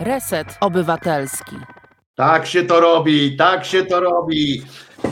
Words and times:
Reset 0.00 0.56
Obywatelski. 0.60 1.56
Tak 2.14 2.46
się 2.46 2.62
to 2.62 2.80
robi, 2.80 3.36
tak 3.36 3.64
się 3.64 3.84
to 3.84 4.00
robi. 4.00 4.62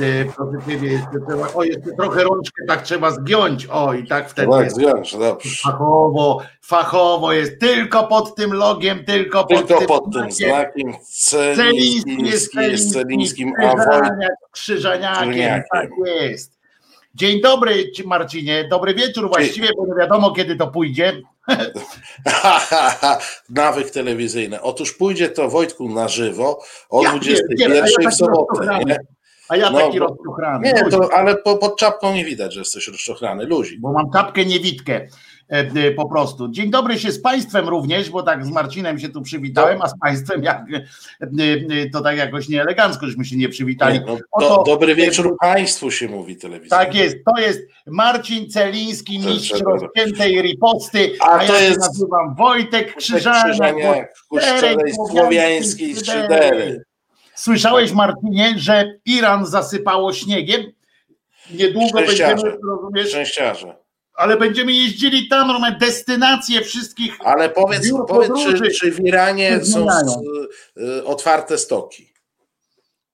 Y, 0.03 0.33
Proszę 0.37 0.67
ciebie, 0.71 0.93
jeszcze 0.93 1.09
trzeba, 1.29 1.49
o, 1.55 1.65
jeszcze 1.65 1.91
trochę 1.99 2.23
rączkę 2.25 2.63
tak 2.69 2.83
trzeba 2.83 3.11
zgiąć. 3.11 3.67
O, 3.67 3.95
i 3.95 4.07
tak 4.07 4.31
wtedy 4.31 4.53
Tak, 4.53 4.65
jest 4.65 4.77
zwiąż, 4.77 5.13
dobrze. 5.13 5.51
fachowo, 5.63 6.43
fachowo 6.63 7.33
jest 7.33 7.61
tylko 7.61 8.07
pod 8.07 8.35
tym 8.35 8.53
logiem, 8.53 9.05
tylko 9.05 9.45
pod 9.45 9.49
Tylko 9.59 9.79
tym 9.79 9.89
pod 9.89 10.05
tym 10.13 10.31
znakiem. 10.33 10.49
znakiem 10.51 10.93
Celiński 11.57 12.23
jest 12.25 12.53
Celiński 12.53 12.59
jest 12.73 12.93
Celińskim, 12.93 13.53
a 13.63 13.75
Krzyżaniakiem. 14.51 15.63
tak 15.73 15.89
jest. 16.21 16.56
Dzień 17.17 17.41
dobry 17.41 17.91
Ci, 17.91 18.07
Marcinie, 18.07 18.69
dobry 18.71 18.95
wieczór 18.95 19.29
właściwie, 19.29 19.69
bo 19.77 19.87
nie 19.87 19.95
wiadomo 19.99 20.33
kiedy 20.33 20.57
to 20.57 20.67
pójdzie. 20.67 21.23
nawyk 23.51 23.91
telewizyjny. 23.91 24.63
Otóż 24.63 24.93
pójdzie 24.93 25.29
to 25.29 25.49
Wojtku 25.49 25.89
na 25.89 26.09
żywo 26.09 26.63
o 26.91 27.03
Ja 27.03 27.11
21 27.11 27.49
pierdzielę, 27.49 27.83
a 27.99 28.03
ja 28.03 28.11
w 28.11 28.15
sobotę. 28.15 28.79
Nie, 28.87 28.97
A 29.49 29.57
ja 29.57 29.71
No, 29.71 29.79
taki 29.79 30.01
bo- 30.01 30.07
rozczochrany. 30.07 30.73
nie 30.73 30.91
to, 30.91 31.13
ale 31.15 31.37
po, 31.37 31.57
pod 31.57 31.79
czapką 31.79 32.15
nie 32.15 32.25
widać, 32.25 32.55
że 32.55 32.61
jesteś 32.61 32.89
rozczochrany. 32.89 33.45
Luzik. 33.45 33.81
bo 33.81 33.93
mam 33.93 34.13
czapkę 34.13 34.45
niewidkę 34.45 35.09
po 35.97 36.09
prostu. 36.09 36.49
Dzień 36.49 36.71
dobry 36.71 36.99
się 36.99 37.13
z 37.13 37.23
Państwem 37.23 37.69
również, 37.69 38.11
bo 38.11 38.23
tak 38.23 38.47
z 38.47 38.51
Marcinem 38.51 38.99
się 38.99 39.09
tu 39.09 39.23
przywitałem, 39.23 39.83
a 39.83 39.89
z 39.89 39.99
Państwem 39.99 40.43
jak, 40.43 40.65
e, 40.73 40.87
e, 41.83 41.91
to 41.91 42.01
tak 42.01 42.17
jakoś 42.17 42.49
nieelegancko, 42.49 43.07
żeśmy 43.07 43.25
się 43.25 43.37
nie 43.37 43.49
przywitali. 43.49 44.01
No, 44.07 44.19
Oto- 44.31 44.57
do, 44.57 44.63
dobry 44.65 44.95
wieczór 44.95 45.37
Państwu 45.41 45.91
się 45.91 46.09
mówi 46.09 46.37
telewizja. 46.37 46.79
Tak 46.79 46.95
jest, 46.95 47.17
to 47.25 47.41
jest 47.41 47.61
Marcin 47.87 48.51
Celiński, 48.51 49.19
mistrz 49.19 49.61
rozpiętej 49.61 50.43
riposty, 50.43 51.13
A 51.21 51.31
a, 51.31 51.47
to 51.47 51.53
ja 51.53 51.59
się 51.59 51.65
jest- 51.65 51.81
nazywam 51.81 52.35
Wojtek 52.35 52.97
Krzyżaniak. 52.97 53.45
Krzyżaniak, 53.45 54.15
ku 54.29 54.39
szczerej 54.41 54.95
słowiańskiej 54.95 55.97
szydery. 55.97 56.85
Słyszałeś 57.35 57.93
Marcinie, 57.93 58.55
że 58.57 58.93
Iran 59.05 59.47
zasypało 59.47 60.13
śniegiem? 60.13 60.63
Niedługo 61.55 61.99
będziemy, 61.99 62.43
rozumiesz, 62.71 63.09
Szczęściarze. 63.09 63.86
Ale 64.17 64.37
będziemy 64.37 64.73
jeździli 64.73 65.29
tam, 65.29 65.49
mamy 65.49 65.79
destynacje 65.79 66.61
wszystkich 66.61 67.17
Ale 67.25 67.51
powiedz, 67.51 67.93
powiedz 68.09 68.33
czy, 68.47 68.71
czy 68.71 68.93
w 68.93 69.01
Iranie 69.01 69.65
są 69.65 69.87
y, 70.79 71.05
otwarte 71.05 71.59
stoki? 71.59 72.16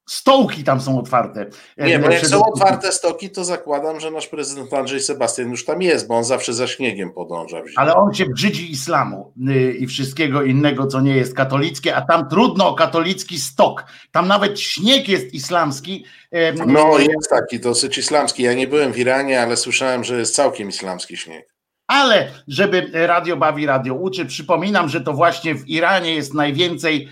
Stołki 0.06 0.64
tam 0.64 0.80
są 0.80 0.98
otwarte. 0.98 1.46
Nie, 1.78 1.98
bo 1.98 2.10
jak 2.10 2.26
są 2.26 2.44
otwarte 2.44 2.92
stoki, 2.92 3.30
to 3.30 3.44
zakładam, 3.44 4.00
że 4.00 4.10
nasz 4.10 4.26
prezydent 4.28 4.72
Andrzej 4.72 5.00
Sebastian 5.00 5.50
już 5.50 5.64
tam 5.64 5.82
jest, 5.82 6.08
bo 6.08 6.16
on 6.16 6.24
zawsze 6.24 6.54
za 6.54 6.66
śniegiem 6.66 7.12
podąża. 7.12 7.62
Ale 7.76 7.94
on 7.94 8.14
się 8.14 8.26
brzydzi 8.26 8.72
islamu 8.72 9.32
y, 9.48 9.72
i 9.72 9.86
wszystkiego 9.86 10.42
innego, 10.42 10.86
co 10.86 11.00
nie 11.00 11.16
jest 11.16 11.34
katolickie, 11.34 11.96
a 11.96 12.02
tam 12.02 12.28
trudno 12.28 12.68
o 12.68 12.74
katolicki 12.74 13.38
stok. 13.38 13.84
Tam 14.12 14.28
nawet 14.28 14.60
śnieg 14.60 15.08
jest 15.08 15.34
islamski. 15.34 16.04
No 16.66 16.98
jest 16.98 17.30
taki 17.30 17.60
dosyć 17.60 17.98
islamski. 17.98 18.42
Ja 18.42 18.54
nie 18.54 18.68
byłem 18.68 18.92
w 18.92 18.98
Iranie, 18.98 19.42
ale 19.42 19.56
słyszałem, 19.56 20.04
że 20.04 20.18
jest 20.18 20.34
całkiem 20.34 20.68
islamski 20.68 21.16
śnieg. 21.16 21.51
Ale 21.86 22.30
żeby 22.48 22.90
radio 22.92 23.36
bawi, 23.36 23.66
radio 23.66 23.94
uczy, 23.94 24.26
przypominam, 24.26 24.88
że 24.88 25.00
to 25.00 25.12
właśnie 25.12 25.54
w 25.54 25.68
Iranie 25.68 26.14
jest 26.14 26.34
najwięcej 26.34 27.08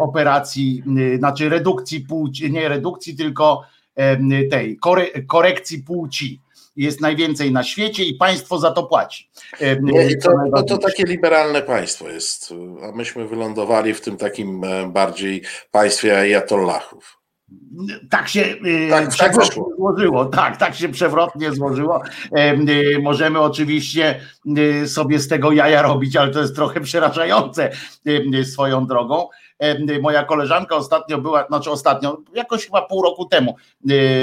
operacji, 0.00 0.82
znaczy 1.18 1.48
redukcji 1.48 2.00
płci, 2.00 2.52
nie 2.52 2.68
redukcji, 2.68 3.16
tylko 3.16 3.62
tej 4.50 4.76
kore, 4.76 5.06
korekcji 5.26 5.82
płci. 5.82 6.40
Jest 6.76 7.00
najwięcej 7.00 7.52
na 7.52 7.62
świecie 7.62 8.04
i 8.04 8.14
państwo 8.14 8.58
za 8.58 8.70
to 8.70 8.82
płaci. 8.82 9.30
Nie, 9.82 10.16
to, 10.16 10.62
to, 10.62 10.78
takie 10.78 11.04
liberalne 11.04 11.62
państwo 11.62 12.08
jest, 12.08 12.54
a 12.82 12.92
myśmy 12.92 13.28
wylądowali 13.28 13.94
w 13.94 14.00
tym 14.00 14.16
takim 14.16 14.62
bardziej 14.88 15.42
państwie 15.70 16.18
ajatollahów. 16.18 17.19
Tak 18.10 18.28
się 18.28 18.40
y, 18.40 18.88
Tak, 18.90 19.04
tak 19.04 19.10
przewrotnie 19.10 19.46
wyszło. 19.46 19.72
złożyło. 19.76 20.24
Tak, 20.24 20.56
tak 20.56 20.74
się 20.74 20.88
przewrotnie 20.88 21.52
złożyło. 21.52 22.02
Y, 22.38 22.98
Możemy 23.02 23.40
oczywiście 23.40 24.20
y, 24.58 24.88
sobie 24.88 25.18
z 25.18 25.28
tego 25.28 25.52
jaja 25.52 25.82
robić, 25.82 26.16
ale 26.16 26.30
to 26.30 26.40
jest 26.40 26.54
trochę 26.56 26.80
przerażające 26.80 27.70
swoją 28.44 28.86
drogą. 28.86 29.28
Moja 30.02 30.24
koleżanka 30.24 30.76
ostatnio 30.76 31.18
była, 31.18 31.46
znaczy 31.46 31.70
ostatnio, 31.70 32.18
jakoś 32.34 32.64
chyba 32.64 32.82
pół 32.82 33.02
roku 33.02 33.26
temu, 33.26 33.56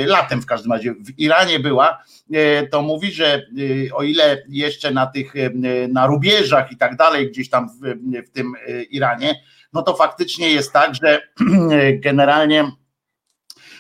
latem 0.06 0.42
w 0.42 0.46
każdym 0.46 0.72
razie, 0.72 0.94
w 0.94 1.20
Iranie 1.20 1.60
była, 1.60 2.04
y, 2.36 2.68
to 2.72 2.82
mówi, 2.82 3.12
że 3.12 3.46
o 3.94 4.04
ile 4.04 4.44
jeszcze 4.50 4.92
na 4.92 5.08
tych, 5.08 5.34
na 5.90 6.08
rubieżach 6.08 6.72
i 6.72 6.78
tak 6.78 6.96
dalej, 6.96 7.32
gdzieś 7.32 7.50
tam 7.50 7.70
w, 7.70 7.96
w 8.28 8.30
tym 8.30 8.54
Iranie, 8.90 9.36
no 9.74 9.82
to 9.82 9.96
faktycznie 9.96 10.50
jest 10.50 10.74
tak, 10.74 10.96
że 10.96 11.22
generalnie 12.08 12.72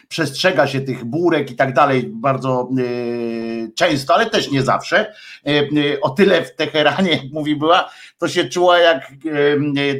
przestrzega 0.10 0.68
się 0.68 0.82
tych 0.82 1.06
burek 1.06 1.52
i 1.52 1.56
tak 1.56 1.74
dalej 1.74 2.04
bardzo 2.08 2.70
y, 2.80 3.72
często, 3.76 4.14
ale 4.14 4.30
też 4.30 4.52
nie 4.52 4.64
zawsze. 4.64 5.14
Y, 5.48 5.52
y, 5.78 6.02
o 6.02 6.10
tyle 6.10 6.46
w 6.46 6.56
Teheranie, 6.56 7.12
jak 7.12 7.32
mówi 7.32 7.56
była, 7.56 7.90
to 8.20 8.28
się 8.28 8.46
czuła 8.46 8.80
jak 8.80 9.12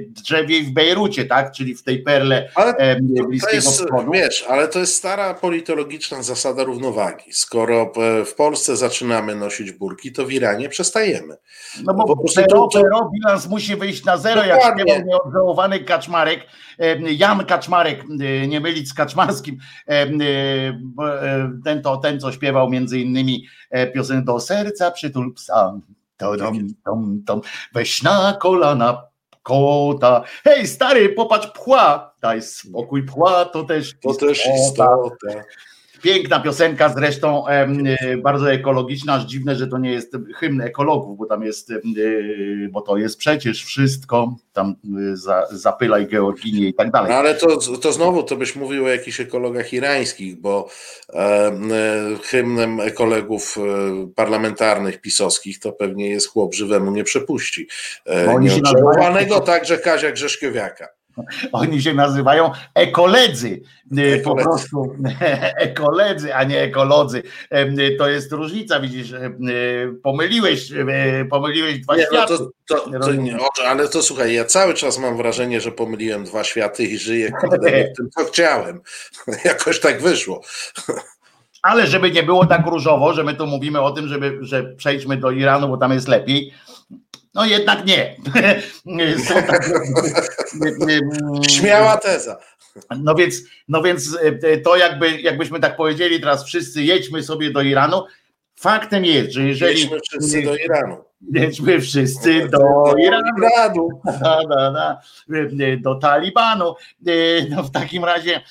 drzewiej 0.08 0.64
w 0.64 0.74
Bejrucie, 0.74 1.26
tak? 1.26 1.52
Czyli 1.52 1.76
w 1.76 1.84
tej 1.84 2.04
perle 2.04 2.50
Ale 2.56 2.98
Bliskiego 3.02 3.56
jest, 3.56 3.68
Wschodu. 3.68 4.12
wiesz, 4.12 4.46
ale 4.50 4.68
to 4.68 4.80
jest 4.80 4.96
stara 4.96 5.34
politologiczna 5.34 6.24
zasada 6.24 6.64
równowagi. 6.64 7.34
Skoro 7.34 7.92
e, 7.96 8.26
w 8.26 8.36
Polsce 8.36 8.78
zaczynamy 8.78 9.36
nosić 9.36 9.72
burki, 9.72 10.12
to 10.12 10.26
w 10.26 10.32
Iranie 10.32 10.70
przestajemy. 10.70 11.38
No 11.84 11.94
bo 11.94 12.06
po 12.06 12.18
prostu 12.18 12.42
zero, 12.42 12.68
to- 12.68 12.80
zero, 12.80 13.12
bilans 13.14 13.48
musi 13.48 13.76
wyjść 13.76 14.06
na 14.06 14.18
zero, 14.18 14.46
jak 14.46 14.58
Dokładnie. 14.58 14.84
śpiewał 14.84 15.08
nieodżałowany 15.08 15.80
Kaczmarek, 15.80 16.40
Jan 17.18 17.46
Kaczmarek, 17.46 18.04
nie 18.48 18.60
mylić 18.60 18.90
z 18.90 18.94
Kaczmarskim, 18.94 19.58
e, 19.88 20.08
bo, 20.84 21.24
e, 21.26 21.52
ten, 21.64 21.82
to, 21.82 21.98
ten 21.98 22.20
co 22.20 22.32
śpiewał 22.32 22.70
między 22.70 23.00
innymi 23.00 23.48
piosenkę 23.94 24.26
Do 24.26 24.40
serca 24.40 24.92
przytul 24.92 25.34
psa, 25.34 25.80
to, 26.18 26.38
dom, 26.38 26.68
tom, 26.86 27.24
tom, 27.26 27.42
weź 27.74 28.04
na 28.04 28.38
kolana 28.42 29.04
kota, 29.44 30.24
hej 30.44 30.68
stary, 30.68 31.10
popatrz 31.10 31.48
pchła, 31.48 32.14
daj 32.22 32.42
spokój 32.42 33.04
pchła, 33.04 33.46
to 33.46 33.64
też 33.64 33.94
To 34.04 34.14
też 34.14 34.48
istota. 34.56 34.98
Piękna 36.02 36.40
piosenka, 36.40 36.90
zresztą 36.90 37.44
y, 38.14 38.18
bardzo 38.18 38.52
ekologiczna, 38.54 39.14
aż 39.14 39.24
dziwne, 39.26 39.56
że 39.56 39.68
to 39.68 39.78
nie 39.78 39.92
jest 39.92 40.14
hymn 40.36 40.62
ekologów, 40.62 41.18
bo 41.18 41.26
tam 41.26 41.44
jest, 41.44 41.70
y, 41.72 41.82
bo 42.72 42.82
to 42.82 42.98
jest 42.98 43.18
przecież 43.18 43.64
wszystko, 43.66 44.36
tam 44.54 44.76
y, 45.12 45.18
za, 45.18 45.48
zapylaj 45.52 46.08
Georginie 46.08 46.68
i 46.68 46.74
tak 46.74 46.88
No 46.88 46.92
dalej. 46.92 47.12
ale 47.14 47.36
to, 47.36 47.58
to 47.82 47.92
znowu 47.92 48.24
to 48.24 48.36
byś 48.36 48.56
mówił 48.56 48.86
o 48.86 48.88
jakichś 48.88 49.20
ekologach 49.20 49.74
irańskich, 49.74 50.42
bo 50.42 50.70
e, 51.14 51.52
hymnem 52.24 52.80
ekologów 52.80 53.56
parlamentarnych, 54.16 55.02
pisowskich 55.02 55.60
to 55.60 55.72
pewnie 55.72 56.10
jest 56.10 56.28
chłop 56.30 56.56
żywemu 56.56 56.92
nie 56.92 57.04
przepuści. 57.04 57.68
E, 58.10 58.26
się 58.26 58.40
Nieodżałowanego 58.40 59.36
nazywają- 59.36 59.46
także 59.46 59.78
Kazia 59.78 60.12
Grzeszkiowiaka. 60.12 60.97
Oni 61.52 61.82
się 61.82 61.94
nazywają 61.94 62.52
ekoledzy, 62.74 63.48
y, 63.48 63.62
po 64.24 64.32
Ekoledzy. 64.32 64.44
prostu 64.50 64.96
ekoledzy, 65.70 66.36
a 66.36 66.44
nie 66.44 66.62
ekolodzy. 66.62 67.24
Y, 67.54 67.96
To 67.98 68.10
jest 68.10 68.32
różnica, 68.32 68.80
widzisz, 68.80 69.12
y, 69.12 69.30
pomyliłeś, 70.04 70.72
pomyliłeś 71.30 71.80
dwa 71.80 71.96
Nie, 71.96 72.06
no 72.12 72.18
światy. 72.18 72.38
to, 72.68 72.76
to, 72.80 72.90
Nie 72.90 73.00
to 73.00 73.14
nie, 73.14 73.38
ale 73.68 73.90
to 73.90 74.02
słuchaj, 74.04 74.34
ja 74.34 74.46
cały 74.46 74.74
czas 74.74 74.98
mam 75.00 75.18
wrażenie, 75.18 75.62
że 75.62 75.72
pomyliłem 75.72 76.24
dwa 76.24 76.44
światy 76.44 76.84
i 76.84 76.98
żyję 76.98 77.32
w 77.44 77.96
tym, 77.98 78.10
co 78.18 78.26
chciałem. 78.26 78.82
Jakoś 79.46 79.80
tak 79.80 80.02
wyszło. 80.02 80.42
Ale 81.62 81.88
żeby 81.88 82.12
nie 82.12 82.24
było 82.24 82.46
tak 82.46 82.66
różowo, 82.68 83.14
że 83.14 83.24
my 83.24 83.34
tu 83.34 83.48
mówimy 83.48 83.82
o 83.82 83.92
tym, 83.92 84.08
żeby, 84.08 84.38
że 84.42 84.64
przejdźmy 84.64 85.18
do 85.18 85.32
Iranu, 85.32 85.68
bo 85.68 85.78
tam 85.78 85.92
jest 85.94 86.08
lepiej. 86.08 86.54
No 87.38 87.46
jednak 87.46 87.86
nie. 87.86 88.16
Tak, 89.48 89.70
Śmiała 91.50 91.98
teza. 91.98 92.38
no 93.00 93.16
więc, 93.16 93.36
no 93.68 93.84
więc 93.84 94.18
e, 94.44 94.58
to 94.58 94.76
jakby, 94.78 95.22
jakbyśmy 95.22 95.60
tak 95.60 95.76
powiedzieli 95.76 96.20
teraz 96.20 96.46
wszyscy 96.46 96.84
jedźmy 96.84 97.24
sobie 97.24 97.52
do 97.52 97.62
Iranu. 97.62 98.04
Faktem 98.60 99.06
jest, 99.06 99.32
że 99.32 99.44
jeżeli 99.44 99.82
Jedźmy 99.82 100.00
wszyscy 100.00 100.42
do 100.42 100.56
Iranu. 100.56 100.98
jedźmy 101.34 101.82
wszyscy 101.82 102.50
do 102.50 102.94
Iranu, 102.98 103.90
da, 104.22 104.40
da, 104.50 104.72
da, 104.72 105.02
do 105.78 105.96
Talibanu. 105.96 106.76
No 107.50 107.64
w 107.64 107.72
takim 107.72 108.06
razie, 108.06 108.42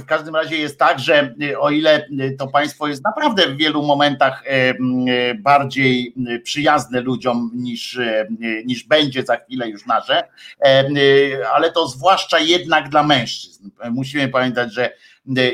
w 0.00 0.04
każdym 0.06 0.36
razie 0.36 0.56
jest 0.56 0.78
tak, 0.78 0.98
że 1.00 1.34
o 1.58 1.70
ile 1.70 2.08
to 2.38 2.46
państwo 2.46 2.88
jest 2.88 3.04
naprawdę 3.04 3.48
w 3.48 3.56
wielu 3.56 3.82
momentach 3.82 4.44
bardziej 5.38 6.14
przyjazne 6.42 7.00
ludziom 7.00 7.50
niż, 7.54 8.00
niż 8.64 8.84
będzie 8.84 9.22
za 9.22 9.36
chwilę 9.36 9.68
już 9.68 9.86
nasze, 9.86 10.28
ale 11.54 11.72
to 11.72 11.88
zwłaszcza 11.88 12.38
jednak 12.38 12.88
dla 12.88 13.02
mężczyzn. 13.02 13.70
Musimy 13.90 14.28
pamiętać, 14.28 14.74
że 14.74 14.92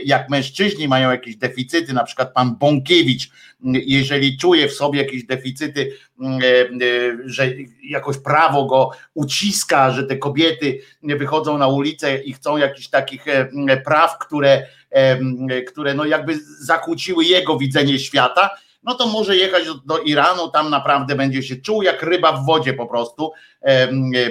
jak 0.05 0.31
mężczyźni 0.31 0.89
mają 0.89 1.11
jakieś 1.11 1.37
deficyty, 1.37 1.93
na 1.93 2.05
przykład 2.05 2.33
pan 2.33 2.57
Bąkiewicz, 2.57 3.31
jeżeli 3.87 4.39
czuje 4.39 4.69
w 4.69 4.73
sobie 4.73 5.03
jakieś 5.03 5.25
deficyty 5.25 5.93
że 7.25 7.49
jakoś 7.83 8.19
prawo 8.19 8.67
go 8.67 8.91
uciska, 9.15 9.91
że 9.91 10.05
te 10.05 10.17
kobiety 10.17 10.81
wychodzą 11.03 11.59
na 11.59 11.69
ulicę 11.69 12.19
i 12.19 12.33
chcą 12.33 12.57
jakichś 12.57 12.89
takich 12.89 13.25
praw, 13.85 14.19
które, 14.19 14.67
które 15.69 15.95
no 15.95 16.05
jakby 16.05 16.39
zakłóciły 16.61 17.25
jego 17.25 17.59
widzenie 17.59 17.99
świata, 17.99 18.51
no 18.83 18.95
to 18.95 19.07
może 19.07 19.37
jechać 19.37 19.67
do, 19.67 19.75
do, 19.75 19.99
Iranu, 19.99 20.51
tam 20.51 20.71
naprawdę 20.71 21.15
będzie 21.15 21.43
się 21.43 21.57
czuł 21.57 21.83
jak 21.83 22.03
ryba 22.03 22.33
w 22.33 22.47
wodzie 22.47 22.73
po 22.73 22.87
prostu, 22.87 23.33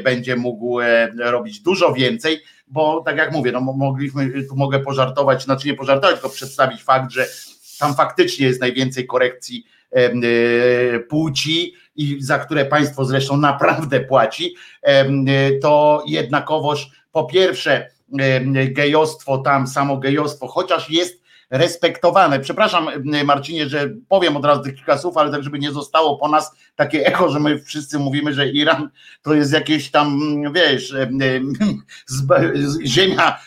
będzie 0.03 0.35
mógł 0.35 0.79
robić 1.17 1.59
dużo 1.59 1.93
więcej, 1.93 2.39
bo 2.71 3.01
tak 3.05 3.17
jak 3.17 3.31
mówię, 3.31 3.51
no 3.51 3.61
mogliśmy, 3.61 4.43
tu 4.43 4.55
mogę 4.55 4.79
pożartować, 4.79 5.43
znaczy 5.43 5.67
nie 5.67 5.73
pożartować, 5.73 6.15
tylko 6.15 6.29
przedstawić 6.29 6.83
fakt, 6.83 7.11
że 7.11 7.27
tam 7.79 7.95
faktycznie 7.95 8.47
jest 8.47 8.61
najwięcej 8.61 9.07
korekcji 9.07 9.65
e, 9.91 10.99
płci 10.99 11.73
i 11.95 12.17
za 12.21 12.39
które 12.39 12.65
państwo 12.65 13.05
zresztą 13.05 13.37
naprawdę 13.37 13.99
płaci, 13.99 14.55
to 15.61 16.03
jednakowoż 16.07 16.91
po 17.11 17.23
pierwsze 17.23 17.87
gejostwo 18.71 19.37
tam, 19.37 19.67
samo 19.67 19.97
gejostwo, 19.97 20.47
chociaż 20.47 20.89
jest 20.89 21.20
respektowane. 21.51 22.39
Przepraszam, 22.39 22.87
Marcinie, 23.25 23.69
że 23.69 23.89
powiem 24.07 24.37
od 24.37 24.45
razu 24.45 24.61
tych 24.63 24.75
kilka 24.75 24.97
słów, 24.97 25.17
ale 25.17 25.31
tak, 25.31 25.43
żeby 25.43 25.59
nie 25.59 25.71
zostało 25.71 26.17
po 26.17 26.27
nas 26.27 26.55
takie 26.75 27.05
echo, 27.05 27.29
że 27.29 27.39
my 27.39 27.59
wszyscy 27.59 27.99
mówimy, 27.99 28.33
że 28.33 28.49
Iran 28.49 28.89
to 29.21 29.33
jest 29.33 29.53
jakieś 29.53 29.91
tam, 29.91 30.19
wiesz, 30.53 30.95
ziemia 32.85 33.39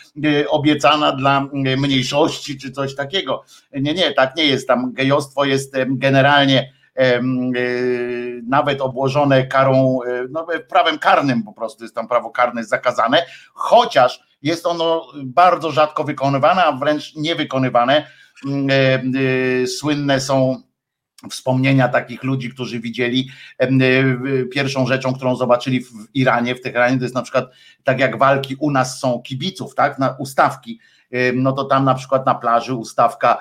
obiecana 0.49 1.11
dla 1.11 1.47
mniejszości 1.53 2.57
czy 2.57 2.71
coś 2.71 2.95
takiego. 2.95 3.43
Nie, 3.73 3.93
nie, 3.93 4.11
tak 4.11 4.35
nie 4.35 4.45
jest. 4.45 4.67
Tam 4.67 4.93
gejostwo 4.93 5.45
jest 5.45 5.75
generalnie 5.87 6.73
e, 6.95 7.21
nawet 8.47 8.81
obłożone 8.81 9.47
karą, 9.47 9.99
e, 10.07 10.25
no, 10.29 10.47
prawem 10.69 10.99
karnym 10.99 11.43
po 11.43 11.53
prostu 11.53 11.83
jest 11.83 11.95
tam 11.95 12.07
prawo 12.07 12.29
karne 12.29 12.63
zakazane, 12.63 13.25
chociaż 13.53 14.19
jest 14.45 14.65
ono 14.65 15.07
bardzo 15.23 15.71
rzadko 15.71 16.03
wykonywane, 16.03 16.63
a 16.63 16.71
wręcz 16.71 17.15
niewykonywane. 17.15 18.07
Mm, 18.45 18.67
e, 18.69 18.73
e, 19.63 19.67
słynne 19.67 20.21
są 20.21 20.61
wspomnienia 21.29 21.87
takich 21.87 22.23
ludzi, 22.23 22.49
którzy 22.49 22.79
widzieli 22.79 23.29
e, 23.57 23.69
pierwszą 24.45 24.87
rzeczą, 24.87 25.13
którą 25.13 25.35
zobaczyli 25.35 25.81
w 25.83 25.91
Iranie, 26.13 26.55
w 26.55 26.61
Teheranie, 26.61 26.97
to 26.97 27.03
jest 27.03 27.15
na 27.15 27.21
przykład 27.21 27.51
tak 27.83 27.99
jak 27.99 28.17
walki 28.17 28.55
u 28.59 28.71
nas 28.71 28.99
są 28.99 29.21
kibiców, 29.21 29.75
tak, 29.75 29.99
na 29.99 30.15
ustawki, 30.19 30.79
no 31.33 31.51
to 31.51 31.63
tam 31.63 31.85
na 31.85 31.95
przykład 31.95 32.25
na 32.25 32.35
plaży 32.35 32.73
ustawka 32.73 33.37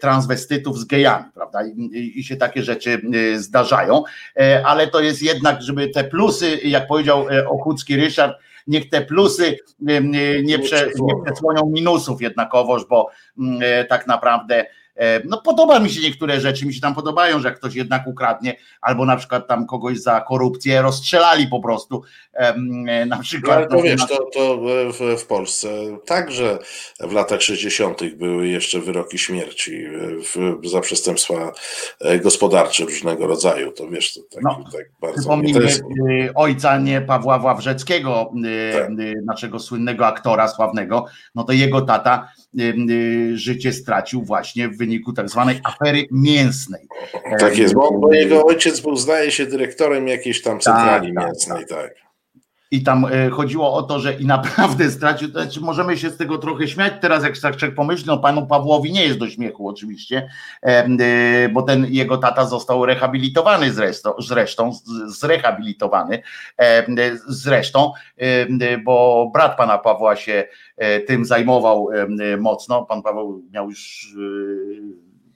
transwestytów 0.00 0.78
z 0.78 0.84
gejami, 0.84 1.24
prawda? 1.34 1.66
I, 1.66 2.12
I, 2.16 2.24
się 2.24 2.36
takie 2.36 2.62
rzeczy 2.62 3.02
zdarzają, 3.36 4.04
ale 4.64 4.86
to 4.86 5.00
jest 5.00 5.22
jednak, 5.22 5.62
żeby 5.62 5.88
te 5.88 6.04
plusy, 6.04 6.60
jak 6.64 6.86
powiedział 6.86 7.26
Okucki 7.46 7.96
Ryszard, 7.96 8.36
niech 8.66 8.90
te 8.90 9.02
plusy 9.02 9.58
nie, 10.42 10.58
prze, 10.58 10.90
nie 11.00 11.14
przesłonią 11.24 11.70
minusów 11.70 12.22
jednakowoż, 12.22 12.86
bo 12.88 13.10
mm, 13.38 13.60
e, 13.62 13.84
tak 13.84 14.06
naprawdę 14.06 14.66
no 15.24 15.40
podoba 15.40 15.80
mi 15.80 15.90
się 15.90 16.00
niektóre 16.00 16.40
rzeczy, 16.40 16.66
mi 16.66 16.74
się 16.74 16.80
tam 16.80 16.94
podobają, 16.94 17.40
że 17.40 17.48
jak 17.48 17.58
ktoś 17.58 17.74
jednak 17.74 18.06
ukradnie, 18.06 18.56
albo 18.80 19.04
na 19.04 19.16
przykład 19.16 19.48
tam 19.48 19.66
kogoś 19.66 19.98
za 19.98 20.20
korupcję 20.20 20.82
rozstrzelali 20.82 21.46
po 21.46 21.60
prostu. 21.60 22.02
E, 22.32 23.06
na 23.06 23.18
przykład. 23.18 23.70
No, 23.70 23.76
ale 23.76 23.82
to 23.82 23.82
wiesz, 23.82 24.06
to, 24.06 24.30
to 24.34 24.58
w, 25.16 25.26
Polsce 25.26 25.68
także 26.06 26.58
w 27.00 27.12
latach 27.12 27.42
60. 27.42 28.14
były 28.14 28.48
jeszcze 28.48 28.80
wyroki 28.80 29.18
śmierci 29.18 29.84
w, 30.34 30.68
za 30.68 30.80
przestępstwa 30.80 31.52
e, 32.00 32.18
gospodarcze 32.18 32.84
różnego 32.84 33.26
rodzaju. 33.26 33.72
To 33.72 33.88
wiesz, 33.88 34.14
to 34.14 34.20
tak, 34.34 34.42
no, 34.42 34.64
tak 34.72 34.90
bardzo. 35.00 35.18
Przypomnijmy 35.18 35.62
jest... 35.62 35.82
ojca 36.34 36.78
nie 36.78 37.00
Pawła 37.00 37.38
Wawrzeckiego, 37.38 38.32
tak. 38.72 38.90
naszego 39.24 39.60
słynnego 39.60 40.06
aktora 40.06 40.48
sławnego, 40.48 41.06
no 41.34 41.44
to 41.44 41.52
jego 41.52 41.80
tata 41.80 42.28
życie 43.34 43.72
stracił 43.72 44.22
właśnie 44.22 44.68
w 44.68 44.78
wyniku 44.78 45.12
tak 45.12 45.28
zwanej 45.28 45.60
afery 45.64 46.06
mięsnej. 46.10 46.80
Tak 47.38 47.58
jest, 47.58 47.74
bo, 47.74 48.12
jego 48.12 48.44
ojciec 48.46 48.80
był, 48.80 48.96
zdaje 48.96 49.30
się, 49.30 49.46
dyrektorem 49.46 50.08
jakiejś 50.08 50.42
tam 50.42 50.60
centrali 50.60 51.14
tak, 51.14 51.16
tak 51.16 51.26
mięsnej, 51.26 51.66
tak. 51.66 51.78
tak. 51.78 52.11
I 52.72 52.82
tam 52.82 53.04
e, 53.04 53.30
chodziło 53.30 53.74
o 53.74 53.82
to, 53.82 54.00
że 54.00 54.14
i 54.14 54.26
naprawdę 54.26 54.90
stracił, 55.00 55.32
to 55.32 55.42
znaczy 55.42 55.60
możemy 55.60 55.98
się 55.98 56.10
z 56.10 56.16
tego 56.16 56.38
trochę 56.38 56.68
śmiać. 56.68 56.92
Teraz, 57.00 57.24
jak 57.24 57.36
człowiek 57.36 57.74
pomyśli, 57.74 58.06
no 58.06 58.18
panu 58.18 58.46
Pawłowi 58.46 58.92
nie 58.92 59.04
jest 59.04 59.18
do 59.18 59.30
śmiechu 59.30 59.68
oczywiście, 59.68 60.28
e, 60.62 61.48
bo 61.48 61.62
ten 61.62 61.86
jego 61.90 62.18
tata 62.18 62.44
został 62.44 62.86
rehabilitowany 62.86 63.72
zresztą, 63.72 64.12
zresztą 64.18 64.72
zrehabilitowany 65.06 66.22
zresztą, 67.26 67.92
bo 68.84 69.30
brat 69.34 69.56
pana 69.56 69.78
Pawła 69.78 70.16
się 70.16 70.44
e, 70.76 71.00
tym 71.00 71.24
zajmował 71.24 71.88
mocno, 72.38 72.82
pan 72.82 73.02
Paweł 73.02 73.42
miał 73.52 73.70
już 73.70 74.14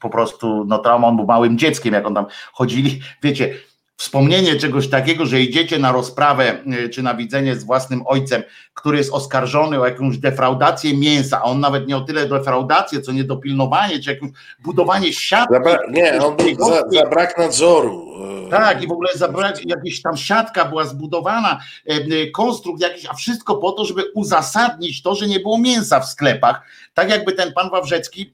po 0.00 0.10
prostu 0.10 0.64
no 0.64 0.78
traumę, 0.78 1.06
on 1.06 1.16
był 1.16 1.26
małym 1.26 1.58
dzieckiem, 1.58 1.94
jak 1.94 2.06
on 2.06 2.14
tam 2.14 2.26
chodzili, 2.52 3.00
wiecie, 3.22 3.54
wspomnienie 3.96 4.56
czegoś 4.56 4.88
takiego, 4.88 5.26
że 5.26 5.40
idziecie 5.40 5.78
na 5.78 5.92
rozprawę 5.92 6.58
y, 6.84 6.88
czy 6.88 7.02
na 7.02 7.14
widzenie 7.14 7.56
z 7.56 7.64
własnym 7.64 8.02
ojcem, 8.06 8.42
który 8.74 8.98
jest 8.98 9.12
oskarżony 9.12 9.80
o 9.80 9.86
jakąś 9.86 10.18
defraudację 10.18 10.96
mięsa, 10.96 11.40
a 11.40 11.42
on 11.42 11.60
nawet 11.60 11.88
nie 11.88 11.96
o 11.96 12.00
tyle 12.00 12.28
defraudację, 12.28 13.00
co 13.00 13.12
niedopilnowanie, 13.12 14.00
czy 14.00 14.10
jakieś 14.10 14.30
budowanie 14.58 15.12
siatki. 15.12 15.54
Zabra 15.54 15.78
nie, 15.90 16.24
on 16.24 16.36
był 16.36 16.68
za, 16.68 16.82
za, 16.90 17.06
brak 17.06 17.38
nadzoru. 17.38 18.05
Tak, 18.50 18.82
i 18.82 18.86
w 18.86 18.92
ogóle 18.92 19.08
za 19.14 19.28
brak, 19.28 19.66
jakaś 19.66 20.02
tam 20.02 20.16
siatka 20.16 20.64
była 20.64 20.84
zbudowana, 20.84 21.60
e, 21.86 22.26
konstrukt 22.30 22.80
jakiś, 22.80 23.06
a 23.06 23.14
wszystko 23.14 23.56
po 23.56 23.72
to, 23.72 23.84
żeby 23.84 24.02
uzasadnić 24.14 25.02
to, 25.02 25.14
że 25.14 25.26
nie 25.26 25.40
było 25.40 25.58
mięsa 25.58 26.00
w 26.00 26.06
sklepach. 26.06 26.62
Tak 26.94 27.10
jakby 27.10 27.32
ten 27.32 27.52
pan 27.52 27.70
Wawrzecki 27.70 28.32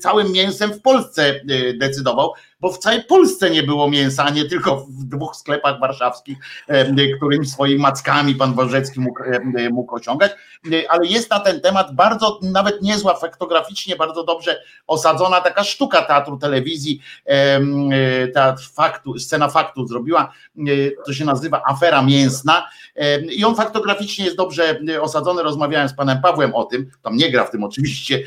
całym 0.00 0.32
mięsem 0.32 0.72
w 0.72 0.82
Polsce 0.82 1.40
decydował, 1.78 2.32
bo 2.60 2.72
w 2.72 2.78
całej 2.78 3.04
Polsce 3.04 3.50
nie 3.50 3.62
było 3.62 3.90
mięsa, 3.90 4.24
a 4.24 4.30
nie 4.30 4.44
tylko 4.44 4.76
w 4.76 5.04
dwóch 5.04 5.36
sklepach 5.36 5.80
warszawskich, 5.80 6.38
którymi 7.16 7.46
swoimi 7.46 7.80
mackami 7.80 8.34
pan 8.34 8.54
Wawrzecki 8.54 9.00
mógł, 9.00 9.22
mógł 9.70 9.94
osiągać, 9.94 10.32
ale 10.88 11.06
jest 11.06 11.30
na 11.30 11.40
ten 11.40 11.60
temat 11.60 11.94
bardzo, 11.94 12.38
nawet 12.42 12.82
niezła 12.82 13.14
faktograficznie, 13.14 13.96
bardzo 13.96 14.24
dobrze 14.24 14.62
osadzona 14.86 15.40
taka 15.40 15.64
sztuka 15.64 16.02
teatru 16.02 16.38
telewizji, 16.38 17.02
teatr 18.34 18.62
faktu, 18.72 19.11
scena 19.18 19.48
faktu 19.48 19.86
zrobiła, 19.86 20.32
to 21.06 21.12
się 21.12 21.24
nazywa 21.24 21.62
Afera 21.66 22.02
Mięsna 22.02 22.68
i 23.30 23.44
on 23.44 23.54
faktograficznie 23.54 24.24
jest 24.24 24.36
dobrze 24.36 24.80
osadzony, 25.00 25.42
rozmawiałem 25.42 25.88
z 25.88 25.94
panem 25.94 26.20
Pawłem 26.22 26.54
o 26.54 26.64
tym, 26.64 26.90
tam 27.02 27.16
nie 27.16 27.30
gra 27.30 27.44
w 27.44 27.50
tym 27.50 27.64
oczywiście, 27.64 28.22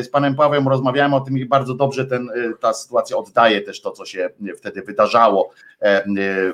z 0.00 0.08
panem 0.08 0.34
Pawłem 0.34 0.68
rozmawiałem 0.68 1.14
o 1.14 1.20
tym 1.20 1.38
i 1.38 1.44
bardzo 1.44 1.74
dobrze 1.74 2.06
ten, 2.06 2.30
ta 2.60 2.74
sytuacja 2.74 3.16
oddaje 3.16 3.60
też 3.60 3.80
to, 3.80 3.90
co 3.90 4.06
się 4.06 4.30
wtedy 4.56 4.82
wydarzało 4.82 5.52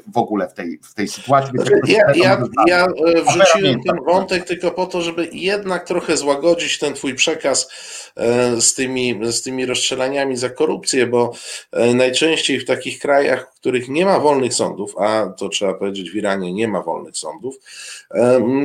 w 0.07 0.19
ogóle 0.19 0.49
w 0.49 0.55
tej, 0.55 0.79
w 0.83 0.95
tej 0.95 1.09
sytuacji. 1.09 1.53
Ja, 1.87 2.13
ja, 2.15 2.43
ja 2.67 2.87
e, 2.87 3.23
wrzuciłem 3.23 3.83
ten 3.83 3.97
wątek 4.07 4.45
tylko 4.45 4.71
po 4.71 4.87
to, 4.87 5.03
żeby 5.03 5.29
jednak 5.33 5.87
trochę 5.87 6.17
złagodzić 6.17 6.79
ten 6.79 6.95
twój 6.95 7.15
przekaz 7.15 7.69
e, 8.17 8.61
z 8.61 8.75
tymi, 8.75 9.21
z 9.33 9.43
tymi 9.43 9.67
rozstrzelaniami 9.67 10.37
za 10.37 10.51
korupcję, 10.51 11.07
bo 11.07 11.33
e, 11.73 11.95
najczęściej 11.95 12.61
w 12.61 12.65
takich 12.65 12.99
krajach, 12.99 13.14
w 13.23 13.61
których 13.61 13.89
nie 13.89 14.05
ma 14.05 14.21
wolnych 14.21 14.55
sądów, 14.55 14.95
a 14.99 15.27
to 15.39 15.49
trzeba 15.49 15.75
powiedzieć 15.75 16.11
w 16.11 16.15
Iranie 16.15 16.53
nie 16.53 16.69
ma 16.69 16.83
wolnych 16.83 17.17
sądów, 17.17 17.57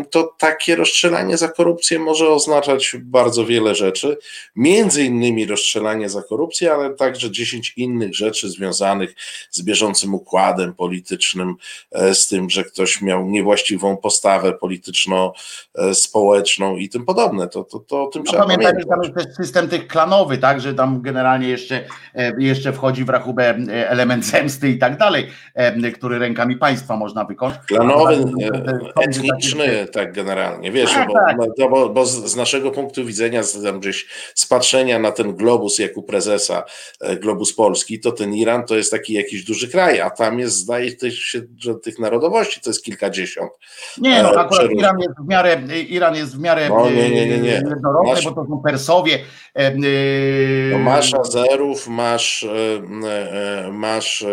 to 0.10 0.36
takie 0.38 0.76
rozstrzelanie 0.76 1.38
za 1.38 1.48
korupcję 1.48 2.00
może 2.00 2.30
oznaczać 2.30 2.96
bardzo 3.00 3.46
wiele 3.46 3.76
rzeczy, 3.76 4.18
między 4.56 5.04
innymi 5.04 5.46
rozstrzelanie 5.46 6.10
za 6.10 6.22
korupcję, 6.22 6.74
ale 6.74 6.90
także 6.90 7.32
10 7.32 7.74
innych 7.78 8.16
rzeczy 8.16 8.50
związanych 8.50 9.16
z 9.52 9.62
bieżącym 9.62 10.16
układem 10.16 10.74
politycznym, 10.74 11.56
e, 11.92 12.16
z 12.16 12.28
tym, 12.28 12.50
że 12.50 12.64
ktoś 12.64 13.02
miał 13.02 13.26
niewłaściwą 13.26 13.98
postawę 13.98 14.54
polityczno-społeczną 14.54 16.78
i 16.78 16.90
tym 16.90 17.06
podobne. 17.06 17.48
To, 17.48 17.64
to, 17.64 17.80
to 17.80 18.04
o 18.04 18.08
tym 18.08 18.24
no, 18.26 18.32
trzeba 18.32 18.44
pamiętać. 18.44 18.74
Pamiętaj, 18.74 19.14
tam 19.14 19.26
jest 19.26 19.38
system 19.38 19.70
tych 19.70 19.88
klanowy, 19.88 20.38
tak, 20.38 20.62
że 20.62 20.74
tam 20.74 21.02
generalnie 21.02 21.50
jeszcze, 21.50 21.86
e, 22.16 22.34
jeszcze 22.38 22.74
wchodzi 22.74 23.04
w 23.04 23.10
rachubę 23.10 23.44
e, 23.44 23.90
element 23.90 24.26
zemsty 24.40 24.70
i 24.70 24.78
tak 24.78 24.98
dalej, 24.98 25.28
który 25.96 26.20
rękami 26.20 26.56
państwa 26.56 26.98
można 26.98 27.26
wykonać. 27.26 27.58
Klanowy, 27.68 28.24
etniczny, 29.02 29.88
tak 29.92 30.14
generalnie, 30.14 30.72
wiesz, 30.72 30.94
tak, 30.94 31.08
bo, 31.08 31.14
tak. 31.14 31.70
bo, 31.70 31.90
bo, 31.90 32.06
z 32.06 32.36
naszego 32.36 32.72
punktu 32.72 33.06
widzenia, 33.06 33.44
z, 33.44 33.80
gdzieś 33.80 34.08
z 34.36 34.46
patrzenia 34.46 35.00
na 35.00 35.12
ten 35.12 35.36
globus 35.36 35.80
jak 35.80 35.98
u 35.98 36.04
prezesa, 36.04 36.64
globus 37.22 37.54
Polski, 37.54 38.00
to 38.00 38.12
ten 38.12 38.34
Iran 38.34 38.66
to 38.66 38.76
jest 38.76 38.92
taki 38.92 39.14
jakiś 39.14 39.44
duży 39.44 39.68
kraj, 39.68 40.02
a 40.02 40.10
tam 40.10 40.40
jest, 40.40 40.56
zdaje 40.56 41.12
się, 41.12 41.42
że 41.58 41.76
tych 41.76 42.00
narodowości 42.00 42.62
to 42.62 42.70
jest 42.70 42.84
kilkadziesiąt. 42.84 43.52
Nie, 43.98 44.24
no 44.24 44.36
e, 44.36 44.40
akurat 44.40 44.72
Iran 44.72 45.00
jest 45.00 45.16
w 45.20 45.28
miarę, 45.28 45.62
Iran 45.90 46.16
jest 46.16 46.38
w 46.38 46.40
miarę 46.40 46.70
no, 46.70 46.90
nie, 46.90 47.10
nie, 47.10 47.28
nie, 47.28 47.40
nie. 47.40 47.62
masz, 48.06 48.26
bo 48.26 48.32
to 48.32 48.46
są 48.46 48.62
Persowie. 48.62 49.20
E, 49.54 49.72
no 50.72 50.78
masz 50.78 51.14
Azerów, 51.14 51.88
masz, 51.88 52.46
masz 53.72 54.26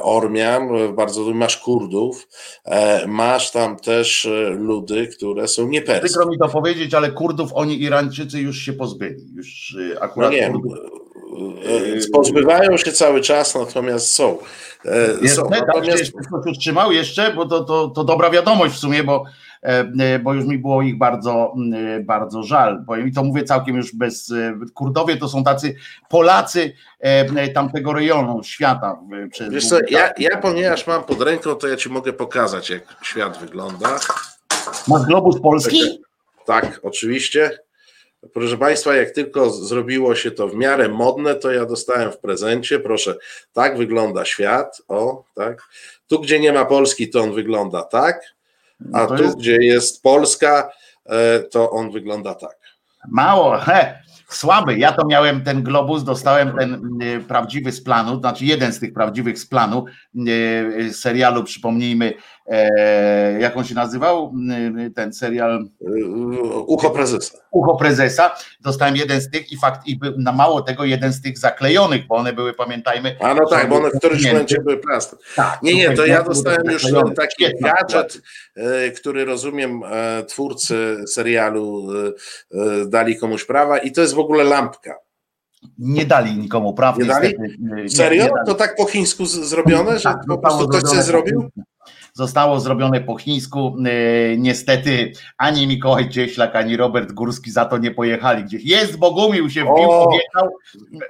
Ormian, 0.00 0.68
bardzo 0.94 1.24
masz 1.24 1.56
Kurdów, 1.56 2.28
masz 3.06 3.50
tam 3.50 3.76
też 3.76 4.28
ludy, 4.50 5.06
które 5.06 5.48
są 5.48 5.68
nieperskie. 5.68 6.06
Przykro 6.06 6.26
mi 6.26 6.38
to 6.38 6.48
powiedzieć, 6.48 6.94
ale 6.94 7.12
Kurdów 7.12 7.50
oni 7.54 7.82
Irańczycy 7.82 8.40
już 8.40 8.58
się 8.58 8.72
pozbyli. 8.72 9.24
Już 9.34 9.76
akurat 10.00 10.32
no 10.32 10.36
nie, 10.36 10.50
Kurdów... 10.50 10.72
pozbywają 12.12 12.76
się 12.76 12.92
cały 12.92 13.20
czas, 13.20 13.54
natomiast 13.54 14.10
są. 14.10 14.38
Jest, 15.22 15.36
są. 15.36 15.50
Natomiast... 15.50 15.98
Jeszcze, 15.98 16.12
trzymał 16.60 16.92
jeszcze, 16.92 17.32
bo 17.32 17.46
to, 17.46 17.64
to, 17.64 17.88
to 17.88 18.04
dobra 18.04 18.30
wiadomość 18.30 18.74
w 18.74 18.78
sumie, 18.78 19.04
bo 19.04 19.24
E, 19.24 19.24
e, 19.24 19.43
bo 20.22 20.34
już 20.34 20.44
mi 20.44 20.58
było 20.58 20.82
ich 20.82 20.98
bardzo, 20.98 21.54
e, 21.74 22.00
bardzo 22.00 22.42
żal. 22.42 22.84
I 23.06 23.12
to 23.12 23.24
mówię 23.24 23.44
całkiem 23.44 23.76
już 23.76 23.94
bez. 23.94 24.32
Kurdowie 24.74 25.16
to 25.16 25.28
są 25.28 25.44
tacy 25.44 25.74
Polacy 26.08 26.72
tamtego 27.54 27.92
rejonu 27.92 28.42
świata. 28.42 28.98
Wiesz 29.50 29.68
co, 29.68 29.78
ja, 29.90 30.12
ja 30.18 30.36
ponieważ 30.36 30.86
mam 30.86 31.04
pod 31.04 31.22
ręką, 31.22 31.54
to 31.54 31.68
ja 31.68 31.76
ci 31.76 31.88
mogę 31.88 32.12
pokazać, 32.12 32.70
jak 32.70 32.96
świat 33.02 33.38
wygląda. 33.38 33.98
Masz 34.88 35.02
globus 35.06 35.40
polski? 35.40 36.02
Tak, 36.46 36.80
oczywiście. 36.82 37.58
Proszę 38.32 38.58
Państwa, 38.58 38.94
jak 38.94 39.10
tylko 39.10 39.50
zrobiło 39.50 40.14
się 40.14 40.30
to 40.30 40.48
w 40.48 40.54
miarę 40.54 40.88
modne, 40.88 41.34
to 41.34 41.52
ja 41.52 41.66
dostałem 41.66 42.12
w 42.12 42.18
prezencie. 42.18 42.80
Proszę, 42.80 43.16
tak 43.52 43.78
wygląda 43.78 44.24
świat. 44.24 44.82
O, 44.88 45.24
tak. 45.34 45.62
Tu, 46.06 46.20
gdzie 46.20 46.40
nie 46.40 46.52
ma 46.52 46.64
Polski, 46.64 47.10
to 47.10 47.20
on 47.20 47.32
wygląda 47.32 47.82
tak 47.82 48.33
a 48.92 49.06
tu, 49.06 49.22
jest... 49.22 49.38
gdzie 49.38 49.56
jest 49.56 50.02
Polska, 50.02 50.70
e, 51.06 51.40
to 51.40 51.70
on 51.70 51.90
wygląda 51.90 52.34
tak. 52.34 52.56
Mało, 53.08 53.58
he, 53.58 54.04
słaby. 54.28 54.78
Ja 54.78 54.92
to 54.92 55.06
miałem 55.06 55.44
ten 55.44 55.62
globus, 55.62 56.04
dostałem 56.04 56.52
ten 56.58 57.02
y, 57.02 57.20
prawdziwy 57.20 57.72
z 57.72 57.82
planu, 57.82 58.20
znaczy 58.20 58.44
jeden 58.44 58.72
z 58.72 58.80
tych 58.80 58.92
prawdziwych 58.92 59.38
z 59.38 59.46
planu 59.46 59.84
y, 60.28 60.90
serialu, 60.92 61.44
przypomnijmy, 61.44 62.06
e, 62.06 62.14
jak 63.40 63.56
on 63.56 63.64
się 63.64 63.74
nazywał, 63.74 64.34
y, 64.86 64.90
ten 64.90 65.12
serial? 65.12 65.68
Ucho 66.66 66.90
Prezesa. 66.90 67.38
Ucho 67.50 67.76
Prezesa. 67.76 68.30
Dostałem 68.60 68.96
jeden 68.96 69.20
z 69.20 69.30
tych 69.30 69.52
i 69.52 69.56
fakt, 69.56 69.86
i 69.86 70.00
na 70.18 70.32
mało 70.32 70.62
tego 70.62 70.84
jeden 70.84 71.12
z 71.12 71.22
tych 71.22 71.38
zaklejonych, 71.38 72.06
bo 72.06 72.14
one 72.14 72.32
były, 72.32 72.52
pamiętajmy. 72.52 73.16
A 73.20 73.34
no 73.34 73.46
tak, 73.46 73.68
bo 73.68 73.76
one 73.76 73.90
w 73.90 73.98
którymś 73.98 74.26
momencie 74.26 74.60
były 74.60 74.76
plastyczne. 74.76 75.26
Tak, 75.36 75.62
nie, 75.62 75.74
nie, 75.74 75.90
to 75.96 76.06
ja 76.06 76.22
dostałem 76.22 76.70
już 76.70 76.82
taki 77.16 77.44
gadżet, 77.60 78.22
który 78.96 79.24
rozumiem 79.24 79.82
twórcy 80.28 80.96
serialu 81.08 81.88
dali 82.86 83.16
komuś 83.16 83.44
prawa 83.44 83.78
i 83.78 83.92
to 83.92 84.00
jest 84.00 84.14
w 84.14 84.18
ogóle 84.18 84.44
lampka. 84.44 84.94
Nie 85.78 86.04
dali 86.04 86.36
nikomu 86.36 86.74
praw. 86.74 86.98
Nie 86.98 87.04
dali? 87.04 87.34
Serio? 87.88 88.22
Nie, 88.22 88.28
nie 88.28 88.34
dali. 88.34 88.46
To 88.46 88.54
tak 88.54 88.76
po 88.76 88.84
chińsku 88.84 89.26
zrobione, 89.26 89.98
że 89.98 90.02
tak, 90.02 90.18
po 90.28 90.38
prostu 90.38 90.68
ktoś 90.68 90.82
coś 90.82 90.98
zrobił? 90.98 91.50
Zostało 92.16 92.60
zrobione 92.60 93.00
po 93.00 93.16
chińsku. 93.16 93.76
E, 93.86 94.36
niestety 94.36 95.12
ani 95.38 95.66
Mikołaj 95.66 96.08
Cieślak, 96.08 96.56
ani 96.56 96.76
Robert 96.76 97.12
Górski 97.12 97.50
za 97.50 97.64
to 97.64 97.78
nie 97.78 97.90
pojechali 97.90 98.44
gdzieś. 98.44 98.64
Jest 98.64 98.98
Bogumił 98.98 99.50
się 99.50 99.60
wbił, 99.60 99.90
obiecał, 99.90 100.48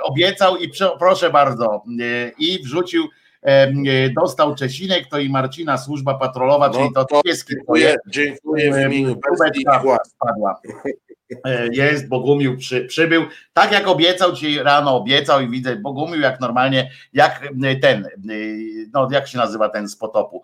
obiecał 0.02 0.56
i 0.56 0.70
proszę 0.98 1.30
bardzo 1.30 1.84
e, 2.00 2.30
i 2.38 2.62
wrzucił 2.62 3.04
e, 3.42 3.72
dostał 4.10 4.54
Czesinek, 4.54 5.06
to 5.10 5.18
i 5.18 5.28
Marcina 5.30 5.78
służba 5.78 6.14
patrolowa, 6.14 6.68
no 6.68 6.74
czyli 6.74 6.92
to, 6.94 7.04
to 7.04 7.22
pieski. 7.22 7.54
Dziękuję, 7.54 7.96
dziękuję 8.06 8.72
w 8.72 8.92
imieniu 8.92 9.16
spadła. 10.06 10.60
Jest, 11.72 12.08
Bogumił 12.08 12.56
przy, 12.56 12.84
przybył, 12.84 13.22
tak 13.52 13.72
jak 13.72 13.88
obiecał 13.88 14.32
ci 14.32 14.58
rano, 14.58 14.96
obiecał 14.96 15.40
i 15.40 15.48
widzę 15.48 15.76
Bogumił 15.76 16.20
jak 16.20 16.40
normalnie, 16.40 16.90
jak 17.12 17.48
ten, 17.82 18.08
no 18.92 19.08
jak 19.10 19.28
się 19.28 19.38
nazywa 19.38 19.68
ten 19.68 19.88
z 19.88 19.96
potopu? 19.96 20.42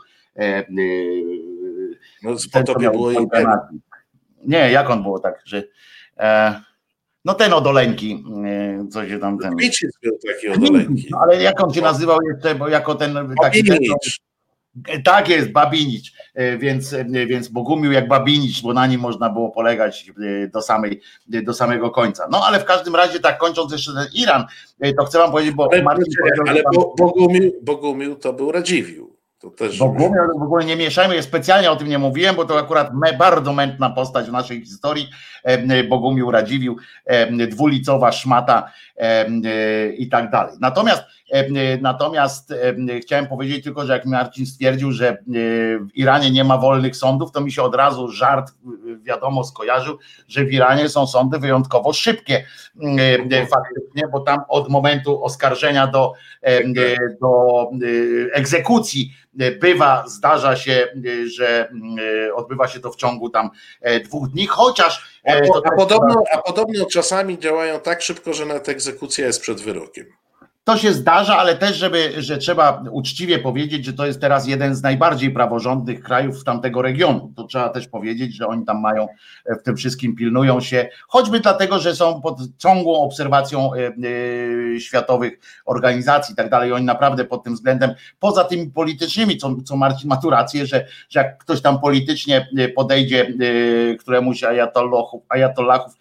No 2.23 2.39
z 2.39 2.49
potopu 2.49 2.81
było 2.81 3.11
Nie, 4.47 4.71
jak 4.71 4.91
on 4.91 5.03
było 5.03 5.19
tak, 5.19 5.43
że 5.45 5.63
no 7.25 7.35
ten 7.35 7.53
odoleńki, 7.53 8.25
co 8.91 9.09
się 9.09 9.19
tam 9.19 9.39
ten. 9.39 9.57
Kmicic 9.57 9.91
był 10.03 10.19
taki 10.27 10.49
odoleńki. 10.49 11.09
No, 11.11 11.19
ale 11.23 11.43
jak 11.43 11.65
on 11.65 11.73
się 11.73 11.81
nazywał 11.81 12.19
jeszcze, 12.23 12.55
bo 12.55 12.69
jako 12.69 12.95
ten 12.95 13.35
taki. 13.43 13.65
Ten, 13.65 13.79
tak 15.05 15.29
jest, 15.29 15.53
Babinicz, 15.53 16.13
e, 16.35 16.59
więc, 16.59 16.93
e, 16.93 17.05
więc 17.05 17.49
Bogumił 17.49 17.93
jak 17.93 18.09
Babinicz, 18.09 18.63
bo 18.63 18.73
na 18.73 18.87
nim 18.87 19.01
można 19.01 19.31
było 19.31 19.51
polegać 19.51 20.13
e, 20.45 20.49
do, 20.49 20.63
samej, 20.63 21.01
do 21.27 21.55
samego 21.55 21.91
końca. 21.91 22.29
No 22.31 22.47
ale 22.47 22.61
w 22.61 22.65
każdym 22.65 22.97
razie, 22.97 23.21
tak 23.21 23.39
kończąc 23.39 23.73
jeszcze 23.73 23.93
ten 23.95 24.07
Iran, 24.15 24.45
to 24.99 25.05
chcę 25.05 25.19
wam 25.19 25.31
powiedzieć, 25.31 25.55
bo 25.55 25.69
ale, 25.73 25.83
Marcin 25.83 26.15
ale 26.49 26.63
tam, 26.63 26.73
Bogumił, 26.99 27.53
Bogumił 27.63 28.17
to 28.17 28.33
był 28.33 28.53
Radziwił. 28.53 29.10
To 29.41 29.51
też... 29.51 29.79
Bogumił, 29.79 30.39
w 30.39 30.43
ogóle 30.43 30.65
nie 30.65 30.77
mieszajmy, 30.77 31.17
ja 31.17 31.23
specjalnie 31.23 31.71
o 31.71 31.77
tym 31.77 31.89
nie 31.89 31.99
mówiłem, 31.99 32.37
bo 32.37 32.45
to 32.45 32.59
akurat 32.59 32.95
me, 32.95 33.13
bardzo 33.13 33.53
mętna 33.53 33.91
postać 33.91 34.27
w 34.27 34.33
naszej 34.33 34.61
historii. 34.61 35.09
Bogumił 35.89 36.31
Radziwił, 36.31 36.77
dwulicowa 37.49 38.13
szmata 38.13 38.73
i 39.99 40.09
tak 40.09 40.31
dalej. 40.31 40.57
Natomiast 40.61 41.03
Natomiast 41.81 42.55
chciałem 43.03 43.27
powiedzieć 43.27 43.65
tylko, 43.65 43.87
że 43.87 43.93
jak 43.93 44.07
Marcin 44.07 44.47
stwierdził, 44.47 44.93
że 44.93 45.19
w 45.81 45.91
Iranie 45.95 46.31
nie 46.31 46.45
ma 46.45 46.59
wolnych 46.59 46.97
sądów, 46.97 47.33
to 47.33 47.41
mi 47.41 47.53
się 47.53 47.63
od 47.63 47.75
razu 47.75 48.09
żart 48.09 48.53
wiadomo 49.03 49.45
skojarzył, 49.45 49.99
że 50.29 50.45
w 50.45 50.53
Iranie 50.53 50.89
są 50.89 51.07
sądy 51.07 51.39
wyjątkowo 51.39 51.93
szybkie 51.93 52.45
faktycznie, 53.51 54.09
bo 54.13 54.21
tam 54.21 54.41
od 54.49 54.69
momentu 54.69 55.25
oskarżenia 55.25 55.87
do, 55.87 56.13
do 57.21 57.71
egzekucji 58.33 59.15
bywa, 59.61 60.05
zdarza 60.07 60.57
się, 60.57 60.89
że 61.37 61.73
odbywa 62.35 62.69
się 62.69 62.81
to 62.81 62.91
w 62.91 62.97
ciągu 62.97 63.31
tam 63.31 63.51
dwóch 64.05 64.29
dni, 64.29 64.47
chociaż. 64.47 65.21
A, 65.25 65.33
po, 65.47 65.63
a, 65.67 65.77
podobno, 65.77 66.25
a 66.33 66.39
podobno 66.39 66.87
czasami 66.87 67.39
działają 67.39 67.81
tak 67.81 68.03
szybko, 68.03 68.35
że 68.35 68.47
nawet 68.47 68.69
egzekucja 68.69 69.27
jest 69.27 69.41
przed 69.41 69.61
wyrokiem. 69.61 70.07
To 70.71 70.77
się 70.77 70.93
zdarza, 70.93 71.39
ale 71.39 71.57
też, 71.57 71.77
żeby, 71.77 72.13
że 72.19 72.39
trzeba 72.39 72.83
uczciwie 72.91 73.39
powiedzieć, 73.39 73.85
że 73.85 73.93
to 73.93 74.07
jest 74.07 74.21
teraz 74.21 74.47
jeden 74.49 74.75
z 74.75 74.83
najbardziej 74.83 75.31
praworządnych 75.31 76.03
krajów 76.03 76.45
tamtego 76.45 76.83
regionu. 76.83 77.33
To 77.37 77.45
trzeba 77.45 77.69
też 77.69 77.89
powiedzieć, 77.89 78.35
że 78.37 78.47
oni 78.47 78.65
tam 78.65 78.81
mają, 78.81 79.09
e, 79.47 79.57
w 79.57 79.63
tym 79.63 79.77
wszystkim 79.77 80.17
pilnują 80.17 80.61
się, 80.61 80.89
choćby 81.09 81.41
dlatego, 81.41 81.79
że 81.79 81.97
są 81.97 82.21
pod 82.21 82.39
ciągłą 82.59 83.03
obserwacją 83.03 83.75
e, 83.75 83.79
e, 83.79 84.81
światowych 84.81 85.41
organizacji 85.65 86.33
i 86.33 86.37
tak 86.37 86.51
dalej. 86.51 86.73
Oni 86.73 86.85
naprawdę 86.85 87.25
pod 87.25 87.45
tym 87.45 87.55
względem, 87.55 87.95
poza 88.21 88.45
tymi 88.45 88.71
politycznymi, 88.71 89.37
co, 89.37 89.57
co 89.65 89.77
Marcin 89.77 90.09
ma 90.09 90.17
tu 90.17 90.31
rację, 90.31 90.67
że, 90.67 90.87
że 91.09 91.21
jak 91.21 91.39
ktoś 91.39 91.61
tam 91.61 91.81
politycznie 91.81 92.49
podejdzie 92.77 93.33
któremuś 93.99 94.45
ajatollahów, 95.29 95.93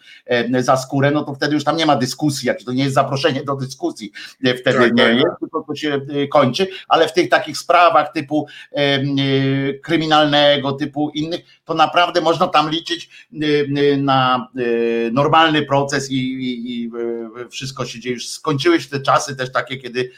za 0.60 0.76
skórę, 0.76 1.10
no 1.10 1.24
to 1.24 1.34
wtedy 1.34 1.54
już 1.54 1.64
tam 1.64 1.76
nie 1.76 1.86
ma 1.86 1.96
dyskusji, 1.96 2.46
jak 2.46 2.62
to 2.62 2.72
nie 2.72 2.82
jest 2.82 2.94
zaproszenie 2.94 3.44
do 3.44 3.56
dyskusji 3.56 4.12
wtedy 4.60 4.78
tak, 4.78 4.94
nie 4.94 5.04
tak, 5.04 5.14
jest, 5.14 5.40
tylko 5.40 5.64
to 5.68 5.74
się 5.74 6.00
y, 6.14 6.28
kończy, 6.28 6.68
ale 6.88 7.08
w 7.08 7.12
tych 7.12 7.28
takich 7.28 7.58
sprawach 7.58 8.12
typu 8.12 8.46
y, 8.72 9.80
kryminalnego, 9.82 10.72
typu 10.72 11.10
innych, 11.14 11.40
to 11.64 11.74
naprawdę 11.74 12.20
można 12.20 12.48
tam 12.48 12.70
liczyć 12.70 13.28
y, 13.42 13.96
na 13.98 14.48
normalny 15.12 15.62
proces 15.62 16.10
i, 16.10 16.14
i, 16.14 16.82
i 16.84 16.90
wszystko 17.50 17.86
się 17.86 18.00
dzieje. 18.00 18.14
Już 18.14 18.28
skończyły 18.28 18.80
się 18.80 18.88
te 18.88 19.00
czasy 19.00 19.36
też 19.36 19.52
takie, 19.52 19.76
kiedy 19.76 20.10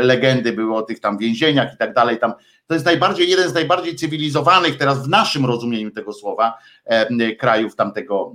legendy 0.00 0.52
były 0.52 0.76
o 0.76 0.82
tych 0.82 1.00
tam 1.00 1.18
więzieniach 1.18 1.74
i 1.74 1.76
tak 1.76 1.94
dalej, 1.94 2.18
tam 2.18 2.32
to 2.68 2.74
jest 2.74 2.86
najbardziej 2.86 3.30
jeden 3.30 3.48
z 3.48 3.54
najbardziej 3.54 3.96
cywilizowanych 3.96 4.78
teraz 4.78 5.06
w 5.06 5.08
naszym 5.08 5.46
rozumieniu 5.46 5.90
tego 5.90 6.12
słowa 6.12 6.58
e, 6.84 7.36
krajów 7.36 7.76
tamtego 7.76 8.32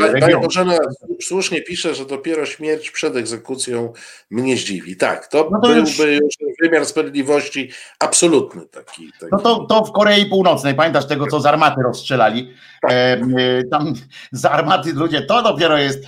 e, 0.00 0.12
regionu. 0.12 0.40
Bożena 0.40 0.78
słusznie 1.22 1.62
pisze, 1.62 1.94
że 1.94 2.06
dopiero 2.06 2.46
śmierć 2.46 2.90
przed 2.90 3.16
egzekucją 3.16 3.92
mnie 4.30 4.56
zdziwi. 4.56 4.96
Tak, 4.96 5.26
to, 5.26 5.48
no 5.52 5.60
to 5.60 5.68
byłby 5.68 6.14
już... 6.14 6.38
wymiar 6.62 6.86
sprawiedliwości 6.86 7.70
absolutny 7.98 8.66
taki. 8.66 9.12
taki. 9.20 9.32
No 9.32 9.38
to, 9.38 9.66
to 9.66 9.84
w 9.84 9.92
Korei 9.92 10.26
Północnej, 10.26 10.74
pamiętasz 10.74 11.06
tego, 11.06 11.26
co 11.26 11.40
z 11.40 11.46
armaty 11.46 11.82
rozstrzelali? 11.82 12.54
Tak. 12.82 12.92
E, 12.92 13.18
tam 13.70 13.94
z 14.32 14.44
armaty 14.44 14.92
ludzie, 14.92 15.22
to 15.22 15.42
dopiero 15.42 15.78
jest 15.78 16.04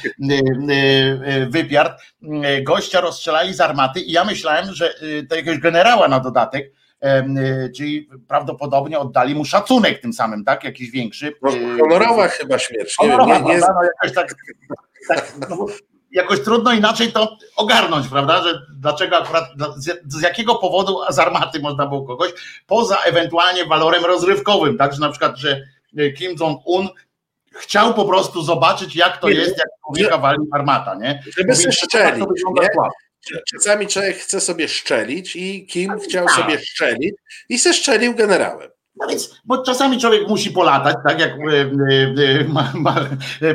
wypiart. 1.49 2.01
Gościa 2.63 3.01
rozstrzelali 3.01 3.55
z 3.55 3.61
armaty 3.61 4.01
i 4.01 4.13
ja 4.13 4.25
myślałem, 4.25 4.75
że 4.75 4.95
to 5.29 5.37
jakiegoś 5.37 5.59
generała 5.59 6.09
na 6.09 6.21
dodatek, 6.21 6.73
Y, 6.73 6.82
czyli 7.77 8.09
prawdopodobnie 8.29 8.99
oddali 8.99 9.35
mu 9.35 9.45
szacunek 9.45 10.01
tym 10.01 10.13
samym, 10.13 10.45
tak? 10.45 10.65
Jakiś 10.65 10.91
większy. 10.91 11.33
No, 11.43 11.51
y, 11.55 11.79
honorowa 11.79 12.29
chyba 12.29 12.59
śmierć. 12.59 12.95
Honorowa, 12.99 13.39
nie, 13.39 13.45
nie, 13.45 13.55
nie... 13.55 13.61
No, 13.61 13.67
jakoś, 13.83 14.15
tak, 14.15 14.35
tak, 15.09 15.33
no, 15.51 15.67
jakoś 16.13 16.41
trudno 16.41 16.73
inaczej 16.73 17.13
to 17.13 17.37
ogarnąć, 17.57 18.09
prawda? 18.09 18.43
Że 18.43 18.61
dlaczego 18.79 19.17
akurat, 19.17 19.45
z, 19.77 20.15
z 20.15 20.23
jakiego 20.23 20.55
powodu 20.55 20.99
z 21.11 21.19
armaty 21.19 21.61
można 21.61 21.87
było 21.87 22.05
kogoś, 22.07 22.31
poza 22.67 22.97
ewentualnie 22.97 23.65
walorem 23.65 24.05
rozrywkowym, 24.05 24.79
tak? 24.79 24.93
Że 24.95 25.01
na 25.01 25.11
przykład, 25.11 25.37
że 25.37 25.61
y, 25.99 26.13
Kim 26.13 26.37
Jong-un 26.41 26.89
chciał 27.53 27.95
po 27.95 28.05
prostu 28.05 28.43
zobaczyć, 28.43 28.97
jak 28.97 29.19
to 29.19 29.29
jest, 29.29 29.59
jak 29.59 29.69
człowieka 29.87 30.19
wali 30.19 30.39
armata, 30.53 30.95
nie? 30.95 31.23
Żeby 31.39 31.55
strzeli. 31.55 32.25
Czasami 33.53 33.87
człowiek 33.87 34.17
chce 34.17 34.41
sobie 34.41 34.69
szczelić 34.69 35.37
i 35.37 35.67
kim 35.67 36.01
chciał 36.01 36.27
Tak. 36.27 36.35
sobie 36.37 36.59
szczelić 36.59 37.15
i 37.49 37.59
se 37.59 37.75
szczelił 37.75 38.15
generałem. 38.15 38.69
No 38.97 39.07
więc, 39.09 39.41
bo 39.45 39.63
czasami 39.63 40.01
człowiek 40.01 40.29
musi 40.29 40.51
polatać, 40.51 40.97
tak 41.07 41.21
jak 41.21 41.31
e, 41.31 41.35
e, 41.35 42.41
e, 42.41 42.45
ma, 42.45 42.73
ma, 42.75 42.97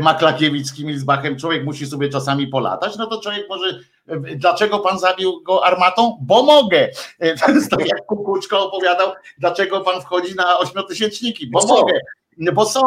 Maklakiewicz 0.01 0.65
z 0.67 0.74
Kimilsbachem, 0.74 1.39
człowiek 1.39 1.65
musi 1.65 1.86
sobie 1.88 2.09
czasami 2.09 2.47
polatać, 2.47 2.97
no 2.97 3.07
to 3.07 3.21
człowiek 3.21 3.45
może, 3.50 3.79
e, 4.07 4.19
dlaczego 4.36 4.79
pan 4.79 5.00
zabił 5.00 5.41
go 5.43 5.65
armatą? 5.65 6.17
Bo 6.21 6.43
mogę. 6.43 6.89
E, 7.19 7.38
To 7.38 7.51
jest 7.55 7.71
tak 7.71 7.79
jak 7.88 8.05
Kukuczko 8.05 8.67
opowiadał, 8.67 9.12
dlaczego 9.38 9.81
pan 9.81 10.01
wchodzi 10.01 10.36
na 10.36 10.57
ośmiotysięczniki? 10.59 11.47
Bo 11.47 11.62
są. 11.62 11.67
mogę. 11.67 11.93
No 12.38 12.51
Bo 12.51 12.65
są, 12.65 12.82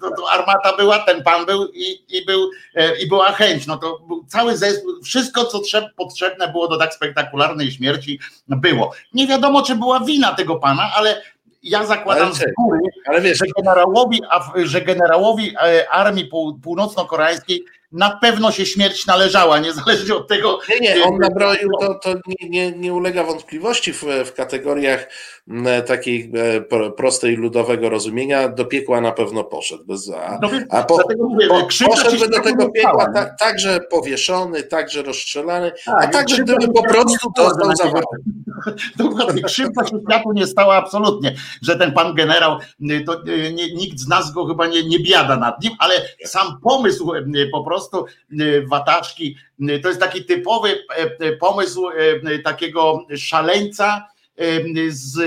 to, 0.00 0.10
to 0.16 0.30
armata 0.30 0.76
była, 0.76 0.98
ten 0.98 1.22
pan 1.22 1.46
był 1.46 1.68
i, 1.74 2.04
i, 2.08 2.24
był, 2.24 2.50
e, 2.74 2.96
i 2.96 3.08
była 3.08 3.32
chęć. 3.32 3.66
No 3.66 3.76
to 3.76 3.98
był 4.08 4.24
cały 4.28 4.56
zespół, 4.56 4.92
wszystko 5.04 5.44
co 5.44 5.58
trzeb, 5.58 5.84
potrzebne 5.96 6.48
było 6.48 6.68
do 6.68 6.78
tak 6.78 6.94
spektakularnej 6.94 7.70
śmierci 7.70 8.20
było. 8.48 8.92
Nie 9.14 9.26
wiadomo, 9.26 9.62
czy 9.62 9.74
była 9.74 10.00
wina 10.00 10.34
tego 10.34 10.56
pana, 10.56 10.90
ale 10.96 11.22
ja 11.62 11.86
zakładam 11.86 12.26
Ale 12.26 12.34
z 12.34 12.44
góry, 12.56 12.80
Ale 13.06 13.20
wiesz, 13.20 13.38
że 13.38 13.44
generałowi, 13.56 14.20
że 14.64 14.80
generałowi 14.80 15.54
e, 15.62 15.88
armii 15.88 16.24
pół, 16.24 16.58
północno-koreańskiej 16.58 17.64
na 17.92 18.10
pewno 18.10 18.52
się 18.52 18.66
śmierć 18.66 19.06
należała, 19.06 19.58
niezależnie 19.58 20.14
od 20.14 20.28
tego. 20.28 20.58
Nie, 20.68 20.80
nie, 20.94 21.04
on 21.04 21.18
nabroił, 21.18 21.68
to, 21.80 21.94
to 21.94 22.14
nie, 22.26 22.48
nie, 22.48 22.72
nie 22.72 22.94
ulega 22.94 23.24
wątpliwości 23.24 23.92
w, 23.92 24.04
w 24.24 24.32
kategoriach 24.32 25.08
m, 25.48 25.66
takiej 25.86 26.32
e, 26.34 26.60
pro- 26.60 26.90
prostej 26.92 27.36
ludowego 27.36 27.88
rozumienia. 27.88 28.48
Do 28.48 28.64
piekła 28.64 29.00
na 29.00 29.12
pewno 29.12 29.44
poszedł. 29.44 29.84
Bez, 29.84 30.10
a, 30.10 30.38
No, 30.42 30.50
a 30.70 30.82
po, 30.82 30.98
mówię, 31.18 31.46
po, 31.48 31.86
poszedłby 31.90 32.28
do 32.28 32.40
tego 32.40 32.68
piekła 32.70 33.12
ta, 33.14 33.26
także 33.38 33.80
powieszony, 33.90 34.62
także 34.62 35.02
rozstrzelany, 35.02 35.72
Tak, 35.84 36.04
a 36.04 36.08
i 36.08 36.12
także 36.12 36.36
gdyby 36.42 36.68
po 36.72 36.82
prostu 36.82 37.30
dostał 37.36 37.76
zawał. 37.76 38.02
Dokładnie, 38.96 39.42
krzywda 39.42 39.86
się 39.86 39.96
światu 40.10 40.32
nie 40.32 40.46
stała 40.46 40.74
absolutnie, 40.76 41.34
że 41.62 41.76
ten 41.76 41.92
pan 41.92 42.14
generał, 42.14 42.58
y, 42.90 43.04
to 43.06 43.22
y, 43.28 43.52
nie, 43.52 43.74
nikt 43.74 43.98
z 43.98 44.08
nas 44.08 44.32
go 44.32 44.46
chyba 44.46 44.66
nie, 44.66 44.84
nie 44.88 44.98
biada 44.98 45.36
nad 45.36 45.62
nim, 45.62 45.72
ale 45.78 45.94
sam 46.24 46.60
pomysł 46.62 47.14
y, 47.14 47.48
po 47.52 47.64
prostu 47.64 47.81
y, 48.40 48.66
wataczki, 48.66 49.36
y, 49.70 49.80
to 49.80 49.88
jest 49.88 50.00
taki 50.00 50.24
typowy 50.24 50.84
y, 51.22 51.36
pomysł 51.36 51.88
takiego 52.44 53.06
szaleńca 53.16 54.08
z 54.88 55.18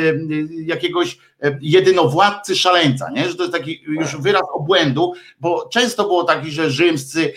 jakiegoś 0.66 1.18
jedynowładcy 1.62 2.56
szaleńca, 2.56 3.10
nie? 3.12 3.30
że 3.30 3.36
to 3.36 3.44
jest 3.44 3.54
taki 3.54 3.82
już 3.88 4.18
wyraz 4.18 4.44
obłędu, 4.54 5.14
bo 5.40 5.70
często 5.70 6.04
było 6.04 6.24
taki, 6.24 6.52
że 6.52 6.70
rzymscy 6.70 7.34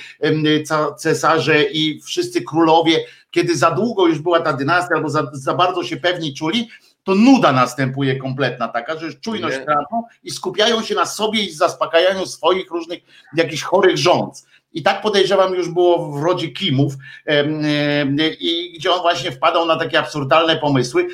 cesarze 0.98 1.62
i 1.62 2.00
wszyscy 2.02 2.42
królowie 2.42 3.04
kiedy 3.30 3.56
za 3.56 3.70
długo 3.70 4.06
już 4.06 4.18
była 4.18 4.40
ta 4.40 4.52
dynastia, 4.52 4.94
albo 4.94 5.08
za, 5.08 5.30
za 5.32 5.54
bardzo 5.54 5.84
się 5.84 5.96
pewni 5.96 6.34
czuli, 6.34 6.68
to 7.04 7.14
nuda 7.14 7.52
następuje 7.52 8.16
kompletna 8.16 8.68
taka, 8.68 8.98
że 8.98 9.06
już 9.06 9.20
czujność 9.20 9.56
tracą 9.64 10.02
i 10.22 10.30
skupiają 10.30 10.82
się 10.82 10.94
na 10.94 11.06
sobie 11.06 11.42
i 11.42 11.52
zaspokajaniu 11.52 12.26
swoich 12.26 12.70
różnych 12.70 13.00
jakichś 13.34 13.62
chorych 13.62 13.98
rządz. 13.98 14.46
I 14.72 14.82
tak 14.82 15.02
podejrzewam 15.02 15.54
już 15.54 15.70
było 15.70 16.12
w 16.12 16.22
rodzie 16.22 16.48
Kimów, 16.48 16.94
i 18.40 18.72
gdzie 18.78 18.92
on 18.92 19.00
właśnie 19.00 19.32
wpadał 19.32 19.66
na 19.66 19.78
takie 19.78 19.98
absurdalne 19.98 20.56
pomysły, 20.56 21.08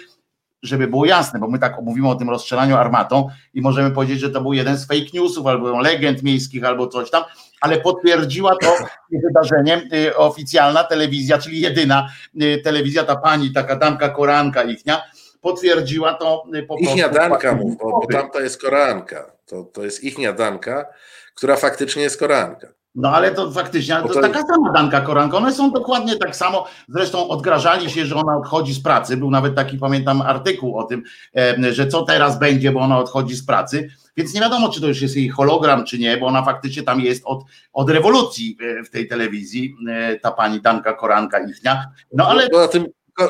żeby 0.64 0.88
było 0.88 1.04
jasne, 1.04 1.38
bo 1.38 1.48
my 1.48 1.58
tak 1.58 1.82
mówimy 1.82 2.08
o 2.08 2.14
tym 2.14 2.30
rozstrzelaniu 2.30 2.76
armatą 2.76 3.28
i 3.54 3.60
możemy 3.60 3.90
powiedzieć, 3.90 4.20
że 4.20 4.30
to 4.30 4.40
był 4.40 4.52
jeden 4.52 4.76
z 4.76 4.86
fake 4.86 5.10
newsów, 5.14 5.46
albo 5.46 5.80
legend 5.80 6.22
miejskich, 6.22 6.64
albo 6.64 6.86
coś 6.86 7.10
tam, 7.10 7.24
ale 7.60 7.80
potwierdziła 7.80 8.56
to 8.56 8.76
wydarzeniem 9.24 9.80
y, 9.94 10.16
oficjalna 10.16 10.84
telewizja, 10.84 11.38
czyli 11.38 11.60
jedyna 11.60 12.08
y, 12.42 12.60
telewizja, 12.64 13.04
ta 13.04 13.16
pani, 13.16 13.52
taka 13.52 13.76
damka 13.76 14.08
koranka 14.08 14.62
ichnia, 14.62 15.02
potwierdziła 15.40 16.14
to 16.14 16.44
y, 16.54 16.62
po 16.62 16.76
prostu. 16.76 16.96
Ich 16.96 17.10
danka 17.10 17.54
mów, 17.54 17.76
bo, 17.78 18.06
tamta 18.12 18.40
jest 18.40 18.60
koranka. 18.60 19.30
To, 19.46 19.64
to 19.64 19.84
jest 19.84 20.04
ich 20.04 20.34
danka, 20.36 20.86
która 21.34 21.56
faktycznie 21.56 22.02
jest 22.02 22.18
koranka. 22.18 22.68
No 22.94 23.08
ale 23.10 23.30
to 23.30 23.50
faktycznie, 23.50 23.96
ale 23.96 24.08
to, 24.08 24.14
to- 24.14 24.20
taka 24.20 24.42
sama 24.42 24.72
danka 24.72 25.00
koranka, 25.00 25.36
one 25.36 25.52
są 25.52 25.70
dokładnie 25.72 26.16
tak 26.16 26.36
samo, 26.36 26.66
zresztą 26.88 27.28
odgrażali 27.28 27.90
się, 27.90 28.06
że 28.06 28.16
ona 28.16 28.36
odchodzi 28.36 28.74
z 28.74 28.82
pracy, 28.82 29.16
był 29.16 29.30
nawet 29.30 29.54
taki, 29.54 29.78
pamiętam, 29.78 30.22
artykuł 30.22 30.78
o 30.78 30.84
tym, 30.84 31.02
że 31.70 31.86
co 31.88 32.02
teraz 32.02 32.38
będzie, 32.38 32.72
bo 32.72 32.80
ona 32.80 32.98
odchodzi 32.98 33.34
z 33.34 33.46
pracy, 33.46 33.88
więc 34.16 34.34
nie 34.34 34.40
wiadomo, 34.40 34.68
czy 34.68 34.80
to 34.80 34.88
już 34.88 35.02
jest 35.02 35.16
jej 35.16 35.28
hologram, 35.28 35.84
czy 35.84 35.98
nie, 35.98 36.16
bo 36.16 36.26
ona 36.26 36.42
faktycznie 36.42 36.82
tam 36.82 37.00
jest 37.00 37.22
od, 37.24 37.44
od 37.72 37.90
rewolucji 37.90 38.56
e, 38.80 38.84
w 38.84 38.90
tej 38.90 39.08
telewizji, 39.08 39.76
e, 39.88 40.18
ta 40.18 40.30
pani 40.30 40.60
danka 40.60 40.92
koranka 40.92 41.38
ichnia, 41.38 41.84
no 42.12 42.28
ale 42.28 42.48
Poza 42.48 42.68
tym 42.68 42.86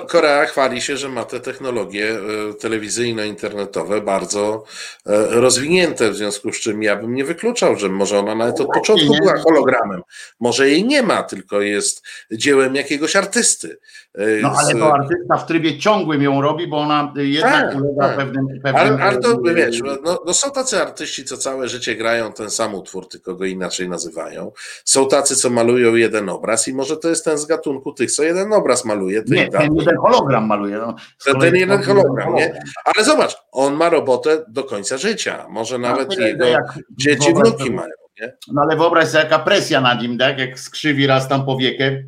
Korea 0.08 0.46
chwali 0.46 0.80
się, 0.80 0.96
że 0.96 1.08
ma 1.08 1.24
te 1.24 1.40
technologie 1.40 2.18
e, 2.50 2.54
telewizyjno-internetowe 2.54 4.00
bardzo 4.00 4.64
e, 5.06 5.26
rozwinięte, 5.40 6.10
w 6.10 6.16
związku 6.16 6.52
z 6.52 6.60
czym 6.60 6.82
ja 6.82 6.96
bym 6.96 7.14
nie 7.14 7.24
wykluczał, 7.24 7.76
że 7.76 7.88
może 7.88 8.18
ona 8.18 8.34
nawet 8.34 8.60
od 8.60 8.68
początku 8.74 9.16
była 9.22 9.36
hologramem. 9.38 10.02
Może 10.40 10.68
jej 10.68 10.84
nie 10.84 11.02
ma, 11.02 11.22
tylko 11.22 11.60
jest 11.60 12.02
dziełem 12.32 12.74
jakiegoś 12.74 13.16
artysty. 13.16 13.78
E, 14.14 14.26
No 14.42 14.52
ale 14.58 14.74
to 14.74 14.94
artysta 14.94 15.36
w 15.36 15.46
trybie 15.46 15.78
ciągłym 15.78 16.22
ją 16.22 16.40
robi, 16.40 16.66
bo 16.66 16.78
ona 16.78 17.12
jednak 17.16 17.52
Tak, 17.52 17.82
ulega 17.82 18.08
tak. 18.08 18.16
pewnym, 18.16 18.46
pewnym... 18.62 18.76
Ale, 18.76 19.02
ale 19.02 19.18
to 19.20 19.40
wiesz, 19.54 19.80
no, 20.04 20.22
no 20.26 20.34
są 20.34 20.50
tacy 20.50 20.82
artyści, 20.82 21.24
co 21.24 21.36
całe 21.36 21.68
życie 21.68 21.96
grają 21.96 22.32
ten 22.32 22.50
sam 22.50 22.74
utwór, 22.74 23.08
tylko 23.08 23.34
go 23.34 23.44
inaczej 23.44 23.88
nazywają. 23.88 24.52
Są 24.84 25.08
tacy, 25.08 25.36
co 25.36 25.50
malują 25.50 25.94
jeden 25.94 26.28
obraz 26.28 26.68
i 26.68 26.74
może 26.74 26.96
to 26.96 27.08
jest 27.08 27.24
ten 27.24 27.38
z 27.38 27.46
gatunku 27.46 27.92
tych, 27.92 28.12
co 28.12 28.22
jeden 28.22 28.52
obraz 28.52 28.84
maluje. 28.84 29.22
To 29.22 29.34
Nie, 29.34 29.44
i. 29.44 29.73
jeden 29.78 29.96
hologram 29.96 30.46
maluje. 30.46 30.78
No. 30.78 30.94
Z 31.18 31.24
Ten- 31.40 31.56
jeden 31.56 31.78
to- 31.80 31.86
hologram, 31.86 32.34
nie? 32.34 32.60
Ale 32.84 33.04
zobacz, 33.04 33.36
on 33.52 33.74
ma 33.74 33.88
robotę 33.90 34.44
do 34.48 34.64
końca 34.64 34.98
życia. 34.98 35.46
Może 35.48 35.78
nawet 35.78 36.18
No, 36.18 36.26
jego 36.26 36.44
jak 36.46 36.78
dzieci, 36.90 37.32
wyobraź 37.34 37.52
wnuki 37.54 37.70
mają. 37.70 37.88
Nie? 38.20 38.32
No 38.52 38.62
ale 38.62 38.76
wyobraź 38.76 39.08
sobie, 39.08 39.24
jaka 39.24 39.38
presja 39.38 39.80
na 39.80 39.94
nim, 39.94 40.18
tak? 40.18 40.38
Jak 40.38 40.60
skrzywi 40.60 41.06
raz 41.06 41.28
tam 41.28 41.44
powiekę, 41.46 42.02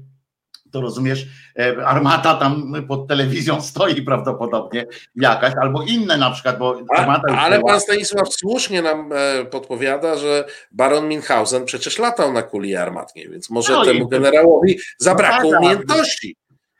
to 0.72 0.80
rozumiesz, 0.80 1.26
e, 1.58 1.86
armata 1.86 2.34
tam 2.34 2.72
pod 2.88 3.08
telewizją 3.08 3.60
stoi 3.70 4.02
prawdopodobnie 4.02 4.86
jakaś, 5.16 5.52
albo 5.60 5.82
inne 5.82 6.16
na 6.16 6.30
przykład, 6.30 6.58
bo 6.58 6.80
armata 6.96 7.38
ale 7.38 7.58
była- 7.58 7.70
pan 7.72 7.80
Stanisław 7.80 8.28
słusznie 8.34 8.82
nam 8.82 9.10
e, 9.12 9.44
podpowiada, 9.44 10.16
że 10.16 10.44
baron 10.72 11.08
Minhausen 11.08 11.64
przecież 11.64 11.98
latał 11.98 12.32
na 12.32 12.42
kuli 12.42 12.76
armatniej, 12.76 13.28
więc 13.30 13.50
może 13.50 13.72
No 13.72 13.84
i- 13.84 13.86
temu 13.86 14.08
generałowi 14.08 14.78
zabrakło 14.98 15.44
No 15.44 15.50
tak, 15.50 15.60
umiejętności. 15.60 16.36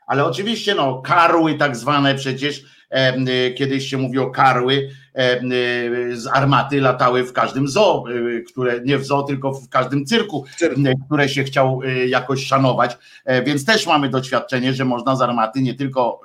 Ale 0.07 0.25
oczywiście, 0.25 0.75
no, 0.75 1.01
karły 1.01 1.55
tak 1.55 1.75
zwane 1.75 2.15
przecież, 2.15 2.63
em, 2.89 3.27
y, 3.27 3.53
kiedyś 3.57 3.89
się 3.89 3.97
mówi 3.97 4.19
o 4.19 4.31
karły, 4.31 4.73
y, 4.73 6.17
z 6.17 6.27
armaty 6.27 6.81
latały 6.81 7.23
w 7.23 7.33
każdym 7.33 7.67
zoo, 7.67 8.03
które 8.51 8.81
nie 8.85 8.97
w 8.97 9.05
zoo, 9.05 9.23
tylko 9.23 9.53
w 9.53 9.69
każdym 9.69 10.05
cyrku, 10.05 10.45
Cyrku. 10.57 10.81
które 11.05 11.29
się 11.29 11.43
chciał 11.43 11.81
jakoś 12.07 12.45
szanować, 12.45 12.97
E, 13.25 13.43
więc 13.43 13.65
też 13.65 13.87
mamy 13.87 14.09
doświadczenie, 14.09 14.73
że 14.73 14.85
można 14.85 15.15
z 15.15 15.21
armaty 15.21 15.61
nie 15.61 15.73
tylko 15.73 16.21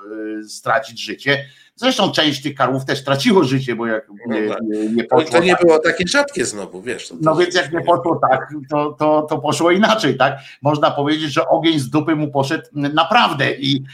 stracić 0.48 1.04
życie, 1.04 1.44
zresztą 1.82 2.12
część 2.12 2.42
tych 2.42 2.54
karłów 2.54 2.84
też 2.84 3.04
traciło 3.04 3.44
życie, 3.44 3.76
bo 3.76 3.86
jak 3.86 4.06
No 4.26 4.34
nie, 4.40 4.48
tak. 4.48 4.58
nie, 4.62 4.88
nie 4.88 5.04
To, 5.04 5.16
poszło 5.16 5.30
to 5.30 5.44
nie 5.44 5.52
tak, 5.52 5.60
było 5.66 5.78
takie 5.78 6.04
rzadkie 6.08 6.44
znowu, 6.44 6.82
wiesz. 6.82 7.08
To, 7.08 7.14
to 7.14 7.20
no 7.22 7.36
więc 7.36 7.54
jak 7.54 7.72
nie 7.72 7.80
poszło 7.80 8.20
tak, 8.30 8.48
to, 8.70 8.92
to, 8.98 9.22
to 9.30 9.38
poszło 9.38 9.70
inaczej, 9.70 10.16
tak? 10.16 10.38
Można 10.62 10.90
powiedzieć, 10.90 11.32
że 11.32 11.48
ogień 11.48 11.78
z 11.78 11.90
dupy 11.90 12.16
mu 12.16 12.30
poszedł 12.30 12.64
naprawdę 12.72 13.52
i, 13.54 13.84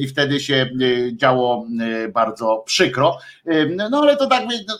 i 0.00 0.08
wtedy 0.08 0.40
się 0.40 0.70
działo 1.12 1.66
bardzo 2.12 2.62
przykro. 2.66 3.18
Em, 3.46 3.76
No 3.90 4.00
ale 4.02 4.16
to 4.16 4.26
tak, 4.26 4.44
no, 4.68 4.74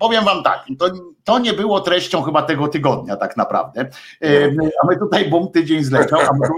powiem 0.00 0.24
wam 0.24 0.42
tak, 0.42 0.64
to, 0.78 0.90
to 1.24 1.38
nie 1.38 1.52
było 1.52 1.80
treścią 1.80 2.22
chyba 2.22 2.42
tego 2.42 2.68
tygodnia 2.68 3.16
tak 3.16 3.36
naprawdę. 3.36 3.88
A 4.82 4.86
my 4.86 4.98
tutaj 4.98 5.30
bum 5.30 5.50
tydzień 5.52 5.84
zleciał, 5.84 6.20
a 6.20 6.32
my 6.32 6.48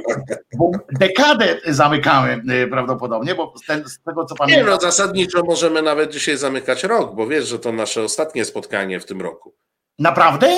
bum 0.57 0.73
dekadę 1.01 1.57
zamykamy 1.67 2.43
e, 2.49 2.67
prawdopodobnie, 2.67 3.35
bo 3.35 3.53
z, 3.63 3.67
ten, 3.67 3.89
z 3.89 3.99
tego 4.03 4.25
co 4.25 4.35
Nie 4.35 4.39
pamiętam. 4.39 4.67
no, 4.67 4.81
zasadniczo 4.81 5.43
możemy 5.45 5.83
nawet 5.83 6.13
dzisiaj 6.13 6.37
zamykać 6.37 6.85
rok, 6.85 7.15
bo 7.15 7.27
wiesz, 7.27 7.49
że 7.49 7.59
to 7.59 7.73
nasze 7.73 8.03
ostatnie 8.03 8.45
spotkanie 8.45 9.01
w 9.01 9.07
tym 9.07 9.23
roku. 9.23 9.55
Naprawdę? 9.99 10.49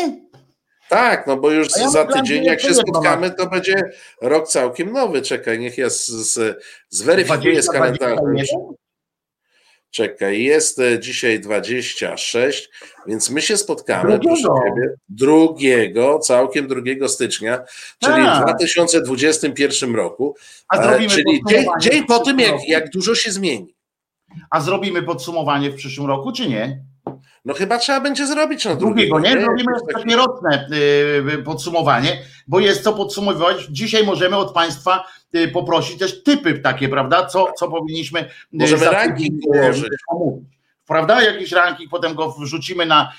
Tak, 0.88 1.27
no 1.27 1.37
bo 1.37 1.51
już 1.51 1.68
ja 1.77 1.90
za 1.90 2.05
tydzień, 2.05 2.44
jak 2.44 2.61
się 2.61 2.75
spotkamy, 2.75 3.31
to 3.31 3.47
będzie 3.47 3.75
rok 4.23 4.49
całkiem 4.49 4.92
nowy. 4.92 5.23
Czekaj, 5.23 5.59
niech 5.59 5.79
ja 5.79 5.90
z, 5.90 6.07
z, 6.07 6.64
zweryfikuję 6.88 7.62
z 7.62 7.66
20, 7.66 7.73
kalendarza. 7.73 8.23
21? 9.94 10.16
Czekaj, 10.16 10.42
jest 10.42 10.78
e, 10.78 10.98
dzisiaj 11.00 11.40
26, 11.40 12.70
więc 13.07 13.30
my 13.30 13.42
się 13.42 13.57
spotkamy 13.57 14.18
Drugiego. 14.18 14.54
drugiego, 15.09 16.18
całkiem 16.18 16.66
2 16.98 17.09
stycznia, 17.09 17.59
czyli 17.98 18.22
w 18.22 18.26
Tak. 18.26 18.44
2021 18.44 19.94
roku, 19.94 20.37
A 20.68 20.78
e, 20.78 20.83
zrobimy 20.85 21.11
czyli 21.11 21.40
dzień, 21.48 21.66
dzień 21.80 22.02
w 22.02 22.07
po 22.07 22.18
tym, 22.18 22.40
jak, 22.40 22.50
roku? 22.50 22.64
jak 22.68 22.90
dużo 22.90 23.14
się 23.14 23.30
zmieni. 23.33 23.74
A 24.50 24.61
zrobimy 24.61 25.02
podsumowanie 25.02 25.70
w 25.70 25.74
przyszłym 25.74 26.07
roku, 26.07 26.33
czy 26.33 26.48
nie? 26.48 26.83
No 27.44 27.54
chyba 27.54 27.78
trzeba 27.78 28.00
będzie 28.00 28.26
zrobić 28.26 28.64
na 28.64 28.74
Drugiego, 28.74 29.20
nie? 29.20 29.30
Zrobimy 29.40 29.72
tak- 29.87 30.02
takie 30.02 30.16
roczne 30.16 30.68
podsumowanie, 31.44 32.22
bo 32.48 32.61
jest 32.61 32.83
co 32.85 32.92
podsumowywać. 32.92 33.66
Dzisiaj 33.70 34.07
możemy 34.07 34.37
od 34.37 34.52
Państwa 34.52 35.04
poprosić 35.53 35.99
też 35.99 36.23
typy 36.23 36.59
takie, 36.59 36.88
prawda? 36.88 37.27
Co, 37.27 37.53
co 37.59 37.68
powinniśmy 37.68 38.29
Możemy 38.53 38.85
ranking 38.85 39.47
ułożyć. 39.47 39.88
Prawda? 40.87 41.23
Jakiś 41.23 41.53
ranking, 41.53 41.90
potem 41.90 42.14
go 42.14 42.33
wrzucimy 42.40 42.87
na, 42.87 43.12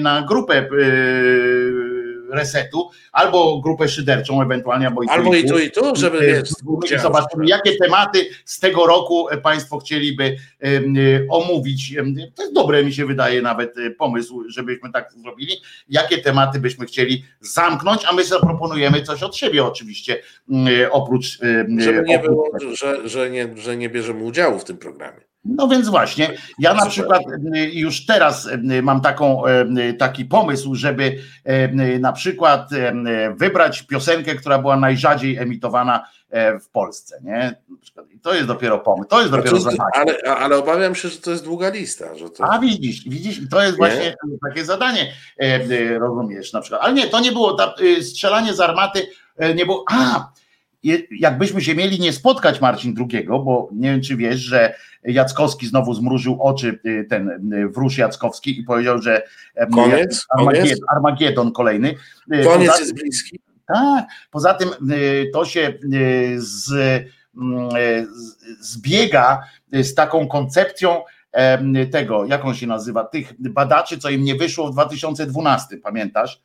na 0.00 0.22
grupę 0.22 0.68
resetu, 2.32 2.90
albo 3.12 3.60
grupę 3.60 3.88
szyderczą 3.88 4.42
ewentualnie, 4.42 4.86
albo 4.86 5.02
i 5.02 5.06
tu, 5.06 5.12
albo 5.12 5.34
i, 5.34 5.44
tu, 5.44 5.58
i 5.58 5.70
tu, 5.70 5.96
żeby 5.96 6.20
wiesz, 6.20 7.02
zobaczymy, 7.02 7.46
jakie 7.46 7.76
tematy 7.76 8.28
z 8.44 8.60
tego 8.60 8.86
roku 8.86 9.26
Państwo 9.42 9.78
chcieliby 9.78 10.36
omówić. 11.30 11.94
To 12.34 12.42
jest 12.42 12.54
dobre, 12.54 12.84
mi 12.84 12.92
się 12.92 13.06
wydaje, 13.06 13.42
nawet 13.42 13.78
e, 13.78 13.90
pomysł, 13.90 14.44
żebyśmy 14.48 14.92
tak 14.92 15.12
zrobili. 15.22 15.56
Jakie 15.88 16.18
tematy 16.18 16.60
byśmy 16.60 16.86
chcieli 16.86 17.24
zamknąć, 17.40 18.04
a 18.04 18.12
my 18.12 18.24
zaproponujemy 18.24 19.02
coś 19.02 19.22
od 19.22 19.36
siebie 19.36 19.64
oczywiście, 19.64 20.22
oprócz. 20.90 21.38
Żeby 21.78 22.02
nie 22.06 22.18
było, 22.18 22.50
że, 22.74 23.08
że, 23.08 23.30
nie, 23.30 23.48
że 23.56 23.76
nie 23.76 23.88
bierzemy 23.88 24.24
udziału 24.24 24.58
w 24.58 24.64
tym 24.64 24.78
programie. 24.78 25.29
No 25.44 25.68
więc 25.68 25.88
właśnie, 25.88 26.30
ja 26.58 26.74
na 26.74 26.86
przykład 26.86 27.22
y, 27.56 27.58
już 27.58 28.06
teraz 28.06 28.46
y, 28.46 28.82
mam 28.82 29.00
taką, 29.00 29.42
y, 29.46 29.94
taki 29.94 30.24
pomysł, 30.24 30.74
żeby 30.74 31.18
na 32.00 32.12
przykład 32.12 32.70
wybrać 33.36 33.82
piosenkę, 33.82 34.34
która 34.34 34.58
była 34.58 34.76
najrzadziej 34.76 35.36
emitowana 35.36 36.08
e, 36.30 36.58
w 36.58 36.68
Polsce, 36.68 37.20
nie? 37.24 37.62
To 38.22 38.34
jest 38.34 38.46
dopiero 38.46 38.78
pomysł, 38.78 39.08
to 39.08 39.20
jest 39.20 39.32
dopiero 39.32 39.60
zadanie. 39.60 39.90
Ale, 39.94 40.36
ale 40.36 40.56
obawiam 40.58 40.94
się, 40.94 41.08
że 41.08 41.18
to 41.18 41.30
jest 41.30 41.44
długa 41.44 41.68
lista. 41.68 42.14
Że 42.14 42.30
to... 42.30 42.44
A 42.44 42.58
widzisz, 42.58 43.04
widzisz, 43.04 43.40
to 43.50 43.62
jest 43.62 43.72
nie? 43.72 43.76
właśnie 43.76 44.14
takie 44.48 44.64
zadanie, 44.64 45.12
e, 45.38 45.98
rozumiesz 45.98 46.52
na 46.52 46.60
przykład. 46.60 46.82
Ale 46.84 46.92
nie, 46.92 47.06
to 47.06 47.20
nie 47.20 47.32
było, 47.32 47.56
strzelanie 48.02 48.54
z 48.54 48.60
armaty 48.60 49.06
nie 49.54 49.66
było, 49.66 49.84
a 49.90 50.30
jakbyśmy 51.10 51.60
się 51.60 51.74
mieli 51.74 52.00
nie 52.00 52.12
spotkać 52.12 52.60
Marcin 52.60 52.94
II, 52.98 53.26
bo 53.26 53.68
nie 53.72 53.90
wiem 53.90 54.00
czy 54.00 54.16
wiesz, 54.16 54.40
że 54.40 54.74
Jackowski 55.04 55.66
znowu 55.66 55.94
zmrużył 55.94 56.42
oczy, 56.42 56.78
y, 56.86 57.06
ten 57.10 57.52
y, 57.52 57.68
wróż 57.68 57.98
Jackowski 57.98 58.60
i 58.60 58.64
powiedział, 58.64 59.02
że 59.02 59.22
koniec, 59.72 60.26
Armagedon, 60.30 60.62
koniec. 60.62 60.80
Armagedon 60.88 61.52
kolejny. 61.52 61.94
Y, 62.34 62.44
koniec 62.44 62.70
poza, 62.70 62.80
jest 62.80 62.94
bliski. 62.94 63.40
Tak, 63.66 64.04
poza 64.30 64.54
tym 64.54 64.68
to 65.32 65.44
się 65.44 65.72
z, 66.36 66.72
mm, 67.36 67.68
zbiega 68.60 69.42
z 69.72 69.94
taką 69.94 70.28
koncepcją 70.28 71.02
tego, 71.92 72.24
jak 72.24 72.44
on 72.44 72.54
się 72.54 72.66
nazywa, 72.66 73.04
tych 73.04 73.32
badaczy, 73.38 73.98
co 73.98 74.10
im 74.10 74.24
nie 74.24 74.34
wyszło 74.34 74.68
w 74.68 74.72
2012, 74.72 75.76
pamiętasz? 75.76 76.42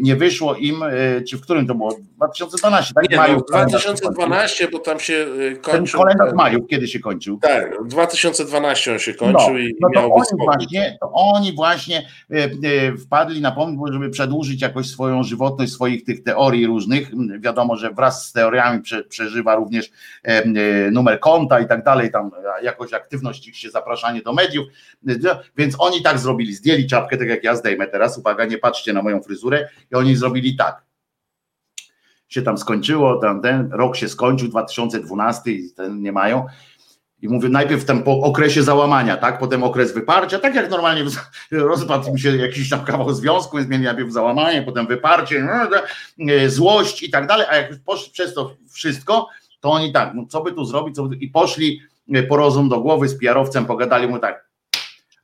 Nie 0.00 0.16
wyszło 0.16 0.54
im, 0.54 0.84
czy 1.28 1.36
w 1.36 1.40
którym 1.40 1.66
to 1.66 1.74
było? 1.74 1.96
2012, 2.20 2.94
tak? 2.94 3.10
Nie, 3.10 3.16
maju, 3.16 3.36
no, 3.36 3.44
2012, 3.48 4.68
bo 4.68 4.78
tam 4.78 5.00
się 5.00 5.14
y, 5.14 5.56
kończył. 5.62 6.00
Ten 6.00 6.04
kalendarz 6.04 6.34
maju, 6.34 6.66
kiedy 6.66 6.88
się 6.88 7.00
kończył? 7.00 7.38
Tak, 7.38 7.84
2012 7.84 8.92
on 8.92 8.98
się 8.98 9.14
kończył 9.14 9.52
no, 9.52 9.58
i 9.58 9.74
no 9.80 9.88
to 9.94 10.14
oni 10.14 10.44
właśnie, 10.44 10.98
to 11.00 11.12
oni 11.12 11.52
właśnie 11.52 12.06
wpadli 13.04 13.40
na 13.40 13.52
pomysł, 13.52 13.92
żeby 13.92 14.10
przedłużyć 14.10 14.62
jakoś 14.62 14.86
swoją 14.86 15.22
żywotność, 15.22 15.72
swoich 15.72 16.04
tych 16.04 16.22
teorii 16.22 16.66
różnych. 16.66 17.10
Wiadomo, 17.40 17.76
że 17.76 17.90
wraz 17.90 18.28
z 18.28 18.32
teoriami 18.32 18.82
prze, 18.82 19.04
przeżywa 19.04 19.54
również 19.54 19.90
numer 20.92 21.20
konta 21.20 21.60
i 21.60 21.66
tak 21.66 21.84
dalej, 21.84 22.10
tam 22.10 22.30
jakoś 22.62 22.92
aktywność 22.92 23.48
ich 23.48 23.56
się, 23.56 23.70
zapraszanie 23.70 24.22
do 24.22 24.32
mediów, 24.32 24.66
więc 25.56 25.74
oni 25.78 26.02
tak 26.02 26.18
zrobili, 26.18 26.54
zdjęli 26.54 26.86
czapkę, 26.86 27.16
tak 27.16 27.28
jak 27.28 27.44
ja 27.44 27.56
zdejmę 27.56 27.86
teraz, 27.86 28.18
uwaga, 28.18 28.44
nie 28.44 28.58
patrzcie 28.58 28.92
na 28.92 29.02
moją 29.02 29.22
fryzurę 29.22 29.68
i 29.92 29.94
oni 29.94 30.16
zrobili 30.16 30.56
tak. 30.56 30.89
Się 32.30 32.42
tam 32.42 32.58
skończyło, 32.58 33.16
tam 33.16 33.42
ten 33.42 33.72
rok 33.72 33.96
się 33.96 34.08
skończył, 34.08 34.48
2012 34.48 35.50
i 35.50 35.70
ten 35.70 36.02
nie 36.02 36.12
mają. 36.12 36.46
I 37.22 37.28
mówię 37.28 37.48
najpierw 37.48 37.82
w 37.82 37.84
tym 37.84 38.02
okresie 38.06 38.62
załamania, 38.62 39.16
tak? 39.16 39.38
Potem 39.38 39.62
okres 39.62 39.94
wyparcia, 39.94 40.38
tak 40.38 40.54
jak 40.54 40.70
normalnie 40.70 41.04
rozpadł 41.52 42.12
mi 42.12 42.20
się 42.20 42.36
jakiś 42.36 42.68
tam 42.68 42.84
kawał 42.84 43.14
związku, 43.14 43.56
więc 43.56 43.68
najpierw 43.68 44.12
załamanie, 44.12 44.62
potem 44.62 44.86
wyparcie, 44.86 45.42
no, 45.42 45.78
e, 46.32 46.50
złość 46.50 47.02
i 47.02 47.10
tak 47.10 47.26
dalej, 47.26 47.46
a 47.50 47.56
jak 47.56 47.70
poszli 47.84 48.12
przez 48.12 48.34
to 48.34 48.56
wszystko, 48.72 49.28
to 49.60 49.70
oni 49.70 49.92
tak, 49.92 50.14
no 50.14 50.26
co 50.28 50.42
by 50.42 50.52
tu 50.52 50.64
zrobić, 50.64 50.96
co 50.96 51.02
by 51.02 51.16
tu... 51.16 51.22
i 51.22 51.28
poszli 51.28 51.80
e, 52.14 52.22
po 52.22 52.36
rozum 52.36 52.68
do 52.68 52.80
głowy 52.80 53.08
z 53.08 53.18
PR-owcem, 53.18 53.66
pogadali 53.66 54.08
mu 54.08 54.18
tak, 54.18 54.48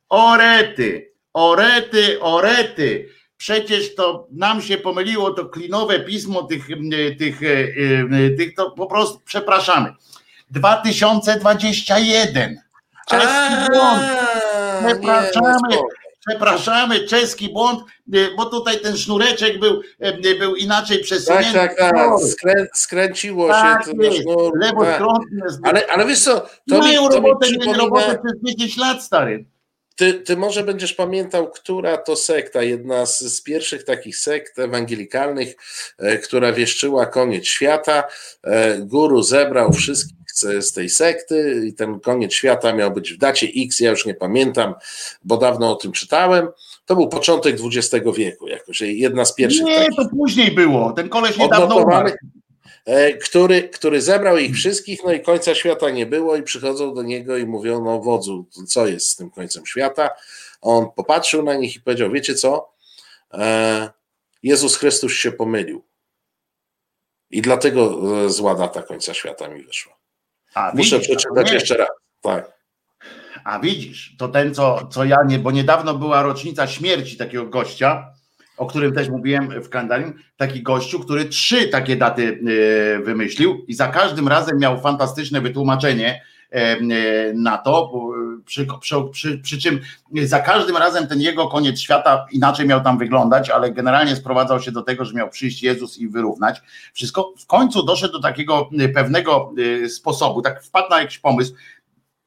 orety, 0.08 1.12
orety, 1.32 2.20
orety, 2.20 3.08
Przecież 3.36 3.94
to 3.94 4.26
nam 4.30 4.62
się 4.62 4.78
pomyliło 4.78 5.30
to 5.30 5.46
klinowe 5.46 6.00
pismo 6.00 6.42
tych, 6.42 6.66
tych, 7.18 7.42
e, 7.42 7.46
e, 7.46 8.30
tych 8.30 8.54
to 8.54 8.70
po 8.70 8.86
prostu 8.86 9.20
przepraszamy. 9.24 9.94
2021. 10.50 12.60
Czeski 13.08 13.54
błąd. 13.72 14.02
Przepraszamy. 14.86 15.76
Przepraszamy, 16.28 17.00
czeski 17.00 17.52
błąd, 17.52 17.80
e, 18.14 18.34
bo 18.36 18.46
tutaj 18.46 18.80
ten 18.80 18.96
sznureczek 18.96 19.60
był, 19.60 19.82
był 20.38 20.56
inaczej 20.56 20.98
przesunięty. 20.98 21.52
Tak, 21.52 21.78
tak, 21.78 21.94
tak. 21.94 22.20
Skrę, 22.20 22.66
skręciło 22.74 23.48
tak 23.48 23.84
się. 23.84 23.92
Jest. 24.00 24.24
Lewo 24.54 24.84
tak. 24.84 25.02
ale, 25.62 25.86
ale 25.86 26.06
wiesz 26.06 26.20
co, 26.20 26.46
to 26.70 26.78
Mają 26.78 27.02
mi, 27.02 27.08
to 27.08 27.14
robotę, 27.14 27.46
mi 27.46 27.58
przypomina... 27.58 27.84
robotę 27.84 28.18
przez 28.24 28.56
10 28.56 28.76
lat, 28.76 29.02
stary. 29.02 29.44
Ty, 29.96 30.14
ty 30.14 30.36
może 30.36 30.62
będziesz 30.62 30.92
pamiętał, 30.92 31.50
która 31.50 31.96
to 31.96 32.16
sekta, 32.16 32.62
jedna 32.62 33.06
z, 33.06 33.20
z 33.20 33.42
pierwszych 33.42 33.84
takich 33.84 34.16
sekt 34.16 34.58
ewangelikalnych, 34.58 35.56
e, 35.98 36.18
która 36.18 36.52
wieszczyła 36.52 37.06
koniec 37.06 37.46
świata. 37.46 38.04
E, 38.44 38.78
guru 38.78 39.22
zebrał 39.22 39.72
wszystkich 39.72 40.16
z, 40.34 40.66
z, 40.66 40.72
tej 40.72 40.88
sekty 40.88 41.62
i 41.66 41.74
ten 41.74 42.00
koniec 42.00 42.32
świata 42.32 42.72
miał 42.72 42.90
być 42.90 43.12
w 43.12 43.18
dacie 43.18 43.48
X, 43.56 43.80
ja 43.80 43.90
już 43.90 44.06
nie 44.06 44.14
pamiętam, 44.14 44.74
bo 45.24 45.36
dawno 45.36 45.72
o 45.72 45.76
tym 45.76 45.92
czytałem. 45.92 46.48
To 46.86 46.96
był 46.96 47.08
początek 47.08 47.56
XX 47.64 48.04
wieku, 48.16 48.48
jakoś 48.48 48.80
jedna 48.80 49.24
z 49.24 49.34
pierwszych. 49.34 49.64
Nie, 49.64 49.78
takich. 49.78 49.96
to 49.96 50.08
później 50.08 50.50
było. 50.50 50.92
Ten 50.92 51.08
koleś 51.08 51.38
niedawno 51.38 51.76
umarł. 51.76 52.10
E, 52.86 53.12
który, 53.12 53.68
który 53.68 54.02
zebrał 54.02 54.38
ich 54.38 54.54
wszystkich, 54.54 55.04
no 55.04 55.12
i 55.12 55.20
końca 55.20 55.54
świata 55.54 55.90
nie 55.90 56.06
było 56.06 56.36
i 56.36 56.42
przychodzą 56.42 56.94
do 56.94 57.02
niego 57.02 57.36
i 57.36 57.46
mówią, 57.46 57.84
no 57.84 58.00
wodzu, 58.00 58.46
co 58.68 58.86
jest 58.86 59.08
z 59.10 59.16
tym 59.16 59.30
końcem 59.30 59.66
świata? 59.66 60.10
On 60.60 60.86
popatrzył 60.96 61.42
na 61.42 61.54
nich 61.54 61.76
i 61.76 61.80
powiedział, 61.80 62.10
wiecie 62.10 62.34
co? 62.34 62.72
E, 63.32 63.90
Jezus 64.42 64.76
Chrystus 64.76 65.12
się 65.12 65.32
pomylił. 65.32 65.84
I 67.30 67.42
dlatego 67.42 68.02
e, 68.24 68.30
zła 68.30 68.54
data 68.54 68.82
końca 68.82 69.14
świata 69.14 69.48
mi 69.48 69.62
wyszła. 69.62 69.96
A, 70.54 70.72
Muszę 70.74 70.98
widzisz, 70.98 71.16
przeczytać 71.16 71.50
jeszcze 71.50 71.76
raz. 71.76 71.88
Tak. 72.20 72.56
A 73.44 73.58
widzisz, 73.58 74.16
to 74.18 74.28
ten, 74.28 74.54
co, 74.54 74.86
co 74.86 75.04
ja 75.04 75.16
nie, 75.26 75.38
bo 75.38 75.50
niedawno 75.50 75.94
była 75.94 76.22
rocznica 76.22 76.66
śmierci 76.66 77.16
takiego 77.16 77.46
gościa, 77.46 78.12
o 78.56 78.66
którym 78.66 78.92
też 78.92 79.08
mówiłem 79.08 79.62
w 79.62 79.68
kalendarium, 79.68 80.14
taki 80.36 80.62
gościu, 80.62 81.00
który 81.00 81.24
trzy 81.24 81.68
takie 81.68 81.96
daty 81.96 82.40
e, 82.96 82.98
wymyślił 83.02 83.64
i 83.68 83.74
za 83.74 83.88
każdym 83.88 84.28
razem 84.28 84.58
miał 84.58 84.80
fantastyczne 84.80 85.40
wytłumaczenie 85.40 86.22
e, 86.52 86.56
e, 86.56 86.78
na 87.34 87.58
to, 87.58 87.92
przy, 88.44 88.66
przy, 88.80 88.96
przy, 89.12 89.38
przy, 89.38 89.58
czym 89.58 89.80
za 90.22 90.40
każdym 90.40 90.76
razem 90.76 91.06
ten 91.06 91.20
jego 91.20 91.48
koniec 91.48 91.80
świata 91.80 92.26
inaczej 92.32 92.66
miał 92.66 92.80
tam 92.80 92.98
wyglądać, 92.98 93.50
ale 93.50 93.72
generalnie 93.72 94.16
sprowadzał 94.16 94.60
się 94.60 94.72
do 94.72 94.82
tego, 94.82 95.04
że 95.04 95.14
miał 95.14 95.30
przyjść 95.30 95.62
Jezus 95.62 95.98
i 95.98 96.08
wyrównać 96.08 96.62
wszystko. 96.92 97.34
W 97.38 97.46
końcu 97.46 97.82
doszedł 97.82 98.12
do 98.12 98.20
takiego 98.20 98.70
pewnego 98.94 99.52
sposobu, 99.88 100.42
tak 100.42 100.64
wpadł 100.64 100.90
na 100.90 101.00
jakiś 101.00 101.18
pomysł, 101.18 101.54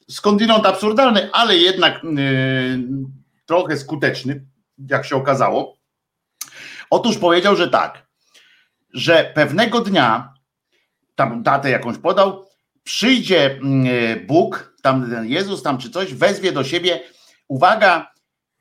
skądinąd 0.09 0.65
absurdalny, 0.65 1.29
ale 1.31 1.57
jednak 1.57 2.01
trochę 3.45 3.77
skuteczny, 3.77 4.45
jak 4.89 5.05
się 5.05 5.15
okazało 5.15 5.78
Otóż 6.89 7.17
powiedział, 7.17 7.55
że 7.55 7.67
tak, 7.67 8.07
że 8.93 9.31
pewnego 9.35 9.81
dnia, 9.81 10.33
tam 11.15 11.43
datę 11.43 11.69
jakąś 11.69 11.97
podał, 11.97 12.45
przyjdzie 12.83 13.51
mm, 13.51 14.27
Bóg, 14.27 14.73
tam 14.81 15.11
Jezus, 15.23 15.63
tam 15.63 15.77
czy 15.77 15.89
coś, 15.89 16.13
wezwie 16.13 16.51
do 16.51 16.63
siebie, 16.63 16.99
uwaga, 17.47 18.11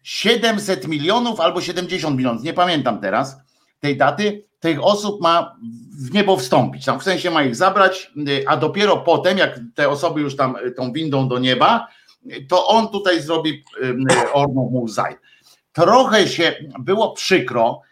700 0.02 0.88
milionów 0.88 1.40
albo 1.40 1.60
70 1.60 2.16
milionów, 2.16 2.42
nie 2.42 2.52
pamiętam 2.52 3.00
teraz 3.00 3.36
tej 3.80 3.96
daty, 3.96 4.44
tych 4.60 4.84
osób 4.84 5.20
ma 5.22 5.56
w 6.06 6.14
niebo 6.14 6.36
wstąpić. 6.36 6.84
Tam 6.84 7.00
w 7.00 7.02
sensie 7.02 7.30
ma 7.30 7.42
ich 7.42 7.56
zabrać, 7.56 8.12
a 8.46 8.56
dopiero 8.56 8.96
potem, 8.96 9.38
jak 9.38 9.60
te 9.74 9.88
osoby 9.88 10.20
już 10.20 10.36
tam 10.36 10.56
tą 10.76 10.92
windą 10.92 11.28
do 11.28 11.38
nieba, 11.38 11.88
to 12.48 12.66
on 12.66 12.88
tutaj 12.88 13.22
zrobi 13.22 13.64
orną 14.32 14.70
mu 14.72 14.88
zaj. 14.88 15.16
Trochę 15.72 16.28
się 16.28 16.54
było 16.78 17.12
przykro, 17.12 17.80
E, 17.80 17.87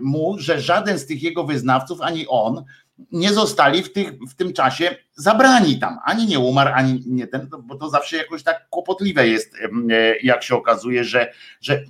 mu, 0.00 0.38
że 0.38 0.60
żaden 0.60 0.98
z 0.98 1.06
tych 1.06 1.22
jego 1.22 1.44
wyznawców, 1.44 2.00
ani 2.00 2.26
on, 2.28 2.64
nie 3.12 3.32
zostali 3.32 3.82
w, 3.82 3.92
tych, 3.92 4.12
w 4.28 4.34
tym 4.34 4.52
czasie 4.52 4.96
zabrani 5.14 5.78
tam. 5.78 5.98
Ani 6.04 6.26
nie 6.26 6.38
umarł, 6.38 6.70
ani 6.74 7.02
nie 7.06 7.26
ten, 7.26 7.48
bo 7.62 7.74
to 7.74 7.90
zawsze 7.90 8.16
jakoś 8.16 8.42
tak 8.42 8.68
kłopotliwe 8.70 9.28
jest, 9.28 9.54
e, 9.54 10.18
jak 10.22 10.42
się 10.42 10.56
okazuje, 10.56 11.04
że, 11.04 11.32
że 11.60 11.82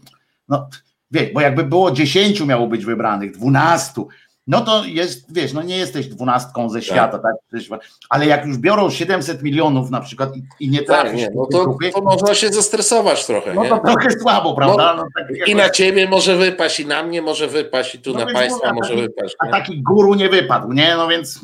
no, 0.49 0.69
wie, 1.11 1.31
bo 1.35 1.41
jakby 1.41 1.65
było 1.65 1.91
dziesięciu 1.91 2.47
miało 2.47 2.67
być 2.67 2.85
wybranych, 2.85 3.33
dwunastu, 3.33 4.09
no 4.47 4.61
to 4.61 4.85
jest, 4.85 5.35
wiesz, 5.35 5.53
no 5.53 5.63
nie 5.63 5.77
jesteś 5.77 6.07
dwunastką 6.07 6.69
ze 6.69 6.83
świata, 6.83 7.19
tak? 7.19 7.35
tak? 7.71 7.81
Ale 8.09 8.27
jak 8.27 8.47
już 8.47 8.59
biorą 8.59 8.91
700 8.91 9.43
milionów 9.43 9.91
na 9.91 10.01
przykład 10.01 10.37
i, 10.37 10.43
i 10.61 10.71
nie 10.71 10.83
trafisz 10.83 11.25
tak, 11.25 11.35
nie, 11.35 11.37
no 11.37 11.47
to, 11.47 11.65
grupy, 11.65 11.91
to 11.91 12.01
można 12.01 12.35
się 12.35 12.49
zestresować 12.49 13.27
trochę. 13.27 13.55
No 13.55 13.63
nie? 13.63 13.69
to 13.69 13.79
trochę 13.79 14.11
słabo, 14.11 14.55
prawda? 14.55 14.95
No, 14.97 15.03
no 15.03 15.09
tak 15.15 15.49
I 15.49 15.55
na 15.55 15.71
ciebie 15.71 16.09
może 16.09 16.37
wypaść, 16.37 16.81
i 16.81 16.87
na 16.87 17.03
mnie 17.03 17.23
może 17.23 17.47
wypaść, 17.47 17.95
i 17.95 17.99
tu 17.99 18.13
no 18.13 18.25
na 18.25 18.33
państwa 18.33 18.73
może 18.73 18.91
taki, 18.91 19.03
wypaść. 19.03 19.37
Nie? 19.43 19.49
A 19.49 19.53
taki 19.53 19.83
guru 19.83 20.15
nie 20.15 20.29
wypadł, 20.29 20.73
nie? 20.73 20.97
No 20.97 21.09
więc 21.09 21.41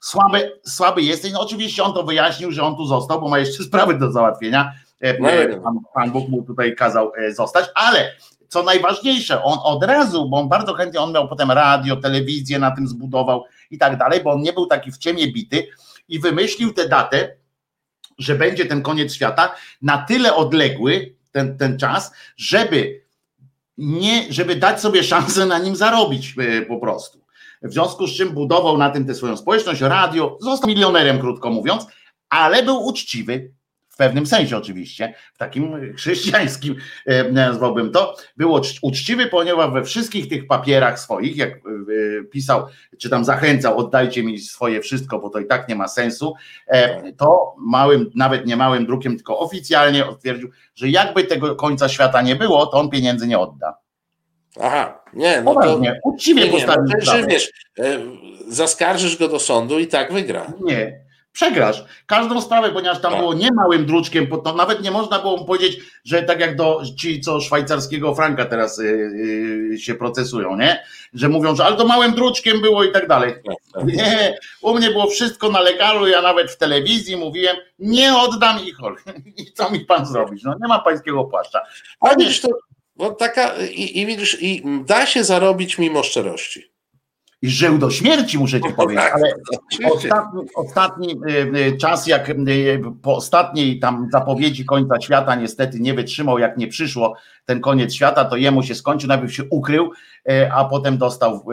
słaby, 0.00 0.52
słaby 0.66 1.02
jesteś. 1.02 1.32
No 1.32 1.40
oczywiście 1.40 1.82
on 1.82 1.94
to 1.94 2.02
wyjaśnił, 2.02 2.52
że 2.52 2.62
on 2.62 2.76
tu 2.76 2.86
został, 2.86 3.20
bo 3.20 3.28
ma 3.28 3.38
jeszcze 3.38 3.64
sprawy 3.68 3.98
do 3.98 4.12
załatwienia. 4.12 4.72
E, 5.00 5.18
no, 5.18 5.62
pan, 5.62 5.78
pan 5.94 6.10
Bóg 6.10 6.28
mu 6.28 6.42
tutaj 6.42 6.76
kazał 6.76 7.12
e, 7.16 7.32
zostać, 7.32 7.64
ale 7.74 8.12
co 8.54 8.62
najważniejsze, 8.62 9.42
on 9.42 9.58
od 9.62 9.84
razu, 9.84 10.28
bo 10.28 10.36
on 10.36 10.48
bardzo 10.48 10.74
chętnie, 10.74 11.00
on 11.00 11.12
miał 11.12 11.28
potem 11.28 11.50
radio, 11.50 11.96
telewizję 11.96 12.58
na 12.58 12.70
tym 12.70 12.88
zbudował 12.88 13.44
i 13.70 13.78
tak 13.78 13.98
dalej, 13.98 14.20
bo 14.24 14.30
on 14.30 14.40
nie 14.40 14.52
był 14.52 14.66
taki 14.66 14.92
w 14.92 14.98
ciemie 14.98 15.32
bity 15.32 15.66
i 16.08 16.20
wymyślił 16.20 16.72
tę 16.72 16.88
datę, 16.88 17.36
że 18.18 18.34
będzie 18.34 18.66
ten 18.66 18.82
koniec 18.82 19.14
świata 19.14 19.54
na 19.82 19.98
tyle 19.98 20.34
odległy, 20.34 21.14
ten, 21.32 21.58
ten 21.58 21.78
czas, 21.78 22.12
żeby 22.36 23.02
nie, 23.78 24.32
żeby 24.32 24.56
dać 24.56 24.80
sobie 24.80 25.02
szansę 25.02 25.46
na 25.46 25.58
nim 25.58 25.76
zarobić 25.76 26.34
e, 26.38 26.62
po 26.62 26.78
prostu. 26.78 27.24
W 27.62 27.72
związku 27.72 28.06
z 28.06 28.16
czym 28.16 28.30
budował 28.30 28.78
na 28.78 28.90
tym 28.90 29.06
tę 29.06 29.14
swoją 29.14 29.36
społeczność, 29.36 29.80
radio, 29.80 30.38
został 30.40 30.68
milionerem, 30.70 31.18
krótko 31.18 31.50
mówiąc, 31.50 31.86
ale 32.28 32.62
był 32.62 32.86
uczciwy, 32.86 33.52
w 33.94 33.96
pewnym 33.96 34.26
sensie 34.26 34.56
oczywiście, 34.56 35.14
w 35.34 35.38
takim 35.38 35.94
chrześcijańskim 35.96 36.76
e, 37.06 37.32
nazwałbym 37.32 37.92
to, 37.92 38.16
był 38.36 38.60
uczciwy, 38.82 39.26
ponieważ 39.26 39.72
we 39.72 39.84
wszystkich 39.84 40.28
tych 40.28 40.46
papierach 40.46 41.00
swoich, 41.00 41.36
jak 41.36 41.50
e, 41.50 41.60
pisał, 42.30 42.66
czy 42.98 43.10
tam 43.10 43.24
zachęcał, 43.24 43.78
oddajcie 43.78 44.22
mi 44.22 44.38
swoje 44.38 44.80
wszystko, 44.80 45.18
bo 45.18 45.30
to 45.30 45.38
i 45.38 45.46
tak 45.46 45.68
nie 45.68 45.74
ma 45.74 45.88
sensu, 45.88 46.34
e, 46.66 47.12
to 47.12 47.54
małym, 47.58 48.10
nawet 48.14 48.46
nie 48.46 48.56
małym 48.56 48.86
drukiem, 48.86 49.16
tylko 49.16 49.38
oficjalnie 49.38 50.04
stwierdził, 50.18 50.50
że 50.74 50.88
jakby 50.88 51.24
tego 51.24 51.56
końca 51.56 51.88
świata 51.88 52.22
nie 52.22 52.36
było, 52.36 52.66
to 52.66 52.78
on 52.78 52.90
pieniędzy 52.90 53.26
nie 53.26 53.38
odda. 53.38 53.78
Aha, 54.60 55.04
nie, 55.12 55.42
no 55.42 55.54
to... 55.54 55.78
Nie, 55.78 56.00
uczciwie 56.04 56.46
postawił 56.46 56.84
no, 57.06 57.84
zaskarżysz 58.48 59.18
go 59.18 59.28
do 59.28 59.40
sądu 59.40 59.78
i 59.78 59.86
tak 59.86 60.12
wygra. 60.12 60.52
Nie, 60.60 61.03
przegrasz 61.34 61.84
każdą 62.06 62.40
sprawę, 62.40 62.70
ponieważ 62.70 63.00
tam 63.00 63.12
tak. 63.12 63.20
było 63.20 63.34
nie 63.34 63.52
małym 63.52 63.86
druczkiem, 63.86 64.26
to 64.44 64.54
nawet 64.54 64.82
nie 64.82 64.90
można 64.90 65.18
było 65.18 65.36
mu 65.36 65.44
powiedzieć, 65.44 65.78
że 66.04 66.22
tak 66.22 66.40
jak 66.40 66.56
do 66.56 66.82
ci, 66.98 67.20
co 67.20 67.40
szwajcarskiego 67.40 68.14
franka 68.14 68.44
teraz 68.44 68.78
yy, 68.78 68.86
yy, 69.70 69.78
się 69.78 69.94
procesują, 69.94 70.56
nie? 70.56 70.84
Że 71.14 71.28
mówią, 71.28 71.56
że 71.56 71.64
ale 71.64 71.76
to 71.76 71.86
małym 71.86 72.14
druczkiem 72.14 72.60
było 72.60 72.84
i 72.84 72.92
tak 72.92 73.08
dalej. 73.08 73.34
Tak, 73.34 73.56
tak. 73.74 73.84
Nie, 73.86 74.38
u 74.62 74.74
mnie 74.74 74.90
było 74.90 75.06
wszystko 75.06 75.50
na 75.50 75.60
legalu, 75.60 76.06
ja 76.06 76.22
nawet 76.22 76.50
w 76.50 76.56
telewizji 76.56 77.16
mówiłem, 77.16 77.56
nie 77.78 78.16
oddam 78.16 78.58
ich, 78.64 78.78
i 79.38 79.52
co 79.52 79.70
mi 79.70 79.80
pan 79.80 80.06
zrobić? 80.06 80.42
No 80.44 80.54
nie 80.62 80.68
ma 80.68 80.78
pańskiego 80.78 81.24
płaszcza. 81.24 81.60
A 82.00 82.14
widzisz, 82.14 82.40
to 82.40 82.48
bo 82.96 83.10
taka, 83.10 83.56
i, 83.56 84.00
i 84.00 84.06
widzisz, 84.06 84.42
i 84.42 84.62
da 84.86 85.06
się 85.06 85.24
zarobić 85.24 85.78
mimo 85.78 86.02
szczerości 86.02 86.73
i 87.44 87.50
żył 87.50 87.78
do 87.78 87.90
śmierci, 87.90 88.38
muszę 88.38 88.60
ci 88.60 88.68
no 88.68 88.76
powiedzieć, 88.76 89.04
tak, 89.04 89.14
ale 89.14 89.34
ostatni, 89.92 90.42
ostatni 90.54 91.16
y, 91.28 91.58
y, 91.58 91.76
czas, 91.76 92.06
jak 92.06 92.28
y, 92.28 92.80
po 93.02 93.16
ostatniej 93.16 93.78
tam 93.78 94.08
zapowiedzi 94.12 94.64
końca 94.64 95.00
świata 95.00 95.34
niestety 95.34 95.80
nie 95.80 95.94
wytrzymał, 95.94 96.38
jak 96.38 96.56
nie 96.56 96.68
przyszło 96.68 97.16
ten 97.44 97.60
koniec 97.60 97.94
świata, 97.94 98.24
to 98.24 98.36
jemu 98.36 98.62
się 98.62 98.74
skończył, 98.74 99.08
najpierw 99.08 99.32
się 99.32 99.44
ukrył, 99.50 99.90
a 100.52 100.64
potem 100.64 100.98
dostał 100.98 101.44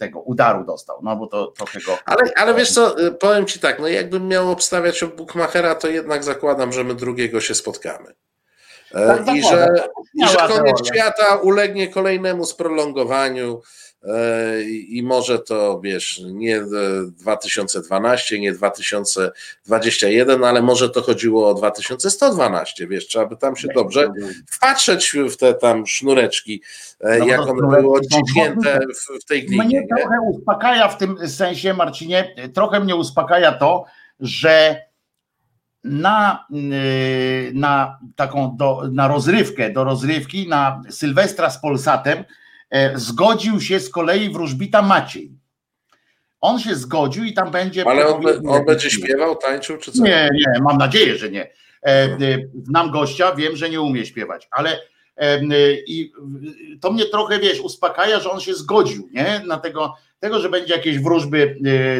tego 0.00 0.20
udaru 0.20 0.64
dostał, 0.64 1.00
no 1.02 1.16
bo 1.16 1.26
to 1.26 1.46
trochę 1.46 1.80
go... 1.80 1.98
Ale, 2.04 2.30
ale 2.36 2.54
wiesz 2.54 2.70
co, 2.72 2.96
powiem 3.20 3.46
ci 3.46 3.58
tak, 3.58 3.78
no 3.78 3.88
jakbym 3.88 4.28
miał 4.28 4.50
obstawiać 4.50 5.02
od 5.02 5.16
Bukmachera, 5.16 5.74
to 5.74 5.88
jednak 5.88 6.24
zakładam, 6.24 6.72
że 6.72 6.84
my 6.84 6.94
drugiego 6.94 7.40
się 7.40 7.54
spotkamy. 7.54 8.14
E, 8.94 9.06
tak, 9.06 9.36
I, 9.36 9.42
że, 9.42 9.68
I 10.14 10.28
że 10.28 10.36
koniec 10.36 10.86
świata 10.86 11.36
ulegnie 11.36 11.88
kolejnemu 11.88 12.44
sprolongowaniu, 12.44 13.60
i 14.88 15.02
może 15.02 15.38
to, 15.38 15.80
wiesz, 15.80 16.22
nie 16.24 16.62
2012, 17.08 18.40
nie 18.40 18.52
2021, 18.52 20.44
ale 20.44 20.62
może 20.62 20.90
to 20.90 21.02
chodziło 21.02 21.48
o 21.48 21.54
2112, 21.54 22.86
wiesz, 22.86 23.06
trzeba 23.06 23.26
by 23.26 23.36
tam 23.36 23.56
się 23.56 23.68
dobrze 23.74 24.12
wpatrzeć 24.50 25.12
w 25.30 25.36
te 25.36 25.54
tam 25.54 25.86
sznureczki, 25.86 26.62
e, 27.00 27.18
no 27.18 27.26
jak 27.26 27.40
one 27.40 27.80
były 27.80 27.96
odciśnięte 27.96 28.80
w, 28.80 29.22
w 29.22 29.24
tej 29.24 29.46
glinie. 29.46 29.64
Mnie 29.64 29.80
nie? 29.80 29.86
trochę 29.96 30.20
uspokaja 30.20 30.88
w 30.88 30.98
tym 30.98 31.28
sensie, 31.28 31.74
Marcinie, 31.74 32.34
trochę 32.54 32.80
mnie 32.80 32.96
uspokaja 32.96 33.52
to, 33.52 33.84
że 34.20 34.80
na, 35.84 36.46
y, 36.50 37.52
na 37.54 37.98
taką 38.16 38.56
do, 38.56 38.82
na 38.92 39.08
rozrywkę, 39.08 39.70
do 39.70 39.84
rozrywki, 39.84 40.48
na 40.48 40.82
Sylwestra 40.90 41.50
z 41.50 41.60
Polsatem, 41.60 42.18
E, 42.18 42.24
zgodził 42.94 43.60
się 43.60 43.80
z 43.80 43.90
kolei 43.90 44.30
wróżbita 44.30 44.82
Maciej. 44.82 45.38
On 46.40 46.58
się 46.58 46.74
zgodził 46.74 47.24
i 47.24 47.32
tam 47.32 47.50
będzie. 47.50 47.86
Ale 47.86 48.06
on, 48.06 48.22
on 48.48 48.64
będzie 48.64 48.90
śpiewał, 48.90 49.36
tańczył, 49.36 49.76
czy 49.78 49.92
co? 49.92 50.02
Nie, 50.02 50.30
nie, 50.32 50.62
mam 50.62 50.78
nadzieję, 50.78 51.18
że 51.18 51.30
nie. 51.30 51.42
E, 51.42 51.86
e, 51.86 52.18
znam 52.64 52.90
gościa, 52.90 53.34
wiem, 53.34 53.56
że 53.56 53.70
nie 53.70 53.80
umie 53.80 54.06
śpiewać, 54.06 54.48
ale 54.50 54.80
i 55.86 56.12
to 56.80 56.92
mnie 56.92 57.04
trochę, 57.04 57.38
wiesz, 57.38 57.60
uspokaja, 57.60 58.20
że 58.20 58.30
on 58.30 58.40
się 58.40 58.54
zgodził, 58.54 59.08
nie? 59.12 59.42
Na 59.46 59.56
tego, 59.58 59.94
tego, 60.20 60.40
że 60.40 60.48
będzie 60.48 60.74
jakieś 60.74 60.98
wróżby 60.98 61.58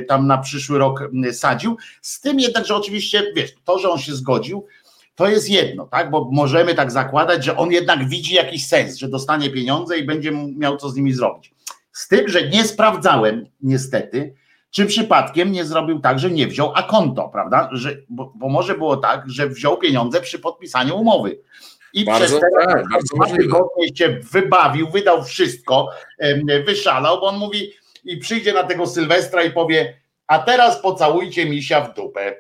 tam 0.09 0.27
na 0.27 0.39
przyszły 0.39 0.79
rok 0.79 1.11
sadził. 1.33 1.77
Z 2.03 2.21
tym 2.21 2.41
jednak, 2.41 2.67
że 2.67 2.77
oczywiście, 2.77 3.33
wiesz, 3.37 3.55
to, 3.65 3.79
że 3.79 3.91
on 3.91 3.99
się 3.99 4.15
zgodził, 4.15 4.67
to 5.15 5.29
jest 5.29 5.51
jedno, 5.51 5.87
tak? 5.87 6.11
Bo 6.11 6.29
możemy 6.33 6.75
tak 6.75 6.93
zakładać, 6.93 7.45
że 7.45 7.57
on 7.57 7.73
jednak 7.73 8.09
widzi 8.09 8.35
jakiś 8.35 8.67
sens, 8.67 8.97
że 8.97 9.09
dostanie 9.09 9.51
pieniądze 9.51 9.99
i 9.99 10.05
będzie 10.05 10.33
miał 10.57 10.77
co 10.77 10.89
z 10.89 10.97
nimi 10.97 11.13
zrobić. 11.13 11.55
Z 11.93 12.09
tym, 12.09 12.29
że 12.29 12.49
nie 12.49 12.65
sprawdzałem 12.65 13.47
niestety, 13.61 14.35
czy 14.71 14.87
przypadkiem 14.87 15.53
nie 15.53 15.65
zrobił 15.65 16.01
tak, 16.01 16.19
że 16.19 16.31
nie 16.31 16.47
wziął 16.47 16.73
a 16.75 16.83
konto, 16.83 17.29
prawda? 17.29 17.69
Że, 17.73 17.97
bo, 18.09 18.33
bo 18.37 18.49
może 18.49 18.79
było 18.79 18.97
tak, 18.97 19.31
że 19.31 19.49
wziął 19.49 19.79
pieniądze 19.79 20.21
przy 20.21 20.39
podpisaniu 20.39 20.97
umowy. 20.97 21.39
I 21.93 22.05
bardzo, 22.05 22.25
przez 22.27 22.41
te 22.41 22.47
tak, 22.67 23.37
tygodnie 23.37 23.97
się 23.97 24.21
wybawił, 24.33 24.91
wydał 24.91 25.25
wszystko, 25.25 25.89
wyszalał, 26.67 27.21
bo 27.21 27.27
on 27.27 27.37
mówi 27.37 27.73
i 28.05 28.17
przyjdzie 28.17 28.53
na 28.53 28.65
tego 28.65 28.87
Sylwestra 28.87 29.43
i 29.43 29.51
powie, 29.51 29.97
a 30.27 30.39
teraz 30.39 30.83
pocałujcie 30.83 31.47
misia 31.47 31.81
w 31.81 31.95
dupę. 31.95 32.37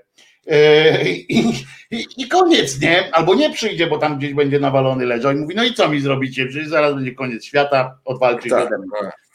Yy, 0.47 1.09
I, 1.09 1.65
i, 1.91 2.07
I, 2.17 2.29
koniec, 2.29 2.81
nie? 2.81 3.15
Albo 3.15 3.35
nie 3.35 3.53
przyjdzie, 3.53 3.87
bo 3.87 3.99
tam 3.99 4.19
gdzieś 4.19 4.35
będzie 4.35 4.61
nawalony 4.61 5.07
leżał 5.07 5.33
i 5.33 5.37
mówi, 5.37 5.55
no 5.55 5.65
i 5.65 5.75
co 5.75 5.89
mi 5.89 6.01
zrobicie? 6.01 6.47
Przecież 6.47 6.69
zaraz 6.69 6.95
będzie 6.95 7.15
koniec 7.15 7.45
świata, 7.45 7.99
odwalczyć 8.05 8.51
tak, 8.51 8.69
tak, 8.69 8.79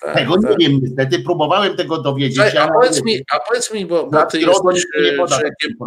tak, 0.02 0.16
tego 0.16 0.42
tak. 0.42 0.60
nie 0.60 0.68
wiem 0.68 0.80
niestety, 0.82 1.20
próbowałem 1.20 1.78
tego 1.78 1.98
dowiedzieć. 1.98 2.56
A, 2.56 2.68
powiedz 2.68 3.04
mi, 3.04 3.22
a 3.36 3.40
powiedz 3.40 3.74
mi, 3.74 3.86
bo, 3.86 4.08
bo 4.08 4.26
ty 4.26 4.40
jesteś 4.40 4.86
człowiekiem, 5.16 5.78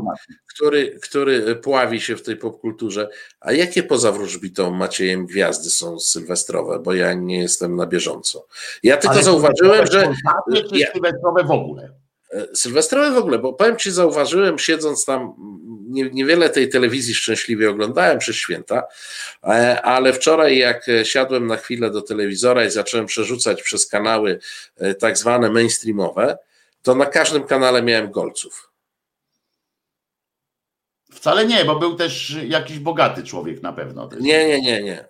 który, 0.46 0.98
który 1.02 1.56
pławi 1.56 2.00
się 2.00 2.16
w 2.16 2.22
tej 2.22 2.36
popkulturze, 2.36 3.08
a 3.40 3.52
jakie 3.52 3.82
poza 3.82 4.12
wróżbitą 4.12 4.70
Maciejem 4.70 5.26
gwiazdy 5.26 5.70
są 5.70 6.00
sylwestrowe, 6.00 6.78
bo 6.78 6.94
ja 6.94 7.14
nie 7.14 7.38
jestem 7.38 7.76
na 7.76 7.86
bieżąco. 7.86 8.46
Ja 8.82 8.96
tylko 8.96 9.14
Ale 9.14 9.24
zauważyłem, 9.24 9.86
że... 9.86 10.12
Ja, 10.72 10.92
sylwestrowe 10.92 11.44
w 11.44 11.50
ogóle? 11.50 12.01
E, 12.32 12.46
sylwestrowe 12.56 13.10
w 13.10 13.16
ogóle, 13.16 13.38
bo 13.38 13.52
powiem 13.52 13.76
Ci, 13.76 13.90
zauważyłem, 13.90 14.58
siedząc 14.58 15.04
tam, 15.04 15.34
nie, 15.88 16.10
niewiele 16.10 16.50
tej 16.50 16.68
telewizji 16.68 17.14
szczęśliwie 17.14 17.70
oglądałem 17.70 18.18
przez 18.18 18.36
święta, 18.36 18.82
e, 19.44 19.82
ale 19.82 20.12
wczoraj, 20.12 20.58
jak 20.58 20.86
siadłem 21.02 21.46
na 21.46 21.56
chwilę 21.56 21.90
do 21.90 22.02
telewizora 22.02 22.64
i 22.64 22.70
zacząłem 22.70 23.06
przerzucać 23.06 23.62
przez 23.62 23.86
kanały 23.86 24.38
e, 24.76 24.94
tak 24.94 25.18
zwane 25.18 25.50
mainstreamowe, 25.50 26.38
to 26.82 26.94
na 26.94 27.06
każdym 27.06 27.44
kanale 27.44 27.82
miałem 27.82 28.10
golców. 28.10 28.70
Wcale 31.12 31.46
nie, 31.46 31.64
bo 31.64 31.78
był 31.78 31.96
też 31.96 32.36
jakiś 32.46 32.78
bogaty 32.78 33.22
człowiek 33.22 33.62
na 33.62 33.72
pewno. 33.72 34.08
Nie, 34.20 34.46
nie, 34.48 34.60
nie, 34.62 34.82
nie. 34.82 35.04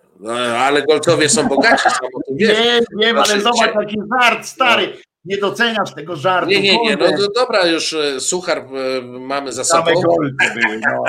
ale 0.57 0.81
golcowie 0.81 1.29
są 1.29 1.47
bogaci. 1.47 1.83
Samo 1.83 2.19
wiesz. 2.31 2.59
Nie, 2.59 2.81
nie, 2.95 3.09
ale 3.09 3.25
znaczy, 3.25 3.41
zobacz, 3.41 3.73
taki 3.73 3.97
żart 4.11 4.45
stary 4.45 4.93
nie 5.25 5.37
doceniasz 5.37 5.93
tego 5.95 6.15
żartu. 6.15 6.49
Nie, 6.49 6.61
nie, 6.61 6.83
nie, 6.83 6.97
no, 6.97 7.05
no 7.19 7.27
dobra, 7.35 7.67
już 7.67 7.93
e, 7.93 8.19
suchar 8.19 8.57
e, 8.57 9.01
mamy 9.01 9.51
za 9.51 9.63
sobą. 9.63 9.91
Były, 10.01 10.79
no. 10.81 11.03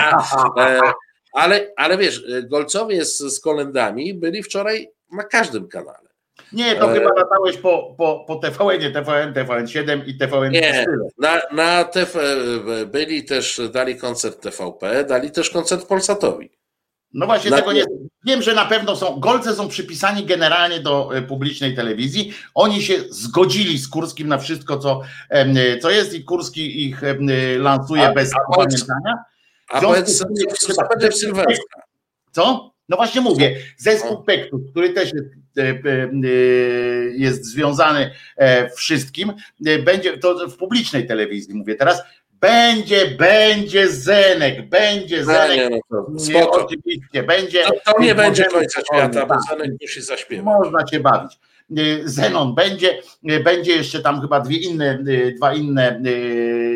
E, 0.64 0.81
ale, 1.33 1.72
ale 1.77 1.98
wiesz, 1.98 2.24
Golcowie 2.42 3.05
z, 3.05 3.18
z 3.18 3.40
kolendami 3.40 4.14
byli 4.14 4.42
wczoraj 4.42 4.88
na 5.12 5.24
każdym 5.24 5.68
kanale. 5.68 6.09
Nie, 6.53 6.77
to 6.77 6.88
chyba 6.88 7.11
latałeś 7.16 7.57
po, 7.57 7.94
po, 7.98 8.24
po 8.29 8.37
TVN, 8.37 8.92
TVN, 8.92 9.33
TVN7 9.33 10.03
i 10.07 10.18
TVN. 10.18 10.53
Nie, 10.53 10.87
na, 11.18 11.40
na 11.53 11.85
TV 11.85 12.20
byli 12.87 13.24
też, 13.24 13.61
dali 13.72 13.96
koncert 13.96 14.40
TVP, 14.42 15.05
dali 15.05 15.31
też 15.31 15.50
koncert 15.50 15.87
Polsatowi. 15.87 16.50
No 17.14 17.27
właśnie 17.27 17.50
na... 17.50 17.57
tego 17.57 17.72
nie. 17.72 17.85
Wiem, 18.27 18.42
że 18.42 18.55
na 18.55 18.64
pewno 18.64 18.96
są. 18.96 19.20
Golce 19.20 19.55
są 19.55 19.68
przypisani 19.68 20.27
generalnie 20.27 20.81
do 20.81 21.16
e, 21.16 21.22
publicznej 21.22 21.77
telewizji. 21.77 22.33
Oni 22.55 22.83
się 22.83 22.94
zgodzili 23.11 23.79
z 23.79 23.88
Kurskim 23.88 24.29
na 24.29 24.38
wszystko, 24.38 24.79
co, 24.79 25.00
co 25.83 25.90
jest, 25.90 26.14
i 26.14 26.24
Kurski 26.24 26.87
ich 26.87 27.03
lansuje 27.59 28.09
a, 28.09 28.12
bez 28.12 28.31
a 28.35 28.57
pamiętania. 28.57 29.24
A 29.68 29.81
powiedz, 29.81 30.18
co? 30.18 30.24
Co? 32.33 32.74
No 32.88 32.96
właśnie 32.96 33.20
mówię, 33.20 33.57
zespół 33.77 34.22
Pektus, 34.22 34.61
który 34.70 34.90
też 34.90 35.12
jest, 35.12 35.59
e, 35.59 35.62
e, 35.62 35.77
jest 37.16 37.44
związany 37.44 38.11
wszystkim, 38.77 39.33
będzie 39.85 40.18
to 40.18 40.48
w 40.48 40.57
publicznej 40.57 41.07
telewizji, 41.07 41.55
mówię 41.55 41.74
teraz, 41.74 42.03
będzie, 42.45 43.07
będzie 43.07 43.89
Zenek, 43.89 44.69
będzie 44.69 45.25
Zenek. 45.25 45.83
No, 45.91 46.07
nie, 46.29 46.51
oczywiście, 46.51 47.23
będzie. 47.23 47.63
To, 47.63 47.93
to 47.93 48.03
nie 48.03 48.15
będzie 48.15 48.45
końca 48.45 48.81
świata, 48.81 49.27
bo 49.27 49.35
Zenek 49.51 49.71
musi 49.83 50.03
zaśpiewać. 50.03 50.45
Można 50.45 50.87
się 50.87 51.01
bawić. 51.01 51.39
Y, 51.79 52.03
Zenon 52.05 52.55
będzie, 52.55 52.99
y, 53.31 53.41
będzie 53.41 53.73
jeszcze 53.73 54.01
tam 54.01 54.21
chyba 54.21 54.41
dwie 54.41 54.57
inne, 54.57 54.99
y, 55.09 55.35
dwa 55.37 55.55
inne 55.55 56.01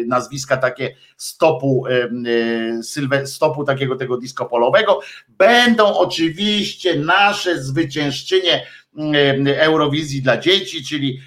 nazwiska 0.07 0.57
takie 0.57 0.95
stopu, 1.17 1.85
stopu 3.25 3.65
takiego 3.65 3.97
tego 3.97 4.17
disco 4.17 4.47
polowego. 4.47 5.01
Będą 5.29 5.97
oczywiście 5.97 6.97
nasze 6.97 7.63
zwyciężczynie 7.63 8.67
Eurowizji 9.57 10.23
dla 10.23 10.37
dzieci, 10.37 10.85
czyli 10.85 11.21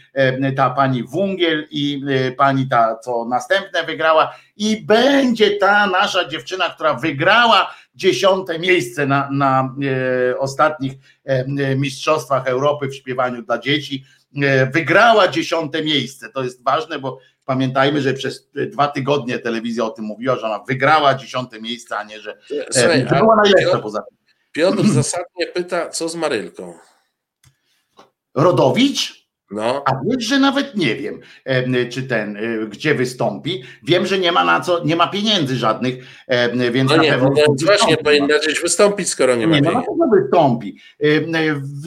ta 0.55 0.69
pani 0.69 1.03
Wungiel 1.03 1.67
i 1.71 2.01
pani 2.37 2.67
ta, 2.67 2.97
co 3.03 3.25
następne 3.25 3.83
wygrała 3.83 4.35
i 4.57 4.85
będzie 4.85 5.51
ta 5.51 5.87
nasza 5.87 6.27
dziewczyna, 6.27 6.69
która 6.69 6.93
wygrała 6.93 7.73
dziesiąte 7.95 8.59
miejsce 8.59 9.05
na, 9.05 9.29
na 9.31 9.75
e, 10.31 10.37
ostatnich 10.37 10.93
e, 11.25 11.75
mistrzostwach 11.75 12.47
Europy 12.47 12.87
w 12.87 12.95
śpiewaniu 12.95 13.41
dla 13.41 13.57
dzieci. 13.57 14.03
E, 14.43 14.65
wygrała 14.65 15.27
dziesiąte 15.27 15.83
miejsce. 15.83 16.29
To 16.29 16.43
jest 16.43 16.63
ważne, 16.63 16.99
bo 16.99 17.19
pamiętajmy, 17.45 18.01
że 18.01 18.13
przez 18.13 18.49
dwa 18.53 18.87
tygodnie 18.87 19.39
telewizja 19.39 19.85
o 19.85 19.89
tym 19.89 20.05
mówiła, 20.05 20.35
że 20.35 20.45
ona 20.45 20.59
wygrała 20.59 21.15
dziesiąte 21.15 21.61
miejsce, 21.61 21.97
a 21.97 22.03
nie, 22.03 22.19
że 22.19 22.37
Słuchaj, 22.71 23.05
była 23.05 23.35
najlepsza 23.35 23.79
poza 23.79 24.01
tym. 24.01 24.17
Piotr 24.51 24.83
zasadnie 24.87 25.47
pyta, 25.47 25.89
co 25.89 26.09
z 26.09 26.15
Marylką? 26.15 26.73
Rodowicz? 28.35 29.21
No. 29.51 29.83
A 29.85 29.91
wiesz, 30.05 30.23
że 30.23 30.39
nawet 30.39 30.75
nie 30.75 30.95
wiem, 30.95 31.19
czy 31.89 32.03
ten, 32.03 32.37
e, 32.37 32.67
gdzie 32.67 32.95
wystąpi. 32.95 33.63
Wiem, 33.83 34.05
że 34.05 34.19
nie 34.19 34.31
ma 34.31 34.43
na 34.45 34.59
co, 34.59 34.83
nie 34.85 34.95
ma 34.95 35.07
pieniędzy 35.07 35.55
żadnych, 35.55 35.95
więc 36.71 36.91
no 36.91 36.97
na 36.97 37.03
nie, 37.03 37.11
pewno. 37.11 37.29
No 37.47 37.55
właśnie 37.65 37.97
powinna 37.97 38.39
gdzieś 38.39 38.61
wystąpić, 38.61 39.09
skoro 39.09 39.35
nie 39.35 39.47
ma 39.47 39.55
nie, 39.55 39.61
pieniędzy. 39.61 39.85
No 39.87 39.95
na 39.95 40.07
pewno 40.07 40.21
wystąpi. 40.21 40.77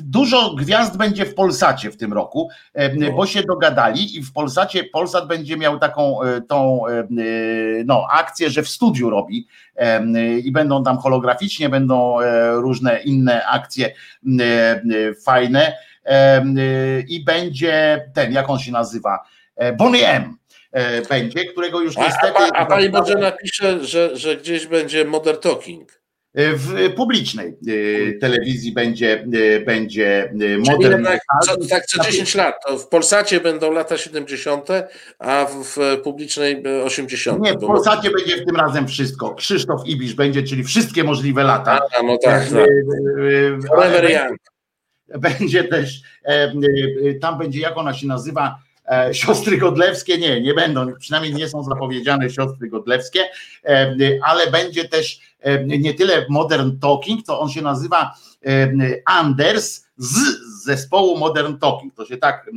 Dużo 0.02 0.54
gwiazd 0.54 0.96
będzie 0.96 1.24
w 1.26 1.35
Polsacie 1.35 1.90
w 1.90 1.96
tym 1.96 2.12
roku, 2.12 2.48
no. 2.96 3.12
bo 3.12 3.26
się 3.26 3.42
dogadali 3.42 4.16
i 4.16 4.22
w 4.22 4.33
Polsacie 4.33 4.85
Polsat 4.85 5.26
będzie 5.26 5.57
miał 5.57 5.78
taką 5.78 6.22
e, 6.22 6.40
tą 6.40 6.87
e, 6.87 7.07
no, 7.85 8.07
akcję, 8.11 8.50
że 8.50 8.62
w 8.62 8.68
studiu 8.68 9.11
robi 9.11 9.46
i 10.44 10.52
będą 10.52 10.85
tam 10.85 10.98
holograficznie, 10.98 11.68
będą 11.68 12.16
różne 12.52 13.00
inne 13.02 13.46
akcje 13.46 13.94
fajne 15.24 15.72
i 17.09 17.25
będzie 17.25 18.05
ten, 18.14 18.33
jak 18.33 18.51
on 18.51 18.59
się 18.59 18.73
nazywa, 18.73 19.19
e, 19.57 19.73
Bonnie 19.73 20.09
M 20.09 20.37
e, 20.73 21.03
będzie, 21.03 21.45
którego 21.45 21.81
już 21.81 21.97
niestety... 21.97 22.38
A, 22.38 22.43
a, 22.43 22.62
a 22.62 22.67
pani 22.67 22.88
może 22.88 23.14
napisze, 23.14 23.85
że, 23.85 24.17
że 24.17 24.37
gdzieś 24.37 24.67
będzie 24.67 25.05
Modern 25.05 25.40
Talking. 25.40 26.05
E, 26.35 26.53
w 26.53 26.95
publicznej 26.95 27.57
telewizji 28.21 28.73
będzie, 28.73 29.25
będzie 29.67 30.33
modern. 30.59 31.07
Co, 31.47 31.57
tak 31.71 31.87
co 31.87 32.03
10 32.03 32.35
lat. 32.35 32.55
To 32.67 32.79
w 32.79 32.88
Polsacie 32.88 33.40
będą 33.40 33.73
lata 33.73 33.99
70., 33.99 34.69
a 35.19 35.47
w 35.47 36.03
publicznej 36.03 36.62
80. 36.85 37.40
Nie, 37.40 37.53
w 37.53 37.61
Polsacie 37.61 38.11
będzie 38.11 38.37
w 38.37 38.47
tym 38.47 38.57
razem 38.57 38.88
wszystko. 38.88 39.35
Krzysztof 39.35 39.81
Ibisz 39.87 40.14
będzie, 40.14 40.43
czyli 40.43 40.64
wszystkie 40.64 41.05
możliwe 41.05 41.45
lata. 41.45 41.81
A, 41.99 42.03
no 42.03 42.19
tak. 42.19 42.43
tak. 42.43 42.51
Forever 43.69 44.11
Young 44.11 44.54
będzie 45.19 45.64
też, 45.64 46.01
e, 46.25 46.31
e, 46.31 46.55
tam 47.21 47.38
będzie, 47.38 47.61
jak 47.61 47.77
ona 47.77 47.95
się 47.95 48.07
nazywa, 48.07 48.59
e, 48.88 49.14
siostry 49.14 49.59
Godlewskie, 49.59 50.19
nie, 50.19 50.40
nie 50.40 50.55
będą, 50.55 50.95
przynajmniej 51.01 51.35
nie 51.35 51.49
są 51.49 51.62
zapowiedziane 51.62 52.31
siostry 52.31 52.69
Godlewskie, 52.69 53.21
ale 54.23 54.51
będzie 54.51 54.88
też 54.88 55.21
nie 55.67 55.95
tyle 55.95 56.27
Modern 56.31 56.79
Talking, 56.79 57.27
to 57.27 57.40
on 57.40 57.49
się 57.49 57.62
nazywa 57.62 58.14
Anders 59.07 59.87
z 59.97 60.19
zespołu 60.64 61.19
Modern 61.19 61.59
Talking, 61.59 61.95
to 61.95 62.07
się 62.07 62.17
tak 62.17 62.51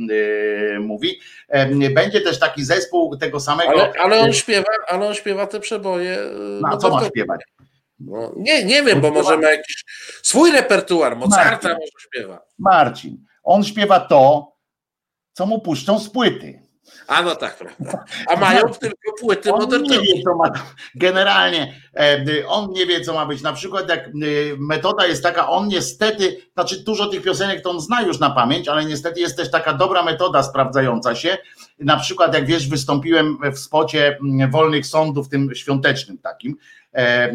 mówi. 0.80 1.20
Będzie 1.94 2.20
też 2.20 2.38
taki 2.38 2.64
zespół 2.64 3.16
tego 3.16 3.40
samego. 3.40 3.70
Ale, 3.70 3.92
ale 4.02 4.20
on 4.20 4.32
śpiewa, 4.32 4.68
ale 4.88 5.08
on 5.08 5.14
śpiewa 5.14 5.46
te 5.46 5.60
przeboje. 5.60 6.18
No, 6.60 6.68
a 6.68 6.76
co 6.76 6.90
ma 6.90 7.04
śpiewać? 7.04 7.40
No, 8.00 8.32
nie, 8.36 8.64
nie 8.64 8.82
wiem, 8.82 9.00
bo 9.00 9.10
może 9.10 9.36
ma 9.36 9.50
jakiś 9.50 9.84
swój 10.22 10.52
repertuar, 10.52 11.16
Mozarta 11.16 11.50
Marcin, 11.50 11.70
może 11.70 12.06
śpiewa. 12.06 12.40
Marcin, 12.58 13.24
on 13.42 13.64
śpiewa 13.64 14.00
to, 14.00 14.52
co 15.32 15.46
mu 15.46 15.60
puszczą 15.60 15.98
z 15.98 16.10
płyty. 16.10 16.68
A 17.06 17.22
no 17.22 17.36
tak, 17.36 17.56
prawda. 17.56 18.04
A 18.26 18.36
mają 18.36 18.62
tylko 18.80 19.12
płyty 19.20 19.52
on 19.52 19.82
nie 19.82 20.00
wie, 20.00 20.22
co 20.24 20.34
ma, 20.34 20.52
Generalnie 20.94 21.80
on 22.48 22.70
nie 22.70 22.86
wie, 22.86 23.00
co 23.00 23.14
ma 23.14 23.26
być. 23.26 23.42
Na 23.42 23.52
przykład 23.52 23.88
jak 23.88 24.06
e, 24.06 24.10
metoda 24.58 25.06
jest 25.06 25.22
taka, 25.22 25.48
on 25.48 25.68
niestety, 25.68 26.36
znaczy 26.54 26.84
dużo 26.84 27.06
tych 27.06 27.22
piosenek 27.22 27.62
to 27.62 27.70
on 27.70 27.80
zna 27.80 28.02
już 28.02 28.18
na 28.18 28.30
pamięć, 28.30 28.68
ale 28.68 28.84
niestety 28.84 29.20
jest 29.20 29.36
też 29.36 29.50
taka 29.50 29.74
dobra 29.74 30.02
metoda 30.02 30.42
sprawdzająca 30.42 31.14
się. 31.14 31.38
Na 31.78 31.96
przykład 31.96 32.34
jak 32.34 32.46
wiesz, 32.46 32.68
wystąpiłem 32.68 33.38
w 33.52 33.58
spocie 33.58 34.18
wolnych 34.50 34.86
sądów, 34.86 35.28
tym 35.28 35.54
świątecznym 35.54 36.18
takim, 36.18 36.56
E, 36.94 37.32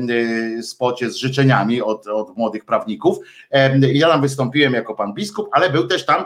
e, 0.58 0.64
spocie 0.64 1.12
z 1.12 1.16
życzeniami 1.16 1.82
od, 1.82 2.08
od 2.08 2.38
młodych 2.38 2.66
prawników. 2.66 3.18
E, 3.52 3.80
ja 3.80 4.08
tam 4.08 4.22
wystąpiłem 4.22 4.74
jako 4.74 4.96
pan 4.96 5.14
biskup, 5.14 5.50
ale 5.52 5.70
był 5.70 5.88
też 5.88 6.06
tam 6.06 6.26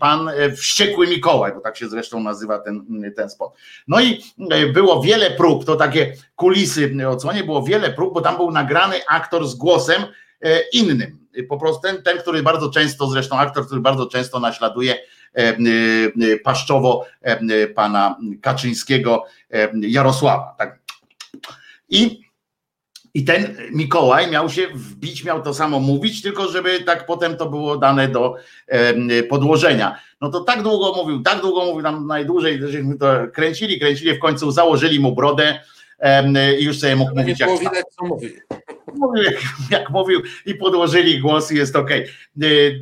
pan 0.00 0.30
Wściekły 0.56 1.06
Mikołaj, 1.06 1.52
bo 1.54 1.60
tak 1.60 1.76
się 1.76 1.88
zresztą 1.88 2.20
nazywa 2.20 2.58
ten, 2.58 3.02
ten 3.16 3.30
spot. 3.30 3.52
No 3.88 4.00
i 4.00 4.22
było 4.72 5.02
wiele 5.02 5.30
prób, 5.30 5.64
to 5.64 5.76
takie 5.76 6.14
kulisy 6.36 6.90
odsłonie, 7.30 7.46
było 7.46 7.62
wiele 7.62 7.90
prób, 7.90 8.14
bo 8.14 8.20
tam 8.20 8.36
był 8.36 8.50
nagrany 8.50 8.96
aktor 9.08 9.48
z 9.48 9.54
głosem 9.54 10.02
innym. 10.72 11.18
Po 11.48 11.58
prostu 11.58 11.82
ten, 11.82 12.02
ten, 12.02 12.18
który 12.18 12.42
bardzo 12.42 12.70
często, 12.70 13.06
zresztą 13.06 13.38
aktor, 13.38 13.66
który 13.66 13.80
bardzo 13.80 14.06
często 14.06 14.40
naśladuje 14.40 14.98
paszczowo 16.44 17.06
pana 17.74 18.16
Kaczyńskiego 18.42 19.24
Jarosława. 19.80 20.54
Tak. 20.58 20.80
I 21.88 22.20
i 23.14 23.24
ten 23.24 23.56
Mikołaj 23.72 24.30
miał 24.30 24.50
się 24.50 24.68
wbić, 24.74 25.24
miał 25.24 25.42
to 25.42 25.54
samo 25.54 25.80
mówić, 25.80 26.22
tylko 26.22 26.48
żeby 26.48 26.80
tak 26.80 27.06
potem 27.06 27.36
to 27.36 27.46
było 27.46 27.76
dane 27.76 28.08
do 28.08 28.34
podłożenia. 29.28 30.00
No 30.20 30.30
to 30.30 30.40
tak 30.40 30.62
długo 30.62 30.92
mówił, 30.96 31.22
tak 31.22 31.40
długo 31.40 31.64
mówił, 31.64 31.82
tam 31.82 32.06
najdłużej, 32.06 32.60
żeśmy 32.62 32.98
to 32.98 33.06
kręcili, 33.32 33.80
kręcili, 33.80 34.14
w 34.14 34.18
końcu 34.18 34.50
założyli 34.50 35.00
mu 35.00 35.14
brodę 35.14 35.60
i 36.60 36.64
już 36.64 36.78
sobie 36.78 36.96
mógł 36.96 37.16
mówić. 37.16 37.38
Było 37.38 37.58
widać, 37.58 37.84
co 37.98 38.04
mówi 38.06 38.32
mówił 38.94 39.22
jak, 39.22 39.34
jak, 39.70 39.90
mówił 39.90 40.22
i 40.46 40.54
podłożyli 40.54 41.20
głos 41.20 41.52
i 41.52 41.56
jest 41.56 41.76
ok. 41.76 41.90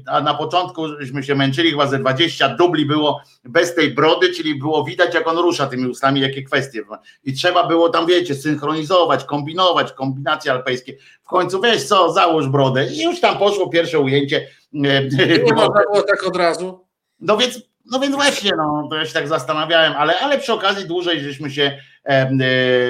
A 0.06 0.20
na 0.20 0.34
początku 0.34 0.88
żeśmy 0.98 1.22
się 1.22 1.34
męczyli, 1.34 1.70
chyba 1.70 1.86
ze 1.86 1.98
20 1.98 2.48
dubli 2.48 2.86
było 2.86 3.22
bez 3.44 3.74
tej 3.74 3.90
brody, 3.90 4.32
czyli 4.32 4.54
było 4.54 4.84
widać 4.84 5.14
jak 5.14 5.28
on 5.28 5.38
rusza 5.38 5.66
tymi 5.66 5.88
ustami, 5.88 6.20
jakie 6.20 6.42
kwestie. 6.42 6.82
I 7.24 7.32
trzeba 7.32 7.66
było 7.66 7.88
tam, 7.88 8.06
wiecie, 8.06 8.34
synchronizować, 8.34 9.24
kombinować, 9.24 9.92
kombinacje 9.92 10.52
alpejskie. 10.52 10.96
W 11.24 11.28
końcu 11.28 11.60
weź 11.60 11.84
co, 11.84 12.12
załóż 12.12 12.48
brodę 12.48 12.86
i 12.92 13.02
już 13.02 13.20
tam 13.20 13.38
poszło 13.38 13.68
pierwsze 13.68 13.98
ujęcie. 13.98 14.48
Nie 14.72 15.54
można 15.54 15.82
było 15.92 16.02
tak 16.02 16.26
od 16.26 16.36
razu. 16.36 16.84
No 17.20 17.36
więc, 17.36 17.60
no 17.90 18.00
więc 18.00 18.14
właśnie, 18.14 18.50
no, 18.56 18.86
to 18.90 18.96
ja 18.96 19.06
się 19.06 19.12
tak 19.12 19.28
zastanawiałem, 19.28 19.92
ale, 19.92 20.20
ale 20.20 20.38
przy 20.38 20.52
okazji 20.52 20.86
dłużej 20.86 21.20
żeśmy 21.20 21.50
się 21.50 21.78
E, 21.97 21.97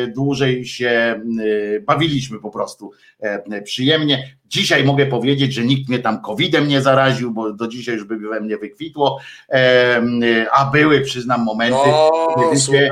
dłużej 0.09 0.66
się 0.66 0.89
e, 0.89 1.81
bawiliśmy 1.81 2.41
po 2.41 2.51
prostu 2.51 2.91
e, 3.21 3.62
przyjemnie. 3.62 4.37
Dzisiaj 4.47 4.85
mogę 4.85 5.07
powiedzieć, 5.07 5.55
że 5.55 5.64
nikt 5.64 5.89
mnie 5.89 5.99
tam 5.99 6.23
covidem 6.23 6.69
nie 6.69 6.83
zaraził, 6.83 7.31
bo 7.31 7.53
do 7.53 7.69
dzisiaj 7.69 7.95
już 7.95 8.05
by 8.05 8.19
we 8.19 8.41
mnie 8.41 8.57
wykwitło, 8.57 9.21
a 10.53 10.71
były, 10.73 11.01
przyznam, 11.01 11.45
momenty, 11.45 11.79
no, 11.87 12.35
kiedy, 12.39 12.61
się, 12.61 12.91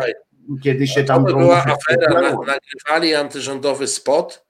kiedy 0.63 0.87
się 0.87 1.05
tam... 1.05 1.27
To 1.27 1.37
była 1.37 1.65
afera, 1.65 2.21
nagrywali 2.47 3.15
antyrządowy 3.15 3.87
spot, 3.87 4.47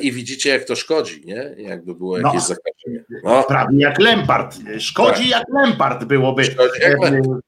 i 0.00 0.12
widzicie, 0.12 0.50
jak 0.50 0.64
to 0.64 0.76
szkodzi, 0.76 1.22
nie? 1.26 1.54
Jakby 1.56 1.94
było 1.94 2.18
jakieś 2.18 2.34
no, 2.34 2.40
zakażenie. 2.40 3.04
No. 3.24 3.42
Prawie 3.42 3.78
jak 3.78 3.98
Lempart. 3.98 4.56
Szkodzi 4.78 5.30
tak. 5.30 5.30
jak 5.30 5.44
Lempart 5.54 6.04
byłoby. 6.04 6.44
Szkodzi 6.44 6.80
jak 6.80 7.00
Lempart. 7.02 7.45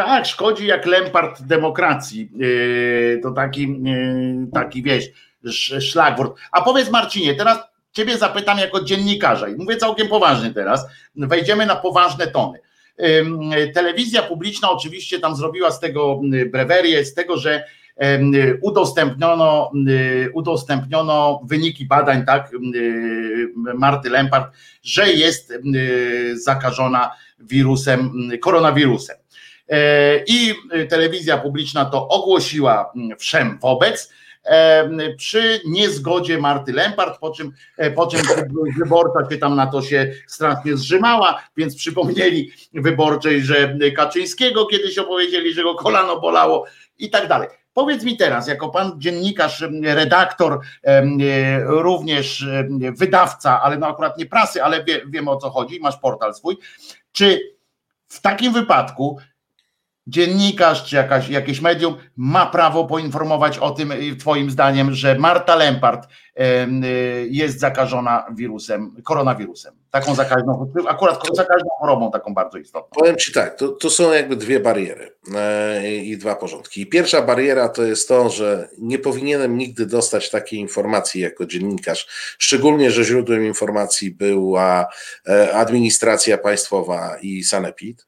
Tak, 0.00 0.26
szkodzi 0.26 0.66
jak 0.66 0.86
Lempart 0.86 1.42
demokracji. 1.42 2.30
Yy, 2.36 3.20
to 3.22 3.30
taki, 3.30 3.62
yy, 3.62 4.46
taki 4.54 4.82
wieś, 4.82 5.10
szlagwort. 5.80 6.36
A 6.52 6.62
powiedz 6.62 6.90
Marcinie, 6.90 7.34
teraz 7.34 7.58
ciebie 7.92 8.18
zapytam 8.18 8.58
jako 8.58 8.84
dziennikarza 8.84 9.48
i 9.48 9.54
mówię 9.54 9.76
całkiem 9.76 10.08
poważnie 10.08 10.54
teraz, 10.54 10.86
wejdziemy 11.16 11.66
na 11.66 11.76
poważne 11.76 12.26
tony. 12.26 12.58
Telewizja 13.74 14.22
publiczna 14.22 14.70
oczywiście 14.70 15.20
tam 15.20 15.36
zrobiła 15.36 15.70
z 15.70 15.80
tego 15.80 16.20
brewerię, 16.52 17.04
z 17.04 17.14
tego, 17.14 17.36
że 17.36 17.64
udostępniono, 18.62 19.72
udostępniono 20.32 21.40
wyniki 21.44 21.84
badań, 21.84 22.24
tak, 22.26 22.50
Marty 23.74 24.10
Lempart, 24.10 24.54
że 24.82 25.12
jest 25.12 25.52
zakażona 26.34 27.10
wirusem, 27.38 28.30
koronawirusem. 28.40 29.19
E, 29.70 30.24
I 30.26 30.54
telewizja 30.88 31.38
publiczna 31.38 31.84
to 31.84 32.08
ogłosiła 32.08 32.92
wszem 33.18 33.58
wobec 33.62 34.12
przy 35.16 35.60
niezgodzie 35.66 36.38
Marty 36.38 36.72
Lempart, 36.72 37.18
po 37.18 37.30
czym, 37.30 37.52
e, 37.76 37.90
po 37.90 38.06
czym 38.06 38.20
wyborcza 38.78 39.30
się 39.30 39.38
tam 39.38 39.56
na 39.56 39.66
to 39.66 39.82
się 39.82 40.12
strasznie 40.26 40.76
zrzymała, 40.76 41.42
więc 41.56 41.76
przypomnieli 41.76 42.52
wyborczej, 42.72 43.42
że 43.42 43.76
Kaczyńskiego 43.96 44.66
kiedyś 44.66 44.98
opowiedzieli, 44.98 45.54
że 45.54 45.62
go 45.62 45.74
kolano 45.74 46.20
bolało 46.20 46.66
i 46.98 47.10
tak 47.10 47.28
dalej. 47.28 47.48
Powiedz 47.72 48.04
mi 48.04 48.16
teraz, 48.16 48.48
jako 48.48 48.68
pan 48.68 48.92
dziennikarz, 48.98 49.64
redaktor, 49.82 50.60
również 51.64 52.46
wydawca, 52.98 53.62
ale 53.62 53.78
no 53.78 53.86
akurat 53.86 54.18
nie 54.18 54.26
prasy, 54.26 54.64
ale 54.64 54.84
wie, 54.84 55.00
wiemy 55.06 55.30
o 55.30 55.36
co 55.36 55.50
chodzi, 55.50 55.80
masz 55.80 55.96
portal 55.96 56.34
swój, 56.34 56.56
czy 57.12 57.40
w 58.08 58.20
takim 58.20 58.52
wypadku 58.52 59.18
dziennikarz 60.10 60.84
czy 60.84 60.96
jakaś, 60.96 61.28
jakieś 61.28 61.60
medium 61.60 61.96
ma 62.16 62.46
prawo 62.46 62.84
poinformować 62.84 63.58
o 63.58 63.70
tym, 63.70 63.92
y, 63.92 64.16
Twoim 64.16 64.50
zdaniem, 64.50 64.94
że 64.94 65.18
Marta 65.18 65.56
Lempart 65.56 66.06
y, 66.06 67.28
jest 67.30 67.60
zakażona 67.60 68.26
wirusem, 68.34 68.96
koronawirusem. 69.04 69.74
Taką 69.90 70.14
zakaźną, 70.14 70.72
akurat 70.88 71.20
zakaźną 71.32 71.68
chorobą, 71.78 72.10
taką 72.10 72.34
bardzo 72.34 72.58
istotną. 72.58 72.90
Powiem 73.00 73.16
Ci 73.16 73.32
tak, 73.32 73.56
to, 73.56 73.68
to 73.68 73.90
są 73.90 74.12
jakby 74.12 74.36
dwie 74.36 74.60
bariery 74.60 75.12
e, 75.34 75.96
i 75.96 76.16
dwa 76.16 76.36
porządki. 76.36 76.86
Pierwsza 76.86 77.22
bariera 77.22 77.68
to 77.68 77.82
jest 77.82 78.08
to, 78.08 78.30
że 78.30 78.68
nie 78.78 78.98
powinienem 78.98 79.58
nigdy 79.58 79.86
dostać 79.86 80.30
takiej 80.30 80.58
informacji 80.58 81.20
jako 81.20 81.46
dziennikarz, 81.46 82.06
szczególnie, 82.38 82.90
że 82.90 83.04
źródłem 83.04 83.46
informacji 83.46 84.10
była 84.10 84.86
e, 85.28 85.54
administracja 85.54 86.38
państwowa 86.38 87.16
i 87.22 87.44
sanepid 87.44 88.06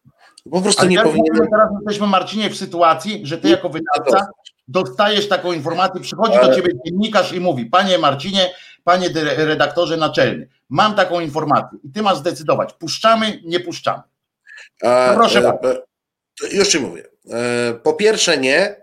po 0.50 0.60
prostu 0.60 0.82
Ale 0.82 0.90
nie 0.90 1.02
powinien. 1.02 1.48
Teraz 1.50 1.68
jesteśmy, 1.74 2.06
Marcinie, 2.06 2.50
w 2.50 2.56
sytuacji, 2.56 3.20
że 3.26 3.38
ty 3.38 3.48
jako 3.48 3.68
wydawca 3.68 4.26
dostajesz 4.68 5.28
taką 5.28 5.52
informację, 5.52 6.00
przychodzi 6.00 6.36
Ale... 6.36 6.48
do 6.48 6.54
ciebie 6.54 6.72
dziennikarz 6.86 7.32
i 7.32 7.40
mówi: 7.40 7.66
Panie 7.66 7.98
Marcinie, 7.98 8.50
panie 8.84 9.08
redaktorze 9.36 9.96
naczelny, 9.96 10.48
mam 10.68 10.94
taką 10.94 11.20
informację 11.20 11.78
i 11.84 11.90
ty 11.90 12.02
masz 12.02 12.16
zdecydować, 12.16 12.72
puszczamy, 12.72 13.40
nie 13.44 13.60
puszczamy. 13.60 14.02
Proszę 15.14 15.38
e, 15.38 15.42
bardzo. 15.42 15.72
E, 15.72 15.76
już 16.52 16.68
ci 16.68 16.80
mówię. 16.80 17.04
E, 17.30 17.74
po 17.74 17.92
pierwsze, 17.92 18.38
nie, 18.38 18.81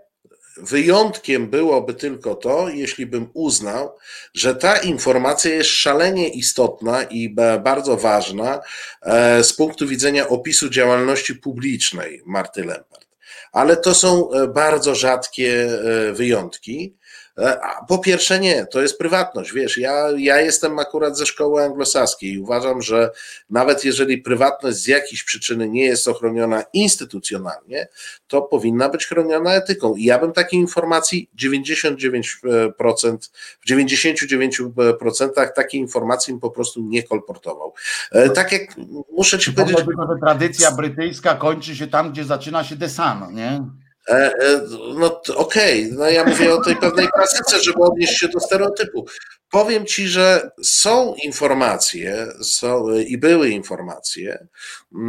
Wyjątkiem 0.62 1.50
byłoby 1.50 1.94
tylko 1.94 2.34
to, 2.34 2.68
jeśli 2.68 3.06
bym 3.06 3.30
uznał, 3.34 3.96
że 4.34 4.54
ta 4.54 4.76
informacja 4.76 5.54
jest 5.54 5.70
szalenie 5.70 6.28
istotna 6.28 7.02
i 7.02 7.34
bardzo 7.62 7.96
ważna 7.96 8.60
e, 9.02 9.44
z 9.44 9.52
punktu 9.52 9.86
widzenia 9.86 10.28
opisu 10.28 10.68
działalności 10.68 11.34
publicznej 11.34 12.22
Marty 12.26 12.64
Lempart. 12.64 13.06
Ale 13.52 13.76
to 13.76 13.94
są 13.94 14.30
e, 14.30 14.48
bardzo 14.48 14.94
rzadkie 14.94 15.70
e, 16.08 16.12
wyjątki. 16.12 16.96
E, 17.38 17.60
po 17.88 17.98
pierwsze 17.98 18.40
nie, 18.40 18.66
to 18.66 18.82
jest 18.82 18.98
prywatność, 18.98 19.52
wiesz, 19.52 19.78
ja, 19.78 20.08
ja 20.16 20.40
jestem 20.40 20.78
akurat 20.78 21.18
ze 21.18 21.26
szkoły 21.26 21.62
anglosaskiej 21.62 22.32
i 22.32 22.38
uważam, 22.38 22.82
że 22.82 23.10
nawet 23.50 23.84
jeżeli 23.84 24.18
prywatność 24.18 24.76
z 24.76 24.86
jakiejś 24.86 25.24
przyczyny 25.24 25.68
nie 25.68 25.84
jest 25.84 26.08
ochroniona 26.08 26.64
instytucjonalnie, 26.72 27.88
to 28.28 28.42
powinna 28.42 28.88
być 28.88 29.06
chroniona 29.06 29.54
etyką 29.54 29.94
i 29.94 30.04
ja 30.04 30.18
bym 30.18 30.32
takiej 30.32 30.60
informacji 30.60 31.30
99%, 31.38 33.30
w 33.60 33.70
99% 33.70 35.52
takiej 35.54 35.80
informacji 35.80 36.38
po 36.40 36.50
prostu 36.50 36.82
nie 36.82 37.02
kolportował. 37.02 37.74
E, 38.12 38.30
tak 38.30 38.52
jak 38.52 38.76
muszę 39.16 39.38
ci 39.38 39.52
powiedzieć... 39.52 39.84
Tradycja 40.20 40.72
brytyjska 40.72 41.34
kończy 41.34 41.76
się 41.76 41.86
tam, 41.86 42.12
gdzie 42.12 42.24
zaczyna 42.24 42.64
się 42.64 42.76
Sun, 42.88 43.34
nie? 43.34 43.64
E, 44.10 44.14
e, 44.14 44.60
no 44.94 45.20
okej, 45.36 45.84
okay. 45.84 45.98
no 45.98 46.10
ja 46.10 46.24
mówię 46.24 46.54
o 46.54 46.60
tej 46.60 46.76
pewnej 46.76 47.08
klasyce, 47.08 47.60
żeby 47.62 47.78
odnieść 47.82 48.18
się 48.18 48.28
do 48.28 48.40
stereotypu. 48.40 49.06
Powiem 49.50 49.86
ci, 49.86 50.08
że 50.08 50.50
są 50.62 51.14
informacje 51.14 52.26
są, 52.42 52.98
i 52.98 53.18
były 53.18 53.48
informacje 53.48 54.46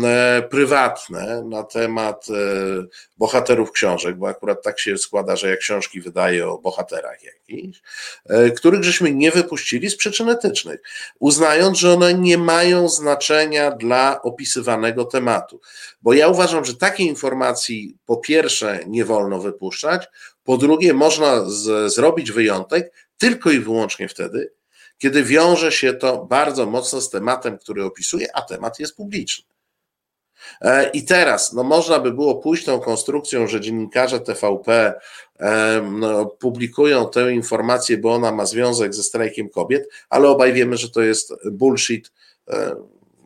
e, 0.04 0.42
prywatne 0.50 1.44
na 1.50 1.64
temat 1.64 2.28
bohaterów 3.18 3.72
książek, 3.72 4.18
bo 4.18 4.28
akurat 4.28 4.64
tak 4.64 4.80
się 4.80 4.98
składa, 4.98 5.36
że 5.36 5.50
ja 5.50 5.58
książki 5.58 6.02
wydaję 6.02 6.48
o 6.48 6.58
bohaterach 6.58 7.24
jakichś, 7.24 7.82
których 8.58 8.84
żeśmy 8.84 9.12
nie 9.12 9.32
wypuścili 9.32 9.90
z 9.90 9.98
przyczyn 9.98 10.30
etycznych, 10.30 10.82
uznając, 11.20 11.78
że 11.78 11.94
one 11.94 12.14
nie 12.14 12.38
mają 12.38 12.90
znaczenia 12.90 13.72
dla 13.72 14.22
opisywanego 14.22 15.06
tematu. 15.06 15.62
Bo 16.02 16.14
ja 16.14 16.28
uważam, 16.28 16.66
że 16.66 16.76
takiej 16.76 17.08
informacji 17.08 17.98
po 18.06 18.18
pierwsze 18.18 18.80
nie 18.88 19.06
wolno 19.06 19.40
wypuszczać, 19.40 20.08
po 20.44 20.58
drugie 20.58 20.94
można 20.94 21.50
z, 21.50 21.94
zrobić 21.94 22.32
wyjątek 22.32 22.94
tylko 23.22 23.52
i 23.52 23.60
wyłącznie 23.60 24.08
wtedy, 24.08 24.54
kiedy 24.98 25.24
wiąże 25.24 25.72
się 25.72 25.94
to 25.94 26.26
bardzo 26.26 26.66
mocno 26.66 27.02
z 27.02 27.10
tematem, 27.10 27.58
który 27.58 27.86
opisuje, 27.86 28.36
a 28.36 28.42
temat 28.42 28.80
jest 28.80 28.96
publiczny. 28.96 29.46
E, 30.62 30.90
I 30.90 31.06
teraz, 31.06 31.54
no 31.54 31.64
można 31.64 32.00
by 32.00 32.12
było 32.12 32.36
pójść 32.36 32.66
tą 32.66 32.80
konstrukcją, 32.80 33.48
że 33.48 33.62
dziennikarze 33.62 34.20
TVP 34.20 34.94
e, 35.40 35.82
no, 35.92 36.26
publikują 36.26 37.10
tę 37.10 37.34
informację, 37.34 37.98
bo 37.98 38.14
ona 38.14 38.32
ma 38.32 38.46
związek 38.46 38.94
ze 38.94 39.04
strajkiem 39.04 39.50
kobiet, 39.50 39.90
ale 40.10 40.30
obaj 40.30 40.54
wiemy, 40.54 40.78
że 40.78 40.90
to 40.90 41.02
jest 41.02 41.34
bullshit 41.52 42.12
e, 42.48 42.76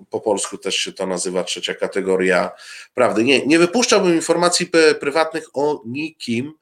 po 0.09 0.19
polsku 0.21 0.57
też 0.57 0.75
się 0.75 0.93
to 0.93 1.07
nazywa 1.07 1.43
trzecia 1.43 1.73
kategoria 1.73 2.51
prawdy. 2.93 3.23
Nie, 3.23 3.45
nie 3.45 3.59
wypuszczałbym 3.59 4.15
informacji 4.15 4.71
prywatnych 4.99 5.47
o 5.53 5.81
nikim, 5.85 6.53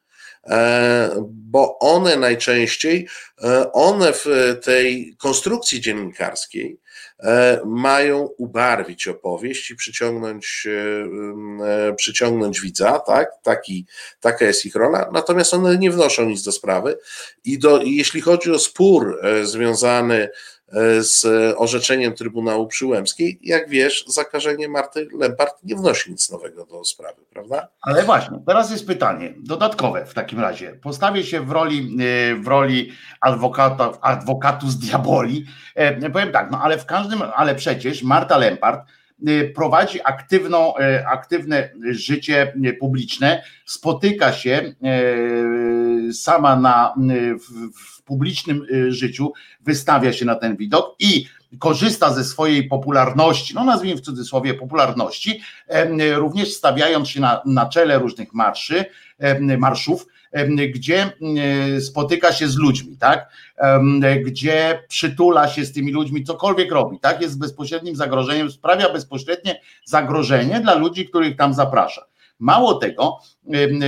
bo 1.26 1.80
one 1.80 2.18
najczęściej, 2.18 3.08
e, 3.44 3.72
one 3.72 4.14
w 4.14 4.26
tej 4.64 5.16
konstrukcji 5.18 5.82
dziennikarskiej 5.82 6.80
e, 7.20 7.62
mają 7.66 8.30
ubarwić 8.38 9.08
opowieść 9.08 9.72
i 9.72 9.76
przyciągnąć, 9.76 10.68
przyciągnąć 11.98 12.62
widza, 12.62 13.00
tak? 13.00 13.30
Taki, 13.44 13.86
taka 14.20 14.46
jest 14.46 14.66
ich 14.66 14.76
rola, 14.76 15.10
natomiast 15.14 15.54
one 15.54 15.78
nie 15.78 15.92
wnoszą 15.92 16.26
nic 16.26 16.44
do 16.44 16.52
sprawy 16.52 16.98
i 17.44 17.60
do, 17.60 17.82
jeśli 17.84 18.22
chodzi 18.22 18.52
o 18.52 18.60
spór 18.60 19.22
związany 19.44 20.30
z 20.30 20.30
orzeczeniem 21.58 22.14
Trybunału 22.14 22.68
Przyłębskiej. 22.68 23.40
Jak 23.42 23.70
wiesz, 23.70 24.06
zakażenie 24.08 24.70
Marty 24.70 25.08
Lempart 25.20 25.64
nie 25.64 25.76
wnosi 25.76 26.12
nic 26.12 26.32
nowego 26.32 26.66
do 26.66 26.84
sprawy, 26.84 27.22
prawda? 27.30 27.68
Ale 27.82 28.04
właśnie, 28.04 28.40
teraz 28.48 28.72
jest 28.72 28.88
pytanie 28.88 29.34
dodatkowe 29.38 30.06
w 30.06 30.14
takim 30.14 30.40
razie. 30.40 30.80
Postawię 30.84 31.24
się 31.24 31.42
w 31.42 31.52
roli, 31.52 31.98
e, 32.02 32.36
w 32.36 32.48
roli 32.48 32.92
adwokata, 33.22 33.92
adwokatu 34.02 34.70
z 34.70 34.80
diaboli. 34.80 35.46
E, 35.76 36.10
powiem 36.10 36.32
tak, 36.32 36.52
no 36.52 36.62
ale 36.62 36.78
w 36.78 36.86
każdym, 36.86 37.22
ale 37.36 37.56
przecież 37.56 38.04
Marta 38.04 38.38
Lempart 38.38 38.80
e, 38.80 39.03
prowadzi 39.56 40.00
aktywną, 40.04 40.74
aktywne 41.12 41.70
życie 41.90 42.54
publiczne, 42.80 43.44
spotyka 43.66 44.34
się 44.34 44.74
sama 46.14 46.56
na, 46.56 46.94
w, 47.40 47.80
w 47.80 48.04
publicznym 48.04 48.66
życiu, 48.90 49.34
wystawia 49.62 50.14
się 50.14 50.26
na 50.26 50.36
ten 50.36 50.58
widok 50.58 50.96
i 51.00 51.26
korzysta 51.60 52.14
ze 52.14 52.24
swojej 52.24 52.68
popularności, 52.68 53.56
no 53.56 53.64
nazwijmy 53.64 53.98
w 53.98 54.06
cudzysłowie 54.06 54.54
popularności, 54.54 55.42
również 56.16 56.54
stawiając 56.54 57.10
się 57.10 57.22
na, 57.22 57.42
na 57.46 57.66
czele 57.66 58.00
różnych 58.00 58.34
marszy, 58.34 58.86
marszów, 59.58 60.08
gdzie 60.74 61.12
spotyka 61.80 62.32
się 62.32 62.48
z 62.48 62.58
ludźmi, 62.58 62.98
tak? 62.98 63.30
Gdzie 64.26 64.84
przytula 64.88 65.48
się 65.48 65.66
z 65.66 65.74
tymi 65.74 65.92
ludźmi, 65.92 66.24
cokolwiek 66.24 66.72
robi, 66.72 67.00
tak? 67.00 67.22
Jest 67.22 67.40
bezpośrednim 67.40 67.96
zagrożeniem, 67.96 68.52
sprawia 68.52 68.90
bezpośrednie 68.90 69.62
zagrożenie 69.86 70.60
dla 70.60 70.76
ludzi, 70.76 71.10
których 71.10 71.38
tam 71.38 71.54
zaprasza. 71.54 72.06
Mało 72.40 72.74
tego, 72.74 73.20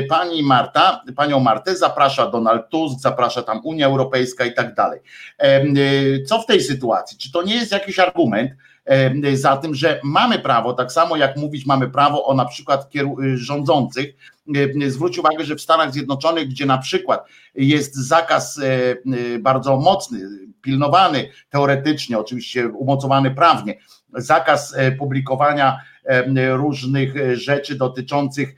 pani 0.09 0.43
Marta, 0.43 1.01
panią 1.15 1.39
Martę 1.39 1.75
zaprasza 1.75 2.27
Donald 2.27 2.69
Tusk, 2.69 2.99
zaprasza 2.99 3.41
tam 3.41 3.61
Unia 3.63 3.87
Europejska 3.87 4.45
i 4.45 4.53
tak 4.53 4.75
dalej. 4.75 4.99
Co 6.27 6.39
w 6.39 6.45
tej 6.45 6.61
sytuacji? 6.61 7.17
Czy 7.17 7.31
to 7.31 7.43
nie 7.43 7.55
jest 7.55 7.71
jakiś 7.71 7.99
argument 7.99 8.51
za 9.33 9.57
tym, 9.57 9.75
że 9.75 9.99
mamy 10.03 10.39
prawo, 10.39 10.73
tak 10.73 10.91
samo 10.91 11.17
jak 11.17 11.37
mówić 11.37 11.65
mamy 11.65 11.89
prawo 11.89 12.25
o 12.25 12.33
na 12.33 12.45
przykład 12.45 12.89
rządzących, 13.35 14.15
zwróć 14.87 15.17
uwagę, 15.17 15.45
że 15.45 15.55
w 15.55 15.61
Stanach 15.61 15.93
Zjednoczonych, 15.93 16.47
gdzie 16.47 16.65
na 16.65 16.77
przykład 16.77 17.27
jest 17.55 17.95
zakaz 17.95 18.59
bardzo 19.39 19.77
mocny, 19.77 20.19
pilnowany 20.61 21.29
teoretycznie, 21.49 22.19
oczywiście 22.19 22.67
umocowany 22.67 23.31
prawnie, 23.31 23.77
zakaz 24.13 24.75
publikowania 24.99 25.79
różnych 26.55 27.37
rzeczy 27.37 27.75
dotyczących 27.75 28.55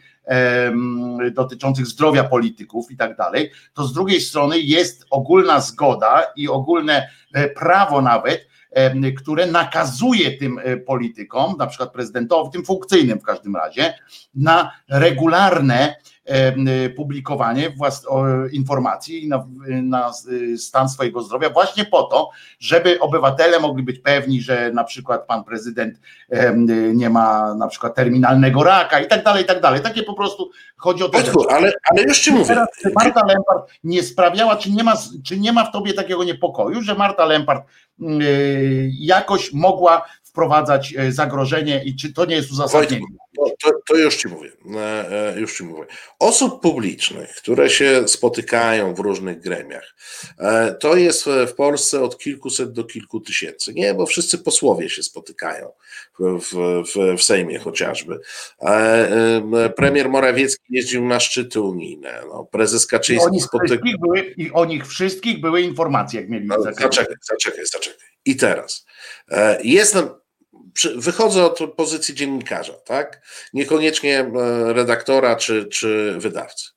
dotyczących 1.33 1.85
zdrowia 1.85 2.23
polityków 2.23 2.91
i 2.91 2.97
tak 2.97 3.17
dalej, 3.17 3.51
to 3.73 3.83
z 3.83 3.93
drugiej 3.93 4.21
strony 4.21 4.59
jest 4.59 5.05
ogólna 5.09 5.61
zgoda 5.61 6.23
i 6.35 6.47
ogólne 6.47 7.09
e, 7.33 7.49
prawo 7.49 8.01
nawet, 8.01 8.47
które 9.17 9.47
nakazuje 9.47 10.37
tym 10.37 10.59
e, 10.63 10.77
politykom, 10.77 11.57
na 11.57 11.67
przykład 11.67 11.91
prezydentowi, 11.91 12.51
tym 12.51 12.65
funkcyjnym 12.65 13.19
w 13.19 13.23
każdym 13.23 13.55
razie, 13.55 13.93
na 14.35 14.71
regularne 14.89 15.95
publikowanie 16.95 17.73
informacji 18.51 19.27
na, 19.27 19.47
na 19.67 20.11
stan 20.57 20.89
swojego 20.89 21.21
zdrowia, 21.21 21.49
właśnie 21.49 21.85
po 21.85 22.03
to, 22.03 22.29
żeby 22.59 22.99
obywatele 22.99 23.59
mogli 23.59 23.83
być 23.83 23.99
pewni, 23.99 24.41
że 24.41 24.71
na 24.73 24.83
przykład 24.83 25.27
pan 25.27 25.43
prezydent 25.43 25.99
nie 26.93 27.09
ma 27.09 27.53
na 27.53 27.67
przykład 27.67 27.95
terminalnego 27.95 28.63
raka 28.63 28.99
i 28.99 29.07
tak 29.07 29.23
dalej, 29.23 29.43
i 29.43 29.47
tak 29.47 29.61
dalej. 29.61 29.81
Takie 29.81 30.03
po 30.03 30.13
prostu 30.13 30.49
chodzi 30.77 31.03
o 31.03 31.09
to. 31.09 31.17
ale, 31.49 31.73
ale 31.91 32.03
już 32.03 32.19
ci 32.19 32.31
mówię. 32.31 32.45
Teraz, 32.45 32.67
czy 32.81 32.91
Marta 32.95 33.25
Lempart 33.25 33.71
nie 33.83 34.03
sprawiała, 34.03 34.55
czy 34.55 34.71
nie, 34.71 34.83
ma, 34.83 34.93
czy 35.25 35.39
nie 35.39 35.53
ma 35.53 35.65
w 35.65 35.71
tobie 35.71 35.93
takiego 35.93 36.23
niepokoju, 36.23 36.81
że 36.81 36.95
Marta 36.95 37.25
Lempart 37.25 37.67
y, 38.01 38.91
jakoś 38.99 39.53
mogła 39.53 40.05
wprowadzać 40.37 40.93
e, 40.97 41.11
zagrożenie 41.11 41.83
i 41.85 41.95
czy 41.95 42.13
to 42.13 42.25
nie 42.25 42.35
jest 42.35 42.51
uzasadnienie? 42.51 43.05
To, 43.63 43.71
to, 43.87 43.95
już 43.95 44.15
ci 44.15 44.27
mówię. 44.27 44.51
E, 44.75 45.35
e, 45.35 45.39
już 45.39 45.57
ci 45.57 45.63
mówię. 45.63 45.85
Osób 46.19 46.61
publicznych, 46.61 47.29
które 47.35 47.69
się 47.69 48.07
spotykają 48.07 48.93
w 48.93 48.99
różnych 48.99 49.39
gremiach, 49.39 49.95
to 50.79 50.95
jest 50.95 51.25
w 51.47 51.53
Polsce 51.53 52.01
od 52.01 52.17
kilkuset 52.17 52.71
do 52.71 52.83
kilku 52.83 53.19
tysięcy. 53.19 53.73
Nie, 53.73 53.93
bo 53.93 54.05
wszyscy 54.05 54.37
posłowie 54.37 54.89
się 54.89 55.03
spotykają 55.03 55.71
w, 56.19 56.83
w, 56.93 57.17
w 57.17 57.23
Sejmie 57.23 57.59
chociażby. 57.59 58.19
Premier 59.75 60.09
Morawiecki 60.09 60.63
jeździł 60.69 61.05
na 61.05 61.19
szczyty 61.19 61.61
unijne. 61.61 62.21
No, 62.29 62.45
prezes 62.51 62.87
Kaczyński 62.87 63.41
spotykał. 63.41 63.77
I 64.37 64.51
o 64.51 64.65
nich 64.65 64.87
wszystkich 64.87 65.41
były 65.41 65.61
informacje, 65.61 66.21
jak 66.21 66.29
mieli. 66.29 66.47
No, 66.47 66.61
zaczekaj, 66.61 67.15
zaczekaj, 67.21 67.65
zaczekaj. 67.65 68.07
I 68.25 68.35
teraz. 68.35 68.85
Jestem 69.63 70.09
wychodzę 70.95 71.45
od 71.45 71.59
pozycji 71.75 72.15
dziennikarza, 72.15 72.73
tak? 72.73 73.21
Niekoniecznie 73.53 74.19
e, 74.19 74.29
redaktora 74.73 75.35
czy, 75.35 75.65
czy 75.65 76.15
wydawcy. 76.17 76.69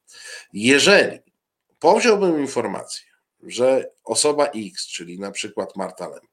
Jeżeli 0.52 1.18
powziąłbym 1.78 2.40
informację, 2.40 3.06
że 3.42 3.90
osoba 4.04 4.46
X, 4.46 4.86
czyli 4.86 5.18
na 5.18 5.30
przykład 5.30 5.76
Marta 5.76 6.04
Lempert, 6.04 6.30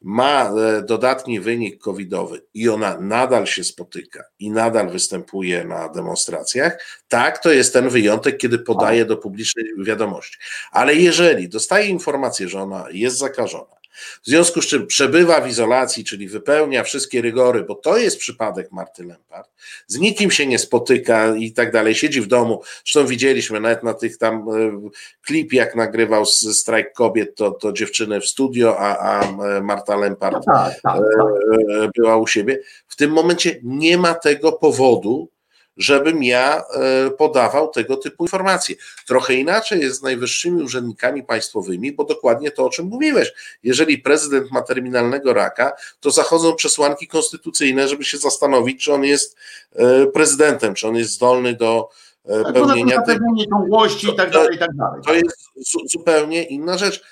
ma 0.00 0.50
e, 0.50 0.82
dodatni 0.82 1.40
wynik 1.40 1.82
covidowy 1.82 2.42
i 2.54 2.68
ona 2.68 2.98
nadal 3.00 3.46
się 3.46 3.64
spotyka 3.64 4.24
i 4.38 4.50
nadal 4.50 4.90
występuje 4.90 5.64
na 5.64 5.88
demonstracjach, 5.88 7.02
tak, 7.08 7.38
to 7.38 7.52
jest 7.52 7.72
ten 7.72 7.88
wyjątek, 7.88 8.36
kiedy 8.36 8.58
podaje 8.58 9.04
do 9.04 9.16
publicznej 9.16 9.64
wiadomości. 9.78 10.38
Ale 10.70 10.94
jeżeli 10.94 11.48
dostaje 11.48 11.86
informację, 11.88 12.48
że 12.48 12.62
ona 12.62 12.86
jest 12.90 13.18
zakażona, 13.18 13.81
w 14.22 14.26
związku 14.26 14.62
z 14.62 14.66
czym 14.66 14.86
przebywa 14.86 15.40
w 15.40 15.48
izolacji, 15.48 16.04
czyli 16.04 16.28
wypełnia 16.28 16.82
wszystkie 16.82 17.22
rygory, 17.22 17.64
bo 17.64 17.74
to 17.74 17.96
jest 17.96 18.18
przypadek 18.18 18.72
Marty 18.72 19.04
Lempart, 19.04 19.50
z 19.86 19.98
nikim 19.98 20.30
się 20.30 20.46
nie 20.46 20.58
spotyka 20.58 21.34
i 21.36 21.52
tak 21.52 21.72
dalej, 21.72 21.94
siedzi 21.94 22.20
w 22.20 22.26
domu. 22.26 22.62
Zresztą 22.84 23.06
widzieliśmy 23.06 23.60
nawet 23.60 23.82
na 23.82 23.94
tych 23.94 24.18
tam 24.18 24.34
e, 24.34 24.90
klip, 25.22 25.52
jak 25.52 25.74
nagrywał 25.74 26.26
strajk 26.26 26.92
kobiet, 26.92 27.34
to, 27.34 27.50
to 27.50 27.72
dziewczyny 27.72 28.20
w 28.20 28.26
studio, 28.26 28.78
a, 28.78 28.98
a 28.98 29.22
e, 29.22 29.60
Marta 29.60 29.96
Lempart 29.96 30.36
no 30.46 30.54
tak, 30.54 30.80
tak, 30.82 30.82
tak. 30.82 31.90
była 31.96 32.16
u 32.16 32.26
siebie. 32.26 32.58
W 32.88 32.96
tym 32.96 33.10
momencie 33.10 33.60
nie 33.62 33.98
ma 33.98 34.14
tego 34.14 34.52
powodu, 34.52 35.28
żebym 35.76 36.22
ja 36.22 36.62
e, 36.74 37.10
podawał 37.10 37.68
tego 37.68 37.96
typu 37.96 38.24
informacje. 38.24 38.76
Trochę 39.06 39.34
inaczej 39.34 39.80
jest 39.80 39.98
z 39.98 40.02
najwyższymi 40.02 40.62
urzędnikami 40.62 41.22
państwowymi, 41.22 41.92
bo 41.92 42.04
dokładnie 42.04 42.50
to, 42.50 42.64
o 42.64 42.70
czym 42.70 42.86
mówiłeś. 42.86 43.32
Jeżeli 43.62 43.98
prezydent 43.98 44.50
ma 44.50 44.62
terminalnego 44.62 45.32
raka, 45.32 45.72
to 46.00 46.10
zachodzą 46.10 46.54
przesłanki 46.54 47.08
konstytucyjne, 47.08 47.88
żeby 47.88 48.04
się 48.04 48.18
zastanowić, 48.18 48.84
czy 48.84 48.92
on 48.92 49.04
jest 49.04 49.36
e, 49.72 50.06
prezydentem, 50.06 50.74
czy 50.74 50.88
on 50.88 50.96
jest 50.96 51.12
zdolny 51.12 51.54
do 51.54 51.88
e, 52.24 52.42
tak, 52.42 52.52
pełnienia 52.52 53.02
tej 53.02 53.18
ciągłości 53.50 54.08
i 54.08 54.16
tak 54.16 54.30
dalej, 54.30 54.56
i 54.56 54.58
tak 54.58 54.76
dalej. 54.76 55.02
To 55.06 55.14
jest 55.14 55.50
zupełnie 55.92 56.42
inna 56.44 56.78
rzecz. 56.78 57.02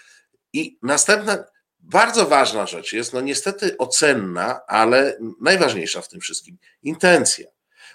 I 0.53 0.79
następna, 0.83 1.45
bardzo 1.81 2.27
ważna 2.27 2.67
rzecz 2.67 2.93
jest, 2.93 3.13
no 3.13 3.21
niestety 3.21 3.77
ocenna, 3.79 4.61
ale 4.67 5.19
najważniejsza 5.41 6.01
w 6.01 6.09
tym 6.09 6.21
wszystkim, 6.21 6.59
intencja. 6.83 7.47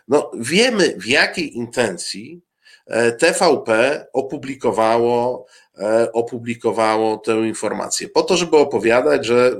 No, 0.07 0.31
wiemy, 0.33 0.95
w 0.97 1.07
jakiej 1.07 1.57
intencji 1.57 2.41
e, 2.87 3.11
TVP 3.11 4.05
opublikowało, 4.13 5.45
e, 5.77 6.11
opublikowało 6.11 7.17
tę 7.17 7.35
informację. 7.37 8.09
Po 8.09 8.23
to, 8.23 8.37
żeby 8.37 8.57
opowiadać, 8.57 9.25
że 9.25 9.51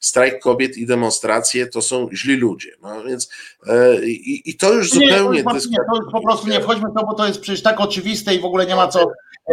strajk 0.00 0.42
kobiet 0.42 0.76
i 0.76 0.86
demonstracje 0.86 1.66
to 1.66 1.82
są 1.82 2.08
źli 2.12 2.36
ludzie. 2.36 2.70
No 2.82 3.04
więc 3.04 3.30
e, 3.66 4.04
i, 4.04 4.50
i 4.50 4.56
to 4.56 4.72
już 4.72 4.92
nie, 4.94 5.08
zupełnie. 5.08 5.44
To, 5.44 5.52
nie, 5.52 5.76
to 5.76 6.10
po 6.12 6.22
prostu 6.22 6.48
nie 6.48 6.60
wchodźmy 6.60 6.88
w 6.90 6.94
to, 6.98 7.06
bo 7.06 7.14
to 7.14 7.26
jest 7.26 7.40
przecież 7.40 7.62
tak 7.62 7.80
oczywiste 7.80 8.34
i 8.34 8.40
w 8.40 8.44
ogóle 8.44 8.66
nie 8.66 8.76
ma 8.76 8.88
co. 8.88 9.06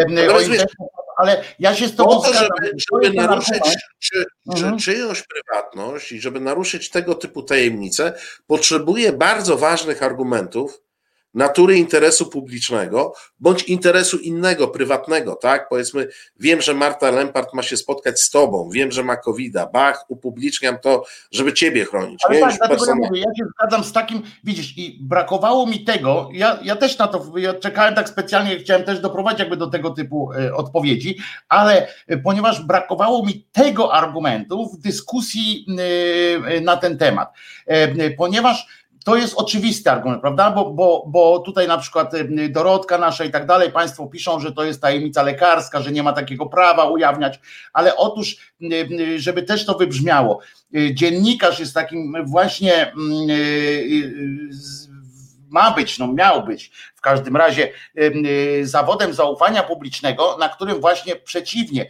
No, 0.10 0.40
ale 1.22 1.44
ja 1.60 1.76
się 1.76 1.88
z 1.88 1.96
tobą 1.96 2.16
po 2.16 2.22
to, 2.22 2.34
żeby, 2.34 2.72
żeby 2.92 3.14
naruszyć 3.14 3.64
czy, 4.00 4.26
mhm. 4.48 4.78
czy, 4.78 4.86
czyjąś 4.86 5.24
prywatność 5.24 6.12
i 6.12 6.22
żeby 6.22 6.40
naruszyć 6.40 6.90
tego 6.90 7.16
typu 7.16 7.44
tajemnice, 7.44 8.14
potrzebuje 8.48 9.14
bardzo 9.14 9.58
ważnych 9.58 10.04
argumentów, 10.04 10.82
natury 11.34 11.78
interesu 11.78 12.26
publicznego 12.26 13.14
bądź 13.40 13.64
interesu 13.64 14.18
innego, 14.18 14.68
prywatnego, 14.68 15.36
tak? 15.36 15.70
Powiedzmy, 15.70 16.08
wiem, 16.40 16.62
że 16.62 16.74
Marta 16.74 17.12
Lempart 17.12 17.54
ma 17.54 17.64
się 17.64 17.78
spotkać 17.78 18.22
z 18.22 18.30
tobą, 18.30 18.70
wiem, 18.74 18.92
że 18.92 19.04
ma 19.04 19.18
covid 19.18 19.54
bach, 19.74 20.06
upubliczniam 20.08 20.80
to, 20.80 21.04
żeby 21.32 21.54
ciebie 21.54 21.86
chronić. 21.86 22.22
Ale 22.26 22.36
nie? 22.36 22.42
tak, 22.42 22.56
dlatego 22.58 22.86
ja, 22.86 22.96
mówię, 22.96 23.20
ja 23.20 23.36
się 23.38 23.50
zgadzam 23.58 23.84
z 23.84 23.94
takim, 23.94 24.22
widzisz, 24.44 24.78
i 24.78 24.98
brakowało 25.02 25.68
mi 25.68 25.84
tego, 25.84 26.30
ja, 26.34 26.60
ja 26.64 26.76
też 26.76 26.98
na 26.98 27.08
to, 27.08 27.38
ja 27.38 27.54
czekałem 27.54 27.96
tak 27.96 28.10
specjalnie, 28.10 28.60
chciałem 28.60 28.84
też 28.84 29.00
doprowadzić 29.00 29.40
jakby 29.40 29.58
do 29.58 29.68
tego 29.68 29.90
typu 29.90 30.34
e, 30.34 30.56
odpowiedzi, 30.56 31.18
ale 31.50 31.88
e, 32.08 32.18
ponieważ 32.18 32.62
brakowało 32.62 33.26
mi 33.26 33.46
tego 33.52 33.94
argumentu 33.94 34.70
w 34.70 34.78
dyskusji 34.78 35.66
e, 36.46 36.62
na 36.62 36.78
ten 36.78 36.98
temat, 36.98 37.34
ponieważ 38.18 38.68
to 39.04 39.16
jest 39.16 39.34
oczywisty 39.34 39.92
argument, 39.92 40.22
prawda? 40.22 40.52
Bo, 40.52 40.72
bo, 40.72 41.04
bo 41.08 41.40
tutaj 41.40 41.68
na 41.68 41.78
przykład 41.78 42.14
y, 42.14 42.50
Dorotka 42.50 42.98
nasza 42.98 43.26
i 43.26 43.32
tak 43.32 43.46
dalej, 43.46 43.72
Państwo 43.72 44.08
piszą, 44.08 44.40
że 44.40 44.52
to 44.52 44.64
jest 44.64 44.82
tajemnica 44.82 45.24
lekarska, 45.24 45.82
że 45.82 45.92
nie 45.92 46.04
ma 46.04 46.14
takiego 46.14 46.46
prawa 46.46 46.86
ujawniać, 46.86 47.40
ale 47.74 47.96
otóż, 47.96 48.38
y, 48.62 48.66
y, 49.00 49.20
żeby 49.20 49.44
też 49.44 49.66
to 49.66 49.78
wybrzmiało, 49.78 50.40
dziennikarz 50.94 51.60
jest 51.60 51.74
takim 51.74 52.26
właśnie 52.26 52.92
mm, 52.92 53.28
ma 55.50 55.72
być, 55.72 56.00
no 56.00 56.14
miał 56.14 56.44
być 56.44 56.72
w 56.96 57.02
każdym 57.02 57.36
razie 57.36 57.72
zawodem 58.64 59.14
zaufania 59.14 59.64
publicznego, 59.64 60.38
na 60.40 60.50
którym 60.50 60.82
właśnie 60.82 61.16
przeciwnie, 61.16 61.86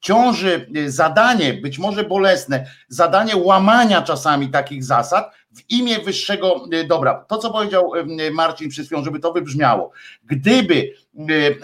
ciąży 0.00 0.70
zadanie, 0.86 1.54
być 1.54 1.78
może 1.78 2.04
bolesne, 2.04 2.66
zadanie 2.88 3.36
łamania 3.36 4.02
czasami 4.02 4.48
takich 4.48 4.84
zasad, 4.84 5.32
w 5.56 5.70
imię 5.70 5.98
wyższego 5.98 6.66
y, 6.72 6.84
dobra. 6.84 7.24
To, 7.28 7.38
co 7.38 7.50
powiedział 7.50 7.92
y, 7.94 8.30
Marcin 8.30 8.68
przed 8.68 8.86
chwilą, 8.86 9.04
żeby 9.04 9.20
to 9.20 9.32
wybrzmiało. 9.32 9.90
Gdyby 10.24 10.92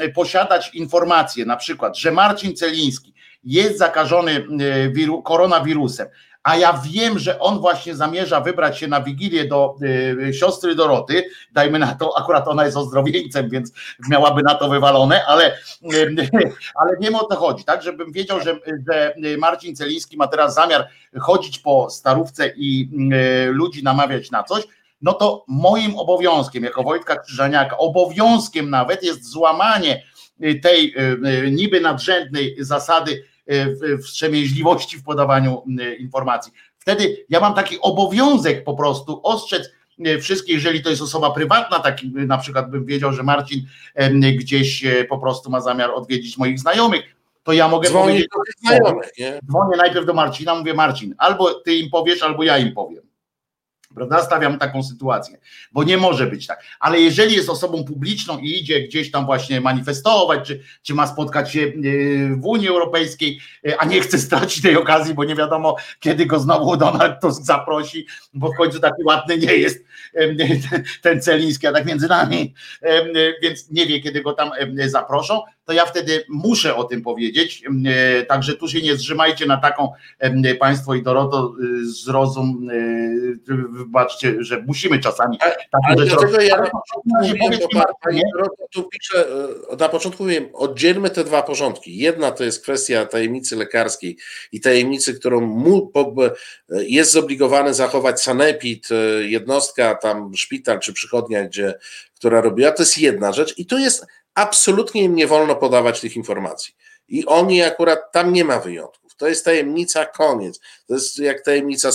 y, 0.03 0.13
posiadać 0.15 0.75
informację, 0.75 1.47
na 1.47 1.57
przykład, 1.57 1.99
że 1.99 2.13
Marcin 2.13 2.57
Celiński 2.57 3.15
jest 3.45 3.79
zakażony 3.79 4.47
koronawirusem, 5.25 6.09
a 6.43 6.57
ja 6.57 6.83
wiem, 6.87 7.19
że 7.19 7.39
on 7.39 7.59
właśnie 7.59 7.95
zamierza 7.97 8.41
wybrać 8.41 8.79
się 8.79 8.89
na 8.89 9.01
wigilię 9.01 9.45
do 9.45 9.75
y, 10.29 10.35
siostry 10.35 10.75
Doroty, 10.75 11.25
dajmy 11.53 11.79
na 11.79 11.95
to, 11.95 12.19
akurat 12.19 12.49
ona 12.49 12.65
jest 12.65 12.77
ozdrowieńcem, 12.77 13.51
więc 13.51 13.73
miałaby 14.11 14.43
na 14.43 14.55
to 14.55 14.69
wywalone, 14.69 15.27
ale, 15.27 15.57
y, 15.93 16.29
ale 16.81 16.97
wiem 17.01 17.15
o 17.15 17.25
to 17.25 17.37
chodzi, 17.37 17.65
tak, 17.65 17.83
żebym 17.83 18.13
wiedział, 18.13 18.41
że, 18.41 18.59
że 18.89 19.15
Marcin 19.39 19.77
Celiński 19.77 20.17
ma 20.17 20.27
teraz 20.27 20.55
zamiar 20.55 20.89
chodzić 21.21 21.59
po 21.59 21.91
starówce 21.91 22.53
i 22.57 22.89
y, 23.49 23.53
ludzi 23.53 23.83
namawiać 23.83 24.31
na 24.31 24.43
coś, 24.43 24.63
no 25.03 25.13
to 25.13 25.45
moim 25.49 25.99
obowiązkiem, 25.99 26.65
jako 26.65 26.83
Wojtka 26.83 27.17
Krzyżaniaka, 27.17 27.79
obowiązkiem 27.79 28.71
nawet 28.71 29.03
jest 29.03 29.25
złamanie 29.25 30.03
tej 30.63 30.95
niby 31.51 31.81
nadrzędnej 31.81 32.57
zasady 32.59 33.25
wstrzemięźliwości 34.03 34.99
w 34.99 35.05
podawaniu 35.05 35.63
informacji. 35.99 36.53
Wtedy 36.79 37.25
ja 37.29 37.41
mam 37.41 37.55
taki 37.55 37.81
obowiązek 37.81 38.65
po 38.65 38.75
prostu 38.75 39.21
ostrzec 39.23 39.71
wszystkich, 40.21 40.55
jeżeli 40.55 40.83
to 40.83 40.91
jest 40.91 41.03
osoba 41.03 41.31
prywatna, 41.31 41.79
taki 41.79 42.11
na 42.11 42.39
przykład 42.39 42.71
bym 42.71 42.85
wiedział, 42.85 43.13
że 43.13 43.23
Marcin 43.23 43.67
gdzieś 44.39 44.85
po 45.09 45.19
prostu 45.19 45.51
ma 45.51 45.61
zamiar 45.61 45.91
odwiedzić 45.91 46.39
moich 46.39 46.59
znajomych, 46.59 47.03
to 47.43 47.53
ja 47.53 47.69
mogę 47.69 47.89
Dzwonię 47.89 48.05
powiedzieć, 48.05 48.29
do 48.33 48.69
znajomych, 48.69 49.11
nie? 49.19 49.41
dzwonię 49.49 49.77
najpierw 49.77 50.07
do 50.07 50.15
Marcina, 50.15 50.55
mówię 50.55 50.75
Marcin, 50.75 51.15
albo 51.19 51.55
ty 51.55 51.75
im 51.75 51.91
powiesz, 51.91 52.23
albo 52.23 52.43
ja 52.43 52.59
im 52.59 52.73
powiem. 52.73 53.03
Prawda? 53.95 54.23
Stawiam 54.23 54.59
taką 54.59 54.83
sytuację, 54.83 55.39
bo 55.73 55.85
nie 55.85 55.97
może 55.97 56.27
być 56.27 56.47
tak. 56.47 56.65
Ale 56.81 57.01
jeżeli 57.01 57.37
jest 57.37 57.49
osobą 57.49 57.85
publiczną 57.85 58.39
i 58.39 58.61
idzie 58.61 58.81
gdzieś 58.81 59.11
tam 59.11 59.27
właśnie 59.27 59.61
manifestować, 59.61 60.47
czy, 60.47 60.63
czy 60.83 60.95
ma 60.95 61.07
spotkać 61.07 61.53
się 61.53 61.61
yy, 61.61 62.37
w 62.37 62.47
Unii 62.47 62.69
Europejskiej, 62.69 63.41
yy, 63.63 63.79
a 63.79 63.85
nie 63.85 64.01
chce 64.01 64.19
stracić 64.19 64.63
tej 64.63 64.77
okazji, 64.77 65.15
bo 65.15 65.25
nie 65.25 65.35
wiadomo, 65.35 65.77
kiedy 66.01 66.27
go 66.27 66.39
znowu 66.39 66.77
Donald 66.77 67.21
Tusk 67.21 67.43
zaprosi, 67.43 68.07
bo 68.35 68.53
w 68.53 68.57
końcu 68.57 68.81
taki 68.81 69.05
ładny 69.05 69.39
nie 69.39 69.55
jest 69.55 69.85
yy, 70.15 70.37
ten 71.03 71.23
Celiński, 71.23 71.67
a 71.67 71.73
tak 71.73 71.87
między 71.87 72.09
nami, 72.09 72.55
więc 73.43 73.71
nie 73.71 73.87
wie, 73.87 74.01
kiedy 74.01 74.23
go 74.23 74.33
tam 74.33 74.51
zaproszą, 74.87 75.43
to 75.73 75.77
ja 75.77 75.87
wtedy 75.87 76.25
muszę 76.29 76.77
o 76.77 76.85
tym 76.85 77.03
powiedzieć. 77.03 77.63
Także 78.29 78.57
tu 78.57 78.69
się 78.69 78.83
nie 78.83 78.97
zrzymajcie 78.97 79.47
na 79.47 79.57
taką 79.57 79.93
Państwo 80.61 80.95
i 80.95 81.03
Doroto 81.03 81.55
zrozum 81.83 82.69
wybaczcie, 83.71 84.35
że 84.39 84.63
musimy 84.67 84.99
czasami. 84.99 85.39
Dlatego 85.97 86.41
ja 86.41 86.57
na 86.57 86.71
początku 86.71 87.69
pani 88.03 88.23
tu 88.71 88.89
pisze, 88.89 89.27
e, 89.73 89.77
na 89.77 89.89
początku 89.89 90.23
mówiłem, 90.23 90.49
oddzielmy 90.53 91.11
te 91.11 91.25
dwa 91.25 91.43
porządki. 91.43 91.97
Jedna 91.99 92.31
to 92.31 92.45
jest 92.45 92.63
kwestia 92.63 93.07
tajemnicy 93.07 93.57
lekarskiej 93.57 94.17
i 94.53 94.61
tajemnicy, 94.61 95.15
którą 95.15 95.41
mu, 95.41 95.93
jest 96.69 97.13
zobligowany 97.13 97.75
zachować 97.75 98.23
sanepid, 98.23 98.89
e, 98.91 98.95
jednostka, 99.23 99.95
tam 99.95 100.35
szpital 100.35 100.81
czy 100.81 100.93
przychodnia, 100.93 101.45
gdzie, 101.45 101.75
która 102.15 102.41
robiła, 102.41 102.73
to 102.73 102.83
jest 102.83 102.99
jedna 102.99 103.33
rzecz 103.33 103.59
i 103.59 103.67
to 103.67 103.79
jest 103.79 104.07
absolutnie 104.35 105.03
im 105.03 105.15
nie 105.15 105.27
wolno 105.27 105.57
podawać 105.57 106.01
tych 106.01 106.17
informacji. 106.17 106.75
I 107.09 107.27
oni 107.27 107.63
akurat 107.63 108.13
tam 108.13 108.33
nie 108.33 108.45
ma 108.45 108.59
wyjątku. 108.59 109.03
To 109.23 109.29
jest 109.29 109.45
tajemnica, 109.45 110.07
koniec. 110.07 110.61
To 110.87 110.95
jest 110.95 111.19
jak 111.19 111.45
tajemnica 111.45 111.91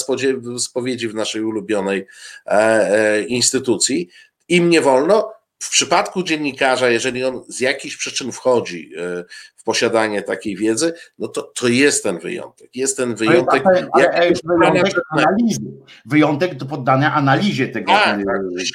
spowiedzi 0.59 1.07
w 1.07 1.15
naszej 1.15 1.41
ulubionej 1.41 2.07
e, 2.45 2.51
e, 2.51 3.23
instytucji. 3.23 4.09
Im 4.47 4.69
nie 4.69 4.81
wolno. 4.81 5.33
W 5.59 5.69
przypadku 5.69 6.23
dziennikarza, 6.23 6.89
jeżeli 6.89 7.23
on 7.23 7.43
z 7.47 7.59
jakichś 7.59 7.97
przyczyn 7.97 8.31
wchodzi 8.31 8.91
e, 8.97 9.23
posiadanie 9.67 10.21
takiej 10.21 10.55
wiedzy, 10.55 10.93
no 11.19 11.27
to, 11.27 11.41
to 11.41 11.67
jest 11.67 12.03
ten 12.03 12.19
wyjątek. 12.19 12.75
Jest 12.75 12.97
ten 12.97 13.15
wyjątek. 13.15 13.63
Ale, 13.65 13.87
ale, 13.91 14.11
ale 14.11 14.31
wyjątek 14.71 15.03
analizy. 15.11 15.61
Wyjątek 16.05 16.55
do 16.55 16.65
poddania 16.65 17.13
analizie 17.13 17.67
tego. 17.67 17.91
A, 17.91 18.03
tak, 18.03 18.17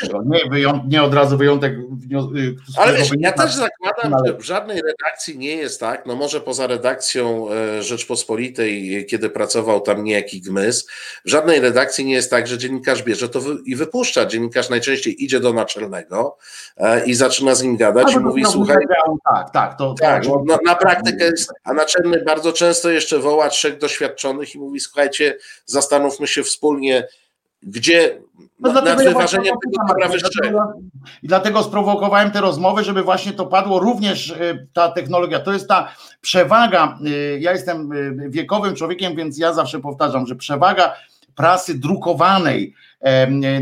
tego. 0.01 0.23
Nie, 0.27 0.51
wyjątek, 0.51 0.91
nie 0.91 1.03
od 1.03 1.15
razu 1.15 1.39
wyjątek. 1.39 1.73
Y, 1.73 2.57
ale 2.77 2.99
wiesz, 2.99 3.11
ja 3.19 3.33
też 3.33 3.55
zakładam, 3.55 4.27
że 4.27 4.35
w 4.39 4.43
żadnej 4.43 4.81
redakcji 4.83 5.39
nie 5.39 5.57
jest 5.57 5.81
tak, 5.81 6.07
no 6.07 6.17
może 6.17 6.41
poza 6.41 6.67
redakcją 6.67 7.47
e, 7.51 7.83
Rzeczpospolitej, 7.83 9.07
kiedy 9.07 9.31
pracował 9.31 9.81
tam 9.81 10.05
niejaki 10.05 10.41
Gmys, 10.41 10.89
w 11.25 11.31
żadnej 11.31 11.61
redakcji 11.61 12.05
nie 12.05 12.15
jest 12.15 12.31
tak, 12.31 12.47
że 12.47 12.59
dziennikarz 12.59 13.03
bierze 13.03 13.29
to 13.29 13.41
i 13.65 13.77
wypuszcza. 13.77 14.27
Dziennikarz 14.27 14.71
najczęściej 14.71 15.25
idzie 15.25 15.41
do 15.41 15.53
naczelnego 15.53 16.37
e, 16.77 17.05
i 17.05 17.15
zaczyna 17.15 17.55
z 17.55 17.63
nim 17.63 17.77
gadać 17.77 18.15
i 18.15 18.19
mówi, 18.19 18.45
słuchaj... 18.45 18.77
Tak, 19.25 19.51
tak, 19.51 19.79
to, 19.79 19.95
tak, 20.01 20.25
to, 20.25 20.43
no, 20.47 20.59
na 20.65 20.75
praktykę 20.83 21.25
jest, 21.25 21.53
a 21.65 21.73
naczelny 21.73 22.25
bardzo 22.25 22.53
często 22.53 22.91
jeszcze 22.91 23.19
woła 23.19 23.49
trzech 23.49 23.79
doświadczonych 23.79 24.55
i 24.55 24.59
mówi, 24.59 24.81
słuchajcie, 24.81 25.37
zastanówmy 25.67 26.27
się 26.27 26.43
wspólnie, 26.43 27.07
gdzie 27.63 28.19
no 28.61 28.73
nad 28.73 29.05
wyważeniem 29.05 29.55
tego 29.65 29.87
dobra 29.89 30.09
wyższego. 30.09 30.73
I 31.23 31.29
dlatego 31.29 31.63
sprowokowałem 31.63 32.31
tę 32.31 32.41
rozmowę, 32.41 32.85
żeby 32.85 33.03
właśnie 33.03 33.33
to 33.33 33.47
padło 33.47 33.81
również 33.81 34.31
y, 34.31 34.67
ta 34.73 34.89
technologia. 34.89 35.41
To 35.41 35.53
jest 35.53 35.69
ta 35.69 35.95
przewaga. 36.21 36.99
Y, 37.07 37.39
ja 37.41 37.53
jestem 37.53 37.93
y, 37.93 38.31
wiekowym 38.31 38.75
człowiekiem, 38.75 39.17
więc 39.17 39.39
ja 39.39 39.53
zawsze 39.53 39.81
powtarzam, 39.81 40.27
że 40.27 40.37
przewaga 40.37 40.95
prasy 41.35 41.79
drukowanej 41.79 42.75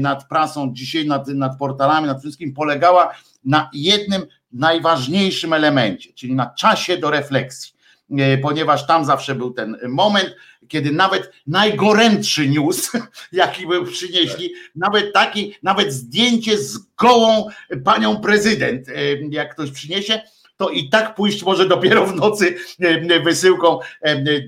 nad 0.00 0.28
prasą 0.28 0.72
dzisiaj, 0.72 1.06
nad, 1.06 1.28
nad 1.28 1.58
portalami, 1.58 2.06
nad 2.06 2.20
wszystkim 2.20 2.54
polegała 2.54 3.14
na 3.44 3.70
jednym 3.72 4.26
najważniejszym 4.53 5.53
elemencie, 5.53 6.12
czyli 6.12 6.34
na 6.34 6.55
czasie 6.59 6.96
do 6.96 7.11
refleksji, 7.11 7.72
e, 8.18 8.38
ponieważ 8.38 8.86
tam 8.86 9.05
zawsze 9.05 9.34
był 9.34 9.51
ten 9.51 9.76
moment, 9.88 10.36
kiedy 10.68 10.92
nawet 10.92 11.32
najgorętszy 11.46 12.48
news, 12.48 12.92
jaki 13.32 13.66
był 13.66 13.84
przynieśli, 13.84 14.55
nawet 14.76 15.12
taki, 15.12 15.55
nawet 15.62 15.92
zdjęcie 15.92 16.59
z 16.59 16.78
gołą 16.78 17.46
panią 17.84 18.20
prezydent, 18.20 18.88
e, 18.88 18.92
jak 19.30 19.55
ktoś 19.55 19.70
przyniesie, 19.70 20.20
to 20.57 20.68
i 20.68 20.88
tak 20.88 21.14
pójść 21.14 21.42
może 21.42 21.68
dopiero 21.68 22.07
w 22.07 22.16
nocy 22.16 22.57
e, 22.80 23.20
wysyłką 23.20 23.78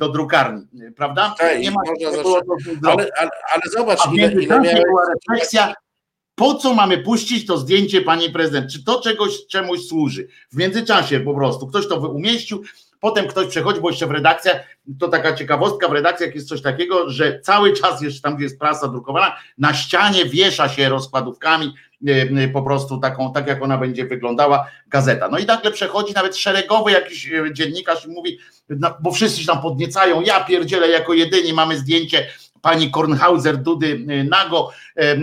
do 0.01 0.09
drukarni, 0.09 0.67
prawda? 0.97 1.35
Tak, 1.39 1.59
nie 1.59 1.71
ma 1.71 1.81
ale, 2.87 3.07
ale, 3.19 3.31
ale 3.53 3.63
zobacz, 3.77 4.01
ile, 4.13 4.33
ile 4.33 4.61
była 4.61 5.03
refleksja, 5.15 5.75
po 6.43 6.55
co 6.55 6.75
mamy 6.75 6.99
puścić 6.99 7.47
to 7.47 7.59
zdjęcie 7.59 8.01
pani 8.01 8.31
prezydent? 8.31 8.73
Czy 8.73 8.85
to 8.85 9.01
czegoś 9.01 9.47
czemuś 9.47 9.81
służy? 9.81 10.29
W 10.53 10.57
międzyczasie 10.57 11.21
po 11.21 11.35
prostu 11.35 11.67
ktoś 11.67 11.89
to 11.89 12.09
umieścił, 12.09 12.63
potem 13.01 13.27
ktoś 13.27 13.47
przechodzi, 13.47 13.81
bo 13.81 13.91
jeszcze 13.91 14.07
w 14.07 14.11
redakcjach, 14.11 14.57
to 14.99 15.09
taka 15.09 15.35
ciekawostka, 15.35 15.89
w 15.89 15.93
redakcjach 15.93 16.35
jest 16.35 16.49
coś 16.49 16.63
takiego, 16.63 17.11
że 17.11 17.41
cały 17.41 17.73
czas 17.73 18.03
jeszcze 18.03 18.21
tam, 18.21 18.37
gdzie 18.37 18.45
jest 18.45 18.59
prasa 18.59 18.89
drukowana, 18.89 19.37
na 19.59 19.75
ścianie 19.75 20.25
wiesza 20.25 20.69
się 20.69 20.89
rozkładówkami 20.89 21.75
e, 22.07 22.49
po 22.49 22.63
prostu 22.63 22.99
taką, 22.99 23.33
tak 23.33 23.47
jak 23.47 23.63
ona 23.63 23.79
będzie 23.79 24.05
wyglądała 24.05 24.67
gazeta. 24.89 25.29
No 25.29 25.39
i 25.39 25.47
nagle 25.47 25.71
przechodzi 25.71 26.15
nawet 26.15 26.37
szeregowy 26.37 26.93
jakiś 26.93 27.33
e, 27.33 27.53
dziennikarz 27.53 28.05
i 28.07 28.09
mówi, 28.09 28.39
bo 29.01 29.13
wszyscy 29.13 29.41
się 29.41 29.47
tam 29.47 29.63
podniecają, 29.63 30.21
ja 30.21 30.45
pierdzielę 30.45 30.89
jako 30.89 31.15
jedyni 31.15 31.53
mamy 31.53 31.79
zdjęcie 31.79 32.27
pani 32.63 32.91
Kornhauser 32.91 33.57
Dudy 33.57 33.87
y, 33.87 34.25
nago, 34.25 34.71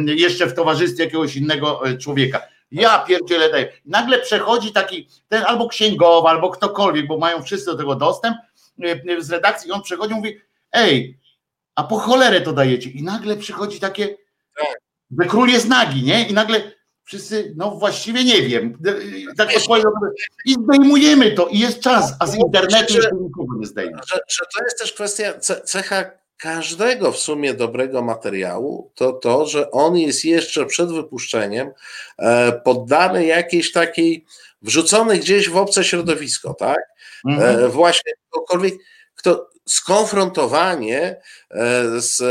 jeszcze 0.05 0.47
w 0.47 0.53
towarzystwie 0.53 1.03
jakiegoś 1.03 1.35
innego 1.35 1.87
e, 1.87 1.97
człowieka. 1.97 2.41
Ja 2.71 2.99
pierdzielę 2.99 3.51
daję. 3.51 3.73
Nagle 3.85 4.19
przechodzi 4.19 4.71
taki, 4.71 5.07
ten 5.27 5.43
albo 5.47 5.67
księgowa, 5.67 6.29
albo 6.29 6.49
ktokolwiek, 6.49 7.07
bo 7.07 7.17
mają 7.17 7.43
wszyscy 7.43 7.65
do 7.65 7.77
tego 7.77 7.95
dostęp 7.95 8.37
e, 8.83 8.91
e, 9.17 9.21
z 9.21 9.31
redakcji, 9.31 9.71
on 9.71 9.81
przechodzi 9.81 10.13
i 10.13 10.17
mówi, 10.17 10.41
ej, 10.71 11.19
a 11.75 11.83
po 11.83 11.97
cholerę 11.97 12.41
to 12.41 12.53
dajecie. 12.53 12.89
I 12.89 13.03
nagle 13.03 13.37
przychodzi 13.37 13.79
takie, 13.79 14.17
że 15.19 15.27
król 15.27 15.49
jest 15.49 15.69
nagi, 15.69 16.03
nie? 16.03 16.27
I 16.27 16.33
nagle 16.33 16.71
wszyscy, 17.03 17.53
no 17.57 17.71
właściwie 17.71 18.23
nie 18.23 18.41
wiem. 18.41 18.77
Tak 19.37 19.49
I 20.45 20.53
zdejmujemy 20.53 21.31
to 21.31 21.47
i 21.47 21.59
jest 21.59 21.79
czas, 21.79 22.13
a 22.19 22.27
z 22.27 22.35
internetu 22.35 22.93
jeszcze 22.93 23.15
nikogo 23.21 23.57
nie 23.59 23.65
zdejmie. 23.65 23.97
Że, 24.07 24.19
że 24.27 24.45
to 24.57 24.63
jest 24.63 24.79
też 24.79 24.93
kwestia 24.93 25.33
cecha 25.65 26.11
każdego 26.39 27.11
w 27.11 27.17
sumie 27.17 27.53
dobrego 27.53 28.01
materiału, 28.01 28.91
to 28.95 29.13
to, 29.13 29.45
że 29.45 29.71
on 29.71 29.97
jest 29.97 30.25
jeszcze 30.25 30.65
przed 30.65 30.91
wypuszczeniem 30.91 31.71
e, 32.17 32.51
poddany 32.51 33.25
jakiejś 33.25 33.71
takiej, 33.71 34.25
wrzucony 34.61 35.17
gdzieś 35.17 35.49
w 35.49 35.57
obce 35.57 35.83
środowisko, 35.83 36.53
tak? 36.53 36.79
E, 37.27 37.31
mhm. 37.31 37.71
Właśnie 37.71 38.13
kogokolwiek, 38.29 38.73
kto 39.15 39.49
skonfrontowanie 39.69 41.21
e, 41.51 41.83
z 41.97 42.21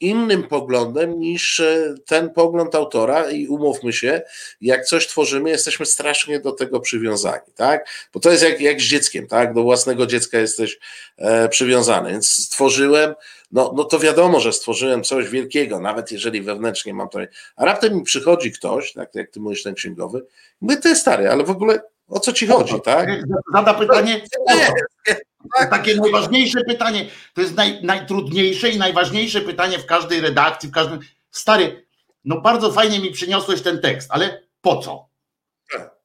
innym 0.00 0.42
poglądem 0.42 1.20
niż 1.20 1.60
e, 1.60 1.94
ten 2.06 2.30
pogląd 2.30 2.74
autora 2.74 3.30
i 3.30 3.46
umówmy 3.46 3.92
się, 3.92 4.22
jak 4.60 4.84
coś 4.84 5.06
tworzymy, 5.06 5.50
jesteśmy 5.50 5.86
strasznie 5.86 6.40
do 6.40 6.52
tego 6.52 6.80
przywiązani, 6.80 7.52
tak? 7.54 7.88
Bo 8.14 8.20
to 8.20 8.30
jest 8.30 8.42
jak, 8.42 8.60
jak 8.60 8.80
z 8.80 8.84
dzieckiem, 8.84 9.26
tak? 9.26 9.54
Do 9.54 9.62
własnego 9.62 10.06
dziecka 10.06 10.38
jesteś 10.38 10.78
e, 11.18 11.48
przywiązany, 11.48 12.10
więc 12.10 12.28
stworzyłem, 12.28 13.14
no, 13.52 13.72
no 13.76 13.84
to 13.84 13.98
wiadomo, 13.98 14.40
że 14.40 14.52
stworzyłem 14.52 15.04
coś 15.04 15.28
wielkiego, 15.28 15.80
nawet 15.80 16.12
jeżeli 16.12 16.42
wewnętrznie 16.42 16.94
mam 16.94 17.08
to, 17.08 17.18
a 17.56 17.64
raptem 17.64 17.94
mi 17.94 18.02
przychodzi 18.02 18.52
ktoś, 18.52 18.92
tak 18.92 19.14
jak 19.14 19.30
ty 19.30 19.40
mówisz 19.40 19.62
ten 19.62 19.74
księgowy, 19.74 20.22
my 20.60 20.76
ty 20.76 20.96
stary, 20.96 21.28
ale 21.28 21.44
w 21.44 21.50
ogóle 21.50 21.80
o 22.08 22.20
co 22.20 22.32
ci 22.32 22.46
chodzi, 22.46 22.80
tak? 22.84 23.08
Zada 23.54 23.74
pytanie, 23.74 24.20
takie 25.70 25.96
najważniejsze 25.96 26.60
pytanie, 26.68 27.06
to 27.34 27.40
jest 27.40 27.56
naj, 27.56 27.82
najtrudniejsze 27.82 28.68
i 28.68 28.78
najważniejsze 28.78 29.40
pytanie 29.40 29.78
w 29.78 29.86
każdej 29.86 30.20
redakcji, 30.20 30.68
w 30.68 30.72
każdym. 30.72 31.00
Stary, 31.30 31.86
no 32.24 32.40
bardzo 32.40 32.72
fajnie 32.72 33.00
mi 33.00 33.10
przyniosłeś 33.10 33.62
ten 33.62 33.80
tekst, 33.80 34.08
ale 34.10 34.42
po 34.60 34.76
co? 34.76 35.08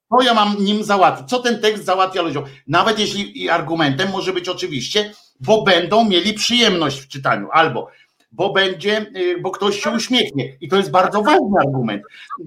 Co 0.09 0.21
ja 0.21 0.33
mam 0.33 0.55
nim 0.59 0.83
załatwić? 0.83 1.29
Co 1.29 1.39
ten 1.39 1.61
tekst 1.61 1.85
załatwia 1.85 2.21
ludziom? 2.21 2.43
Nawet 2.67 2.99
jeśli 2.99 3.43
i 3.43 3.49
argumentem 3.49 4.09
może 4.09 4.33
być 4.33 4.49
oczywiście, 4.49 5.13
bo 5.39 5.61
będą 5.61 6.05
mieli 6.05 6.33
przyjemność 6.33 6.99
w 6.99 7.07
czytaniu, 7.07 7.47
albo 7.51 7.91
bo 8.31 8.53
będzie, 8.53 9.05
y, 9.15 9.41
bo 9.41 9.51
ktoś 9.51 9.83
się 9.83 9.89
uśmiechnie. 9.89 10.57
I 10.61 10.69
to 10.69 10.77
jest 10.77 10.91
bardzo 10.91 11.21
ważny 11.21 11.59
argument. 11.67 12.03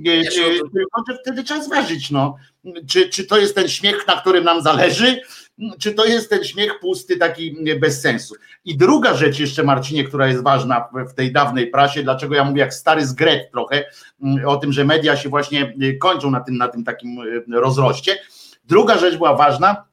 Y, 0.06 0.10
y, 0.10 0.60
tylko, 0.74 1.02
że 1.08 1.18
wtedy 1.22 1.44
trzeba 1.44 1.62
zważyć, 1.62 2.10
no, 2.10 2.36
czy, 2.88 3.08
czy 3.08 3.24
to 3.24 3.38
jest 3.38 3.54
ten 3.54 3.68
śmiech, 3.68 4.06
na 4.06 4.20
którym 4.20 4.44
nam 4.44 4.62
zależy, 4.62 5.20
czy 5.78 5.94
to 5.94 6.04
jest 6.04 6.30
ten 6.30 6.44
śmiech 6.44 6.80
pusty, 6.80 7.16
taki 7.16 7.56
bez 7.80 8.00
sensu. 8.00 8.34
I 8.64 8.76
druga 8.76 9.14
rzecz 9.14 9.38
jeszcze, 9.38 9.62
Marcinie, 9.62 10.04
która 10.04 10.28
jest 10.28 10.42
ważna 10.42 10.88
w 11.10 11.14
tej 11.14 11.32
dawnej 11.32 11.66
prasie, 11.66 12.02
dlaczego 12.02 12.34
ja 12.34 12.44
mówię 12.44 12.60
jak 12.60 12.74
stary 12.74 13.06
zgret 13.06 13.50
trochę, 13.50 13.84
o 14.46 14.56
tym, 14.56 14.72
że 14.72 14.84
media 14.84 15.16
się 15.16 15.28
właśnie 15.28 15.74
kończą 16.00 16.30
na 16.30 16.40
tym, 16.40 16.56
na 16.56 16.68
tym 16.68 16.84
takim 16.84 17.18
rozroście. 17.52 18.18
Druga 18.64 18.98
rzecz 18.98 19.16
była 19.16 19.36
ważna, 19.36 19.84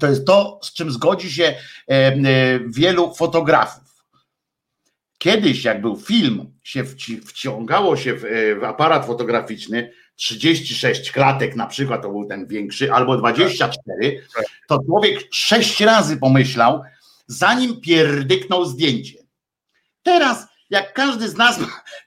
to 0.00 0.06
jest 0.06 0.26
to, 0.26 0.60
z 0.62 0.72
czym 0.72 0.90
zgodzi 0.90 1.32
się 1.32 1.54
wielu 2.66 3.14
fotografów. 3.14 3.83
Kiedyś, 5.24 5.64
jak 5.64 5.80
był 5.80 5.96
film, 5.96 6.52
się 6.62 6.84
wciągało 7.26 7.96
się 7.96 8.14
w, 8.14 8.24
e, 8.24 8.56
w 8.56 8.64
aparat 8.64 9.06
fotograficzny, 9.06 9.92
36 10.16 11.12
klatek 11.12 11.56
na 11.56 11.66
przykład, 11.66 12.02
to 12.02 12.08
był 12.08 12.26
ten 12.26 12.46
większy, 12.46 12.92
albo 12.92 13.16
24, 13.16 14.22
to 14.68 14.78
człowiek 14.86 15.20
sześć 15.30 15.80
razy 15.80 16.16
pomyślał, 16.16 16.82
zanim 17.26 17.80
pierdyknął 17.80 18.64
zdjęcie. 18.64 19.18
Teraz, 20.02 20.46
jak 20.70 20.92
każdy 20.92 21.28
z 21.28 21.36
nas 21.36 21.58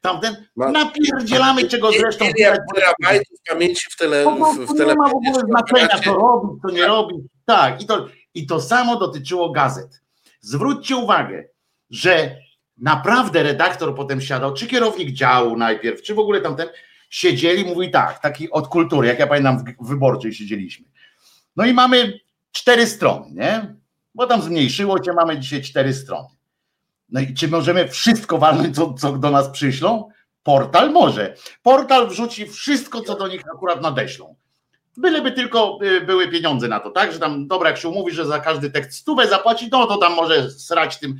tamten, 0.01 0.47
napierdzielamy 0.55 1.68
czego 1.68 1.91
zresztą. 1.91 2.26
Ile 2.26 2.57
terabajtów 2.76 3.39
pamięci 3.49 3.86
w 3.91 3.95
tele, 3.95 4.26
w, 4.26 4.74
w 4.74 4.80
Nie 4.80 4.95
ma 4.95 5.09
w 5.09 5.15
ogóle 5.15 5.43
znaczenia, 5.47 6.03
co 6.03 6.13
robi, 6.13 6.61
co 6.61 6.70
nie 6.70 6.88
robi. 6.88 7.15
Tak, 7.45 7.82
i 7.82 7.86
to, 7.86 8.07
i 8.34 8.47
to 8.47 8.61
samo 8.61 8.95
dotyczyło 8.95 9.51
gazet. 9.51 10.01
Zwróćcie 10.41 10.95
uwagę, 10.95 11.43
że 11.89 12.46
naprawdę 12.78 13.43
redaktor 13.43 13.95
potem 13.95 14.21
siadał, 14.21 14.53
czy 14.53 14.67
kierownik 14.67 15.11
działu 15.11 15.57
najpierw, 15.57 16.01
czy 16.01 16.15
w 16.15 16.19
ogóle 16.19 16.41
tamten, 16.41 16.67
siedzieli, 17.09 17.65
mówi 17.65 17.91
tak, 17.91 18.19
taki 18.19 18.51
od 18.51 18.67
kultury, 18.67 19.07
jak 19.07 19.19
ja 19.19 19.28
pamiętam 19.28 19.63
w 19.80 19.88
wyborczej 19.88 20.34
siedzieliśmy. 20.34 20.86
No 21.55 21.65
i 21.65 21.73
mamy 21.73 22.19
cztery 22.51 22.88
strony, 22.88 23.32
nie? 23.32 23.75
Bo 24.15 24.28
tam 24.28 24.41
zmniejszyło 24.41 25.03
się, 25.03 25.13
mamy 25.13 25.39
dzisiaj 25.39 25.61
cztery 25.61 25.93
strony. 25.93 26.30
No 27.09 27.19
i 27.19 27.34
czy 27.34 27.47
możemy 27.47 27.88
wszystko 27.88 28.38
walnąć, 28.38 28.75
co, 28.75 28.93
co 28.93 29.17
do 29.17 29.32
nas 29.32 29.49
przyślą? 29.49 30.09
Portal 30.43 30.91
może. 30.91 31.36
Portal 31.63 32.07
wrzuci 32.07 32.47
wszystko, 32.47 33.01
co 33.01 33.15
do 33.15 33.28
nich 33.28 33.41
akurat 33.55 33.82
nadeślą. 33.82 34.36
Byleby 34.97 35.32
tylko 35.32 35.80
y, 35.84 36.01
były 36.01 36.28
pieniądze 36.28 36.67
na 36.67 36.80
to, 36.80 36.89
tak? 36.89 37.13
Że 37.13 37.19
tam, 37.19 37.47
dobra, 37.47 37.69
jak 37.69 37.78
się 37.78 37.89
umówi, 37.89 38.11
że 38.11 38.25
za 38.25 38.39
każdy 38.39 38.71
tekst 38.71 38.99
stówę 38.99 39.28
zapłaci, 39.28 39.69
no 39.71 39.88
to 39.88 39.97
tam 39.97 40.13
może 40.13 40.51
srać 40.51 40.99
tym. 40.99 41.19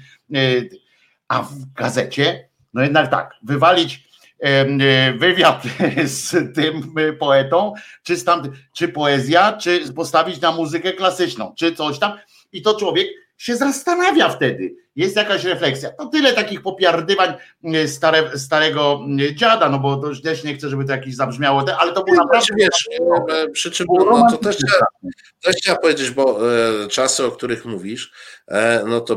A 1.28 1.44
w 1.44 1.74
gazecie, 1.74 2.50
no 2.74 2.84
jednak 2.84 3.12
tak, 3.12 3.34
wywalić 3.44 4.08
y, 4.46 5.18
wywiad 5.18 5.64
z 6.06 6.56
tym 6.56 6.94
poetą, 7.20 7.74
czy, 8.04 8.18
stamty, 8.18 8.50
czy 8.74 8.88
poezja, 8.88 9.54
czy 9.54 9.94
postawić 9.94 10.42
na 10.42 10.52
muzykę 10.52 10.94
klasyczną, 10.94 11.54
czy 11.58 11.76
coś 11.76 12.00
tam. 12.00 12.18
I 12.52 12.62
to 12.62 12.80
człowiek 12.80 13.08
się 13.38 13.56
zastanawia 13.56 14.30
wtedy 14.30 14.76
jest 14.96 15.16
jakaś 15.16 15.44
refleksja. 15.44 15.90
To 15.92 16.06
tyle 16.06 16.34
takich 16.34 16.62
popiardywań 16.62 17.34
e, 17.64 17.88
stare, 17.88 18.40
starego 18.40 19.00
e, 19.30 19.36
dziada, 19.36 19.70
no 19.70 19.80
bo 19.80 19.98
to 19.98 20.10
też 20.24 20.44
nie 20.44 20.56
chcę, 20.56 20.70
żeby 20.70 20.86
to 20.86 20.92
jakieś 20.92 21.16
zabrzmiało, 21.16 21.66
ale 21.80 21.94
to 21.94 22.04
było 22.04 22.18
naprawdę... 22.18 22.54
Wiesz, 22.58 22.90
e, 23.30 23.50
przy 23.50 23.72
czym 23.72 23.88
no, 23.90 24.28
to 24.32 24.38
też, 24.38 24.58
też 25.42 25.56
trzeba 25.56 25.78
powiedzieć, 25.78 26.10
bo 26.10 26.40
czasy, 26.90 27.26
o 27.26 27.32
których 27.32 27.66
mówisz, 27.66 28.12
no 28.86 29.02
to 29.02 29.16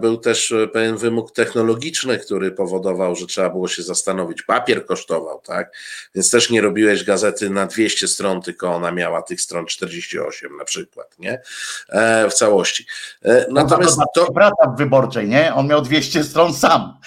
był 0.00 0.16
też 0.16 0.54
pewien 0.72 0.96
wymóg 0.96 1.32
technologiczny, 1.32 2.18
który 2.18 2.52
powodował, 2.52 3.16
że 3.16 3.26
trzeba 3.26 3.50
było 3.50 3.68
się 3.68 3.82
zastanowić. 3.82 4.42
Papier 4.42 4.86
kosztował, 4.86 5.40
tak? 5.40 5.76
Więc 6.14 6.30
też 6.30 6.50
nie 6.50 6.60
robiłeś 6.60 7.04
gazety 7.04 7.50
na 7.50 7.66
200 7.66 8.08
stron, 8.08 8.42
tylko 8.42 8.74
ona 8.74 8.90
miała 8.90 9.22
tych 9.22 9.40
stron 9.40 9.66
48 9.66 10.56
na 10.56 10.64
przykład, 10.64 11.18
nie? 11.18 11.42
W 12.30 12.34
całości. 12.34 12.86
Natomiast 13.50 13.98
to... 14.14 14.32
Praca 14.32 14.70
w 14.74 14.76
wyborze 14.76 14.90
wyborczej, 14.90 15.28
nie? 15.28 15.54
On 15.54 15.66
miał 15.66 15.82
200 15.82 16.24
stron 16.24 16.54
sam. 16.54 16.98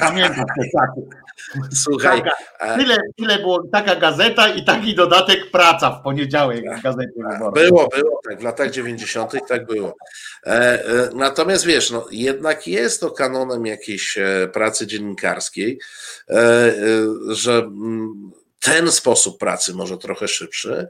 Pamiętam 0.00 0.44
te 0.58 0.64
czasy. 0.78 1.08
Słuchaj. 1.82 2.22
Taka, 2.22 2.76
tyle, 2.76 2.96
tyle 3.16 3.38
było 3.38 3.62
taka 3.72 3.96
gazeta 3.96 4.48
i 4.48 4.64
taki 4.64 4.94
dodatek 4.94 5.50
praca 5.50 5.90
w 5.90 6.02
poniedziałek 6.02 6.64
w 6.78 6.82
gazecie 6.82 7.12
wyborczej. 7.16 7.68
Było, 7.68 7.88
było, 7.88 8.20
tak, 8.28 8.40
w 8.40 8.42
latach 8.44 8.70
90. 8.70 9.32
tak 9.48 9.66
było. 9.66 9.96
E, 10.82 11.10
natomiast 11.14 11.64
wiesz, 11.64 11.90
no, 11.90 12.06
jednak 12.10 12.66
jest 12.66 13.00
to 13.00 13.10
kanonem 13.10 13.66
jakiejś 13.66 14.18
e, 14.18 14.48
pracy 14.52 14.86
dziennikarskiej, 14.86 15.78
e, 16.30 16.72
że 17.28 17.52
mm, 17.52 18.30
ten 18.60 18.92
sposób 18.92 19.38
pracy 19.38 19.74
może 19.74 19.98
trochę 19.98 20.28
szybszy 20.28 20.88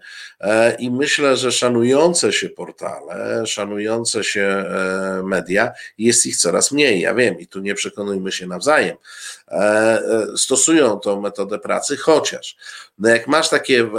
i 0.78 0.90
myślę, 0.90 1.36
że 1.36 1.52
szanujące 1.52 2.32
się 2.32 2.48
portale, 2.48 3.46
szanujące 3.46 4.24
się 4.24 4.64
media, 5.24 5.72
jest 5.98 6.26
ich 6.26 6.36
coraz 6.36 6.72
mniej. 6.72 7.00
Ja 7.00 7.14
wiem 7.14 7.40
i 7.40 7.46
tu 7.46 7.60
nie 7.60 7.74
przekonujmy 7.74 8.32
się 8.32 8.46
nawzajem. 8.46 8.96
Stosują 10.36 11.00
tą 11.00 11.20
metodę 11.20 11.58
pracy, 11.58 11.96
chociaż 11.96 12.56
no 12.98 13.08
jak 13.08 13.28
masz 13.28 13.48
takie 13.48 13.90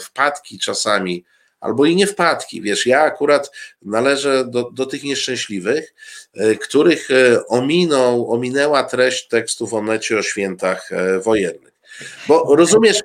wpadki 0.00 0.58
czasami, 0.58 1.24
albo 1.64 1.84
i 1.84 1.96
nie 1.96 2.06
wpadki. 2.06 2.62
Wiesz, 2.62 2.86
ja 2.86 3.00
akurat 3.00 3.50
należę 3.82 4.44
do, 4.44 4.70
do 4.70 4.86
tych 4.86 5.02
nieszczęśliwych, 5.02 5.94
których 6.60 7.08
ominął, 7.48 8.32
ominęła 8.32 8.82
treść 8.82 9.28
tekstów 9.28 9.74
o 9.74 9.82
necie 9.82 10.18
o 10.18 10.22
świętach 10.22 10.90
wojennych. 11.22 11.74
Bo 12.28 12.56
rozumiesz, 12.56 13.02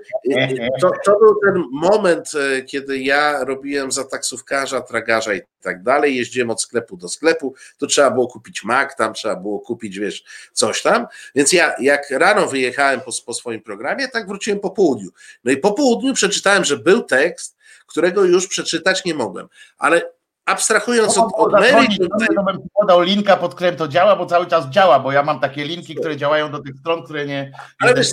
to, 0.81 0.91
to, 1.05 1.19
był 1.19 1.35
ten 1.45 1.63
moment, 1.71 2.31
e, 2.35 2.61
kiedy 2.61 2.99
ja 2.99 3.43
robiłem 3.43 3.91
za 3.91 4.03
taksówkarza, 4.03 4.81
tragarza 4.81 5.33
i 5.33 5.41
tak 5.61 5.83
dalej, 5.83 6.15
jeździłem 6.15 6.49
od 6.49 6.61
sklepu 6.61 6.97
do 6.97 7.09
sklepu, 7.09 7.53
to 7.77 7.87
trzeba 7.87 8.11
było 8.11 8.27
kupić 8.27 8.63
mak, 8.63 8.95
tam 8.95 9.13
trzeba 9.13 9.35
było 9.35 9.59
kupić, 9.59 9.99
wiesz, 9.99 10.23
coś 10.53 10.81
tam. 10.81 11.07
Więc 11.35 11.53
ja 11.53 11.75
jak 11.79 12.09
rano 12.09 12.47
wyjechałem 12.47 13.01
po, 13.01 13.11
po 13.25 13.33
swoim 13.33 13.61
programie, 13.61 14.07
tak 14.07 14.27
wróciłem 14.27 14.59
po 14.59 14.69
południu. 14.69 15.09
No 15.43 15.51
i 15.51 15.57
po 15.57 15.73
południu 15.73 16.13
przeczytałem, 16.13 16.65
że 16.65 16.77
był 16.77 17.03
tekst, 17.03 17.58
którego 17.89 18.25
już 18.25 18.47
przeczytać 18.47 19.05
nie 19.05 19.13
mogłem. 19.13 19.47
Ale 19.77 20.11
abstrahując 20.45 21.17
od, 21.17 21.31
od 21.33 21.51
meritum... 21.51 22.07
Bym 22.45 22.59
podał 22.81 23.01
linka, 23.01 23.37
pod 23.37 23.55
którym 23.55 23.75
to 23.75 23.87
działa, 23.87 24.15
bo 24.15 24.25
cały 24.25 24.47
czas 24.47 24.69
działa, 24.69 24.99
bo 24.99 25.11
ja 25.11 25.23
mam 25.23 25.39
takie 25.39 25.65
linki, 25.65 25.95
które 25.95 26.17
działają 26.17 26.51
do 26.51 26.59
tych 26.59 26.75
stron, 26.79 27.03
które 27.03 27.25
nie... 27.25 27.51
Ale 27.79 27.93
wiesz, 27.93 28.07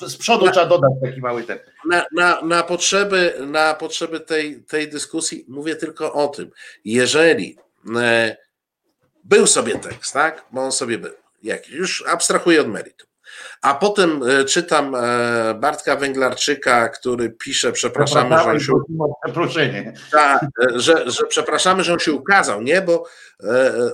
z 0.00 0.16
przodu 0.16 0.46
na, 0.46 0.52
trzeba 0.52 0.66
dodać 0.66 0.92
taki 1.02 1.20
mały 1.20 1.42
ten. 1.42 1.58
Na, 1.90 2.04
na, 2.12 2.42
na 2.42 2.62
potrzeby, 2.62 3.34
na 3.46 3.74
potrzeby 3.74 4.20
tej, 4.20 4.62
tej 4.62 4.88
dyskusji 4.88 5.44
mówię 5.48 5.76
tylko 5.76 6.12
o 6.12 6.28
tym. 6.28 6.50
Jeżeli 6.84 7.58
e, 7.96 8.36
był 9.24 9.46
sobie 9.46 9.78
tekst, 9.78 10.12
tak? 10.12 10.44
Bo 10.52 10.60
on 10.60 10.72
sobie 10.72 10.98
był. 10.98 11.12
Jakiś, 11.42 11.72
już 11.72 12.04
abstrahuję 12.06 12.60
od 12.60 12.68
meritum. 12.68 13.08
A 13.62 13.74
potem 13.74 14.22
e, 14.22 14.44
czytam 14.44 14.94
e, 14.94 15.54
Bartka 15.54 15.96
Węglarczyka, 15.96 16.88
który 16.88 17.30
pisze, 17.30 17.72
przepraszamy, 17.72 18.38
że 18.38 18.44
on 18.44 18.60
się, 18.60 18.72
ta, 20.12 20.40
e, 20.40 20.80
że, 20.80 21.10
że 21.10 21.26
przepraszamy, 21.28 21.84
że 21.84 21.92
on 21.92 21.98
się 21.98 22.12
ukazał, 22.12 22.62
nie, 22.62 22.82
bo, 22.82 23.04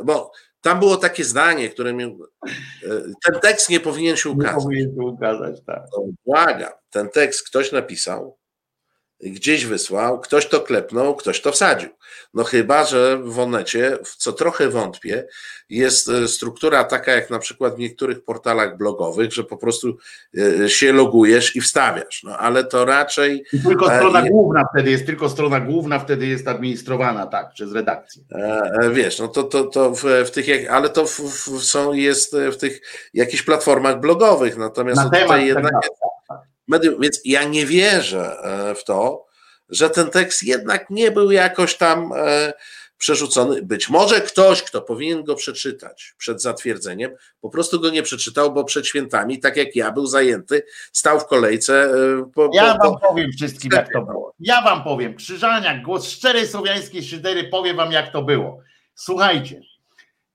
bo 0.04 0.32
tam 0.60 0.78
było 0.78 0.96
takie 0.96 1.24
zdanie, 1.24 1.68
które 1.68 1.92
mi. 1.92 2.18
Ten 3.24 3.40
tekst 3.42 3.70
nie 3.70 3.80
powinien 3.80 4.16
się 4.16 4.30
ukazać. 4.30 4.56
Nie 4.56 4.62
powinien 4.62 4.94
się 4.94 5.02
ukazać, 5.02 5.56
tak. 5.66 5.82
No, 5.92 6.04
błagam, 6.26 6.72
ten 6.90 7.08
tekst 7.08 7.48
ktoś 7.48 7.72
napisał, 7.72 8.39
gdzieś 9.22 9.66
wysłał, 9.66 10.20
ktoś 10.20 10.46
to 10.46 10.60
klepnął, 10.60 11.16
ktoś 11.16 11.40
to 11.40 11.52
wsadził. 11.52 11.88
No 12.34 12.44
chyba, 12.44 12.84
że 12.84 13.18
w 13.24 13.38
Onecie, 13.38 13.98
w 14.04 14.16
co 14.16 14.32
trochę 14.32 14.68
wątpię, 14.68 15.26
jest 15.70 16.08
e, 16.08 16.28
struktura 16.28 16.84
taka 16.84 17.12
jak 17.12 17.30
na 17.30 17.38
przykład 17.38 17.76
w 17.76 17.78
niektórych 17.78 18.24
portalach 18.24 18.76
blogowych, 18.76 19.32
że 19.32 19.44
po 19.44 19.56
prostu 19.56 19.96
e, 20.62 20.68
się 20.68 20.92
logujesz 20.92 21.56
i 21.56 21.60
wstawiasz. 21.60 22.22
No 22.24 22.38
ale 22.38 22.64
to 22.64 22.84
raczej. 22.84 23.44
I 23.52 23.60
tylko 23.60 23.92
e, 23.92 23.96
strona 23.96 24.22
e, 24.22 24.30
główna 24.30 24.64
wtedy 24.74 24.90
jest, 24.90 25.06
tylko 25.06 25.28
strona 25.28 25.60
główna 25.60 25.98
wtedy 25.98 26.26
jest 26.26 26.48
administrowana, 26.48 27.26
tak, 27.26 27.52
przez 27.52 27.72
redakcję. 27.72 28.22
Wiesz, 28.92 29.18
no 29.18 29.28
to, 29.28 29.42
to, 29.42 29.64
to 29.64 29.90
w, 29.94 30.04
w 30.26 30.30
tych, 30.30 30.70
ale 30.70 30.88
to 30.88 31.06
w, 31.06 31.20
w, 31.20 31.64
są, 31.64 31.92
jest 31.92 32.36
w 32.36 32.56
tych 32.56 32.80
jakichś 33.14 33.42
platformach 33.42 34.00
blogowych, 34.00 34.56
natomiast 34.56 34.96
Na 34.96 35.04
tutaj 35.04 35.20
temat 35.20 35.42
jednak. 35.42 35.72
Medium. 36.70 37.00
Więc 37.00 37.20
ja 37.24 37.44
nie 37.44 37.66
wierzę 37.66 38.36
e, 38.42 38.74
w 38.74 38.84
to, 38.84 39.26
że 39.68 39.90
ten 39.90 40.10
tekst 40.10 40.42
jednak 40.42 40.90
nie 40.90 41.10
był 41.10 41.30
jakoś 41.30 41.76
tam 41.76 42.12
e, 42.16 42.52
przerzucony. 42.98 43.62
Być 43.62 43.88
może 43.88 44.20
ktoś, 44.20 44.62
kto 44.62 44.82
powinien 44.82 45.24
go 45.24 45.34
przeczytać 45.34 46.14
przed 46.18 46.42
zatwierdzeniem, 46.42 47.10
po 47.40 47.50
prostu 47.50 47.80
go 47.80 47.90
nie 47.90 48.02
przeczytał, 48.02 48.52
bo 48.52 48.64
przed 48.64 48.86
świętami, 48.86 49.38
tak 49.38 49.56
jak 49.56 49.76
ja, 49.76 49.92
był 49.92 50.06
zajęty, 50.06 50.62
stał 50.92 51.20
w 51.20 51.26
kolejce. 51.26 51.84
E, 51.84 52.30
po, 52.34 52.50
ja 52.52 52.74
po, 52.74 52.90
wam 52.90 53.00
powiem 53.08 53.32
wszystkim, 53.32 53.70
jak 53.72 53.92
to 53.92 54.02
było. 54.02 54.34
Ja 54.40 54.62
wam 54.62 54.84
powiem. 54.84 55.14
Krzyżaniak, 55.14 55.82
głos 55.82 56.10
szczerej 56.10 56.48
słowiańskiej 56.48 57.02
szydery, 57.02 57.44
powiem 57.44 57.76
wam, 57.76 57.92
jak 57.92 58.12
to 58.12 58.22
było. 58.22 58.60
Słuchajcie, 58.94 59.60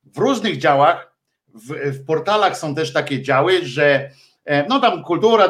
w 0.03 0.17
różnych 0.17 0.57
działach, 0.57 1.15
w, 1.53 1.73
w 1.91 2.05
portalach 2.05 2.57
są 2.57 2.75
też 2.75 2.93
takie 2.93 3.21
działy, 3.21 3.65
że 3.65 4.09
no 4.69 4.79
tam 4.79 5.03
kultura, 5.03 5.47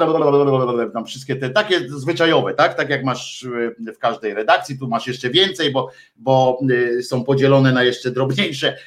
tam 0.93 1.05
wszystkie 1.05 1.35
te 1.35 1.49
takie 1.49 1.79
zwyczajowe, 1.89 2.53
tak? 2.53 2.73
Tak 2.73 2.89
jak 2.89 3.03
masz 3.03 3.47
e, 3.87 3.93
w 3.93 3.99
każdej 3.99 4.33
redakcji, 4.33 4.79
tu 4.79 4.87
masz 4.87 5.07
jeszcze 5.07 5.29
więcej, 5.29 5.71
bo, 5.71 5.91
bo 6.15 6.59
e, 6.99 7.03
są 7.03 7.23
podzielone 7.23 7.71
na 7.71 7.83
jeszcze 7.83 8.11
drobniejsze 8.11 8.77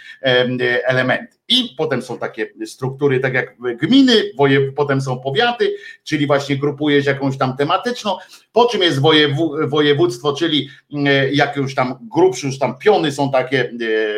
elementy. 0.84 1.37
I 1.48 1.74
potem 1.76 2.02
są 2.02 2.18
takie 2.18 2.52
struktury, 2.66 3.20
tak 3.20 3.34
jak 3.34 3.56
gminy, 3.80 4.12
potem 4.76 5.00
są 5.00 5.20
powiaty, 5.20 5.74
czyli 6.04 6.26
właśnie 6.26 6.56
grupujesz 6.56 7.06
jakąś 7.06 7.38
tam 7.38 7.56
tematyczną, 7.56 8.16
po 8.52 8.66
czym 8.66 8.82
jest 8.82 9.00
województwo, 9.68 10.32
czyli 10.32 10.68
jak 11.32 11.56
już 11.56 11.74
tam 11.74 11.98
grubsze, 12.00 12.46
już 12.46 12.58
tam 12.58 12.78
piony 12.78 13.12
są 13.12 13.30
takie 13.30 13.72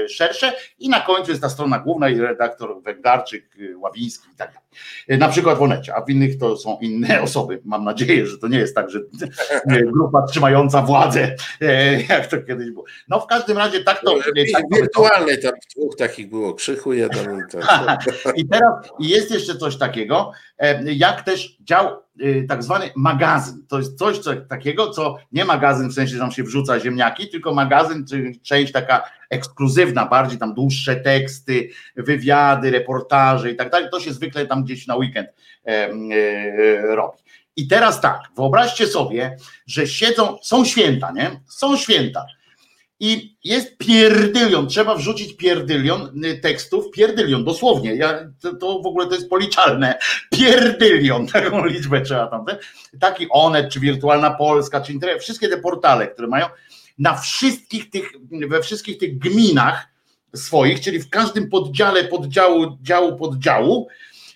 szersze 0.09 0.53
i 0.78 0.89
na 0.89 1.01
końcu 1.01 1.31
jest 1.31 1.43
ta 1.43 1.49
strona 1.49 1.78
główna 1.78 2.09
i 2.09 2.20
redaktor 2.20 2.83
Węgarczyk, 2.83 3.45
Ławiński 3.76 4.28
i 4.35 4.37
tak 4.37 4.53
dalej. 4.53 5.18
Na 5.20 5.28
przykład 5.28 5.59
w 5.59 5.62
Onecie, 5.62 5.95
a 5.95 6.05
w 6.05 6.11
innych 6.11 6.39
to 6.39 6.57
są 6.57 6.78
inne 6.81 7.20
osoby. 7.22 7.61
Mam 7.64 7.85
nadzieję, 7.85 8.26
że 8.26 8.39
to 8.39 8.49
nie 8.49 8.59
jest 8.59 8.74
tak, 8.74 8.91
że 8.91 9.01
grupa 9.93 10.22
trzymająca 10.22 10.83
władzę, 10.83 11.37
e, 11.61 12.03
jak 12.03 12.26
to 12.26 12.43
kiedyś 12.43 12.70
było. 12.70 12.85
No 13.09 13.20
w 13.20 13.26
każdym 13.26 13.59
razie 13.59 13.85
tak 13.85 14.01
to... 14.05 14.18
Tak 14.53 14.64
wirtualnej 14.72 15.43
tam 15.43 15.53
dwóch 15.76 15.97
takich 15.97 16.31
było, 16.31 16.55
Krzychu 16.55 16.93
jeden 16.93 17.20
i 18.37 18.49
teraz 18.49 18.75
jest 19.01 19.31
jeszcze 19.31 19.57
coś 19.57 19.77
takiego, 19.77 20.33
e, 20.59 20.93
jak 20.93 21.23
też 21.23 21.57
dział 21.61 21.89
e, 22.21 22.43
tak 22.49 22.62
zwany 22.62 22.91
magazyn. 22.97 23.66
To 23.68 23.79
jest 23.79 23.99
coś 23.99 24.18
co, 24.18 24.37
takiego, 24.37 24.91
co 24.91 25.16
nie 25.33 25.45
magazyn 25.45 25.89
w 25.89 25.95
sensie, 25.95 26.12
że 26.12 26.18
tam 26.18 26.33
się 26.33 26.43
wrzuca 26.43 26.81
ziemniaki, 26.81 27.29
tylko 27.29 27.55
magazyn, 27.55 28.07
czyli 28.07 28.41
część 28.41 28.73
taka 28.73 29.11
ekskluzywna, 29.31 30.07
bardziej 30.07 30.39
tam 30.39 30.55
dłuższe 30.55 30.97
teksty, 30.97 31.71
wywiady, 31.97 32.71
reportaże 32.71 33.51
i 33.51 33.57
tak 33.57 33.71
dalej. 33.71 33.89
To 33.91 34.01
się 34.01 34.12
zwykle 34.12 34.47
tam 34.47 34.64
gdzieś 34.64 34.87
na 34.87 34.97
weekend 34.97 35.29
robi. 36.83 37.18
I 37.57 37.68
teraz 37.68 38.01
tak, 38.01 38.21
wyobraźcie 38.37 38.87
sobie, 38.87 39.37
że 39.66 39.87
siedzą, 39.87 40.39
są 40.43 40.64
święta, 40.64 41.12
nie? 41.12 41.41
Są 41.47 41.77
święta 41.77 42.27
i 43.01 43.36
jest 43.44 43.78
pierdylion, 43.78 44.68
trzeba 44.68 44.94
wrzucić 44.94 45.36
pierdylion 45.36 46.24
y, 46.24 46.38
tekstów, 46.38 46.90
pierdylion, 46.90 47.44
dosłownie, 47.44 47.94
ja, 47.94 48.18
to, 48.40 48.55
to 48.55 48.82
w 48.82 48.86
ogóle 48.86 49.07
to 49.07 49.14
jest 49.14 49.30
policzalne, 49.30 49.98
pierdylion, 50.30 51.26
taką 51.32 51.66
liczbę 51.66 52.01
trzeba 52.01 52.26
tam, 52.26 52.44
taki 53.01 53.26
Onet, 53.30 53.72
czy 53.72 53.80
Wirtualna 53.80 54.30
Polska, 54.30 54.80
czy 54.80 54.92
Internet, 54.92 55.22
wszystkie 55.22 55.48
te 55.48 55.59
portale, 55.59 56.09
które 56.09 56.28
mają, 56.28 56.46
na 56.98 57.16
wszystkich 57.16 57.90
tych, 57.90 58.12
we 58.48 58.62
wszystkich 58.62 58.98
tych 58.98 59.18
gminach 59.18 59.88
swoich, 60.34 60.80
czyli 60.80 60.98
w 60.98 61.11
każdym 61.11 61.51
poddziale, 61.51 62.05
poddziału, 62.05 62.78
działu, 62.82 63.16
poddziału, 63.16 63.88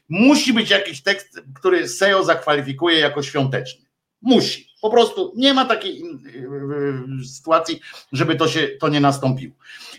musi 0.08 0.52
być 0.52 0.70
jakiś 0.70 1.02
tekst, 1.02 1.42
który 1.54 1.88
SEO 1.88 2.24
zakwalifikuje 2.24 2.98
jako 2.98 3.22
świąteczny. 3.22 3.84
Musi. 4.22 4.73
Po 4.84 4.90
prostu 4.90 5.32
nie 5.36 5.54
ma 5.54 5.64
takiej 5.64 6.02
y, 6.02 7.22
y, 7.22 7.28
sytuacji, 7.28 7.80
żeby 8.12 8.36
to 8.36 8.48
się 8.48 8.68
to 8.80 8.88
nie 8.88 9.00
nastąpiło. 9.00 9.54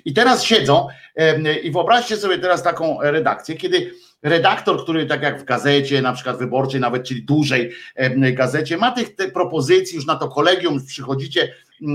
I 0.06 0.14
teraz 0.14 0.44
siedzą 0.44 0.88
i 1.64 1.72
wyobraźcie 1.72 2.18
sobie 2.18 2.38
teraz 2.38 2.64
taką 2.64 2.98
redakcję, 3.02 3.56
kiedy 3.56 3.92
redaktor, 4.24 4.84
który 4.84 5.06
tak 5.06 5.22
jak 5.22 5.42
w 5.42 5.44
gazecie, 5.44 6.02
na 6.02 6.14
przykład 6.14 6.38
wyborczej, 6.38 6.82
nawet 6.82 7.08
czyli 7.08 7.24
dużej 7.24 7.72
gazecie, 8.34 8.78
ma 8.78 8.92
tych, 8.92 9.34
propozycji 9.34 9.96
już 9.96 10.06
na 10.06 10.16
to 10.16 10.28
kolegium, 10.28 10.86
przychodzicie, 10.86 11.54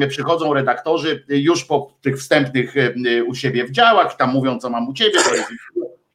przychodzą 0.09 0.55
redaktorzy 0.55 1.25
już 1.29 1.65
po 1.65 1.95
tych 2.01 2.19
wstępnych 2.19 2.75
u 3.27 3.35
siebie 3.35 3.65
w 3.65 3.71
działach, 3.71 4.17
tam 4.17 4.33
mówią, 4.33 4.59
co 4.59 4.71
mam 4.71 4.89
u 4.89 4.93
ciebie, 4.93 5.19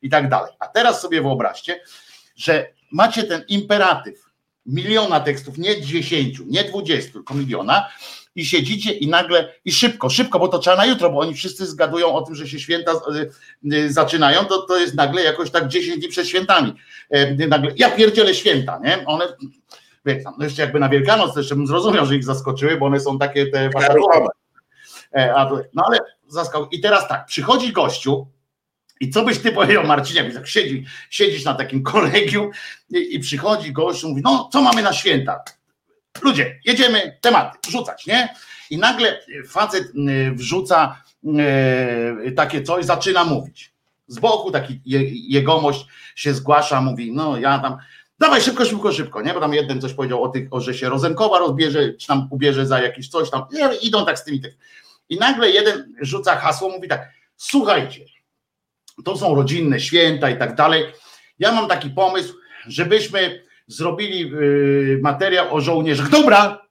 i 0.02 0.10
tak 0.10 0.30
dalej. 0.30 0.54
A 0.60 0.68
teraz 0.68 1.02
sobie 1.02 1.22
wyobraźcie, 1.22 1.80
że 2.36 2.68
macie 2.92 3.24
ten 3.24 3.44
imperatyw 3.48 4.25
miliona 4.66 5.20
tekstów, 5.20 5.58
nie 5.58 5.82
dziesięciu, 5.82 6.44
nie 6.48 6.64
dwudziestu, 6.64 7.14
tylko 7.14 7.34
miliona 7.34 7.90
i 8.36 8.46
siedzicie 8.46 8.92
i 8.92 9.08
nagle, 9.08 9.54
i 9.66 9.72
szybko, 9.72 10.10
szybko, 10.10 10.40
bo 10.40 10.48
to 10.48 10.60
trzeba 10.60 10.76
na 10.76 10.86
jutro, 10.86 11.12
bo 11.12 11.20
oni 11.20 11.34
wszyscy 11.34 11.66
zgadują 11.66 12.16
o 12.16 12.22
tym, 12.22 12.36
że 12.36 12.48
się 12.48 12.60
święta 12.60 12.92
y, 12.92 13.74
y, 13.74 13.94
zaczynają, 13.94 14.46
to, 14.46 14.62
to 14.62 14.78
jest 14.78 14.96
nagle 14.96 15.24
jakoś 15.24 15.52
tak 15.52 15.68
10 15.68 16.00
dni 16.00 16.08
przed 16.08 16.28
świętami. 16.28 16.76
E, 17.10 17.48
nagle, 17.48 17.72
ja 17.76 17.92
pierdzielę 17.92 18.34
święta, 18.34 18.80
nie? 18.84 19.06
One, 19.06 19.26
wie, 20.06 20.24
no 20.38 20.46
jeszcze 20.46 20.62
jakby 20.62 20.80
na 20.80 20.90
Wielkanoc 20.90 21.36
jeszcze 21.36 21.56
bym 21.56 21.68
zrozumiał, 21.68 22.06
że 22.06 22.16
ich 22.16 22.24
zaskoczyły, 22.24 22.78
bo 22.78 22.86
one 22.86 23.00
są 23.00 23.20
takie 23.20 23.48
te 23.48 23.70
wakacjowe. 23.70 24.28
E, 25.12 25.48
no 25.74 25.84
ale 25.86 26.00
zaskał. 26.28 26.68
I 26.70 26.80
teraz 26.80 27.08
tak, 27.08 27.26
przychodzi 27.26 27.72
gościu, 27.72 28.28
i 29.06 29.10
co 29.10 29.24
byś 29.24 29.40
ty 29.40 29.52
powiedział, 29.52 29.88
Marcinie, 29.88 30.24
jak 30.24 30.34
tak 30.34 30.48
siedzi, 30.48 30.86
siedzisz 31.10 31.44
na 31.44 31.54
takim 31.54 31.84
kolegium 31.84 32.52
i, 32.90 33.16
i 33.16 33.20
przychodzi 33.20 33.72
gość, 33.72 34.04
mówi, 34.04 34.22
no 34.24 34.50
co 34.54 34.62
mamy 34.62 34.82
na 34.82 34.94
święta? 34.94 35.44
Ludzie, 36.22 36.60
jedziemy 36.66 37.18
tematy, 37.22 37.58
wrzucać, 37.68 38.06
nie? 38.06 38.36
I 38.70 38.78
nagle 38.78 39.20
facet 39.50 39.84
y, 39.84 40.32
wrzuca 40.32 41.02
y, 42.28 42.32
takie 42.32 42.64
coś, 42.64 42.86
zaczyna 42.86 43.24
mówić. 43.24 43.74
Z 44.08 44.20
boku 44.20 44.52
taki 44.52 44.82
jegomość 45.30 45.86
się 46.16 46.34
zgłasza, 46.34 46.82
mówi, 46.82 47.12
no 47.12 47.38
ja 47.38 47.60
tam, 47.60 47.78
dawaj 48.20 48.42
szybko, 48.42 48.66
szybko, 48.66 48.92
szybko, 48.92 49.22
nie? 49.22 49.34
Bo 49.34 49.40
tam 49.40 49.54
jeden 49.54 49.82
coś 49.82 49.94
powiedział 49.94 50.24
o 50.24 50.30
tych, 50.30 50.48
o, 50.52 50.62
że 50.62 50.74
się 50.74 50.90
Rozenkowa 50.90 51.40
rozbierze, 51.40 51.94
czy 51.94 52.08
tam 52.08 52.28
ubierze 52.32 52.68
za 52.68 52.82
jakieś 52.82 53.10
coś 53.10 53.30
tam, 53.30 53.44
idą 53.82 54.06
tak 54.06 54.20
z 54.20 54.24
tymi. 54.24 54.42
I 55.10 55.18
nagle 55.18 55.50
jeden 55.50 55.94
rzuca 56.02 56.36
hasło, 56.36 56.70
mówi 56.70 56.88
tak, 56.88 57.10
słuchajcie, 57.38 58.15
to 59.06 59.18
są 59.18 59.36
rodzinne 59.36 59.80
święta 59.80 60.30
i 60.30 60.38
tak 60.38 60.56
dalej. 60.56 60.86
Ja 61.40 61.52
mam 61.52 61.68
taki 61.68 61.90
pomysł, 61.90 62.34
żebyśmy 62.68 63.44
zrobili 63.68 64.34
y, 64.34 65.00
materiał 65.02 65.56
o 65.56 65.62
żołnierzach. 65.62 66.10
Dobra, 66.10 66.66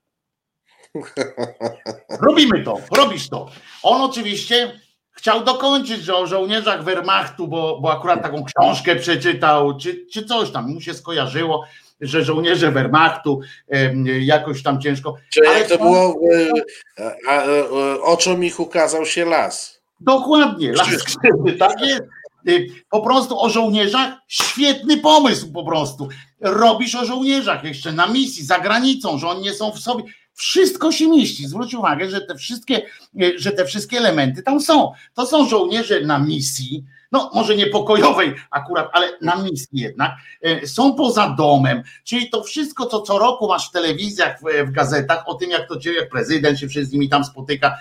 robimy 2.20 2.64
to, 2.64 2.78
robisz 2.96 3.28
to. 3.28 3.50
On 3.82 4.02
oczywiście 4.02 4.80
chciał 5.12 5.44
dokończyć, 5.44 6.02
że 6.02 6.16
o 6.16 6.26
żołnierzach 6.26 6.84
Wehrmachtu, 6.84 7.48
bo, 7.48 7.80
bo 7.80 7.92
akurat 7.92 8.22
taką 8.22 8.44
książkę 8.44 8.96
przeczytał, 8.96 9.78
czy, 9.78 10.06
czy 10.12 10.24
coś 10.24 10.50
tam 10.50 10.72
mu 10.72 10.80
się 10.80 10.94
skojarzyło, 10.94 11.64
że 12.00 12.24
żołnierze 12.24 12.70
Wehrmachtu 12.70 13.40
jakoś 14.20 14.62
tam 14.62 14.80
ciężko. 14.80 15.14
Czyli 15.32 15.46
Ale 15.46 15.64
to 15.64 15.78
było, 15.78 16.20
e, 16.98 17.02
e, 17.32 18.00
oczom 18.02 18.44
ich 18.44 18.60
ukazał 18.60 19.06
się 19.06 19.24
las. 19.24 19.82
Dokładnie, 20.00 20.72
las 20.72 21.04
krzywdy, 21.04 21.52
tak 21.52 21.80
jest. 21.80 22.02
Y, 22.48 22.68
po 22.90 23.00
prostu 23.00 23.40
o 23.40 23.50
żołnierzach, 23.50 24.14
świetny 24.28 24.96
pomysł 24.96 25.52
po 25.52 25.64
prostu. 25.64 26.08
Robisz 26.40 26.94
o 26.94 27.04
żołnierzach 27.04 27.64
jeszcze 27.64 27.92
na 27.92 28.06
misji, 28.06 28.44
za 28.44 28.58
granicą, 28.58 29.18
że 29.18 29.28
oni 29.28 29.42
nie 29.42 29.54
są 29.54 29.72
w 29.72 29.78
sobie. 29.78 30.04
Wszystko 30.32 30.92
się 30.92 31.08
mieści. 31.08 31.48
Zwróć 31.48 31.74
uwagę, 31.74 32.10
że 32.10 32.20
te 32.20 32.34
wszystkie, 32.34 32.82
y, 33.22 33.38
że 33.38 33.52
te 33.52 33.64
wszystkie 33.64 33.98
elementy 33.98 34.42
tam 34.42 34.60
są. 34.60 34.92
To 35.14 35.26
są 35.26 35.48
żołnierze 35.48 36.00
na 36.00 36.18
misji, 36.18 36.84
no 37.12 37.30
może 37.34 37.56
nie 37.56 37.66
pokojowej 37.66 38.34
akurat, 38.50 38.88
ale 38.92 39.18
na 39.20 39.36
misji 39.36 39.80
jednak, 39.80 40.12
y, 40.46 40.68
są 40.68 40.94
poza 40.94 41.34
domem, 41.38 41.82
czyli 42.04 42.30
to 42.30 42.42
wszystko, 42.42 42.86
co 42.86 43.00
co 43.00 43.18
roku 43.18 43.48
masz 43.48 43.68
w 43.68 43.72
telewizjach, 43.72 44.40
w, 44.40 44.68
w 44.68 44.70
gazetach, 44.70 45.28
o 45.28 45.34
tym, 45.34 45.50
jak 45.50 45.68
to 45.68 45.76
dzieje, 45.78 46.00
jak 46.00 46.08
prezydent 46.08 46.58
się 46.58 46.84
z 46.84 46.92
nimi 46.92 47.08
tam 47.08 47.24
spotyka 47.24 47.78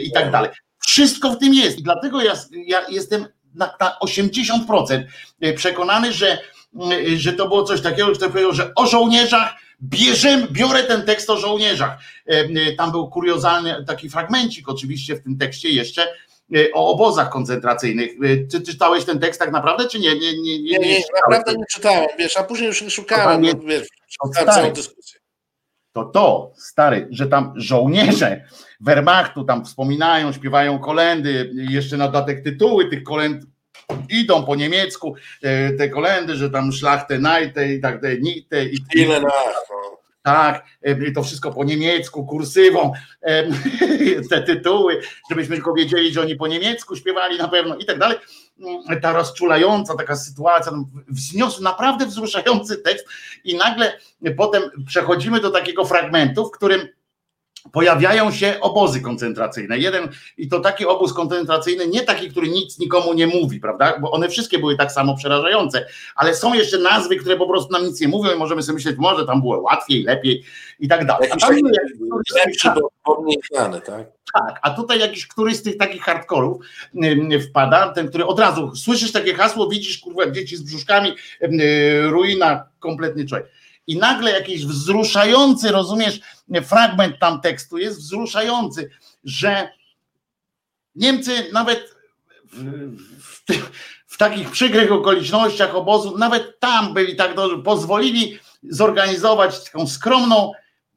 i 0.00 0.12
tak 0.12 0.30
dalej. 0.30 0.50
Wszystko 0.78 1.30
w 1.30 1.38
tym 1.38 1.54
jest. 1.54 1.78
I 1.78 1.82
dlatego 1.82 2.22
ja, 2.22 2.34
ja 2.66 2.82
jestem 2.88 3.26
na, 3.56 3.74
na 3.80 3.96
80% 4.04 5.02
przekonany, 5.56 6.12
że, 6.12 6.38
że 7.16 7.32
to 7.32 7.48
było 7.48 7.62
coś 7.62 7.80
takiego, 7.80 8.14
że 8.14 8.20
powiedział, 8.20 8.52
że 8.52 8.72
o 8.74 8.86
żołnierzach 8.86 9.54
bierzemy, 9.82 10.48
biorę 10.50 10.82
ten 10.82 11.02
tekst 11.02 11.30
o 11.30 11.36
żołnierzach. 11.36 11.98
Tam 12.78 12.90
był 12.90 13.08
kuriozalny 13.08 13.84
taki 13.86 14.10
fragmencik 14.10 14.68
oczywiście 14.68 15.16
w 15.16 15.22
tym 15.22 15.38
tekście 15.38 15.68
jeszcze 15.68 16.08
o 16.74 16.92
obozach 16.92 17.30
koncentracyjnych. 17.30 18.10
Czy 18.50 18.60
czytałeś 18.60 19.04
ten 19.04 19.18
tekst 19.18 19.40
tak 19.40 19.52
naprawdę, 19.52 19.88
czy 19.88 19.98
nie? 19.98 20.14
Nie, 20.14 20.42
nie, 20.42 20.62
nie, 20.62 20.78
nie, 20.78 20.88
nie 20.88 21.02
naprawdę 21.22 21.52
nie 21.52 21.64
czytałem, 21.70 22.08
wiesz, 22.18 22.36
a 22.36 22.42
później 22.42 22.66
już 22.66 22.84
szukałem, 22.88 23.42
nie, 23.42 23.52
wiesz, 23.66 23.88
całą 24.46 24.72
dyskusję 24.72 25.25
to 25.96 26.04
to, 26.04 26.52
stary, 26.56 27.08
że 27.10 27.26
tam 27.26 27.52
żołnierze 27.56 28.44
Wehrmachtu 28.80 29.44
tam 29.44 29.64
wspominają, 29.64 30.32
śpiewają 30.32 30.78
kolendy, 30.78 31.50
jeszcze 31.54 31.96
na 31.96 32.06
dodatek 32.06 32.44
tytuły 32.44 32.88
tych 32.88 33.02
kolend 33.02 33.46
idą 34.10 34.44
po 34.44 34.56
niemiecku, 34.56 35.14
e, 35.42 35.72
te 35.72 35.88
kolendy, 35.88 36.34
że 36.34 36.50
tam 36.50 36.72
szlachtę 36.72 37.18
najte 37.18 37.72
i 37.72 37.80
tak 37.80 38.00
dalej, 38.00 38.22
nite 38.22 38.64
i 38.64 38.78
na 39.06 39.30
tak, 40.22 40.64
e, 40.82 41.12
to 41.12 41.22
wszystko 41.22 41.52
po 41.52 41.64
niemiecku, 41.64 42.26
kursywą, 42.26 42.92
e, 43.22 43.44
te 44.30 44.42
tytuły, 44.42 45.00
żebyśmy 45.30 45.56
tylko 45.56 45.74
wiedzieli, 45.74 46.12
że 46.12 46.20
oni 46.20 46.36
po 46.36 46.46
niemiecku 46.46 46.96
śpiewali 46.96 47.38
na 47.38 47.48
pewno 47.48 47.76
i 47.76 47.84
tak 47.84 47.98
dalej. 47.98 48.18
Ta 49.02 49.12
rozczulająca 49.12 49.94
taka 49.94 50.16
sytuacja, 50.16 50.72
wzniosł 51.08 51.62
naprawdę 51.62 52.06
wzruszający 52.06 52.76
tekst 52.76 53.06
i 53.44 53.56
nagle 53.56 53.98
potem 54.36 54.62
przechodzimy 54.86 55.40
do 55.40 55.50
takiego 55.50 55.84
fragmentu, 55.84 56.46
w 56.46 56.50
którym 56.50 56.88
pojawiają 57.72 58.32
się 58.32 58.60
obozy 58.60 59.00
koncentracyjne. 59.00 59.78
Jeden 59.78 60.08
i 60.36 60.48
to 60.48 60.60
taki 60.60 60.86
obóz 60.86 61.12
koncentracyjny, 61.12 61.86
nie 61.86 62.02
taki, 62.02 62.30
który 62.30 62.48
nic 62.48 62.78
nikomu 62.78 63.12
nie 63.14 63.26
mówi, 63.26 63.60
prawda? 63.60 63.98
Bo 64.00 64.10
one 64.10 64.28
wszystkie 64.28 64.58
były 64.58 64.76
tak 64.76 64.92
samo 64.92 65.16
przerażające, 65.16 65.86
ale 66.16 66.34
są 66.34 66.54
jeszcze 66.54 66.78
nazwy, 66.78 67.16
które 67.16 67.36
po 67.36 67.46
prostu 67.46 67.72
nam 67.72 67.84
nic 67.84 68.00
nie 68.00 68.08
mówią 68.08 68.34
i 68.34 68.38
możemy 68.38 68.62
sobie 68.62 68.74
myśleć, 68.74 68.96
może 68.98 69.26
tam 69.26 69.40
było 69.40 69.60
łatwiej, 69.60 70.02
lepiej 70.02 70.44
i 70.80 70.88
tak 70.88 71.06
dalej. 71.06 71.30
A 71.32 71.36
tam 71.36 71.50
lepszy, 72.46 72.68
bo 73.06 73.22
mniej 73.22 73.38
znany, 73.52 73.80
tak? 73.80 74.15
Tak, 74.38 74.58
a 74.62 74.70
tutaj 74.70 74.98
jakiś 74.98 75.26
któryś 75.26 75.56
z 75.56 75.62
tych 75.62 75.76
takich 75.76 76.02
hardkorów 76.02 76.66
wpada, 77.50 77.88
ten, 77.88 78.08
który 78.08 78.26
od 78.26 78.40
razu 78.40 78.76
słyszysz 78.76 79.12
takie 79.12 79.34
hasło, 79.34 79.68
widzisz 79.68 79.98
kurwa 79.98 80.30
dzieci 80.30 80.56
z 80.56 80.62
brzuszkami, 80.62 81.12
ruina, 82.02 82.68
kompletny 82.78 83.26
człowiek. 83.26 83.46
I 83.86 83.98
nagle 83.98 84.30
jakiś 84.30 84.66
wzruszający, 84.66 85.72
rozumiesz, 85.72 86.20
fragment 86.64 87.18
tam 87.20 87.40
tekstu 87.40 87.78
jest 87.78 87.98
wzruszający, 87.98 88.90
że 89.24 89.68
Niemcy 90.94 91.50
nawet 91.52 91.96
w, 92.52 92.62
w, 93.20 93.42
w 94.06 94.18
takich 94.18 94.50
przykrych 94.50 94.92
okolicznościach 94.92 95.74
obozu, 95.74 96.18
nawet 96.18 96.60
tam 96.60 96.94
byli 96.94 97.16
tak 97.16 97.34
dobrze, 97.34 97.58
pozwolili 97.58 98.38
zorganizować 98.62 99.64
taką 99.64 99.86
skromną 99.86 100.52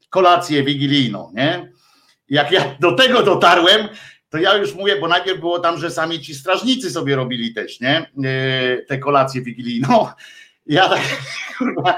kolację 0.09 0.63
wigilijną, 0.63 1.31
nie? 1.35 1.71
Jak 2.29 2.51
ja 2.51 2.75
do 2.79 2.91
tego 2.91 3.23
dotarłem, 3.23 3.87
to 4.29 4.37
ja 4.37 4.57
już 4.57 4.75
mówię, 4.75 4.95
bo 5.01 5.07
najpierw 5.07 5.39
było 5.39 5.59
tam, 5.59 5.77
że 5.77 5.91
sami 5.91 6.21
ci 6.21 6.35
strażnicy 6.35 6.91
sobie 6.91 7.15
robili 7.15 7.53
też, 7.53 7.79
nie? 7.79 8.11
Yy, 8.17 8.85
tę 8.87 8.97
kolację 8.97 9.41
wigilijną. 9.41 10.07
Ja 10.65 10.89
tak, 10.89 11.01
kurwa, 11.57 11.97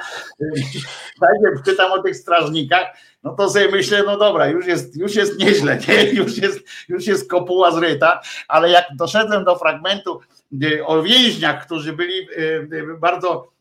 najpierw 1.21 1.65
czytam 1.65 1.91
o 1.91 2.03
tych 2.03 2.15
strażnikach, 2.15 2.97
no 3.23 3.36
to 3.36 3.49
sobie 3.49 3.71
myślę, 3.71 4.03
no 4.05 4.17
dobra, 4.17 4.47
już 4.47 4.65
jest, 4.65 4.97
już 4.97 5.15
jest 5.15 5.39
nieźle, 5.39 5.79
nie? 5.88 6.03
Już, 6.21 6.38
jest, 6.38 6.59
już 6.89 7.07
jest 7.07 7.29
kopuła 7.29 7.71
zryta, 7.71 8.21
ale 8.47 8.69
jak 8.69 8.86
doszedłem 8.95 9.43
do 9.43 9.55
fragmentu 9.55 10.19
yy, 10.51 10.86
o 10.86 11.03
więźniach, 11.03 11.65
którzy 11.65 11.93
byli 11.93 12.15
yy, 12.15 12.97
bardzo 12.99 13.51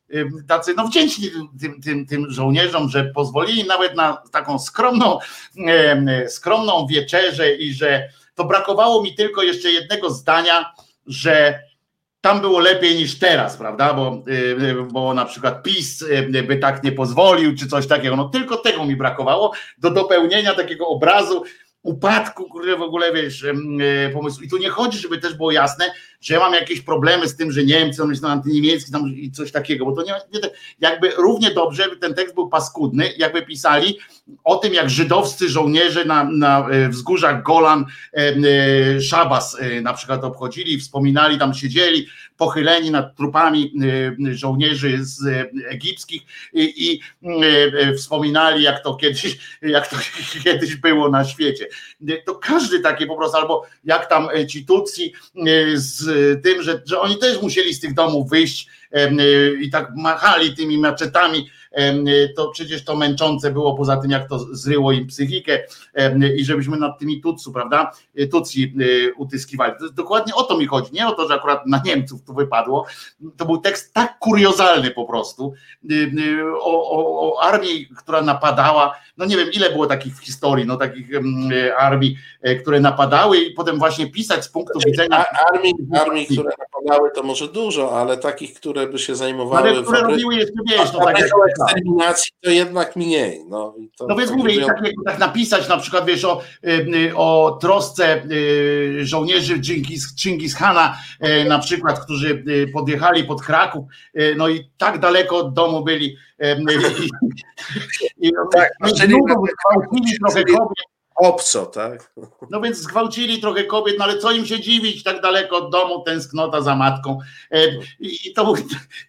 tacy 0.48 0.74
no 0.76 0.86
wdzięczni 0.86 1.30
tym, 1.60 1.82
tym, 1.82 2.06
tym 2.06 2.30
żołnierzom, 2.30 2.88
że 2.88 3.04
pozwolili 3.04 3.64
nawet 3.64 3.96
na 3.96 4.22
taką 4.32 4.58
skromną, 4.58 5.18
skromną 6.28 6.86
wieczerzę 6.86 7.54
i 7.54 7.74
że 7.74 8.08
to 8.34 8.44
brakowało 8.44 9.02
mi 9.02 9.14
tylko 9.14 9.42
jeszcze 9.42 9.70
jednego 9.70 10.10
zdania, 10.10 10.72
że 11.06 11.60
tam 12.20 12.40
było 12.40 12.58
lepiej 12.58 12.96
niż 12.96 13.18
teraz, 13.18 13.56
prawda? 13.56 13.94
Bo, 13.94 14.22
bo 14.92 15.14
na 15.14 15.24
przykład 15.24 15.62
PiS 15.62 16.04
by 16.46 16.56
tak 16.56 16.84
nie 16.84 16.92
pozwolił, 16.92 17.56
czy 17.56 17.66
coś 17.66 17.86
takiego. 17.86 18.16
No 18.16 18.28
tylko 18.28 18.56
tego 18.56 18.84
mi 18.84 18.96
brakowało 18.96 19.52
do 19.78 19.90
dopełnienia 19.90 20.54
takiego 20.54 20.88
obrazu 20.88 21.44
upadku, 21.82 22.44
kurde, 22.44 22.76
w 22.76 22.82
ogóle 22.82 23.12
wiesz, 23.12 23.46
pomysłu. 24.12 24.44
I 24.44 24.48
tu 24.48 24.58
nie 24.58 24.68
chodzi, 24.68 24.98
żeby 24.98 25.18
też 25.18 25.34
było 25.34 25.52
jasne, 25.52 25.84
że 26.20 26.34
ja 26.34 26.40
mam 26.40 26.54
jakieś 26.54 26.80
problemy 26.80 27.28
z 27.28 27.36
tym, 27.36 27.52
że 27.52 27.64
Niemcy, 27.64 28.02
on 28.02 28.10
jest 28.10 28.24
antyniemiecki 28.24 28.92
tam 28.92 29.08
i 29.08 29.30
coś 29.30 29.52
takiego, 29.52 29.84
bo 29.84 29.92
to 29.92 30.02
nie, 30.02 30.12
nie 30.12 30.40
jakby 30.80 31.10
równie 31.10 31.50
dobrze 31.50 31.96
ten 32.00 32.14
tekst 32.14 32.34
był 32.34 32.48
paskudny, 32.48 33.12
jakby 33.18 33.42
pisali 33.42 33.98
o 34.44 34.56
tym, 34.56 34.74
jak 34.74 34.90
żydowscy 34.90 35.48
żołnierze 35.48 36.04
na, 36.04 36.24
na 36.24 36.68
e, 36.68 36.88
wzgórzach 36.88 37.42
Golan 37.42 37.84
e, 38.12 38.16
e, 38.16 39.00
Szabas 39.00 39.56
na 39.82 39.92
przykład 39.92 40.24
obchodzili, 40.24 40.80
wspominali, 40.80 41.38
tam 41.38 41.54
siedzieli 41.54 42.06
pochyleni 42.40 42.90
nad 42.90 43.16
trupami 43.16 43.72
żołnierzy 44.32 44.98
z 45.00 45.48
egipskich 45.68 46.22
i, 46.52 46.72
i 46.86 47.00
wspominali, 47.96 48.62
jak 48.62 48.82
to 48.82 48.94
kiedyś, 48.94 49.38
jak 49.62 49.88
to 49.88 49.96
kiedyś 50.44 50.76
było 50.76 51.10
na 51.10 51.24
świecie. 51.24 51.66
To 52.26 52.34
każdy 52.34 52.80
taki 52.80 53.06
po 53.06 53.16
prostu, 53.16 53.36
albo 53.36 53.66
jak 53.84 54.06
tam 54.06 54.28
ci 54.48 54.66
Tutsi 54.66 55.12
z 55.74 56.04
tym, 56.42 56.62
że, 56.62 56.82
że 56.86 57.00
oni 57.00 57.18
też 57.18 57.42
musieli 57.42 57.74
z 57.74 57.80
tych 57.80 57.94
domów 57.94 58.30
wyjść 58.30 58.68
i 59.60 59.70
tak 59.70 59.90
machali 59.96 60.56
tymi 60.56 60.78
maczetami 60.78 61.50
to 62.36 62.48
przecież 62.48 62.84
to 62.84 62.96
męczące 62.96 63.50
było, 63.50 63.74
poza 63.74 63.96
tym 63.96 64.10
jak 64.10 64.28
to 64.28 64.38
zryło 64.38 64.92
im 64.92 65.06
psychikę 65.06 65.58
i 66.36 66.44
żebyśmy 66.44 66.76
nad 66.76 66.98
tymi 66.98 67.20
Tutsu, 67.20 67.52
prawda, 67.52 67.92
Tutsi 68.30 68.74
e, 68.80 69.12
utyskiwali. 69.12 69.72
To 69.80 69.90
dokładnie 69.90 70.34
o 70.34 70.42
to 70.42 70.58
mi 70.58 70.66
chodzi, 70.66 70.92
nie 70.92 71.06
o 71.06 71.12
to, 71.12 71.28
że 71.28 71.34
akurat 71.34 71.66
na 71.66 71.82
Niemców 71.84 72.22
tu 72.24 72.34
wypadło. 72.34 72.86
To 73.36 73.46
był 73.46 73.58
tekst 73.58 73.94
tak 73.94 74.18
kuriozalny 74.18 74.90
po 74.90 75.04
prostu 75.04 75.52
e, 75.90 75.94
e, 75.94 76.52
o, 76.60 76.90
o, 76.90 77.32
o 77.32 77.42
armii, 77.42 77.88
która 77.96 78.22
napadała, 78.22 78.96
no 79.16 79.24
nie 79.24 79.36
wiem 79.36 79.48
ile 79.52 79.70
było 79.70 79.86
takich 79.86 80.16
w 80.16 80.24
historii, 80.24 80.66
no 80.66 80.76
takich 80.76 81.08
armii, 81.78 82.16
które 82.60 82.80
napadały 82.80 83.38
i 83.38 83.54
potem 83.54 83.78
właśnie 83.78 84.06
pisać 84.06 84.44
z 84.44 84.48
punktu 84.48 84.72
znaczy, 84.80 84.90
widzenia... 84.90 85.24
Armii, 85.52 85.74
armii, 86.00 86.26
które 86.26 86.50
napadały 86.84 87.10
to 87.14 87.22
może 87.22 87.48
dużo, 87.48 88.00
ale 88.00 88.16
takich, 88.16 88.54
które 88.54 88.86
by 88.86 88.98
się 88.98 89.14
zajmowały... 89.14 89.68
Ale 89.68 89.82
które 89.82 90.00
robiły 90.00 90.34
jeszcze, 90.34 90.52
wiesz, 90.70 90.92
no 90.92 91.04
tak 91.04 91.18
jak 91.18 91.30
eksterminacji 91.48 92.32
to 92.40 92.50
jednak 92.50 92.96
mniej. 92.96 93.44
No, 93.48 93.74
to, 93.96 94.06
no 94.06 94.16
więc 94.16 94.30
mówię, 94.30 94.66
tak, 94.66 94.76
tak 95.06 95.18
napisać 95.18 95.68
na 95.68 95.76
przykład, 95.76 96.06
wiesz, 96.06 96.24
o, 96.24 96.42
o 97.14 97.58
trosce 97.60 98.22
żołnierzy 99.00 99.60
Chingis 100.22 100.56
Hana 100.56 100.96
na 101.48 101.58
przykład, 101.58 102.04
którzy 102.04 102.44
podjechali 102.72 103.24
pod 103.24 103.42
Kraków, 103.42 103.84
no 104.36 104.48
i 104.48 104.70
tak 104.78 104.98
daleko 104.98 105.36
od 105.36 105.54
domu 105.54 105.84
byli. 105.84 106.16
I, 108.18 108.28
i, 108.28 108.30
tak, 108.52 108.70
i, 108.88 108.94
czyli 108.94 109.14
trochę 110.20 110.44
kobiet, 110.44 110.84
obco, 111.20 111.66
tak? 111.66 112.12
No 112.50 112.60
więc 112.60 112.78
zgwałcili 112.78 113.40
trochę 113.40 113.64
kobiet, 113.64 113.96
no 113.98 114.04
ale 114.04 114.18
co 114.18 114.32
im 114.32 114.46
się 114.46 114.60
dziwić, 114.60 115.02
tak 115.02 115.20
daleko 115.20 115.56
od 115.56 115.72
domu, 115.72 116.02
tęsknota 116.02 116.60
za 116.60 116.76
matką. 116.76 117.18
E, 117.50 117.58
I 118.00 118.32
to, 118.32 118.54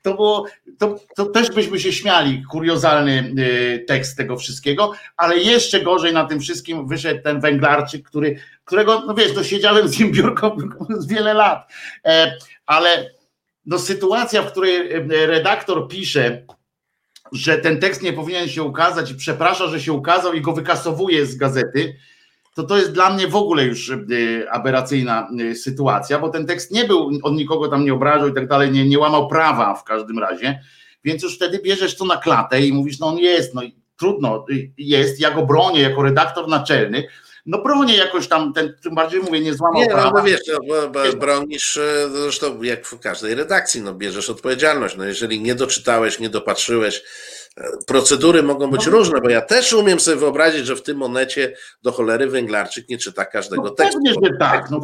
to 0.01 0.13
było, 0.13 0.45
to, 0.77 0.95
to 1.15 1.25
też 1.25 1.51
byśmy 1.51 1.79
się 1.79 1.93
śmiali, 1.93 2.43
kuriozalny 2.51 3.33
e, 3.37 3.79
tekst 3.79 4.17
tego 4.17 4.37
wszystkiego, 4.37 4.91
ale 5.17 5.37
jeszcze 5.37 5.81
gorzej 5.81 6.13
na 6.13 6.25
tym 6.25 6.39
wszystkim 6.39 6.87
wyszedł 6.87 7.23
ten 7.23 7.39
węglarczyk, 7.39 8.07
który, 8.07 8.39
którego, 8.65 9.03
no 9.07 9.13
wiesz, 9.13 9.33
to 9.33 9.43
siedziałem 9.43 9.87
z 9.87 9.99
nim 9.99 10.11
biurko 10.11 10.55
z 10.89 11.07
wiele 11.07 11.33
lat, 11.33 11.71
e, 12.05 12.37
ale 12.65 13.11
no 13.65 13.79
sytuacja, 13.79 14.41
w 14.41 14.51
której 14.51 14.89
redaktor 15.07 15.87
pisze, 15.87 16.45
że 17.31 17.57
ten 17.57 17.79
tekst 17.79 18.01
nie 18.01 18.13
powinien 18.13 18.49
się 18.49 18.63
ukazać 18.63 19.11
i 19.11 19.15
przeprasza, 19.15 19.67
że 19.67 19.81
się 19.81 19.93
ukazał 19.93 20.33
i 20.33 20.41
go 20.41 20.53
wykasowuje 20.53 21.25
z 21.25 21.35
gazety, 21.35 21.95
to 22.55 22.63
to 22.63 22.77
jest 22.77 22.91
dla 22.91 23.13
mnie 23.13 23.27
w 23.27 23.35
ogóle 23.35 23.65
już 23.65 23.91
e, 23.91 23.95
aberracyjna 24.51 25.29
e, 25.51 25.55
sytuacja, 25.55 26.19
bo 26.19 26.29
ten 26.29 26.45
tekst 26.45 26.71
nie 26.71 26.85
był, 26.85 27.09
on 27.23 27.35
nikogo 27.35 27.67
tam 27.67 27.85
nie 27.85 27.93
obrażał 27.93 28.27
i 28.27 28.33
tak 28.33 28.47
dalej, 28.47 28.71
nie, 28.71 28.85
nie 28.85 28.99
łamał 28.99 29.27
prawa 29.27 29.75
w 29.75 29.83
każdym 29.83 30.19
razie, 30.19 30.61
więc 31.03 31.23
już 31.23 31.35
wtedy 31.35 31.59
bierzesz 31.59 31.97
to 31.97 32.05
na 32.05 32.17
klatę 32.17 32.61
i 32.61 32.73
mówisz, 32.73 32.99
no 32.99 33.07
on 33.07 33.17
jest, 33.17 33.55
no 33.55 33.63
i 33.63 33.75
trudno, 33.99 34.45
y, 34.49 34.71
jest, 34.77 35.19
ja 35.19 35.31
go 35.31 35.45
bronię 35.45 35.81
jako 35.81 36.03
redaktor 36.03 36.47
naczelny, 36.47 37.07
no 37.45 37.61
bronię 37.63 37.97
jakoś 37.97 38.27
tam, 38.27 38.53
ten, 38.53 38.73
tym 38.83 38.95
bardziej 38.95 39.21
mówię, 39.21 39.39
nie 39.39 39.53
złamał 39.53 39.81
nie, 39.81 39.87
prawa. 39.87 40.03
No, 40.03 40.11
bo 40.11 40.23
wiesz, 40.23 40.41
no, 40.67 41.17
bronisz 41.17 41.77
e, 41.77 42.09
zresztą 42.11 42.61
jak 42.63 42.85
w 42.85 42.99
każdej 42.99 43.35
redakcji, 43.35 43.81
no 43.81 43.93
bierzesz 43.93 44.29
odpowiedzialność, 44.29 44.97
no 44.97 45.05
jeżeli 45.05 45.41
nie 45.41 45.55
doczytałeś, 45.55 46.19
nie 46.19 46.29
dopatrzyłeś, 46.29 47.03
Procedury 47.87 48.43
mogą 48.43 48.71
być 48.71 48.85
no. 48.85 48.91
różne, 48.91 49.21
bo 49.21 49.29
ja 49.29 49.41
też 49.41 49.73
umiem 49.73 49.99
sobie 49.99 50.17
wyobrazić, 50.17 50.65
że 50.65 50.75
w 50.75 50.83
tym 50.83 50.97
monecie 50.97 51.55
do 51.81 51.91
cholery 51.91 52.27
węglarczyk 52.27 52.89
nie 52.89 52.97
czyta 52.97 53.25
każdego 53.25 53.63
no, 53.63 53.69
tekstu. 53.69 53.97
Pewnie, 53.97 54.13
że 54.13 54.37
tak. 54.39 54.69
No, 54.71 54.79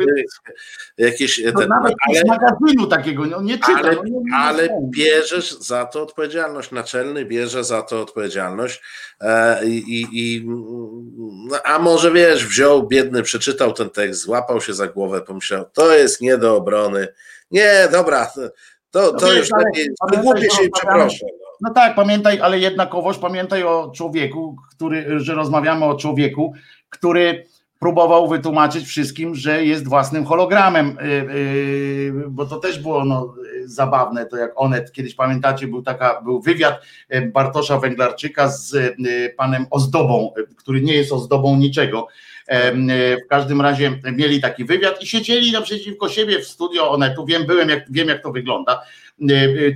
jakieś, 0.98 1.44
no, 1.46 1.60
ten, 1.60 1.70
nawet 1.70 1.94
ale, 2.08 2.20
z 2.20 2.26
magazynu 2.26 2.88
takiego 2.88 3.26
no, 3.26 3.42
nie 3.42 3.54
czyta. 3.54 3.78
Ale, 3.78 3.96
no, 3.96 4.04
nie, 4.04 4.36
ale 4.36 4.70
bierzesz 4.84 5.60
za 5.60 5.86
to 5.86 6.04
odpowiedzialność. 6.04 6.72
Naczelny 6.72 7.26
bierze 7.26 7.64
za 7.64 7.82
to 7.82 8.02
odpowiedzialność 8.02 8.82
e, 9.22 9.66
i, 9.66 10.08
i 10.14 10.46
no, 11.50 11.58
a 11.64 11.80
może 11.80 12.12
wiesz, 12.12 12.48
wziął 12.48 12.88
biedny, 12.88 13.24
przeczytał 13.24 13.74
ten 13.74 13.90
tekst, 13.90 14.22
złapał 14.22 14.62
się 14.62 14.74
za 14.74 14.88
głowę, 14.88 15.22
pomyślał, 15.22 15.66
to 15.74 15.96
jest 15.96 16.22
nie 16.22 16.38
do 16.38 16.56
obrony. 16.56 17.08
Nie, 17.52 17.88
dobra, 17.92 18.32
to, 18.92 19.14
to 19.14 19.26
no, 19.26 19.34
już 19.34 19.50
lepiej, 19.52 19.90
głupie 20.22 20.52
się 20.52 20.64
i 20.64 20.70
przeproszę. 20.72 21.26
No. 21.62 21.74
Tak, 21.74 21.96
pamiętaj, 21.96 22.40
ale 22.42 22.60
jednakowoż 22.60 23.18
pamiętaj 23.18 23.64
o 23.64 23.92
człowieku, 23.96 24.56
który, 24.76 25.20
że 25.20 25.36
rozmawiamy 25.36 25.86
o 25.86 25.96
człowieku, 25.96 26.54
który 26.90 27.46
próbował 27.80 28.28
wytłumaczyć 28.28 28.86
wszystkim, 28.86 29.36
że 29.36 29.66
jest 29.66 29.88
własnym 29.88 30.26
hologramem, 30.26 30.98
y, 31.00 31.04
y, 31.04 32.14
bo 32.30 32.46
to 32.46 32.60
też 32.60 32.80
było 32.80 33.06
no, 33.06 33.34
zabawne, 33.66 34.26
to 34.26 34.38
jak 34.38 34.52
Onet, 34.56 34.92
kiedyś 34.92 35.16
pamiętacie, 35.16 35.68
był, 35.68 35.82
taka, 35.82 36.22
był 36.22 36.42
wywiad 36.42 36.82
y, 37.16 37.32
Bartosza 37.34 37.80
Węglarczyka 37.80 38.48
z 38.48 38.96
panem 39.38 39.66
Ozdobą, 39.70 40.32
który 40.58 40.82
nie 40.82 40.94
jest 40.94 41.12
ozdobą 41.12 41.58
niczego, 41.58 42.08
W 43.26 43.28
każdym 43.30 43.62
razie 43.62 44.00
mieli 44.12 44.42
taki 44.42 44.66
wywiad 44.66 45.02
i 45.02 45.08
siedzieli 45.08 45.52
naprzeciwko 45.52 46.10
siebie 46.10 46.40
w 46.40 46.48
studio 46.48 46.92
Onetu. 46.92 47.26
Wiem, 47.26 47.46
byłem, 47.46 47.70
jak, 47.70 47.92
wiem 47.92 48.08
jak 48.08 48.24
to 48.24 48.32
wygląda 48.32 48.82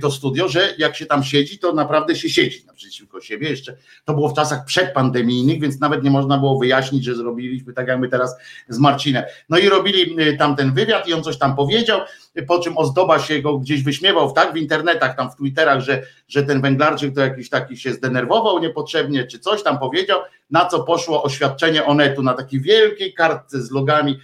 to 0.00 0.10
studio, 0.10 0.48
że 0.48 0.74
jak 0.78 0.96
się 0.96 1.06
tam 1.06 1.24
siedzi, 1.24 1.58
to 1.58 1.72
naprawdę 1.72 2.16
się 2.16 2.30
siedzi 2.30 2.66
naprzeciwko 2.66 3.20
siebie. 3.20 3.48
Jeszcze 3.48 3.76
to 4.04 4.14
było 4.14 4.28
w 4.28 4.34
czasach 4.34 4.64
przedpandemijnych, 4.64 5.60
więc 5.60 5.80
nawet 5.80 6.02
nie 6.02 6.10
można 6.10 6.38
było 6.38 6.58
wyjaśnić, 6.58 7.04
że 7.04 7.14
zrobiliśmy 7.14 7.72
tak 7.72 7.88
jak 7.88 8.00
my 8.00 8.08
teraz 8.08 8.36
z 8.68 8.78
Marcinem. 8.78 9.24
No 9.48 9.58
i 9.58 9.68
robili 9.68 10.16
tam 10.38 10.56
ten 10.56 10.74
wywiad 10.74 11.08
i 11.08 11.12
on 11.12 11.22
coś 11.22 11.38
tam 11.38 11.56
powiedział, 11.56 12.00
po 12.46 12.58
czym 12.58 12.78
ozdoba 12.78 13.18
się 13.18 13.42
go 13.42 13.58
gdzieś 13.58 13.82
wyśmiewał, 13.82 14.32
tak, 14.32 14.52
w 14.52 14.56
internetach, 14.56 15.16
tam 15.16 15.30
w 15.30 15.36
Twitterach, 15.36 15.80
że, 15.80 16.02
że 16.28 16.42
ten 16.42 16.60
węglarczyk 16.60 17.14
to 17.14 17.20
jakiś 17.20 17.48
taki 17.48 17.76
się 17.76 17.92
zdenerwował 17.92 18.58
niepotrzebnie, 18.58 19.26
czy 19.26 19.38
coś 19.38 19.62
tam 19.62 19.78
powiedział, 19.78 20.20
na 20.50 20.66
co 20.66 20.82
poszło 20.82 21.22
oświadczenie 21.22 21.84
Onetu 21.84 22.22
na 22.22 22.34
takiej 22.34 22.60
wielkiej 22.60 23.14
kartce 23.14 23.62
z 23.62 23.70
logami 23.70 24.18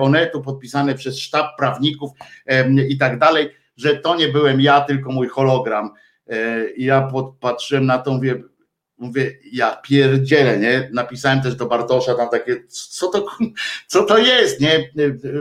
Onetu 0.00 0.42
podpisane 0.42 0.94
przez 0.94 1.18
sztab 1.18 1.46
prawników 1.58 2.10
i 2.88 2.98
tak 2.98 3.18
dalej, 3.18 3.50
że 3.76 3.96
to 3.96 4.16
nie 4.16 4.28
byłem 4.28 4.60
ja, 4.60 4.80
tylko 4.80 5.12
mój 5.12 5.28
hologram. 5.28 5.90
E, 6.26 6.70
I 6.70 6.84
ja 6.84 7.02
podpatrzyłem 7.02 7.86
na 7.86 7.98
to, 7.98 8.12
mówię, 8.12 8.42
mówię, 9.02 9.38
ja 9.52 9.76
pierdzielę, 9.76 10.58
nie? 10.58 10.90
Napisałem 10.92 11.42
też 11.42 11.54
do 11.54 11.66
Bartosza 11.66 12.14
tam 12.14 12.28
takie, 12.28 12.64
co 12.68 13.08
to, 13.08 13.26
co 13.86 14.02
to 14.04 14.18
jest, 14.18 14.60
nie? 14.60 14.92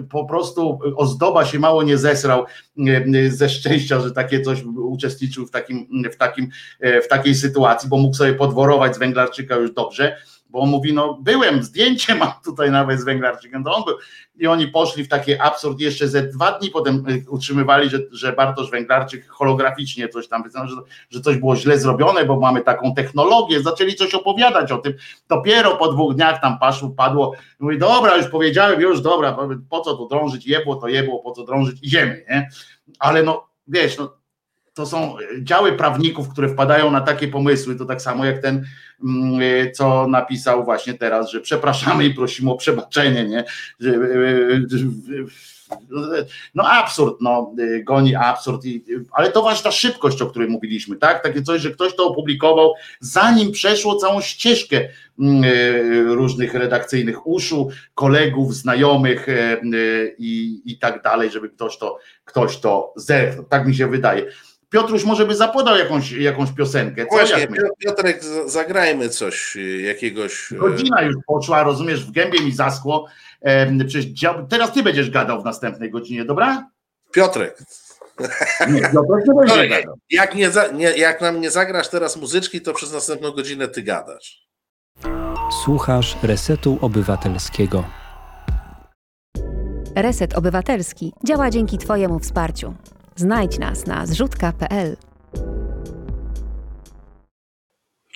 Po 0.10 0.26
prostu 0.26 0.80
ozdoba 0.96 1.46
się 1.46 1.60
mało 1.60 1.84
nie 1.84 1.98
zesrał 1.98 2.46
e, 2.88 3.30
ze 3.30 3.50
szczęścia, 3.50 4.00
że 4.00 4.12
takie 4.12 4.42
coś 4.42 4.64
uczestniczył 4.64 5.48
w 5.48 5.52
takim, 5.52 5.88
w 6.12 6.16
takim, 6.16 6.50
e, 6.80 7.02
w 7.02 7.08
takiej 7.08 7.36
sytuacji, 7.36 7.90
bo 7.90 7.98
mógł 7.98 8.16
sobie 8.16 8.34
podworować 8.34 8.96
z 8.96 9.00
Węglarczyka 9.00 9.56
już 9.56 9.74
dobrze, 9.74 10.18
bo 10.52 10.60
on 10.60 10.70
mówi, 10.70 10.94
no 10.94 11.18
byłem, 11.22 11.64
zdjęcie 11.64 12.16
mam 12.16 12.32
tutaj 12.46 12.72
nawet 12.72 13.00
z 13.00 13.04
Węglarczykiem, 13.04 13.64
to 13.64 13.76
on 13.76 13.84
był. 13.84 13.96
I 14.36 14.48
oni 14.48 14.68
poszli 14.68 15.04
w 15.04 15.08
taki 15.08 15.40
absurd, 15.40 15.80
jeszcze 15.80 16.08
ze 16.08 16.24
dwa 16.24 16.52
dni 16.52 16.70
potem 16.70 17.06
y, 17.10 17.26
utrzymywali, 17.30 17.90
że, 17.90 18.00
że 18.12 18.34
Bartosz 18.34 18.72
Węglarczyk 18.72 19.28
holograficznie 19.28 20.10
coś 20.10 20.28
tam, 20.28 20.44
że, 20.54 20.76
że 21.10 21.22
coś 21.22 21.38
było 21.38 21.56
źle 21.56 21.80
zrobione, 21.80 22.26
bo 22.26 22.40
mamy 22.40 22.62
taką 22.62 22.94
technologię, 22.94 23.62
zaczęli 23.62 23.96
coś 23.96 24.14
opowiadać 24.14 24.72
o 24.72 24.78
tym, 24.78 24.94
dopiero 25.30 25.76
po 25.76 25.94
dwóch 25.94 26.16
dniach 26.16 26.42
tam 26.42 26.60
paszło, 26.60 26.90
padło, 26.90 27.34
mówi, 27.60 27.78
dobra, 27.78 28.18
już 28.18 28.28
powiedziałem, 28.28 28.82
już 28.82 29.02
dobra, 29.02 29.38
po 29.70 29.82
co 29.82 29.98
tu 29.98 30.08
drążyć, 30.08 30.48
jebło 30.48 30.76
to 30.76 30.88
jebło, 30.88 31.20
po 31.20 31.32
co 31.32 31.44
drążyć, 31.44 31.80
idziemy, 31.82 32.26
nie? 32.30 32.50
Ale 33.00 33.24
no, 33.24 33.48
wiesz, 33.68 33.98
no, 33.98 34.21
to 34.74 34.86
są 34.86 35.16
działy 35.42 35.74
prawników, 35.74 36.30
które 36.30 36.50
wpadają 36.50 36.92
na 36.92 37.02
takie 37.02 37.28
pomysły, 37.28 37.76
to 37.76 37.86
tak 37.86 38.02
samo 38.02 38.26
jak 38.26 38.42
ten, 38.42 38.66
mm, 39.04 39.42
y, 39.42 39.72
co 39.76 40.08
napisał 40.08 40.64
właśnie 40.64 40.94
teraz, 40.94 41.32
że 41.32 41.42
przepraszamy 41.42 42.06
i 42.06 42.14
prosimy 42.14 42.52
o 42.52 42.56
przebaczenie, 42.56 43.26
nie? 43.26 43.44
Y, 43.82 44.66
no 46.56 46.64
absurd, 46.64 47.18
no, 47.22 47.56
goni 47.84 48.16
absurd, 48.16 48.62
ale 49.12 49.32
to 49.32 49.42
właśnie 49.42 49.64
ta 49.64 49.72
szybkość, 49.72 50.22
o 50.22 50.28
której 50.28 50.50
mówiliśmy, 50.50 50.96
tak? 50.96 51.24
Takie 51.24 51.42
coś, 51.42 51.62
że 51.62 51.72
ktoś 51.72 51.96
to 51.96 52.08
opublikował, 52.08 52.74
zanim 53.00 53.52
przeszło 53.52 53.96
całą 53.96 54.22
ścieżkę 54.22 54.90
mm, 55.20 55.44
różnych 56.12 56.54
redakcyjnych 56.54 57.28
uszu, 57.28 57.70
kolegów, 57.96 58.56
znajomych 58.56 59.28
i, 60.18 60.62
i 60.66 60.78
tak 60.78 61.04
dalej, 61.04 61.32
żeby 61.32 61.50
ktoś 61.50 61.78
to, 61.78 61.98
ktoś 62.26 62.58
to 62.58 62.94
zerknął. 62.96 63.46
Tak 63.46 63.68
mi 63.68 63.76
się 63.76 63.88
wydaje. 63.88 64.26
Piotruś 64.72 65.04
może 65.04 65.26
by 65.26 65.36
zapodał 65.36 65.78
jakąś, 65.78 66.12
jakąś 66.12 66.52
piosenkę. 66.52 67.06
Co 67.06 67.16
Właśnie, 67.16 67.48
Piotrek, 67.80 68.24
zagrajmy 68.46 69.10
coś, 69.10 69.56
y, 69.56 69.82
jakiegoś... 69.82 70.52
Y, 70.52 70.56
Godzina 70.56 71.02
już 71.02 71.16
poszła, 71.28 71.64
rozumiesz, 71.64 72.06
w 72.06 72.12
gębie 72.12 72.40
mi 72.40 72.52
zaschło. 72.52 73.08
Przecież 73.88 74.06
teraz 74.50 74.74
ty 74.74 74.84
będziesz 74.84 75.10
gadał 75.10 75.42
w 75.42 75.46
następnej 75.46 75.92
godzinie, 75.92 76.26
dobra? 76.26 76.70
Piotrek. 77.12 77.64
Nie, 78.70 78.82
Piotrek 78.82 79.28
nie 79.28 79.34
będzie 79.36 79.68
gadał. 79.68 79.98
Jak, 80.10 80.36
nie, 80.36 80.50
nie, 80.74 80.90
jak 80.90 81.22
nam 81.22 81.42
nie 81.42 81.52
zagrasz 81.52 81.88
teraz 81.88 82.18
muzyczki, 82.18 82.62
to 82.62 82.74
przez 82.74 82.94
następną 82.94 83.32
godzinę 83.32 83.68
ty 83.68 83.84
gadasz. 83.84 84.48
Słuchasz 85.64 86.18
Resetu 86.24 86.78
Obywatelskiego. 86.82 87.84
Reset 89.96 90.38
Obywatelski 90.38 91.14
działa 91.24 91.50
dzięki 91.50 91.78
Twojemu 91.78 92.20
wsparciu. 92.20 92.74
Znajdź 93.16 93.60
nas 93.60 93.88
na 93.88 94.06
zrzutka.pl. 94.06 94.98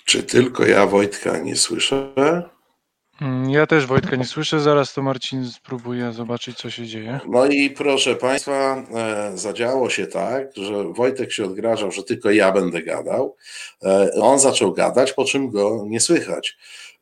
Czy 0.04 0.22
tylko 0.22 0.66
ja 0.66 0.86
Wojtka 0.86 1.38
nie 1.38 1.56
słyszę? 1.56 2.12
Mm, 3.20 3.50
ja 3.50 3.66
też 3.66 3.86
Wojtka 3.86 4.16
nie 4.16 4.24
słyszę, 4.24 4.60
zaraz 4.60 4.94
to 4.94 5.02
Marcin 5.02 5.46
spróbuje 5.50 6.12
zobaczyć, 6.12 6.58
co 6.58 6.70
się 6.70 6.86
dzieje. 6.86 7.20
No 7.28 7.46
i 7.46 7.70
proszę 7.70 8.14
Państwa, 8.14 8.84
e, 8.94 9.32
zadziało 9.38 9.90
się 9.90 10.06
tak, 10.06 10.56
że 10.56 10.84
Wojtek 10.84 11.32
się 11.32 11.44
odgrażał, 11.44 11.92
że 11.92 12.02
tylko 12.02 12.30
ja 12.30 12.52
będę 12.52 12.82
gadał. 12.82 13.36
E, 13.84 14.10
on 14.22 14.38
zaczął 14.38 14.72
gadać, 14.72 15.12
po 15.12 15.24
czym 15.24 15.50
go 15.50 15.84
nie 15.86 16.00
słychać. 16.00 16.56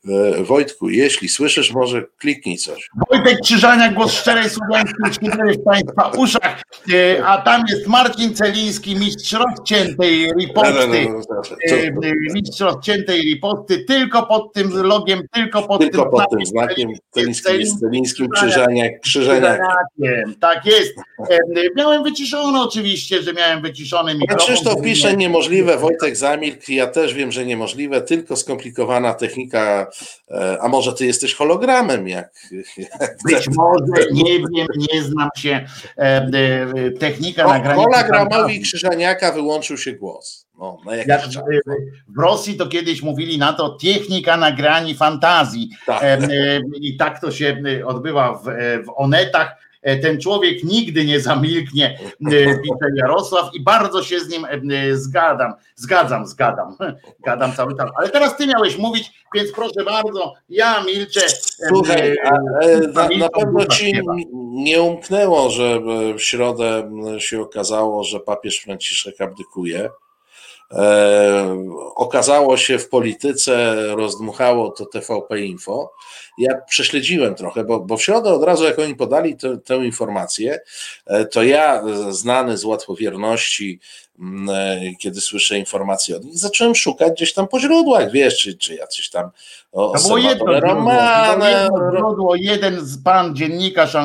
E, 0.09 0.45
Wojtku, 0.45 0.89
jeśli 0.89 1.29
słyszysz, 1.29 1.73
może 1.73 2.03
kliknij 2.19 2.57
coś. 2.57 2.91
Wojtek 3.11 3.39
Krzyżaniak, 3.45 3.95
głos 3.95 4.13
szczerej 4.13 4.51
słowiańskiej 4.51 5.31
w 5.31 5.65
Państwa 5.65 6.09
uszach, 6.09 6.63
e, 6.93 7.25
a 7.25 7.43
tam 7.43 7.65
jest 7.69 7.87
Marcin 7.87 8.35
Celiński, 8.35 8.97
mistrz 8.97 9.33
rozciętej 9.33 10.33
riposty. 10.41 10.73
No, 10.75 11.13
no, 11.13 11.21
no, 11.31 12.09
e, 12.09 12.13
mistrz 12.35 12.61
rozciętej 12.61 13.21
riposty, 13.21 13.85
tylko 13.85 14.27
pod 14.27 14.53
tym 14.53 14.71
logiem, 14.83 15.23
tylko 15.33 15.63
pod 15.63 15.81
tylko 15.81 16.03
tym, 16.03 16.11
pod 16.11 16.31
tym 16.31 16.47
znakiem 16.47 16.91
Celińskim, 17.11 17.79
Celińskim 17.81 18.29
Krzyżaniak, 18.29 19.01
Krzyżaniak. 19.01 19.61
Tak 20.41 20.67
jest. 20.67 20.95
Miałem 21.77 22.03
wyciszony 22.03 22.61
oczywiście, 22.61 23.23
że 23.23 23.33
miałem 23.33 23.63
wyciszony 23.63 24.15
mikrofon. 24.15 24.47
Krzysztof 24.47 24.83
pisze 24.83 25.17
niemożliwe, 25.17 25.79
Wojtek 25.79 26.17
zamilkł, 26.17 26.73
ja 26.73 26.87
też 26.87 27.15
wiem, 27.15 27.33
że 27.33 27.47
niemożliwe, 27.47 28.03
tylko 28.03 28.37
skomplikowana 28.37 29.15
technika 29.15 29.87
a 30.61 30.69
może 30.69 30.93
ty 30.93 31.07
jesteś 31.07 31.35
hologramem, 31.35 32.09
jak. 32.09 32.33
Być 33.25 33.49
może, 33.49 34.13
nie 34.13 34.39
wiem, 34.39 34.67
nie 34.93 35.03
znam 35.03 35.29
się. 35.37 35.67
E, 35.99 36.03
e, 36.03 36.31
technika 36.91 37.47
nagrania. 37.49 37.83
Hologramowi 37.83 38.61
Krzyżaniaka 38.61 39.33
wyłączył 39.33 39.79
się 39.79 39.93
głos. 39.93 40.47
No, 40.59 40.79
jak 41.07 41.23
w 42.09 42.21
Rosji 42.21 42.57
to 42.57 42.67
kiedyś 42.67 43.03
mówili 43.03 43.39
na 43.39 43.53
to 43.53 43.71
technika 43.71 44.37
nagrani 44.37 44.95
fantazji. 44.95 45.71
Tak. 45.87 46.03
I 46.81 46.97
tak 46.97 47.21
to 47.21 47.31
się 47.31 47.63
odbywa 47.87 48.35
w, 48.35 48.45
w 48.87 48.93
onetach 48.97 49.57
E, 49.57 49.64
ten 50.03 50.21
człowiek 50.21 50.65
nigdy 50.65 51.05
nie 51.05 51.21
zamilknie, 51.21 51.99
e, 52.27 52.31
pisze 52.59 52.87
Jarosław 52.95 53.55
i 53.55 53.61
bardzo 53.61 54.03
się 54.03 54.21
z 54.21 54.29
nim 54.29 54.45
e, 54.45 54.97
zgadzam, 54.97 55.53
zgadzam, 55.77 56.27
zgadzam, 56.27 56.77
gadam 57.27 57.53
cały 57.53 57.77
czas. 57.77 57.91
Ale 57.97 58.09
teraz 58.09 58.37
ty 58.37 58.47
miałeś 58.47 58.79
mówić, 58.79 59.13
więc 59.35 59.53
proszę 59.53 59.85
bardzo, 59.85 60.35
ja 60.49 60.85
milczę. 60.85 61.21
Słuchaj, 61.69 62.17
na, 62.95 63.09
na 63.19 63.29
pewno 63.29 63.67
ci 63.67 64.01
nie 64.35 64.83
umknęło, 64.83 65.51
że 65.51 65.81
w 66.19 66.21
środę 66.21 66.91
się 67.19 67.41
okazało, 67.41 68.05
że 68.05 68.21
papież 68.21 68.59
Franciszek 68.59 69.21
abdykuje. 69.21 69.91
E, 70.71 71.67
okazało 71.95 72.57
się 72.57 72.79
w 72.79 72.89
polityce, 72.89 73.75
rozdmuchało 73.87 74.71
to 74.71 74.87
TVP 74.87 75.41
Info. 75.41 75.93
Ja 76.39 76.61
prześledziłem 76.69 77.35
trochę, 77.35 77.65
bo, 77.65 77.81
bo 77.81 77.97
w 77.97 78.03
środę 78.03 78.33
od 78.33 78.43
razu, 78.43 78.65
jak 78.65 78.79
oni 78.79 78.95
podali 78.95 79.37
tę, 79.37 79.59
tę 79.59 79.77
informację, 79.77 80.61
e, 81.07 81.25
to 81.25 81.43
ja, 81.43 81.83
znany 82.11 82.59
z 82.59 82.65
łatwowierności, 82.65 83.81
e, 84.49 84.81
kiedy 85.01 85.21
słyszę 85.21 85.59
informacje 85.59 86.17
od 86.17 86.25
nich, 86.25 86.39
zacząłem 86.39 86.75
szukać 86.75 87.13
gdzieś 87.13 87.35
tam 87.35 87.49
po 87.49 87.61
źródłach, 87.61 88.13
wiesz, 88.13 88.39
czy, 88.39 88.59
czy 88.59 88.75
jacyś 88.75 89.11
tam 89.11 89.31
o, 89.75 89.93
to 89.99 90.03
było 90.03 90.19
jedno 90.19 90.61
źródło, 91.97 92.35
jeden 92.37 92.87
z 92.87 93.03
pan 93.03 93.37
dziennikarz, 93.37 93.97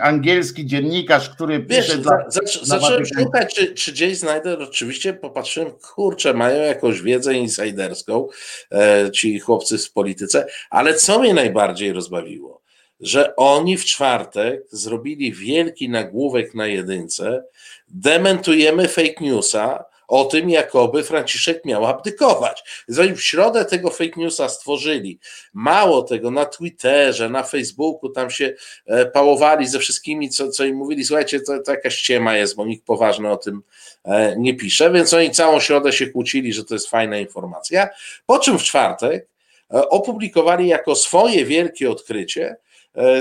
angielski 0.00 0.66
dziennikarz, 0.66 1.30
który 1.30 1.62
wiesz, 1.62 1.86
pisze 1.86 2.02
za, 2.02 2.24
za, 2.28 2.40
zacząłem 2.62 3.06
szukać, 3.06 3.54
czy, 3.54 3.74
czy 3.74 3.92
gdzieś 3.92 4.18
znajdę, 4.18 4.58
oczywiście 4.58 5.14
popatrzyłem, 5.14 5.72
kurczę, 5.94 6.34
mają 6.34 6.62
jakąś 6.62 7.02
wiedzę 7.02 7.34
insiderską 7.34 8.28
e, 8.72 9.10
ci 9.10 9.40
chłopcy 9.40 9.78
w 9.78 9.92
polityce, 9.92 10.46
ale 10.70 10.94
co 10.94 11.18
mnie 11.18 11.34
najbardziej 11.34 11.92
rozbawiło, 11.92 12.62
że 13.00 13.36
oni 13.36 13.76
w 13.76 13.84
czwartek 13.84 14.62
zrobili 14.70 15.32
wielki 15.32 15.88
nagłówek 15.88 16.54
na 16.54 16.66
jedynce, 16.66 17.44
dementujemy 17.88 18.88
fake 18.88 19.14
newsa 19.20 19.84
o 20.08 20.24
tym, 20.24 20.50
jakoby 20.50 21.02
Franciszek 21.02 21.64
miał 21.64 21.86
abdykować. 21.86 22.84
Zanim 22.88 23.16
w 23.16 23.22
środę 23.22 23.64
tego 23.64 23.90
fake 23.90 24.12
newsa 24.16 24.48
stworzyli, 24.48 25.18
mało 25.52 26.02
tego, 26.02 26.30
na 26.30 26.46
Twitterze, 26.46 27.28
na 27.28 27.42
Facebooku, 27.42 28.08
tam 28.10 28.30
się 28.30 28.54
e, 28.86 29.06
pałowali 29.06 29.66
ze 29.66 29.78
wszystkimi, 29.78 30.30
co, 30.30 30.48
co 30.48 30.64
im 30.64 30.76
mówili, 30.76 31.04
słuchajcie, 31.04 31.40
to, 31.40 31.58
to 31.62 31.70
jakaś 31.70 31.94
ściema 31.94 32.36
jest, 32.36 32.56
bo 32.56 32.66
nikt 32.66 32.86
poważny 32.86 33.30
o 33.30 33.36
tym 33.36 33.62
e, 34.04 34.34
nie 34.38 34.54
pisze, 34.54 34.90
więc 34.90 35.14
oni 35.14 35.30
całą 35.30 35.60
środę 35.60 35.92
się 35.92 36.06
kłócili, 36.06 36.52
że 36.52 36.64
to 36.64 36.74
jest 36.74 36.88
fajna 36.88 37.18
informacja, 37.18 37.88
po 38.26 38.38
czym 38.38 38.58
w 38.58 38.62
czwartek 38.62 39.28
e, 39.74 39.88
opublikowali 39.88 40.68
jako 40.68 40.94
swoje 40.94 41.44
wielkie 41.44 41.90
odkrycie, 41.90 42.56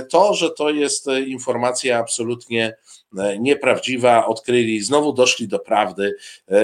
to, 0.10 0.34
że 0.34 0.50
to 0.50 0.70
jest 0.70 1.08
informacja 1.28 2.00
absolutnie 2.00 2.76
nieprawdziwa, 3.40 4.26
odkryli, 4.26 4.82
znowu 4.82 5.14
doszli 5.14 5.48
do 5.48 5.60
prawdy 5.60 6.16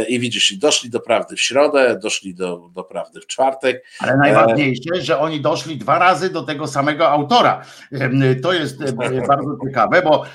i 0.07 0.19
widzisz, 0.19 0.53
doszli 0.57 0.89
do 0.89 0.99
prawdy 0.99 1.35
w 1.35 1.41
środę, 1.41 1.99
doszli 2.03 2.35
do, 2.35 2.69
do 2.75 2.83
prawdy 2.83 3.21
w 3.21 3.27
czwartek. 3.27 3.85
Ale 3.99 4.17
najważniejsze, 4.17 5.01
że 5.01 5.19
oni 5.19 5.41
doszli 5.41 5.77
dwa 5.77 5.99
razy 5.99 6.29
do 6.29 6.43
tego 6.43 6.67
samego 6.67 7.09
autora. 7.09 7.65
To 8.43 8.53
jest 8.53 8.77
bardzo 9.27 9.57
ciekawe, 9.67 10.01
bo 10.01 10.25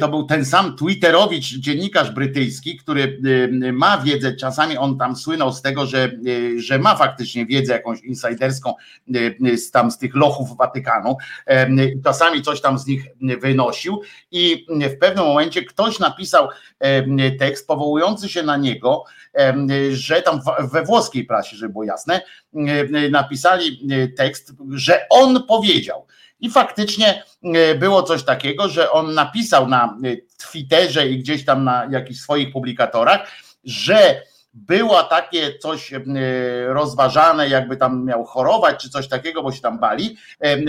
to 0.00 0.08
był 0.08 0.24
ten 0.24 0.44
sam 0.44 0.76
Twitterowicz, 0.76 1.44
dziennikarz 1.44 2.10
brytyjski, 2.10 2.76
który 2.76 3.20
ma 3.72 3.98
wiedzę, 3.98 4.36
czasami 4.36 4.76
on 4.76 4.98
tam 4.98 5.16
słynął 5.16 5.52
z 5.52 5.62
tego, 5.62 5.86
że, 5.86 6.10
że 6.56 6.78
ma 6.78 6.96
faktycznie 6.96 7.46
wiedzę 7.46 7.72
jakąś 7.72 8.00
insiderską 8.00 8.74
z 9.56 9.70
tam 9.70 9.90
z 9.90 9.98
tych 9.98 10.14
lochów 10.14 10.56
Watykanu. 10.56 11.16
Czasami 12.04 12.42
coś 12.42 12.60
tam 12.60 12.78
z 12.78 12.86
nich 12.86 13.06
wynosił 13.40 14.00
i 14.30 14.66
w 14.68 14.98
pewnym 14.98 15.24
momencie 15.24 15.51
ktoś 15.60 15.98
napisał 15.98 16.48
tekst 17.38 17.66
powołujący 17.66 18.28
się 18.28 18.42
na 18.42 18.56
niego, 18.56 19.04
że 19.92 20.22
tam 20.22 20.40
we 20.72 20.82
włoskiej 20.82 21.24
prasie, 21.24 21.56
żeby 21.56 21.72
było 21.72 21.84
jasne, 21.84 22.20
napisali 23.10 23.88
tekst, 24.16 24.52
że 24.70 25.06
on 25.10 25.46
powiedział. 25.46 26.06
I 26.40 26.50
faktycznie 26.50 27.24
było 27.78 28.02
coś 28.02 28.24
takiego, 28.24 28.68
że 28.68 28.90
on 28.90 29.14
napisał 29.14 29.68
na 29.68 29.98
Twitterze 30.50 31.08
i 31.08 31.18
gdzieś 31.18 31.44
tam 31.44 31.64
na 31.64 31.88
jakichś 31.90 32.20
swoich 32.20 32.52
publikatorach, 32.52 33.30
że 33.64 34.22
było 34.54 35.02
takie 35.02 35.58
coś 35.58 35.92
rozważane, 36.66 37.48
jakby 37.48 37.76
tam 37.76 38.04
miał 38.04 38.24
chorować, 38.24 38.82
czy 38.82 38.90
coś 38.90 39.08
takiego, 39.08 39.42
bo 39.42 39.52
się 39.52 39.60
tam 39.60 39.78
bali, 39.78 40.16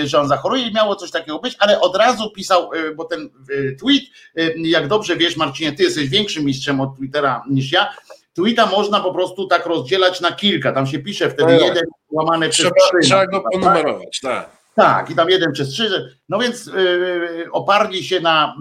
że 0.04 0.20
on 0.20 0.28
zachoruje 0.28 0.68
i 0.68 0.74
miało 0.74 0.96
coś 0.96 1.12
takiego 1.12 1.40
być, 1.40 1.56
ale 1.60 1.82
od 1.82 1.96
razu 1.96 2.32
pisał, 2.32 2.70
bo 2.96 3.06
ten 3.06 3.30
tweet, 3.80 4.04
jak 4.56 4.88
dobrze 4.88 5.16
wiesz, 5.16 5.38
Marcinie, 5.38 5.74
ty 5.74 5.84
jesteś 5.84 6.10
większym 6.10 6.46
mistrzem 6.46 6.82
od 6.82 6.98
Twittera 6.98 7.44
niż 7.50 7.72
ja. 7.72 7.94
Tweeta 8.34 8.66
można 8.66 9.00
po 9.00 9.14
prostu 9.14 9.48
tak 9.48 9.66
rozdzielać 9.66 10.22
na 10.22 10.32
kilka. 10.32 10.72
Tam 10.72 10.88
się 10.88 11.00
pisze 11.00 11.30
wtedy 11.30 11.54
no 11.54 11.66
jeden 11.66 11.84
łamany 12.12 12.50
przez 12.50 12.72
trzeba, 12.72 13.02
trzeba 13.02 13.26
go 13.26 13.44
ponumerować, 13.52 14.20
tak. 14.22 14.63
Tak, 14.76 15.10
i 15.10 15.16
tam 15.16 15.30
jeden 15.30 15.52
przez 15.52 15.70
trzy. 15.70 16.18
No 16.30 16.40
więc 16.40 16.66
yy, 16.66 17.48
oparli 17.52 18.04
się 18.04 18.20
na 18.20 18.56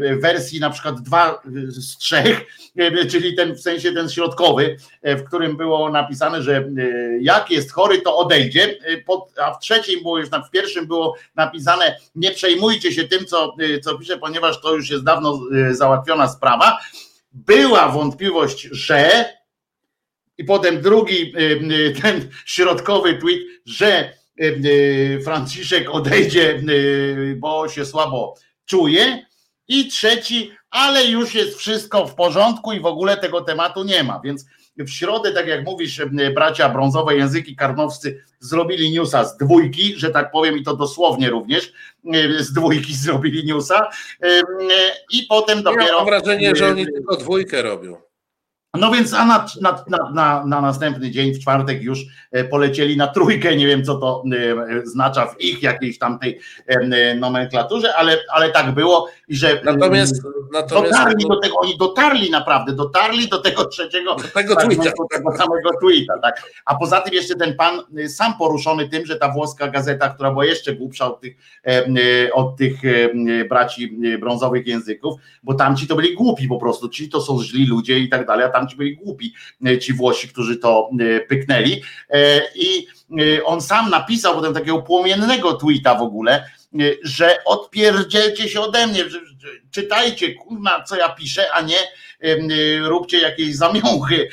yy, 0.00 0.16
wersji 0.16 0.60
na 0.60 0.70
przykład 0.70 1.00
dwa 1.00 1.42
z 1.68 1.98
trzech, 1.98 2.40
yy, 2.74 3.06
czyli 3.06 3.34
ten 3.34 3.54
w 3.54 3.60
sensie 3.60 3.92
ten 3.92 4.10
środkowy, 4.10 4.76
w 5.02 5.22
którym 5.24 5.56
było 5.56 5.90
napisane, 5.90 6.42
że 6.42 6.68
jak 7.20 7.50
jest 7.50 7.72
chory, 7.72 8.00
to 8.00 8.16
odejdzie, 8.16 8.78
pod, 9.06 9.38
a 9.38 9.54
w 9.54 9.58
trzecim 9.58 10.02
było 10.02 10.18
już, 10.18 10.28
w 10.28 10.50
pierwszym 10.50 10.86
było 10.86 11.16
napisane, 11.36 11.96
nie 12.14 12.30
przejmujcie 12.30 12.92
się 12.92 13.04
tym, 13.04 13.26
co, 13.26 13.56
co 13.82 13.98
pisze, 13.98 14.18
ponieważ 14.18 14.60
to 14.60 14.74
już 14.74 14.90
jest 14.90 15.04
dawno 15.04 15.40
załatwiona 15.70 16.28
sprawa. 16.28 16.78
Była 17.32 17.88
wątpliwość, 17.88 18.68
że 18.72 19.24
i 20.38 20.44
potem 20.44 20.80
drugi 20.80 21.32
ten 22.02 22.28
środkowy 22.44 23.14
tweet, 23.14 23.40
że 23.66 24.15
Franciszek 25.24 25.90
odejdzie, 25.90 26.62
bo 27.36 27.68
się 27.68 27.84
słabo 27.84 28.34
czuje. 28.66 29.26
I 29.68 29.88
trzeci, 29.88 30.52
ale 30.70 31.06
już 31.06 31.34
jest 31.34 31.58
wszystko 31.58 32.06
w 32.06 32.14
porządku 32.14 32.72
i 32.72 32.80
w 32.80 32.86
ogóle 32.86 33.16
tego 33.16 33.40
tematu 33.40 33.84
nie 33.84 34.02
ma. 34.02 34.20
Więc 34.24 34.46
w 34.78 34.90
środę, 34.90 35.32
tak 35.32 35.46
jak 35.46 35.64
mówisz, 35.64 36.02
bracia 36.34 36.68
brązowe 36.68 37.16
języki 37.16 37.56
karnowscy 37.56 38.24
zrobili 38.40 38.90
newsa 38.90 39.24
z 39.24 39.36
dwójki, 39.36 39.94
że 39.96 40.10
tak 40.10 40.30
powiem, 40.30 40.58
i 40.58 40.62
to 40.62 40.76
dosłownie 40.76 41.30
również 41.30 41.72
z 42.38 42.52
dwójki 42.52 42.94
zrobili 42.94 43.44
newsa. 43.44 43.90
I 45.12 45.22
potem 45.22 45.62
dopiero. 45.62 45.86
Ja 45.86 45.92
mam 45.92 46.06
wrażenie, 46.06 46.56
że 46.56 46.68
oni 46.68 46.86
tylko 46.86 47.16
dwójkę 47.16 47.62
robią. 47.62 47.96
No 48.78 48.90
więc 48.90 49.14
a 49.14 49.26
na, 49.26 49.46
na, 49.60 49.84
na, 50.12 50.44
na, 50.46 50.60
następny 50.60 51.10
dzień, 51.10 51.34
w 51.34 51.38
czwartek 51.38 51.82
już 51.82 52.00
e, 52.32 52.44
polecieli 52.44 52.96
na 52.96 53.06
trójkę, 53.06 53.56
nie 53.56 53.66
wiem 53.66 53.84
co 53.84 53.94
to 53.94 54.22
e, 54.32 54.86
znacza 54.86 55.26
w 55.26 55.40
ich 55.40 55.62
jakiejś 55.62 55.98
tamtej 55.98 56.40
e, 56.66 57.14
nomenklaturze, 57.14 57.96
ale, 57.96 58.18
ale 58.32 58.50
tak 58.50 58.74
było 58.74 59.08
i 59.28 59.36
że 59.36 59.60
natomiast, 59.64 60.22
natomiast 60.52 60.92
dotarli 60.92 61.24
do 61.28 61.40
tego, 61.40 61.56
oni 61.58 61.78
dotarli 61.78 62.30
naprawdę, 62.30 62.72
dotarli 62.72 63.28
do 63.28 63.38
tego 63.38 63.64
trzeciego 63.64 64.14
do 64.14 64.28
tego 64.28 64.56
tweeta. 64.56 64.92
Tego 65.10 65.36
samego 65.36 65.70
tweeta, 65.80 66.18
tak. 66.22 66.42
A 66.64 66.74
poza 66.74 67.00
tym 67.00 67.14
jeszcze 67.14 67.34
ten 67.34 67.56
pan 67.56 67.80
sam 68.08 68.38
poruszony 68.38 68.88
tym, 68.88 69.06
że 69.06 69.16
ta 69.16 69.32
włoska 69.32 69.68
gazeta, 69.68 70.08
która 70.08 70.30
była 70.30 70.44
jeszcze 70.44 70.74
głupsza 70.74 71.06
od 71.06 71.20
tych, 71.20 71.36
od 72.34 72.56
tych 72.56 72.74
braci 73.48 73.98
brązowych 74.20 74.66
języków, 74.66 75.20
bo 75.42 75.54
tamci 75.54 75.86
to 75.86 75.96
byli 75.96 76.14
głupi 76.14 76.48
po 76.48 76.58
prostu, 76.58 76.88
ci 76.88 77.08
to 77.08 77.20
są 77.20 77.42
źli 77.42 77.66
ludzie 77.66 77.98
i 77.98 78.08
tak 78.08 78.26
dalej, 78.26 78.46
a 78.46 78.48
tam 78.48 78.68
ci 78.68 78.76
byli 78.76 78.96
głupi, 78.96 79.34
e, 79.66 79.78
ci 79.78 79.92
Włosi, 79.92 80.28
którzy 80.28 80.56
to 80.56 80.90
e, 81.00 81.20
pyknęli. 81.20 81.82
E, 82.10 82.40
I 82.54 82.86
on 83.44 83.60
sam 83.60 83.90
napisał 83.90 84.34
potem 84.34 84.54
takiego 84.54 84.82
płomiennego 84.82 85.52
tweeta 85.52 85.94
w 85.94 86.02
ogóle, 86.02 86.44
że 87.02 87.38
odpierdzielcie 87.44 88.48
się 88.48 88.60
ode 88.60 88.86
mnie, 88.86 89.04
czytajcie 89.70 90.34
kurna 90.34 90.82
co 90.82 90.96
ja 90.96 91.08
piszę, 91.08 91.52
a 91.52 91.60
nie 91.62 91.78
róbcie 92.82 93.18
jakieś 93.18 93.56
zamiąchy 93.56 94.28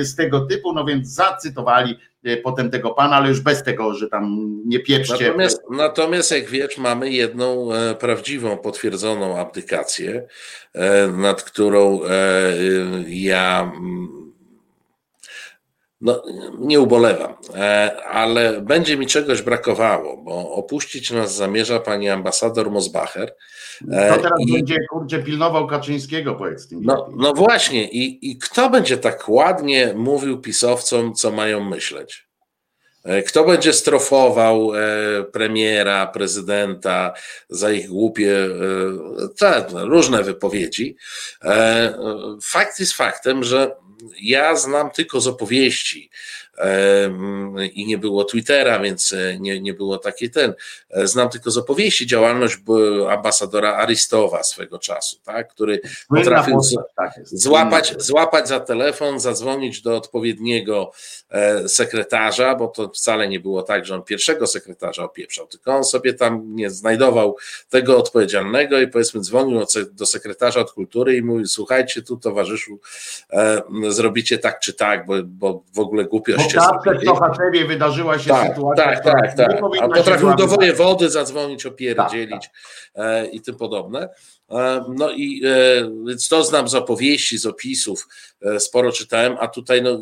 z 0.00 0.16
tego 0.16 0.40
typu, 0.40 0.72
no 0.72 0.84
więc 0.84 1.08
zacytowali 1.08 1.98
potem 2.42 2.70
tego 2.70 2.90
pana, 2.90 3.16
ale 3.16 3.28
już 3.28 3.40
bez 3.40 3.62
tego, 3.62 3.94
że 3.94 4.08
tam 4.08 4.54
nie 4.64 4.80
pieprzcie. 4.80 5.24
Natomiast, 5.26 5.60
natomiast 5.70 6.30
jak 6.30 6.50
wiesz, 6.50 6.78
mamy 6.78 7.10
jedną 7.10 7.68
prawdziwą, 8.00 8.58
potwierdzoną 8.58 9.38
aplikację, 9.38 10.26
nad 11.12 11.42
którą 11.42 12.00
ja 13.06 13.72
no, 16.00 16.22
nie 16.58 16.80
ubolewam, 16.80 17.34
ale 18.10 18.60
będzie 18.60 18.96
mi 18.96 19.06
czegoś 19.06 19.42
brakowało, 19.42 20.16
bo 20.16 20.52
opuścić 20.52 21.10
nas 21.10 21.34
zamierza 21.34 21.80
pani 21.80 22.08
ambasador 22.08 22.70
Mosbacher. 22.70 23.34
No 23.80 23.96
teraz 23.96 24.40
I, 24.40 24.52
będzie 24.52 24.76
kurczę 24.90 25.22
pilnował 25.22 25.66
Kaczyńskiego, 25.66 26.34
powiedz 26.34 26.68
tym. 26.68 26.80
No, 26.82 27.08
no 27.16 27.32
właśnie, 27.32 27.90
i, 27.90 28.30
i 28.30 28.38
kto 28.38 28.70
będzie 28.70 28.96
tak 28.96 29.28
ładnie 29.28 29.94
mówił 29.96 30.40
pisowcom, 30.40 31.14
co 31.14 31.30
mają 31.30 31.64
myśleć? 31.64 32.28
Kto 33.26 33.44
będzie 33.44 33.72
strofował 33.72 34.70
premiera, 35.32 36.06
prezydenta 36.06 37.12
za 37.48 37.72
ich 37.72 37.88
głupie, 37.88 38.48
te, 39.38 39.66
różne 39.72 40.22
wypowiedzi? 40.22 40.96
Fakt 42.42 42.80
jest 42.80 42.92
faktem, 42.92 43.44
że 43.44 43.76
ja 44.20 44.56
znam 44.56 44.90
tylko 44.90 45.20
z 45.20 45.26
opowieści 45.26 46.10
i 47.74 47.86
nie 47.86 47.98
było 47.98 48.24
Twittera, 48.24 48.80
więc 48.80 49.12
e, 49.12 49.38
nie, 49.40 49.60
nie 49.60 49.74
było 49.74 49.98
takiej 49.98 50.30
ten. 50.30 50.54
E, 50.90 51.06
znam 51.06 51.28
tylko 51.28 51.50
z 51.50 51.58
opowieści 51.58 52.06
działalność 52.06 52.56
ambasadora 53.10 53.76
Arystowa 53.76 54.42
swego 54.42 54.78
czasu, 54.78 55.16
tak, 55.24 55.48
który 55.48 55.80
potrafił 56.08 56.60
tak 56.96 57.12
złapać, 57.24 57.94
złapać 58.02 58.48
za 58.48 58.60
telefon, 58.60 59.20
zadzwonić 59.20 59.82
do 59.82 59.96
odpowiedniego 59.96 60.92
sekretarza, 61.66 62.54
bo 62.54 62.68
to 62.68 62.88
wcale 62.88 63.28
nie 63.28 63.40
było 63.40 63.62
tak, 63.62 63.86
że 63.86 63.94
on 63.94 64.02
pierwszego 64.02 64.46
sekretarza 64.46 65.04
opieprzał, 65.04 65.46
tylko 65.46 65.76
on 65.76 65.84
sobie 65.84 66.14
tam 66.14 66.56
nie 66.56 66.70
znajdował 66.70 67.36
tego 67.68 67.98
odpowiedzialnego 67.98 68.80
i 68.80 68.88
powiedzmy 68.88 69.20
dzwonił 69.20 69.60
do 69.92 70.06
sekretarza 70.06 70.60
od 70.60 70.72
kultury 70.72 71.16
i 71.16 71.22
mówił, 71.22 71.46
słuchajcie 71.46 72.02
tu 72.02 72.16
towarzyszu, 72.16 72.80
zrobicie 73.88 74.38
tak 74.38 74.60
czy 74.60 74.74
tak, 74.74 75.06
bo, 75.06 75.14
bo 75.24 75.62
w 75.74 75.78
ogóle 75.78 76.04
głupio 76.04 76.32
Zawsze 76.36 76.94
w 77.00 77.04
Sochaczewie 77.04 77.64
wydarzyła 77.64 78.18
się 78.18 78.30
tak, 78.30 78.48
sytuacja. 78.48 78.84
Tak, 78.84 79.04
tak, 79.04 79.36
tak. 79.36 79.60
A 79.80 79.88
potrafił 79.88 80.34
do 80.34 80.46
wojewody 80.46 81.10
zadzwonić, 81.10 81.66
opierdzielić 81.66 82.48
tak, 82.48 82.94
tak. 82.94 83.34
i 83.34 83.40
tym 83.40 83.56
podobne. 83.56 84.08
E, 84.50 84.84
no 84.88 85.10
i 85.10 85.42
e, 85.44 85.90
więc 86.06 86.28
to 86.28 86.44
znam 86.44 86.68
z 86.68 86.74
opowieści, 86.74 87.38
z 87.38 87.46
opisów, 87.46 88.08
e, 88.42 88.60
sporo 88.60 88.92
czytałem, 88.92 89.36
a 89.40 89.48
tutaj 89.48 89.82
no, 89.82 90.00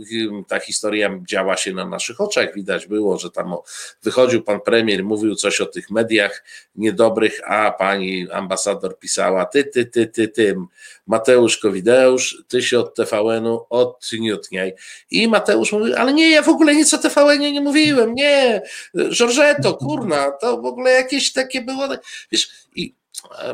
ta 0.49 0.61
historia 0.61 1.21
działa 1.29 1.57
się 1.57 1.75
na 1.75 1.85
naszych 1.85 2.21
oczach. 2.21 2.55
Widać 2.55 2.87
było, 2.87 3.19
że 3.19 3.31
tam 3.31 3.55
wychodził 4.03 4.43
pan 4.43 4.61
premier, 4.61 5.05
mówił 5.05 5.35
coś 5.35 5.61
o 5.61 5.67
tych 5.67 5.91
mediach 5.91 6.45
niedobrych, 6.77 7.41
a 7.45 7.71
pani 7.71 8.31
ambasador 8.31 8.99
pisała 8.99 9.47
ty, 9.47 9.65
ty, 9.65 9.87
ty, 9.87 10.07
ty, 10.07 10.29
tym. 10.29 10.67
Mateusz 11.07 11.59
Kowideusz, 11.59 12.45
ty 12.49 12.63
się 12.63 12.79
od 12.79 12.95
TVN-u 12.95 13.67
odniutniaj. 13.71 14.73
I 15.11 15.29
Mateusz 15.29 15.73
mówi, 15.73 15.95
ale 15.95 16.13
nie, 16.13 16.31
ja 16.31 16.43
w 16.43 16.49
ogóle 16.49 16.75
nic 16.75 16.95
o 16.95 16.99
TVN-ie 16.99 17.53
nie 17.53 17.61
mówiłem, 17.61 18.15
nie, 18.15 18.63
Żorżeto, 18.95 19.75
kurna, 19.75 20.31
to 20.31 20.63
w 20.63 20.67
ogóle 20.67 20.91
jakieś 20.91 21.33
takie 21.33 21.63
było, 21.63 21.89
wiesz, 22.33 22.49
i 22.75 22.95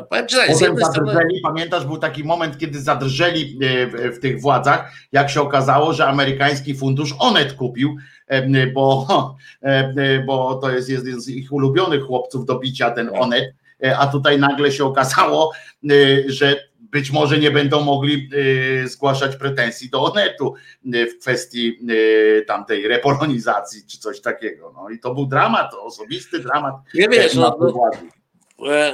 Powiem 0.09 0.27
ci 0.27 0.35
tak, 0.35 0.55
z 0.55 0.61
jednej 0.61 0.85
strony... 0.85 1.25
Pamiętasz, 1.43 1.85
był 1.85 1.97
taki 1.97 2.23
moment, 2.23 2.57
kiedy 2.57 2.81
zadrżeli 2.81 3.59
e, 3.61 4.11
w, 4.11 4.19
tych 4.19 4.41
władzach, 4.41 4.91
jak 5.11 5.29
się 5.29 5.41
okazało, 5.41 5.93
że 5.93 6.07
amerykański 6.07 6.75
fundusz 6.75 7.15
Onet 7.19 7.53
kupił, 7.53 7.95
bo, 8.73 9.07
bo 10.27 10.55
to 10.55 10.71
jest 10.71 10.89
jeden 10.89 11.21
z 11.21 11.29
ich 11.29 11.53
ulubionych 11.53 12.03
chłopców 12.03 12.45
do 12.45 12.59
bicia, 12.59 12.91
ten 12.91 13.09
Onet 13.13 13.53
a 13.97 14.07
tutaj 14.07 14.39
nagle 14.39 14.71
się 14.71 14.85
okazało, 14.85 15.51
że 16.27 16.55
być 16.79 17.11
może 17.11 17.37
nie 17.37 17.51
będą 17.51 17.81
mogli 17.81 18.29
zgłaszać 18.85 19.35
pretensji 19.35 19.89
do 19.89 20.03
Onetu 20.03 20.53
w 20.85 21.21
kwestii 21.21 21.79
tamtej 22.47 22.87
repolonizacji 22.87 23.81
czy 23.87 23.99
coś 23.99 24.21
takiego. 24.21 24.73
No 24.75 24.89
i 24.89 24.99
to 24.99 25.13
był 25.13 25.25
dramat, 25.25 25.73
osobisty 25.73 26.39
dramat. 26.39 26.75
Nie 26.93 27.07
wiesz, 27.09 27.35
no, 27.35 27.57
E, 27.57 28.22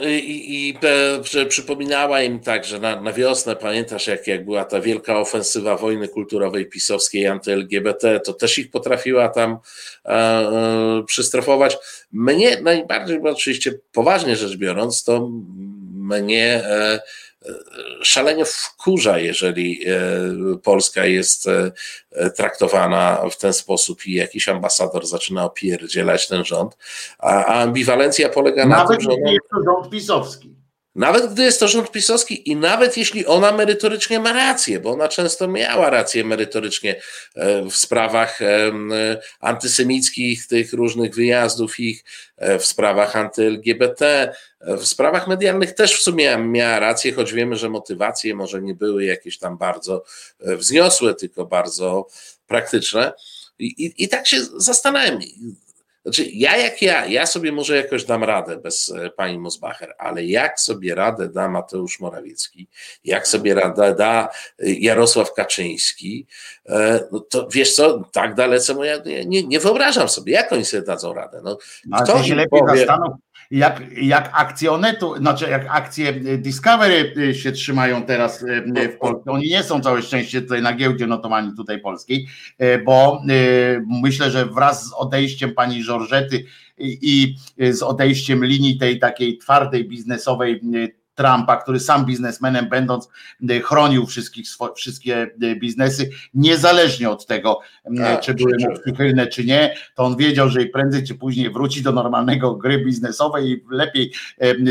I, 0.09 0.69
i 0.69 0.77
że 1.23 1.45
przypominała 1.45 2.21
im 2.21 2.39
tak, 2.39 2.65
że 2.65 2.79
na, 2.79 3.01
na 3.01 3.13
wiosnę, 3.13 3.55
pamiętasz, 3.55 4.07
jak, 4.07 4.27
jak 4.27 4.45
była 4.45 4.65
ta 4.65 4.81
wielka 4.81 5.19
ofensywa 5.19 5.77
wojny 5.77 6.07
kulturowej 6.07 6.65
pisowskiej 6.65 7.27
anty-LGBT, 7.27 8.19
to 8.19 8.33
też 8.33 8.59
ich 8.59 8.71
potrafiła 8.71 9.29
tam 9.29 9.57
e, 10.05 10.09
e, 10.09 11.03
przystrofować. 11.05 11.77
Mnie 12.11 12.61
najbardziej, 12.61 13.19
bo 13.19 13.29
oczywiście 13.29 13.73
poważnie 13.91 14.35
rzecz 14.35 14.55
biorąc, 14.55 15.03
to 15.03 15.29
mnie 15.93 16.63
e, 16.65 16.99
szalenie 18.03 18.45
wkurza, 18.45 19.19
jeżeli 19.19 19.81
e, 19.87 19.99
Polska 20.63 21.05
jest 21.05 21.47
e, 21.47 21.71
traktowana 22.29 23.21
w 23.31 23.37
ten 23.37 23.53
sposób 23.53 24.05
i 24.05 24.13
jakiś 24.13 24.49
ambasador 24.49 25.05
zaczyna 25.07 25.45
opierdzielać 25.45 26.27
ten 26.27 26.45
rząd, 26.45 26.77
a 27.19 27.45
ambiwalencja 27.45 28.29
polega 28.29 28.65
Nawet 28.65 28.89
na 28.89 28.95
tym, 28.95 29.01
że... 29.01 29.09
Nawet 29.09 29.33
jest 29.33 29.49
to 29.51 29.63
rząd 29.63 29.89
pisowski. 29.89 30.58
Nawet 30.99 31.33
gdy 31.33 31.43
jest 31.43 31.59
to 31.59 31.67
rząd 31.67 31.91
pisowski 31.91 32.51
i 32.51 32.55
nawet 32.55 32.97
jeśli 32.97 33.25
ona 33.25 33.51
merytorycznie 33.51 34.19
ma 34.19 34.33
rację, 34.33 34.79
bo 34.79 34.91
ona 34.91 35.07
często 35.07 35.47
miała 35.47 35.89
rację 35.89 36.23
merytorycznie 36.23 37.01
w 37.71 37.75
sprawach 37.75 38.39
antysemickich, 39.39 40.47
tych 40.47 40.73
różnych 40.73 41.15
wyjazdów 41.15 41.79
ich, 41.79 42.03
w 42.59 42.65
sprawach 42.65 43.15
anty-LGBT, 43.15 44.33
w 44.61 44.85
sprawach 44.85 45.27
medialnych 45.27 45.71
też 45.71 45.99
w 45.99 46.01
sumie 46.01 46.37
miała 46.37 46.79
rację, 46.79 47.13
choć 47.13 47.33
wiemy, 47.33 47.55
że 47.55 47.69
motywacje 47.69 48.35
może 48.35 48.61
nie 48.61 48.75
były 48.75 49.05
jakieś 49.05 49.37
tam 49.37 49.57
bardzo 49.57 50.03
e, 50.39 50.55
wzniosłe, 50.55 51.15
tylko 51.15 51.45
bardzo 51.45 52.07
praktyczne. 52.47 53.13
I, 53.59 53.65
i, 53.65 54.03
i 54.03 54.07
tak 54.07 54.27
się 54.27 54.37
zastanawiam. 54.57 55.19
Znaczy, 56.03 56.25
ja 56.33 56.57
jak 56.57 56.81
ja, 56.81 57.05
ja 57.05 57.25
sobie 57.25 57.51
może 57.51 57.77
jakoś 57.77 58.05
dam 58.05 58.23
radę 58.23 58.57
bez 58.57 58.89
e, 58.89 59.09
pani 59.09 59.39
Mosbacher, 59.39 59.93
ale 59.97 60.25
jak 60.25 60.59
sobie 60.59 60.95
radę 60.95 61.29
da 61.29 61.49
Mateusz 61.49 61.99
Morawiecki, 61.99 62.67
jak 63.03 63.27
sobie 63.27 63.53
radę 63.53 63.95
da 63.95 64.29
e, 64.59 64.71
Jarosław 64.71 65.33
Kaczyński, 65.33 66.27
no 67.11 67.19
to 67.19 67.47
wiesz 67.51 67.75
co, 67.75 68.03
tak 68.11 68.35
dalece, 68.35 68.75
bo 68.75 68.83
ja 68.83 68.97
nie, 69.25 69.43
nie 69.43 69.59
wyobrażam 69.59 70.09
sobie, 70.09 70.33
jak 70.33 70.53
oni 70.53 70.65
sobie 70.65 70.83
dadzą 70.83 71.13
radę. 71.13 71.41
No, 71.43 71.57
kto 72.03 72.23
się 72.23 72.35
lepiej 72.35 72.59
powie, 72.59 72.77
zastanów, 72.77 73.13
jak, 73.51 73.81
jak 74.01 74.29
akcje 74.33 74.71
Onetu, 74.71 75.15
znaczy 75.17 75.49
jak 75.49 75.65
akcje 75.69 76.13
Discovery 76.37 77.13
y, 77.17 77.35
się 77.35 77.51
trzymają 77.51 78.03
teraz 78.03 78.43
y, 78.43 78.89
w 78.89 78.97
Polsce. 78.97 79.31
Oni 79.31 79.49
nie 79.49 79.63
są 79.63 79.81
całe 79.81 80.01
szczęście 80.01 80.41
tutaj 80.41 80.61
na 80.61 80.73
giełdzie 80.73 81.07
notowani 81.07 81.51
tutaj 81.57 81.79
polskiej, 81.79 82.27
bo 82.85 83.21
myślę, 84.01 84.31
że 84.31 84.45
wraz 84.45 84.85
z 84.85 84.93
odejściem 84.93 85.53
pani 85.53 85.83
Żorżety 85.83 86.45
i 86.79 87.35
z 87.71 87.83
odejściem 87.83 88.45
linii 88.45 88.77
tej 88.77 88.99
takiej 88.99 89.37
twardej 89.37 89.87
biznesowej 89.87 90.61
Trumpa, 91.19 91.57
który 91.57 91.79
sam 91.79 92.05
biznesmenem 92.05 92.69
będąc 92.69 93.09
e, 93.49 93.59
chronił 93.59 94.05
wszystkich, 94.05 94.45
wszystkie 94.75 95.27
e, 95.41 95.55
biznesy, 95.55 96.09
niezależnie 96.33 97.09
od 97.09 97.25
tego, 97.25 97.59
tak, 97.97 98.21
czy 98.21 98.33
były 98.33 98.53
mu 98.59 98.79
przychylne, 98.79 99.27
czy 99.27 99.45
nie, 99.45 99.75
to 99.95 100.03
on 100.03 100.17
wiedział, 100.17 100.49
że 100.49 100.65
prędzej 100.65 101.03
czy 101.03 101.15
później 101.15 101.49
wróci 101.49 101.83
do 101.83 101.91
normalnego 101.91 102.55
gry 102.55 102.85
biznesowej 102.85 103.49
i 103.49 103.63
lepiej 103.71 104.13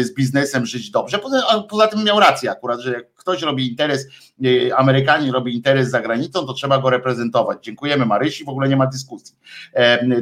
z 0.03 0.15
biznesem 0.15 0.67
żyć 0.67 0.91
dobrze. 0.91 1.19
Poza, 1.19 1.65
poza 1.69 1.87
tym 1.87 2.05
miał 2.05 2.21
rację 2.21 2.51
akurat, 2.51 2.81
że 2.81 2.93
jak 2.93 3.18
ktoś 3.19 3.43
robi 3.43 3.69
interes, 3.71 4.09
e, 4.45 4.77
Amerykanin 4.77 5.33
robi 5.33 5.55
interes 5.55 5.91
za 5.91 6.01
granicą, 6.01 6.47
to 6.47 6.53
trzeba 6.53 6.79
go 6.79 6.91
reprezentować. 6.91 7.65
Dziękujemy 7.65 8.07
Marysi, 8.07 8.45
w 8.45 8.49
ogóle 8.49 8.69
nie 8.69 8.77
ma 8.77 8.87
dyskusji. 8.87 9.37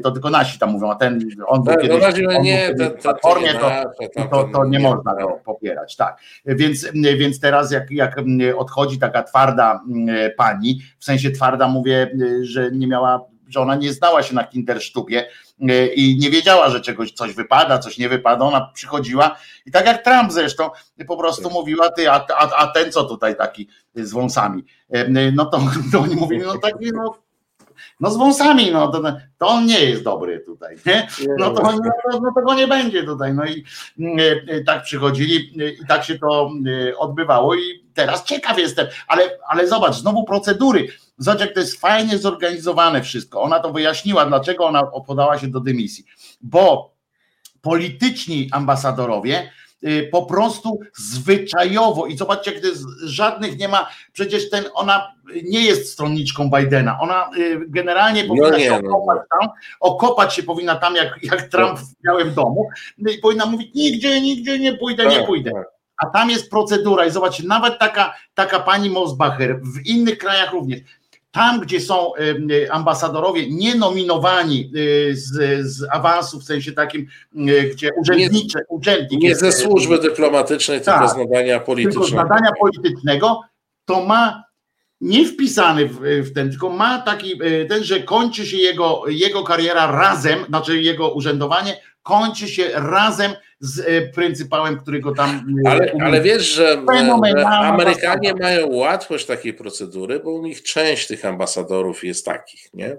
To 0.02 0.10
tylko 0.10 0.30
nasi 0.30 0.58
tam 0.58 0.70
mówią, 0.70 0.90
a 0.90 0.94
ten, 0.94 1.20
on 1.46 1.62
był 1.62 1.74
tak, 1.74 1.82
no, 1.82 1.98
kiedyś, 1.98 2.26
on 2.36 2.42
nie, 2.42 2.66
był 2.66 2.78
kiedyś 2.78 2.98
w 2.98 3.02
platformie, 3.02 3.54
to, 3.54 4.28
to, 4.30 4.48
to 4.52 4.64
nie 4.64 4.78
można 4.78 5.14
go 5.14 5.40
popierać. 5.44 5.96
Tak. 5.96 6.20
Więc, 6.46 6.86
więc 6.94 7.40
teraz 7.40 7.72
jak, 7.72 7.90
jak 7.90 8.16
odchodzi 8.56 8.98
taka 8.98 9.22
twarda 9.22 9.80
pani, 10.36 10.80
w 10.98 11.04
sensie 11.04 11.30
twarda 11.30 11.68
mówię, 11.68 12.10
że 12.42 12.70
nie 12.72 12.86
miała 12.86 13.35
że 13.48 13.60
ona 13.60 13.74
nie 13.74 13.92
znała 13.92 14.22
się 14.22 14.34
na 14.34 14.44
Kindersztubie 14.44 15.28
i 15.94 16.18
nie 16.20 16.30
wiedziała, 16.30 16.70
że 16.70 16.80
czegoś 16.80 17.12
coś 17.12 17.34
wypada, 17.34 17.78
coś 17.78 17.98
nie 17.98 18.08
wypada. 18.08 18.44
Ona 18.44 18.70
przychodziła 18.74 19.36
i 19.66 19.70
tak 19.70 19.86
jak 19.86 20.04
Trump 20.04 20.32
zresztą, 20.32 20.70
po 21.08 21.16
prostu 21.16 21.50
mówiła, 21.50 21.90
ty, 21.90 22.10
a, 22.10 22.26
a, 22.36 22.56
a 22.56 22.66
ten 22.66 22.92
co 22.92 23.04
tutaj 23.04 23.36
taki 23.36 23.68
z 23.94 24.12
wąsami? 24.12 24.64
No 25.32 25.46
to, 25.46 25.60
to 25.92 26.00
oni 26.00 26.16
mówili, 26.16 26.42
no 26.42 26.58
taki, 26.58 26.92
no 26.94 27.26
no 28.00 28.10
z 28.10 28.16
wąsami, 28.16 28.72
no 28.72 28.88
to, 28.88 29.02
to 29.38 29.46
on 29.46 29.66
nie 29.66 29.84
jest 29.84 30.02
dobry 30.02 30.40
tutaj, 30.40 30.76
nie? 30.86 31.08
No 31.38 31.50
to, 31.50 31.62
no, 31.62 31.72
to, 32.12 32.20
no 32.20 32.32
to 32.34 32.42
go 32.42 32.54
nie 32.54 32.68
będzie 32.68 33.02
tutaj. 33.04 33.34
No 33.34 33.44
i 33.44 33.64
tak 34.66 34.82
przychodzili 34.82 35.52
i 35.82 35.86
tak 35.86 36.04
się 36.04 36.18
to 36.18 36.50
odbywało 36.98 37.54
i 37.54 37.84
teraz 37.94 38.24
ciekaw 38.24 38.58
jestem, 38.58 38.86
ale, 39.08 39.22
ale 39.48 39.68
zobacz, 39.68 39.94
znowu 39.94 40.24
procedury. 40.24 40.88
Zobacz, 41.18 41.40
jak 41.40 41.54
to 41.54 41.60
jest 41.60 41.80
fajnie 41.80 42.18
zorganizowane 42.18 43.02
wszystko. 43.02 43.42
Ona 43.42 43.60
to 43.60 43.72
wyjaśniła, 43.72 44.26
dlaczego 44.26 44.66
ona 44.66 44.82
podała 44.86 45.38
się 45.38 45.48
do 45.48 45.60
dymisji. 45.60 46.04
Bo 46.40 46.94
polityczni 47.60 48.48
ambasadorowie 48.52 49.50
Y, 49.84 50.08
po 50.12 50.26
prostu 50.26 50.80
zwyczajowo 50.94 52.06
i 52.06 52.16
zobaczcie, 52.16 52.52
jak 52.52 52.60
to 52.60 52.68
jest, 52.68 52.84
żadnych 53.04 53.58
nie 53.58 53.68
ma, 53.68 53.88
przecież 54.12 54.50
ten, 54.50 54.64
ona 54.74 55.12
nie 55.44 55.64
jest 55.64 55.92
stronniczką 55.92 56.50
Bidena, 56.50 57.00
ona 57.00 57.30
y, 57.38 57.60
generalnie 57.68 58.22
no 58.22 58.28
powinna 58.28 58.50
no 58.50 58.56
nie, 58.56 58.64
się 58.64 58.74
okopać 58.74 59.18
tam, 59.30 59.50
okopać 59.80 60.34
się 60.34 60.42
powinna 60.42 60.76
tam 60.76 60.96
jak, 60.96 61.18
jak 61.22 61.42
Trump 61.42 61.78
w 61.78 62.02
Białym 62.06 62.34
Domu 62.34 62.68
no 62.98 63.12
i 63.12 63.18
powinna 63.18 63.46
mówić 63.46 63.74
nigdzie, 63.74 64.20
nigdzie 64.20 64.58
nie 64.58 64.74
pójdę, 64.74 65.04
tak, 65.04 65.12
nie 65.12 65.26
pójdę. 65.26 65.50
Tak. 65.50 65.66
A 66.04 66.06
tam 66.06 66.30
jest 66.30 66.50
procedura 66.50 67.06
i 67.06 67.10
zobaczcie, 67.10 67.42
nawet 67.46 67.78
taka, 67.78 68.14
taka 68.34 68.60
pani 68.60 68.90
Mosbacher, 68.90 69.60
w 69.62 69.86
innych 69.86 70.18
krajach 70.18 70.52
również, 70.52 70.80
tam, 71.36 71.60
gdzie 71.60 71.80
są 71.80 72.12
ambasadorowie 72.70 73.50
nienominowani 73.50 74.70
y, 74.76 75.16
z, 75.16 75.66
z 75.66 75.86
awansu, 75.90 76.40
w 76.40 76.44
sensie 76.44 76.72
takim, 76.72 77.06
y, 77.48 77.70
gdzie 77.74 77.90
urzędnicze, 78.00 78.58
urzędnik 78.68 79.20
Nie 79.20 79.36
ze 79.36 79.52
służby 79.52 79.98
dyplomatycznej, 79.98 80.80
tak, 80.80 80.98
tylko 80.98 81.14
z 81.14 81.16
nadania 81.16 81.60
politycznego. 81.60 82.06
Tylko 82.06 82.22
z 82.22 82.28
nadania 82.28 82.50
politycznego, 82.60 83.40
to 83.84 84.04
ma 84.04 84.44
nie 85.00 85.26
wpisany 85.26 85.88
w, 85.88 86.00
w, 86.00 86.32
ten, 86.34 86.50
tylko 86.50 86.70
ma 86.70 86.98
taki 86.98 87.40
ten, 87.68 87.84
że 87.84 88.00
kończy 88.00 88.46
się 88.46 88.56
jego, 88.56 89.02
jego 89.08 89.42
kariera 89.42 89.86
razem, 89.86 90.44
znaczy 90.48 90.82
jego 90.82 91.12
urzędowanie 91.12 91.80
kończy 92.02 92.48
się 92.48 92.70
razem 92.74 93.32
z 93.60 93.80
e, 93.80 94.02
pryncypałem, 94.02 94.78
którego 94.78 95.14
tam. 95.14 95.30
E, 95.66 95.70
ale, 95.70 95.92
ale 96.00 96.20
wiesz, 96.20 96.42
że, 96.54 96.82
że 97.34 97.46
Amerykanie 97.46 98.34
mają 98.34 98.66
łatwość 98.66 99.26
takiej 99.26 99.54
procedury, 99.54 100.20
bo 100.20 100.30
u 100.30 100.42
nich 100.42 100.62
część 100.62 101.06
tych 101.06 101.24
ambasadorów 101.24 102.04
jest 102.04 102.24
takich, 102.24 102.74
nie? 102.74 102.96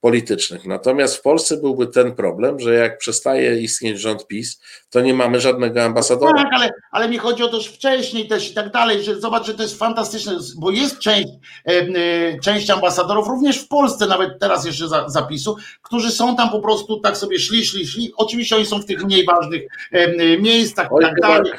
Politycznych. 0.00 0.66
Natomiast 0.66 1.16
w 1.16 1.22
Polsce 1.22 1.56
byłby 1.56 1.86
ten 1.86 2.14
problem, 2.14 2.60
że 2.60 2.74
jak 2.74 2.98
przestaje 2.98 3.60
istnieć 3.60 4.00
rząd 4.00 4.26
PiS, 4.26 4.60
to 4.90 5.00
nie 5.00 5.14
mamy 5.14 5.40
żadnego 5.40 5.82
ambasadora. 5.82 6.32
Tak, 6.42 6.52
ale, 6.52 6.70
ale 6.90 7.08
mi 7.08 7.18
chodzi 7.18 7.42
o 7.42 7.48
to, 7.48 7.60
że 7.60 7.70
wcześniej 7.70 8.28
też 8.28 8.50
i 8.50 8.54
tak 8.54 8.72
dalej, 8.72 9.02
że 9.02 9.20
zobacz, 9.20 9.46
że 9.46 9.54
to 9.54 9.62
jest 9.62 9.78
fantastyczne, 9.78 10.38
bo 10.58 10.70
jest 10.70 10.98
część, 10.98 11.28
e, 11.64 12.38
część 12.40 12.70
ambasadorów, 12.70 13.28
również 13.28 13.58
w 13.58 13.68
Polsce, 13.68 14.06
nawet 14.06 14.30
teraz 14.40 14.66
jeszcze 14.66 14.88
za, 14.88 15.08
zapisu, 15.08 15.56
którzy 15.82 16.10
są 16.10 16.36
tam 16.36 16.50
po 16.50 16.60
prostu 16.60 17.00
tak 17.00 17.16
sobie 17.16 17.38
szli, 17.38 17.64
szli, 17.64 17.86
szli. 17.86 18.12
Oczywiście 18.16 18.56
oni 18.56 18.66
są 18.66 18.78
w 18.78 18.86
tych 18.86 19.04
mniej 19.04 19.24
ważnych 19.24 19.62
miejscach 20.38 20.88
i 21.00 21.02
tak 21.04 21.20
dalej. 21.20 21.52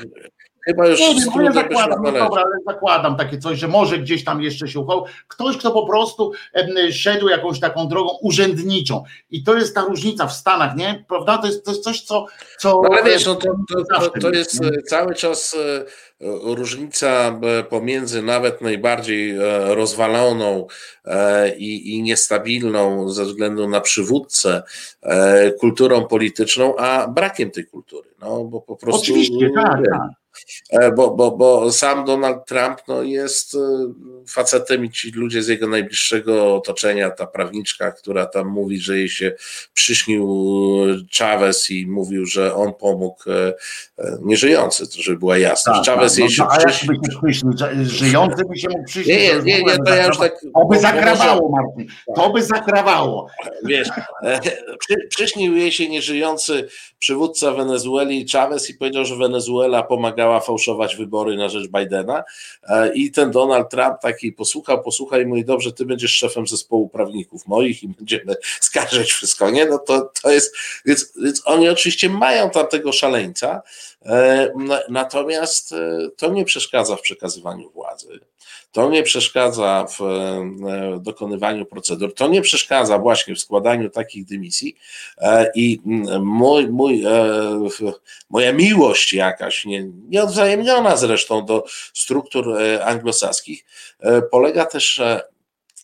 Chyba 0.68 0.88
już 0.88 1.00
nie 1.00 1.16
wiem, 1.16 1.44
ja 1.44 1.52
zakładam, 1.52 2.04
no 2.04 2.12
dobra, 2.12 2.44
ale 2.44 2.56
zakładam 2.66 3.16
takie 3.16 3.38
coś, 3.38 3.60
że 3.60 3.68
może 3.68 3.98
gdzieś 3.98 4.24
tam 4.24 4.42
jeszcze 4.42 4.68
się 4.68 4.80
uchwał. 4.80 5.06
Ktoś, 5.28 5.58
kto 5.58 5.72
po 5.72 5.88
prostu 5.88 6.32
szedł 6.92 7.28
jakąś 7.28 7.60
taką 7.60 7.88
drogą 7.88 8.18
urzędniczą. 8.22 9.04
I 9.30 9.44
to 9.44 9.56
jest 9.56 9.76
ta 9.76 9.82
różnica 9.82 10.28
w 10.28 10.34
Stanach, 10.34 10.76
nie? 10.76 11.06
Prawda? 11.08 11.38
To 11.38 11.48
jest, 11.48 11.66
to 11.66 11.72
jest 11.72 11.84
coś, 11.84 12.02
co. 12.02 12.26
co 12.60 12.82
no 12.84 12.90
ale 12.92 13.04
wiesz, 13.04 13.26
no 13.26 13.36
to, 13.36 13.56
to, 14.00 14.10
to, 14.22 14.32
jest 14.32 14.62
nie? 14.62 14.82
cały 14.82 15.16
czas 15.16 15.56
e, 15.56 15.86
różnica 16.56 17.40
e, 17.44 17.64
pomiędzy 17.64 18.22
nawet 18.22 18.62
najbardziej 18.62 19.38
e, 19.38 19.76
rozwaloną 19.76 20.68
i, 21.58 21.96
i 21.96 22.04
niestabilną 22.04 23.10
ze 23.10 23.26
względu 23.26 23.70
na 23.70 23.82
przywódcę 23.82 24.64
kulturą 25.60 26.06
polityczną, 26.06 26.76
a 26.76 27.08
brakiem 27.08 27.52
tej 27.52 27.66
kultury. 27.66 28.10
No 28.20 28.44
bo 28.44 28.62
po 28.62 28.76
prostu. 28.76 29.02
Oczywiście, 29.02 29.50
tak, 29.56 29.80
tak. 29.92 30.27
E, 30.70 30.92
bo, 30.92 31.12
bo, 31.12 31.32
bo 31.32 31.72
sam 31.72 32.06
Donald 32.06 32.46
Trump 32.46 32.78
no, 32.88 33.04
jest 33.04 33.56
e, 33.56 33.58
facetem 34.28 34.86
i 34.86 34.92
ci 34.92 35.12
ludzie 35.12 35.44
z 35.44 35.48
jego 35.48 35.68
najbliższego 35.68 36.56
otoczenia, 36.56 37.10
ta 37.10 37.28
prawniczka, 37.28 37.92
która 37.92 38.26
tam 38.26 38.48
mówi, 38.48 38.80
że 38.80 38.98
jej 38.98 39.10
się 39.10 39.36
przyśnił 39.74 40.28
Chavez 41.18 41.72
i 41.72 41.88
mówił, 41.88 42.26
że 42.26 42.56
on 42.56 42.74
pomógł 42.74 43.24
nieżyjący, 44.22 44.86
żeby 44.98 45.18
była 45.18 45.38
jasność. 45.38 45.86
Tak, 45.86 45.96
Chavez 45.96 46.12
tak, 46.12 46.20
jej 46.20 46.28
no, 46.28 46.34
się 46.34 46.44
to, 46.44 46.52
a 46.52 46.56
jak 46.56 46.70
przyśnił. 46.70 47.58
się? 47.58 47.86
Żyjący 47.86 48.44
by 48.50 48.58
się 48.58 48.68
mógł 48.70 48.86
przyśnić? 48.86 49.18
Nie, 49.18 49.34
nie, 49.34 49.42
nie, 49.42 49.64
nie, 49.64 49.78
to 49.78 49.96
ja 49.96 50.08
już 50.08 50.18
tak. 50.18 50.42
To 50.54 50.66
by 50.66 50.80
zakrawało, 50.80 51.50
Martin. 51.50 51.88
To 52.16 52.30
by 52.30 52.44
zakrawało. 52.44 53.28
Wiesz, 53.64 53.90
e, 54.24 54.40
przy, 54.80 54.96
przyśnił 55.10 55.58
jej 55.58 55.72
się 55.72 55.90
nieżyjący 55.90 56.68
przywódca 57.00 57.52
Wenezueli 57.52 58.26
Chavez 58.30 58.70
i 58.70 58.74
powiedział, 58.74 59.06
że 59.06 59.16
Wenezuela 59.16 59.84
pomagała 59.84 60.40
fałszować 60.40 60.96
wybory 60.96 61.38
na 61.38 61.50
rzecz 61.50 61.68
Bidena 61.68 62.24
E, 62.70 62.94
i 62.94 63.12
ten 63.12 63.32
Donald 63.32 63.70
Trump 63.70 64.00
taki 64.02 64.32
posłuchał, 64.32 64.84
posłuchaj 64.84 65.22
i 65.22 65.26
mówi, 65.26 65.46
dobrze, 65.46 65.74
ty 65.74 65.86
będziesz 65.86 66.12
szefem 66.12 66.48
zespołu 66.48 66.90
prawników 66.90 67.48
moich 67.48 67.84
i 67.84 67.88
będziemy 67.88 68.36
skarżyć 68.62 69.12
wszystko, 69.12 69.50
nie? 69.50 69.66
No 69.66 69.80
to, 69.80 70.12
to 70.22 70.32
jest, 70.32 70.56
więc, 70.86 71.14
więc 71.24 71.42
oni 71.46 71.70
oczywiście 71.70 72.10
mają 72.10 72.50
tam 72.50 72.68
tego 72.68 72.92
szaleńca, 72.92 73.56
e, 73.56 73.62
natomiast 74.90 75.72
e, 75.74 75.78
to 76.18 76.30
nie 76.30 76.46
przeszkadza 76.46 76.96
w 76.96 77.02
przekazywaniu 77.02 77.70
władzy. 77.72 78.20
To 78.72 78.90
nie 78.90 79.04
przeszkadza 79.04 79.86
w 80.00 80.02
e, 80.02 81.00
dokonywaniu 81.02 81.66
procedur, 81.66 82.14
to 82.14 82.28
nie 82.28 82.42
przeszkadza 82.42 83.00
właśnie 83.00 83.36
w 83.36 83.40
składaniu 83.40 83.90
takich 83.90 84.26
dymisji. 84.26 84.76
E, 85.18 85.52
i 85.56 85.80
mój, 86.20 86.68
mój, 86.68 87.06
e, 87.06 87.10
w- 87.70 87.94
moja 88.30 88.54
miłość 88.54 89.14
jakaś, 89.14 89.66
nie, 89.66 89.84
nieodwzajemniona 90.10 90.96
zresztą 90.98 91.46
do 91.46 91.64
struktur 91.94 92.58
e, 92.62 92.86
anglosaskich, 92.86 93.66
e, 94.00 94.22
polega 94.22 94.66
też 94.66 95.00
e, 95.00 95.22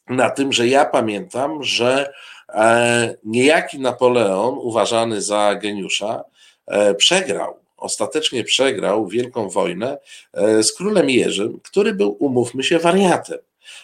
na 0.09 0.29
tym, 0.29 0.53
że 0.53 0.67
ja 0.67 0.85
pamiętam, 0.85 1.63
że 1.63 2.13
e, 2.49 3.15
niejaki 3.23 3.79
Napoleon, 3.79 4.57
uważany 4.57 5.21
za 5.21 5.55
geniusza, 5.55 6.23
e, 6.67 6.95
przegrał 6.95 7.62
ostatecznie 7.83 8.43
przegrał 8.43 9.07
wielką 9.07 9.49
wojnę 9.49 9.97
e, 10.33 10.63
z 10.63 10.73
królem 10.73 11.09
Jerzym, 11.09 11.59
który 11.63 11.93
był, 11.93 12.17
umówmy 12.19 12.63
się, 12.63 12.79
wariatem 12.79 13.37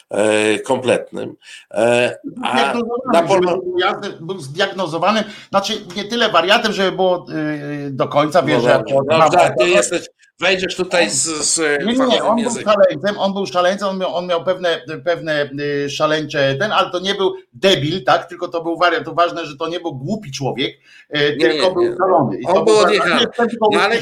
e, 0.10 0.60
kompletnym. 0.60 1.36
E, 1.72 2.16
A 2.44 2.74
Napoleon, 3.14 3.60
był 4.20 4.40
zdiagnozowany, 4.40 5.24
znaczy 5.50 5.74
nie 5.96 6.04
tyle 6.04 6.30
wariatem, 6.30 6.74
żeby 6.74 6.92
było 6.92 7.26
yy, 7.30 7.92
do 7.92 8.08
końca, 8.08 8.44
wiesz, 8.44 8.64
no, 8.64 9.02
no, 9.18 9.30
tak, 9.30 9.58
ty 9.58 9.70
jesteś, 9.70 10.10
wejdziesz 10.40 10.76
tutaj 10.76 11.10
z, 11.10 11.24
z 11.24 11.58
Nie, 11.86 11.94
nie, 11.94 12.06
nie, 12.08 12.24
on 12.24 12.36
był 12.36 12.44
językiem. 12.46 12.72
szaleńcem, 12.74 13.18
on 13.20 13.34
był 13.34 13.46
szaleńcem, 13.46 13.88
on 13.90 13.98
miał, 13.98 14.16
on 14.16 14.28
miał 14.28 14.44
pewne, 14.44 14.82
pewne 15.06 15.50
y, 15.60 15.90
szaleńcze 15.90 16.56
ten, 16.60 16.72
ale 16.72 16.92
to 16.92 17.00
nie 17.00 17.16
był 17.16 17.34
debil, 17.54 18.04
tak, 18.04 18.26
tylko 18.30 18.48
to 18.48 18.64
był 18.64 18.78
wariant, 18.78 19.06
to 19.06 19.14
ważne, 19.14 19.46
że 19.46 19.58
to 19.58 19.68
nie 19.68 19.80
był 19.80 19.96
głupi 19.96 20.32
człowiek, 20.32 20.76
y, 21.18 21.36
Nie, 21.40 21.50
tylko 21.50 21.68
nie, 21.68 21.74
był 21.74 21.98
szalony. 21.98 22.38
I 22.40 22.46
On 22.46 22.54
był 22.54 22.66
był- 22.66 22.78
odjechany. 22.78 23.26
ale- 23.80 24.02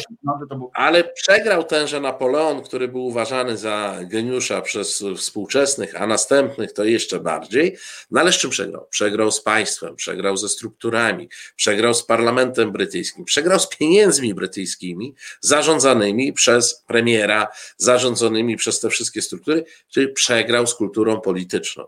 był- 0.50 0.72
Ale 0.74 1.04
przegrał 1.04 1.64
tenże 1.64 2.00
Napoleon, 2.00 2.62
który 2.62 2.88
był 2.88 3.06
uważany 3.06 3.58
za 3.58 3.96
geniusza 4.02 4.62
przez 4.62 5.04
współczesnych, 5.18 6.02
a 6.02 6.08
następnych 6.08 6.74
to 6.74 6.84
jeszcze 6.84 7.20
bardziej. 7.20 7.78
No 8.12 8.22
ale 8.22 8.32
z 8.32 8.36
czym 8.38 8.50
przegrał? 8.50 8.88
Przegrał 8.90 9.32
z 9.32 9.42
państwem, 9.42 9.96
przegrał 9.96 10.38
ze 10.38 10.50
strukturami, 10.50 11.30
przegrał 11.56 11.94
z 11.94 12.04
parlamentem 12.06 12.72
brytyjskim, 12.72 13.26
przegrał 13.26 13.60
z 13.60 13.68
pieniędzmi 13.68 14.34
brytyjskimi 14.34 15.16
zarządzanymi 15.42 16.27
przez 16.34 16.84
premiera, 16.88 17.48
zarządzanymi 17.78 18.58
przez 18.58 18.80
te 18.80 18.90
wszystkie 18.90 19.22
struktury, 19.22 19.66
czyli 19.90 20.14
przegrał 20.14 20.68
z 20.68 20.76
kulturą 20.76 21.22
polityczną. 21.22 21.84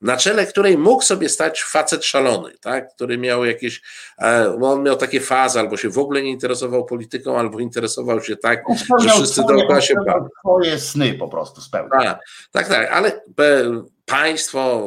Na 0.00 0.16
czele 0.16 0.46
której 0.46 0.78
mógł 0.78 1.02
sobie 1.02 1.28
stać 1.28 1.62
facet 1.62 2.04
szalony, 2.04 2.52
tak? 2.60 2.94
który 2.94 3.18
miał 3.18 3.44
jakieś, 3.44 3.82
e, 4.18 4.58
on 4.62 4.82
miał 4.82 4.96
takie 4.96 5.20
fazy, 5.20 5.58
albo 5.58 5.76
się 5.76 5.90
w 5.90 5.98
ogóle 5.98 6.22
nie 6.22 6.30
interesował 6.30 6.84
polityką, 6.84 7.38
albo 7.38 7.60
interesował 7.60 8.22
się 8.22 8.36
tak, 8.36 8.62
spełniał 8.84 9.16
wszyscy 9.16 9.42
dookoła 9.48 9.80
się 9.80 9.94
spełniał 9.94 10.28
Swoje 10.40 10.78
sny 10.78 11.14
po 11.14 11.28
prostu 11.28 11.60
spełniał. 11.60 12.00
tak, 12.00 12.18
tak, 12.52 12.68
tak, 12.68 12.92
ale 12.92 13.20
państwo, 14.08 14.84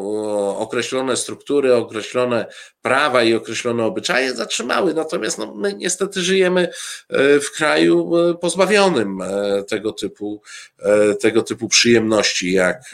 określone 0.58 1.18
struktury, 1.18 1.76
określone 1.76 2.46
prawa 2.82 3.24
i 3.24 3.34
określone 3.34 3.86
obyczaje 3.86 4.36
zatrzymały. 4.36 4.94
Natomiast 4.94 5.38
no, 5.38 5.56
my 5.56 5.74
niestety 5.74 6.22
żyjemy 6.22 6.70
e, 7.10 7.40
w 7.40 7.52
kraju 7.52 8.18
e, 8.18 8.34
pozbawionym 8.36 9.22
e, 9.22 9.64
tego 9.64 9.94
typu, 9.94 10.42
tego 11.20 11.42
typu 11.44 11.68
przyjemności, 11.68 12.52
jak, 12.52 12.92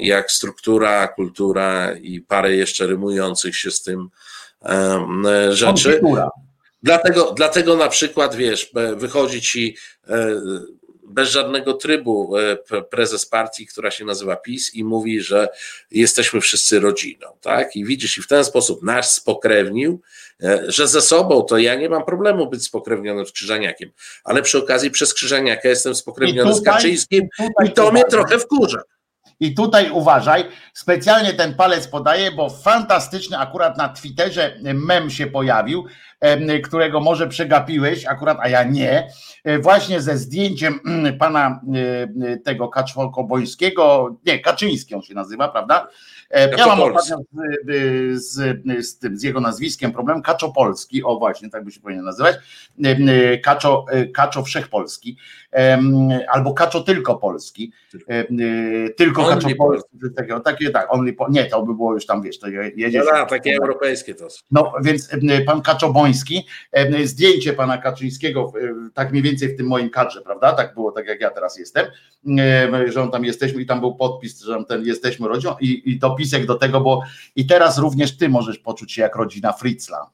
jak 0.00 0.30
struktura, 0.30 1.08
kultura 1.08 1.92
i 1.92 2.20
parę 2.20 2.56
jeszcze 2.56 2.86
rymujących 2.86 3.56
się 3.56 3.70
z 3.70 3.82
tym 3.82 4.08
rzeczy. 5.50 6.00
Dlatego, 6.82 7.32
dlatego 7.36 7.76
na 7.76 7.88
przykład, 7.88 8.34
wiesz, 8.34 8.72
wychodzi 8.96 9.40
ci 9.40 9.76
bez 11.10 11.30
żadnego 11.30 11.74
trybu 11.74 12.36
e, 12.36 12.56
prezes 12.82 13.26
partii, 13.26 13.66
która 13.66 13.90
się 13.90 14.04
nazywa 14.04 14.36
PiS 14.36 14.74
i 14.74 14.84
mówi, 14.84 15.20
że 15.20 15.48
jesteśmy 15.90 16.40
wszyscy 16.40 16.80
rodziną, 16.80 17.26
tak? 17.40 17.76
I 17.76 17.84
widzisz, 17.84 18.18
i 18.18 18.22
w 18.22 18.26
ten 18.26 18.44
sposób 18.44 18.82
nas 18.82 19.14
spokrewnił, 19.14 20.00
e, 20.42 20.64
że 20.68 20.88
ze 20.88 21.00
sobą 21.02 21.42
to 21.42 21.58
ja 21.58 21.74
nie 21.74 21.88
mam 21.88 22.04
problemu 22.04 22.50
być 22.50 22.64
spokrewnionym 22.64 23.26
z 23.26 23.32
Krzyżaniakiem, 23.32 23.90
ale 24.24 24.42
przy 24.42 24.58
okazji 24.58 24.90
przez 24.90 25.14
Krzyżaniaka 25.14 25.68
jestem 25.68 25.94
spokrewniony 25.94 26.50
I 26.50 26.54
z 26.54 26.58
tutaj- 26.58 26.74
Kaczyńskim 26.74 27.28
Tutaj 27.38 27.66
i 27.66 27.72
to 27.72 27.82
mnie 27.82 27.90
uważaj. 27.90 28.10
trochę 28.10 28.38
wkurza. 28.38 28.78
I 29.40 29.54
tutaj 29.54 29.90
uważaj, 29.90 30.44
specjalnie 30.72 31.32
ten 31.32 31.54
palec 31.54 31.88
podaję, 31.88 32.32
bo 32.32 32.50
fantastyczny 32.50 33.38
akurat 33.38 33.78
na 33.78 33.88
Twitterze 33.88 34.58
mem 34.62 35.10
się 35.10 35.26
pojawił, 35.26 35.86
którego 36.64 37.00
może 37.00 37.28
przegapiłeś, 37.28 38.06
akurat, 38.06 38.38
a 38.40 38.48
ja 38.48 38.62
nie, 38.64 39.08
e, 39.44 39.58
właśnie 39.58 40.00
ze 40.00 40.16
zdjęciem 40.18 40.80
mm, 40.86 41.18
pana 41.18 41.60
e, 42.22 42.36
tego 42.36 42.68
Kaczmarko-Bońskiego, 42.68 44.14
nie, 44.26 44.38
Kaczyński 44.38 44.94
on 44.94 45.02
się 45.02 45.14
nazywa, 45.14 45.48
prawda? 45.48 45.88
E, 46.30 46.56
Ja 46.56 46.66
mam 46.66 46.80
ostatnio 46.82 47.18
z, 48.14 48.22
z, 48.22 48.86
z, 48.86 48.98
tym, 48.98 49.18
z 49.18 49.22
jego 49.22 49.40
nazwiskiem 49.40 49.92
problem, 49.92 50.22
Kaczopolski, 50.22 51.04
o 51.04 51.18
właśnie, 51.18 51.50
tak 51.50 51.64
by 51.64 51.72
się 51.72 51.80
powinien 51.80 52.04
nazywać, 52.04 52.36
e, 52.84 53.38
Kaczo, 53.38 53.84
e, 53.90 54.06
Kaczo 54.06 54.42
Wszechpolski, 54.42 55.16
albo 56.28 56.54
Kaczo 56.54 56.80
Tylko 56.80 57.16
Polski, 57.16 57.72
e, 58.08 58.24
tylko 58.96 59.27
Only 59.30 59.42
takiego, 60.16 60.40
takie 60.40 60.70
tak, 60.70 60.94
only, 60.94 61.12
po- 61.12 61.28
nie, 61.30 61.44
to 61.44 61.62
by 61.62 61.74
było 61.74 61.94
już 61.94 62.06
tam, 62.06 62.22
wiesz, 62.22 62.38
to 62.38 62.48
je- 62.48 62.70
jedzie 62.76 62.98
No, 62.98 63.04
da, 63.12 63.26
takie 63.26 63.56
europejskie 63.62 64.14
to 64.14 64.30
są. 64.30 64.40
no 64.50 64.72
więc 64.82 65.08
pan 65.46 65.62
Kaczoboński, 65.62 66.46
zdjęcie 67.04 67.52
pana 67.52 67.78
Kaczyńskiego, 67.78 68.52
tak 68.94 69.10
mniej 69.10 69.22
więcej 69.22 69.48
w 69.48 69.56
tym 69.56 69.66
moim 69.66 69.90
kadrze, 69.90 70.20
prawda? 70.20 70.52
Tak 70.52 70.74
było, 70.74 70.92
tak 70.92 71.06
jak 71.06 71.20
ja 71.20 71.30
teraz 71.30 71.58
jestem, 71.58 71.86
em, 72.26 72.92
że 72.92 73.02
on 73.02 73.10
tam 73.10 73.24
jesteśmy 73.24 73.62
i 73.62 73.66
tam 73.66 73.80
był 73.80 73.94
podpis, 73.94 74.40
że 74.40 74.56
on 74.56 74.64
ten 74.64 74.84
jesteśmy 74.86 75.28
rodziną 75.28 75.54
i, 75.60 75.82
i 75.90 75.98
dopisek 75.98 76.46
do 76.46 76.54
tego, 76.54 76.80
bo 76.80 77.02
i 77.36 77.46
teraz 77.46 77.78
również 77.78 78.16
ty 78.16 78.28
możesz 78.28 78.58
poczuć 78.58 78.92
się 78.92 79.02
jak 79.02 79.16
rodzina 79.16 79.52
Fritzla. 79.52 80.10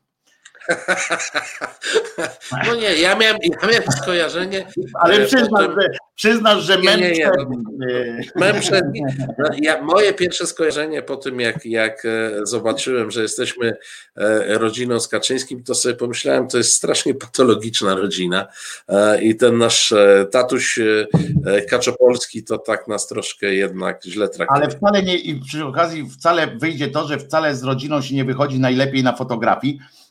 No 2.66 2.74
nie, 2.74 2.94
ja 2.94 3.16
miałem, 3.16 3.36
ja 3.42 3.68
miałem 3.68 3.82
skojarzenie, 4.02 4.66
Ale 5.00 5.14
E, 5.14 5.26
przyznasz, 5.26 5.66
że, 5.80 5.88
przyznasz, 6.14 6.62
że 6.64 6.78
Nie, 6.78 6.96
nie, 6.96 7.12
nie, 7.12 7.30
no- 7.36 7.86
e, 7.90 8.20
Mem 8.36 8.60
przed 8.60 8.92
nim. 8.92 9.06
No, 9.38 9.44
Ja, 9.62 9.82
moje 9.82 10.12
pierwsze 10.14 10.46
skojarzenie 10.46 11.02
po 11.02 11.16
tym, 11.16 11.40
jak, 11.40 11.66
jak 11.66 12.04
e, 12.04 12.30
zobaczyłem, 12.42 13.10
że 13.10 13.22
jesteśmy 13.22 13.76
e, 14.16 14.58
rodziną 14.58 15.00
z 15.00 15.08
Kaczyńskim, 15.08 15.62
to 15.64 15.74
sobie 15.74 15.94
pomyślałem, 15.94 16.48
to 16.48 16.58
jest 16.58 16.72
strasznie 16.72 17.14
patologiczna 17.14 17.94
rodzina 17.94 18.46
E, 18.88 19.22
i 19.22 19.36
ten 19.36 19.58
nasz 19.58 19.92
e, 19.92 20.26
tatuś 20.32 20.78
e, 20.78 21.06
e, 21.46 21.62
Kaczopolski 21.62 22.44
to 22.44 22.58
tak 22.58 22.88
nas 22.88 23.06
troszkę 23.06 23.54
jednak 23.54 24.04
źle 24.04 24.28
traktuje. 24.28 24.62
Ale 24.62 24.70
wcale 24.76 25.02
nie, 25.02 25.16
i 25.16 25.40
przy 25.40 25.64
okazji 25.64 26.10
wcale 26.10 26.46
wyjdzie 26.46 26.88
to, 26.88 27.06
że 27.08 27.18
wcale 27.18 27.56
z 27.56 27.64
rodziną 27.64 28.02
się 28.02 28.14
nie 28.14 28.24
wychodzi 28.24 28.60
najlepiej 28.60 29.02
na 29.02 29.16
fotografii, 29.16 29.78
e, 29.78 29.84
e, 29.84 30.03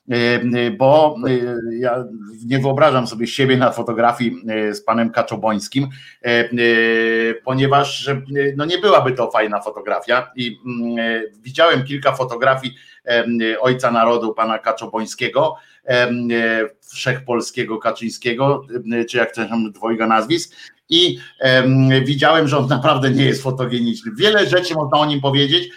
bo 0.78 1.16
e, 1.28 1.32
ja 1.80 2.04
nie 2.46 2.60
wyobrażam 2.60 3.08
sobie 3.08 3.28
siebie 3.28 3.58
na 3.58 3.72
fotografii 3.72 4.42
z 4.72 4.82
panem 4.82 5.10
Kaczobońskim, 5.10 5.88
ponieważ 7.46 8.10
no 8.58 8.66
nie 8.66 8.78
byłaby 8.78 9.12
to 9.12 9.32
fajna 9.32 9.62
fotografia 9.62 10.32
i 10.36 10.60
mm, 10.66 11.24
widziałem 11.42 11.84
kilka 11.84 12.12
fotografii 12.12 12.76
ojca 13.60 13.92
narodu, 13.92 14.34
pana 14.34 14.60
Kaczobońskiego, 14.60 15.56
wszechpolskiego 16.82 17.78
Kaczyńskiego, 17.78 18.66
czy 19.10 19.18
jak 19.18 19.36
tam 19.36 19.72
dwojga 19.72 20.08
nazwisk 20.08 20.56
i 20.90 21.18
em, 21.40 21.90
widziałem, 22.06 22.48
że 22.48 22.58
on 22.58 22.68
naprawdę 22.68 23.12
nie 23.12 23.26
jest 23.26 23.44
fotogeniczny. 23.44 24.12
Wiele 24.18 24.46
rzeczy 24.46 24.74
można 24.74 24.98
o 25.00 25.06
nim 25.06 25.22
powiedzieć 25.22 25.70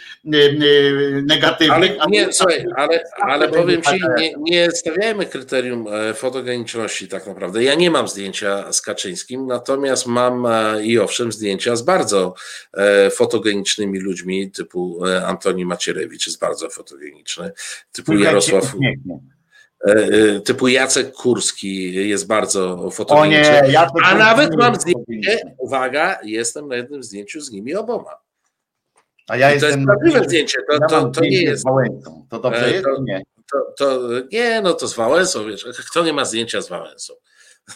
negatywnych. 1.22 1.92
Ale 2.00 2.10
nie, 2.10 2.26
to- 2.26 2.32
słuchaj, 2.32 2.64
ale, 2.76 3.02
ale 3.22 3.48
będzie 3.48 3.62
powiem 3.62 3.82
ci, 3.82 4.00
taka- 4.00 4.14
nie, 4.20 4.34
nie 4.38 4.70
stawiajmy 4.70 5.26
kryterium 5.26 5.86
e, 5.92 6.14
fotogeniczności 6.14 7.08
tak 7.08 7.26
naprawdę. 7.26 7.62
Ja 7.64 7.74
nie 7.74 7.90
mam 7.90 8.08
zdjęcia 8.08 8.72
z 8.72 8.82
Kaczyńskim, 8.82 9.46
natomiast 9.46 10.06
mam 10.06 10.46
e, 10.46 10.82
i 10.84 10.98
owszem 10.98 11.32
zdjęcia 11.32 11.76
z 11.76 11.82
bardzo 11.82 12.34
e, 12.74 13.10
fotogenicznymi 13.10 13.98
ludźmi, 13.98 14.50
typu 14.50 15.00
Antoni 15.26 15.64
Macierewicz 15.64 16.26
jest 16.26 16.40
bardzo 16.40 16.70
fotogeniczny, 16.70 17.52
typu 17.92 18.12
się 18.12 18.24
Jarosław, 18.24 18.64
uśmiechnie. 18.74 19.14
e, 19.14 19.16
e, 19.16 19.35
typu 20.44 20.68
Jacek 20.68 21.12
Kurski 21.12 21.94
jest 22.08 22.26
bardzo 22.26 22.72
O 22.84 22.90
fotogeniczny. 22.90 23.62
nie, 23.66 23.72
ja 23.72 23.86
A 24.04 24.14
nawet 24.14 24.56
mam 24.56 24.74
zdjęcie, 24.74 25.54
uwaga, 25.58 26.18
jestem 26.24 26.68
na 26.68 26.76
jednym 26.76 27.02
zdjęciu 27.02 27.40
z 27.40 27.50
nimi 27.50 27.74
oboma. 27.74 28.10
A 29.28 29.36
ja 29.36 29.54
I 29.54 29.60
to 29.60 29.66
jest 29.66 29.78
jestem 29.78 29.84
prawdziwe 29.86 30.24
zdjęcie, 30.24 30.58
to, 30.68 30.72
ja 30.74 30.86
to, 30.88 31.08
to 31.10 31.20
nie 31.20 31.42
jest 31.42 31.64
Wałęsą. 31.64 32.26
To 32.30 32.38
dobrze 32.38 32.66
E, 32.66 32.70
jest? 32.70 32.84
to- 32.84 33.02
Nie. 33.02 33.22
To, 33.52 33.72
to 33.78 34.00
nie, 34.32 34.60
no 34.60 34.74
to 34.74 34.88
z 34.88 34.94
Wałęsą, 34.94 35.46
wiesz, 35.46 35.64
kto 35.90 36.04
nie 36.04 36.12
ma 36.12 36.24
zdjęcia 36.24 36.62
z 36.62 36.68
Wałęsą? 36.68 37.14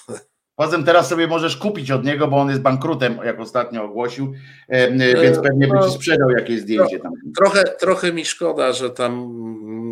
Poza 0.60 0.72
tym 0.72 0.84
teraz 0.84 1.08
sobie 1.08 1.26
możesz 1.26 1.56
kupić 1.56 1.90
od 1.90 2.04
niego, 2.04 2.28
bo 2.28 2.36
on 2.36 2.48
jest 2.48 2.60
bankrutem, 2.60 3.18
jak 3.24 3.40
ostatnio 3.40 3.84
ogłosił, 3.84 4.32
em, 4.68 4.98
więc 4.98 5.38
pewnie 5.38 5.66
by 5.66 5.74
no, 5.74 5.88
ci 5.88 5.94
sprzedał 5.94 6.30
jakieś 6.30 6.60
zdjęcie 6.60 6.98
tam. 6.98 7.12
Trochę, 7.36 7.64
trochę 7.64 8.12
mi 8.12 8.24
szkoda, 8.24 8.72
że 8.72 8.90
tam 8.90 9.34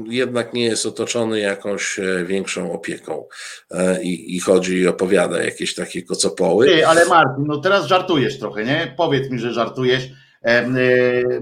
jednak 0.08 0.54
nie 0.54 0.64
jest 0.64 0.86
otoczony 0.86 1.40
jakąś 1.40 1.98
e, 1.98 2.24
większą 2.24 2.72
opieką 2.72 3.24
e, 3.70 4.02
i, 4.02 4.36
i 4.36 4.40
chodzi 4.40 4.76
i 4.76 4.88
opowiada 4.88 5.42
jakieś 5.42 5.74
takie 5.74 6.02
kocopoły. 6.02 6.66
Ty, 6.66 6.86
ale 6.86 7.06
Martin, 7.06 7.44
no 7.46 7.56
teraz 7.56 7.86
żartujesz 7.86 8.38
trochę, 8.38 8.64
nie? 8.64 8.94
Powiedz 8.96 9.30
mi, 9.30 9.38
że 9.38 9.52
żartujesz, 9.52 10.08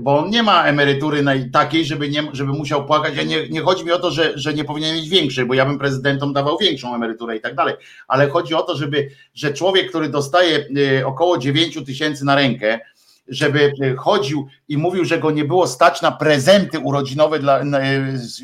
bo 0.00 0.18
on 0.18 0.30
nie 0.30 0.42
ma 0.42 0.64
emerytury 0.64 1.24
takiej, 1.52 1.84
żeby, 1.84 2.08
nie, 2.08 2.22
żeby 2.32 2.52
musiał 2.52 2.86
płakać. 2.86 3.16
Ja 3.16 3.22
nie, 3.22 3.48
nie 3.48 3.60
chodzi 3.60 3.84
mi 3.84 3.92
o 3.92 3.98
to, 3.98 4.10
że, 4.10 4.32
że 4.34 4.54
nie 4.54 4.64
powinien 4.64 4.96
mieć 4.96 5.08
większej, 5.08 5.44
bo 5.44 5.54
ja 5.54 5.66
bym 5.66 5.78
prezydentom 5.78 6.32
dawał 6.32 6.58
większą 6.58 6.94
emeryturę 6.94 7.36
i 7.36 7.40
tak 7.40 7.54
dalej, 7.54 7.74
ale 8.08 8.28
chodzi 8.28 8.54
o 8.54 8.62
to, 8.62 8.76
żeby, 8.76 9.10
że 9.34 9.52
człowiek, 9.52 9.88
który 9.88 10.08
dostaje 10.08 10.58
y, 11.00 11.06
około 11.06 11.38
9 11.38 11.78
tysięcy 11.86 12.24
na 12.24 12.34
rękę, 12.34 12.80
żeby 13.28 13.72
chodził 13.98 14.46
i 14.68 14.76
mówił, 14.76 15.04
że 15.04 15.18
go 15.18 15.30
nie 15.30 15.44
było 15.44 15.66
stać 15.66 16.02
na 16.02 16.12
prezenty 16.12 16.78
urodzinowe 16.78 17.38
dla, 17.38 17.64
na, 17.64 17.78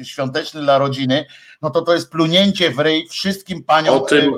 świąteczne 0.04 0.60
dla 0.60 0.78
rodziny, 0.78 1.26
no 1.62 1.70
to 1.70 1.82
to 1.82 1.94
jest 1.94 2.10
plunięcie 2.10 2.70
w 2.70 2.78
ryj 2.78 3.06
wszystkim 3.08 3.64
paniom 3.64 3.96
O 3.96 4.00
tym- 4.00 4.34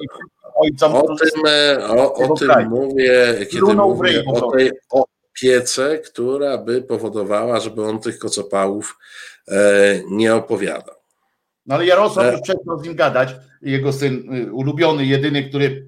ojcom. 0.54 0.94
O 0.94 1.02
tym, 1.16 1.42
e, 1.46 1.88
o, 1.88 2.14
o 2.14 2.36
tym 2.36 2.48
kraju. 2.48 2.70
mówię, 2.70 3.34
kiedy 3.38 3.58
Plunął 3.58 4.02
ryj 4.02 4.22
mówię 4.26 4.70
po 4.88 5.00
o 5.00 5.13
opiece, 5.38 5.98
która 5.98 6.58
by 6.58 6.82
powodowała, 6.82 7.60
żeby 7.60 7.84
on 7.84 8.00
tych 8.00 8.18
kocopałów 8.18 8.98
e, 9.48 9.54
nie 10.10 10.34
opowiadał. 10.34 10.94
No 11.66 11.74
ale 11.74 11.86
Jarosław 11.86 12.26
E. 12.26 12.32
już 12.32 12.40
przestał 12.40 12.78
z 12.78 12.82
nim 12.84 12.94
gadać, 12.94 13.28
jego 13.62 13.92
syn 13.92 14.34
y, 14.34 14.52
ulubiony, 14.52 15.06
jedyny, 15.06 15.48
który, 15.48 15.86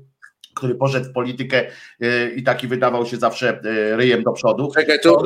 który 0.55 0.75
poszedł 0.75 1.07
w 1.11 1.13
politykę 1.13 1.67
y, 2.03 2.33
i 2.37 2.43
taki 2.43 2.67
wydawał 2.69 3.07
się 3.07 3.17
zawsze 3.17 3.61
ryjem 3.97 4.23
do 4.23 4.33
przodu. 4.33 4.73
Czekaj, 4.75 5.01
To 5.01 5.23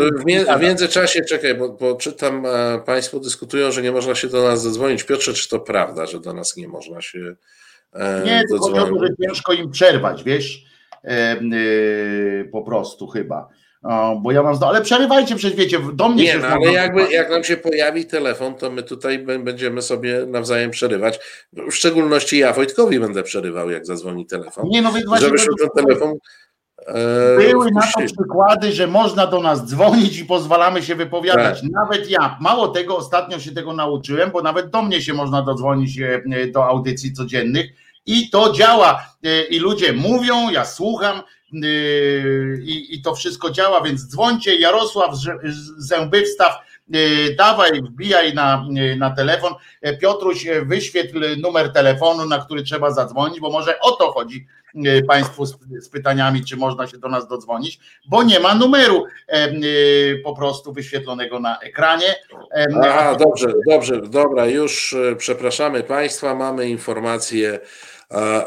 w, 0.58 0.60
międzyczasie, 0.60 1.24
czekaj, 1.24 1.54
bo, 1.54 1.68
bo 1.68 1.94
czytam, 1.96 2.46
e, 2.46 2.80
Państwo 2.86 3.20
dyskutują, 3.20 3.72
że 3.72 3.82
nie 3.82 3.92
można 3.92 4.14
się 4.14 4.28
do 4.28 4.42
nas 4.42 4.62
zadzwonić. 4.62 5.02
Piotrze, 5.04 5.32
czy 5.34 5.48
to 5.48 5.60
prawda, 5.60 6.06
że 6.06 6.20
do 6.20 6.32
nas 6.32 6.56
nie 6.56 6.68
można 6.68 7.00
się 7.02 7.34
e, 7.92 8.22
Nie, 8.24 8.42
to 8.50 8.58
chodzi 8.58 8.72
o 8.72 8.76
to, 8.76 8.80
dodzwonić? 8.90 9.14
że 9.20 9.26
ciężko 9.28 9.52
im 9.52 9.70
przerwać, 9.70 10.24
wiesz, 10.24 10.64
e, 11.04 11.40
y, 11.40 12.48
po 12.52 12.62
prostu 12.62 13.06
chyba. 13.06 13.48
Bo 14.22 14.32
ja 14.32 14.42
mam, 14.42 14.56
ale 14.64 14.82
przerywajcie, 14.82 15.36
przecież 15.36 15.58
wiecie, 15.58 15.78
do 15.92 16.08
mnie 16.08 16.24
Nie, 16.24 16.32
się 16.32 16.38
no, 16.38 16.46
ale 16.46 16.72
jakby, 16.72 17.12
jak 17.12 17.30
nam 17.30 17.44
się 17.44 17.56
pojawi 17.56 18.06
telefon, 18.06 18.54
to 18.54 18.70
my 18.70 18.82
tutaj 18.82 19.18
będziemy 19.18 19.82
sobie 19.82 20.26
nawzajem 20.26 20.70
przerywać. 20.70 21.18
W 21.52 21.72
szczególności 21.72 22.38
ja 22.38 22.52
Wojtkowi 22.52 23.00
będę 23.00 23.22
przerywał, 23.22 23.70
jak 23.70 23.86
zadzwoni 23.86 24.26
telefon. 24.26 24.64
Nie, 24.68 24.82
no 24.82 24.90
właśnie 24.90 25.26
Żebyśmy 25.26 25.54
to- 25.58 25.68
ten 25.68 25.84
telefon 25.86 26.14
e, 26.86 27.36
Były 27.36 27.70
na 27.70 27.80
to 27.80 28.00
przykłady, 28.14 28.72
że 28.72 28.86
można 28.86 29.26
do 29.26 29.40
nas 29.40 29.66
dzwonić 29.66 30.18
i 30.18 30.24
pozwalamy 30.24 30.82
się 30.82 30.94
wypowiadać. 30.94 31.60
Tak. 31.60 31.70
Nawet 31.70 32.10
ja. 32.10 32.38
Mało 32.40 32.68
tego, 32.68 32.96
ostatnio 32.96 33.38
się 33.38 33.52
tego 33.52 33.72
nauczyłem, 33.72 34.30
bo 34.30 34.42
nawet 34.42 34.70
do 34.70 34.82
mnie 34.82 35.02
się 35.02 35.14
można 35.14 35.42
dodzwonić 35.42 35.98
e, 36.00 36.22
e, 36.32 36.46
do 36.46 36.64
audycji 36.64 37.12
codziennych 37.12 37.66
i 38.06 38.30
to 38.30 38.52
działa. 38.52 39.02
I 39.50 39.58
ludzie 39.58 39.92
mówią, 39.92 40.50
ja 40.50 40.64
słucham 40.64 41.22
i, 42.62 42.86
i 42.90 43.02
to 43.02 43.14
wszystko 43.14 43.50
działa, 43.50 43.80
więc 43.80 44.06
dzwońcie. 44.06 44.56
Jarosław 44.56 45.16
z 45.16 45.22
z 45.44 45.88
Zębywstaw, 45.88 46.52
e, 46.94 46.98
dawaj, 47.34 47.82
wbijaj 47.82 48.34
na, 48.34 48.66
e, 48.76 48.96
na 48.96 49.10
telefon. 49.10 49.54
Piotruś, 50.00 50.46
wyświetl 50.62 51.40
numer 51.40 51.72
telefonu, 51.72 52.26
na 52.26 52.38
który 52.38 52.62
trzeba 52.62 52.90
zadzwonić, 52.90 53.40
bo 53.40 53.50
może 53.50 53.80
o 53.80 53.92
to 53.92 54.12
chodzi 54.12 54.46
Państwu 55.08 55.46
z, 55.46 55.58
z 55.80 55.88
pytaniami, 55.88 56.44
czy 56.44 56.56
można 56.56 56.86
się 56.86 56.98
do 56.98 57.08
nas 57.08 57.28
dodzwonić, 57.28 57.80
bo 58.08 58.22
nie 58.22 58.40
ma 58.40 58.54
numeru 58.54 59.04
po 60.24 60.36
prostu 60.36 60.72
wyświetlonego 60.72 61.40
na 61.40 61.58
ekranie. 61.58 62.16
Aha, 62.82 63.16
dobrze, 63.16 63.52
dobrze, 63.66 64.00
dobra, 64.00 64.46
już 64.46 64.96
przepraszamy 65.18 65.82
Państwa, 65.82 66.34
mamy 66.34 66.68
informację 66.68 67.58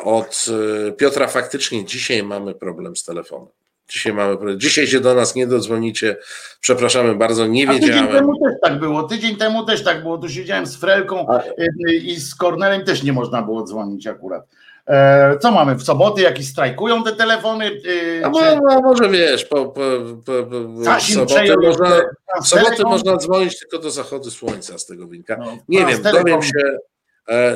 od 0.03 0.45
e, 0.87 0.91
Piotra, 0.91 1.27
faktycznie 1.27 1.85
dzisiaj 1.85 2.23
mamy 2.23 2.55
problem 2.55 2.95
z 2.95 3.03
telefonem. 3.03 3.47
Dzisiaj 3.89 4.13
mamy 4.13 4.35
problem. 4.35 4.59
Dzisiaj 4.59 4.87
się 4.87 4.99
do 4.99 5.15
nas 5.15 5.35
nie 5.35 5.47
dodzwonicie. 5.47 6.17
Przepraszamy 6.59 7.15
bardzo, 7.15 7.47
nie 7.47 7.69
A 7.69 7.73
tydzień 7.73 8.07
temu 8.07 8.39
też 8.39 8.53
tak 8.61 8.79
było, 8.79 9.03
tydzień 9.03 9.35
temu 9.35 9.65
też 9.65 9.83
tak 9.83 10.01
było, 10.01 10.17
tu 10.17 10.29
siedziałem 10.29 10.65
z 10.65 10.75
Frelką 10.75 11.27
A- 11.29 11.39
e, 11.87 11.93
i 11.93 12.15
z 12.15 12.35
Kornelem 12.35 12.85
też 12.85 13.03
nie 13.03 13.13
można 13.13 13.41
było 13.41 13.63
dzwonić 13.63 14.07
akurat. 14.07 14.43
E, 14.87 15.37
Co 15.39 15.51
mamy, 15.51 15.75
w 15.75 15.83
soboty 15.83 16.21
jakieś 16.21 16.47
strajkują 16.47 17.03
te 17.03 17.11
telefony? 17.15 17.65
e, 17.65 18.25
A 18.25 18.31
czy- 18.31 18.55
mo, 18.55 18.61
no, 18.69 18.81
może 18.81 19.09
wiesz, 19.09 19.45
po, 19.45 19.65
po, 19.65 19.81
po, 20.25 20.31
po, 20.43 21.01
sobotę, 21.01 21.55
można, 21.61 22.01
w 22.43 22.47
sobotę 22.47 22.83
można 22.83 23.17
dzwonić 23.17 23.59
tylko 23.59 23.79
do 23.79 23.91
zachodu 23.91 24.31
słońca 24.31 24.77
z 24.77 24.85
tego 24.85 25.07
winka. 25.07 25.37
No, 25.37 25.57
Nie 25.69 25.85
wiem, 25.85 26.01
dowiem 26.01 26.41
się, 26.41 26.51
e, 26.67 26.77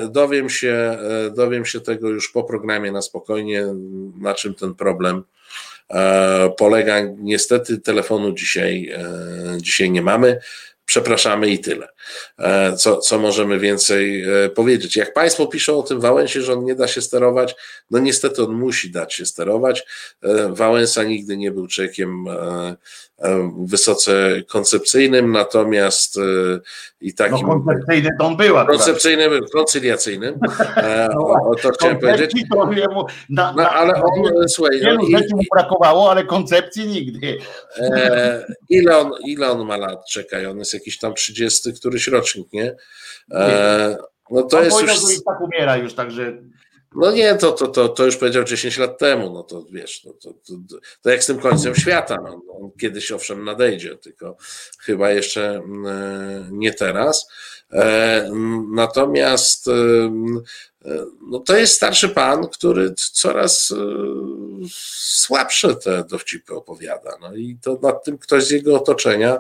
dowiem 0.10 0.50
się, 0.50 0.98
e, 1.02 1.32
dowiem 1.32 1.66
się 1.66 1.82
tego 1.82 2.10
już 2.10 2.32
po 2.32 2.44
programie 2.44 2.92
na 2.92 3.02
spokojnie, 3.02 3.66
na 4.20 4.34
czym 4.34 4.56
ten 4.56 4.76
problem 4.76 5.24
e, 5.90 6.50
polega. 6.58 6.96
Niestety 7.18 7.78
telefonu 7.78 8.34
dzisiaj, 8.34 8.90
e, 8.90 9.58
dzisiaj 9.62 9.92
nie 9.92 10.02
mamy. 10.02 10.40
Przepraszamy 10.86 11.50
i 11.50 11.60
tyle. 11.60 11.88
E, 12.40 12.74
Co, 12.78 12.98
co 12.98 13.20
możemy 13.20 13.60
więcej 13.60 14.24
e, 14.46 14.50
powiedzieć? 14.50 14.96
Jak 14.96 15.14
Państwo 15.14 15.48
piszą 15.48 15.80
o 15.80 15.84
tym 15.84 16.00
Wałęsie, 16.00 16.42
że 16.42 16.54
on 16.54 16.64
nie 16.66 16.76
da 16.76 16.88
się 16.88 17.02
sterować, 17.02 17.56
no 17.92 18.00
niestety 18.00 18.44
on 18.44 18.52
musi 18.54 18.92
dać 18.92 19.14
się 19.14 19.26
sterować. 19.26 19.86
E, 20.24 20.50
Wałęsa 20.54 21.04
nigdy 21.04 21.38
nie 21.38 21.52
był 21.52 21.68
człowiekiem 21.68 22.26
wysoce 23.66 24.42
koncepcyjnym, 24.48 25.32
natomiast 25.32 26.20
i 27.02 27.08
No 27.08 27.14
takim 27.18 27.48
koncepcyjny 27.48 28.10
to 28.20 28.26
on 28.26 28.38
był 28.38 28.56
koncepcyjnym, 28.66 29.32
koncyliacyjnym. 29.54 30.40
E, 30.78 31.10
o, 31.18 31.56
to 31.62 31.70
chciałem 31.70 32.00
powiedzieć. 32.00 32.32
To 32.52 32.72
jemu 32.72 33.06
na, 33.30 33.54
No, 33.58 33.70
ale 33.70 33.94
on, 33.94 34.48
słuchaj, 34.50 34.80
no, 34.82 34.90
wielu 34.90 35.06
rzeczy 35.18 35.36
mu 35.36 35.42
brakowało, 35.54 36.12
ale 36.12 36.24
koncepcji 36.24 36.88
nigdy. 36.88 37.38
ile, 38.70 38.98
on, 38.98 39.12
ile 39.26 39.52
on 39.52 39.66
ma 39.68 39.78
lat? 39.78 40.06
Czekaj, 40.10 40.46
on 40.46 40.60
jest 40.60 40.74
jakiś 40.74 40.98
tam 40.98 41.14
30, 41.14 41.74
któryś 41.98 42.08
rocznik, 42.08 42.54
nie? 42.54 42.76
E, 43.32 43.98
no 44.32 44.44
to 44.44 44.58
On 44.58 44.66
jest 44.66 44.82
już. 44.82 45.24
tak 45.24 45.42
umiera 45.42 45.78
już, 45.78 45.94
także 45.94 46.38
No 46.96 47.12
nie, 47.12 47.36
to, 47.36 47.52
to, 47.52 47.68
to, 47.68 47.90
to 47.90 48.06
już 48.06 48.18
powiedział 48.18 48.44
10 48.44 48.78
lat 48.78 48.98
temu, 48.98 49.34
no 49.34 49.44
to 49.44 49.66
wiesz, 49.72 50.04
no 50.04 50.14
to, 50.14 50.34
to, 50.34 50.54
to, 50.70 50.78
to 51.02 51.10
jak 51.10 51.24
z 51.24 51.26
tym 51.26 51.40
końcem 51.40 51.76
świata, 51.76 52.18
no, 52.24 52.42
on 52.62 52.72
kiedyś 52.80 53.12
owszem 53.12 53.46
nadejdzie, 53.46 53.98
tylko 53.98 54.38
chyba 54.80 55.12
jeszcze 55.12 55.50
mm, 55.56 56.60
nie 56.60 56.74
teraz. 56.74 57.28
E, 57.72 58.24
mm, 58.26 58.68
Natomiast 58.76 59.68
e, 59.68 59.72
mm, 59.72 60.38
e, 60.38 60.77
no 61.22 61.40
to 61.40 61.58
jest 61.58 61.74
starszy 61.74 62.10
pan, 62.10 62.48
który 62.48 62.94
coraz 63.12 63.72
e, 63.72 63.76
słabsze 65.04 65.76
te 65.76 66.04
dowcipy 66.04 66.56
opowiada. 66.56 67.18
No 67.22 67.36
i 67.36 67.58
to 67.62 67.80
nad 67.82 68.04
tym 68.04 68.18
ktoś 68.18 68.44
z 68.44 68.52
jego 68.52 68.76
otoczenia 68.76 69.38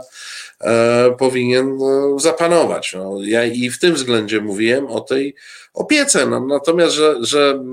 e, 0.61 1.15
powinien 1.19 1.79
e, 1.81 2.19
zapanować. 2.19 2.93
No, 2.93 3.17
ja 3.21 3.45
i 3.45 3.69
w 3.69 3.79
tym 3.79 3.93
względzie 3.93 4.41
mówiłem 4.41 4.87
o 4.87 5.01
tej 5.01 5.35
opiece. 5.73 6.25
No, 6.25 6.45
natomiast, 6.45 6.95
że, 6.95 7.15
że 7.21 7.63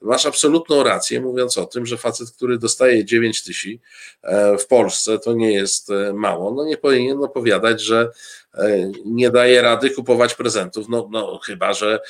masz 0.00 0.26
absolutną 0.26 0.82
rację, 0.82 1.20
mówiąc 1.20 1.58
o 1.58 1.66
tym, 1.66 1.86
że 1.86 1.96
facet, 1.96 2.30
który 2.30 2.58
dostaje 2.58 3.04
9 3.04 3.42
tysięcy 3.44 3.78
w 4.58 4.66
Polsce, 4.66 5.18
to 5.18 5.32
nie 5.32 5.52
jest 5.52 5.88
mało. 6.14 6.54
No 6.54 6.64
nie 6.64 6.76
powinien 6.76 7.24
opowiadać, 7.24 7.80
że 7.80 8.10
nie 9.04 9.30
daje 9.30 9.62
rady 9.62 9.90
kupować 9.90 10.34
prezentów, 10.34 10.88
no, 10.88 11.08
no 11.10 11.40
chyba, 11.46 11.72
że 11.72 12.00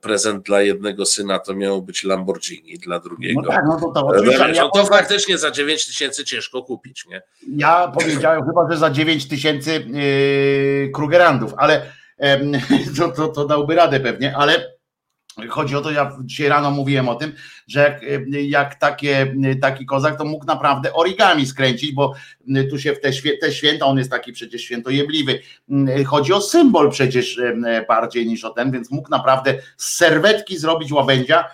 prezent 0.00 0.46
dla 0.46 0.62
jednego 0.62 1.06
syna 1.06 1.38
to 1.38 1.54
miał 1.54 1.82
być 1.82 2.04
Lamborghini, 2.04 2.78
dla 2.78 3.00
drugiego. 3.00 3.40
No 3.40 3.48
tak, 3.48 3.64
no 3.68 3.80
to, 3.80 3.92
to 3.92 4.06
oczywiście. 4.06 4.46
Wiesz, 4.46 4.58
no 4.58 4.70
to 4.70 4.84
faktycznie 4.84 5.38
za 5.38 5.50
9 5.50 5.86
tysięcy 5.86 6.24
ciężko 6.24 6.62
kupić, 6.62 7.06
nie? 7.06 7.22
Ja 7.56 7.92
powiedziałem 7.94 8.44
chyba, 8.46 8.70
że 8.70 8.76
za 8.76 8.90
9 8.90 9.28
tysięcy 9.28 9.72
yy, 9.72 10.90
Krugerandów, 10.94 11.54
ale 11.56 11.82
to, 12.98 13.08
to, 13.08 13.28
to 13.28 13.44
dałby 13.44 13.74
radę 13.74 14.00
pewnie, 14.00 14.36
ale 14.36 14.79
Chodzi 15.48 15.76
o 15.76 15.80
to, 15.80 15.90
ja 15.90 16.16
dzisiaj 16.24 16.48
rano 16.48 16.70
mówiłem 16.70 17.08
o 17.08 17.14
tym, 17.14 17.32
że 17.68 17.80
jak, 17.80 18.02
jak 18.30 18.74
takie, 18.74 19.34
taki 19.60 19.86
kozak, 19.86 20.18
to 20.18 20.24
mógł 20.24 20.46
naprawdę 20.46 20.92
origami 20.92 21.46
skręcić, 21.46 21.92
bo 21.92 22.14
tu 22.70 22.78
się 22.78 22.92
w 22.92 23.00
te, 23.00 23.10
te 23.40 23.52
święta, 23.52 23.86
on 23.86 23.98
jest 23.98 24.10
taki 24.10 24.32
przecież 24.32 24.62
świętojebliwy. 24.62 25.40
Chodzi 26.06 26.32
o 26.32 26.40
symbol 26.40 26.90
przecież 26.90 27.40
bardziej 27.88 28.26
niż 28.26 28.44
o 28.44 28.50
ten, 28.50 28.70
więc 28.70 28.90
mógł 28.90 29.10
naprawdę 29.10 29.54
z 29.76 29.96
serwetki 29.96 30.58
zrobić 30.58 30.92
łabędzia 30.92 31.44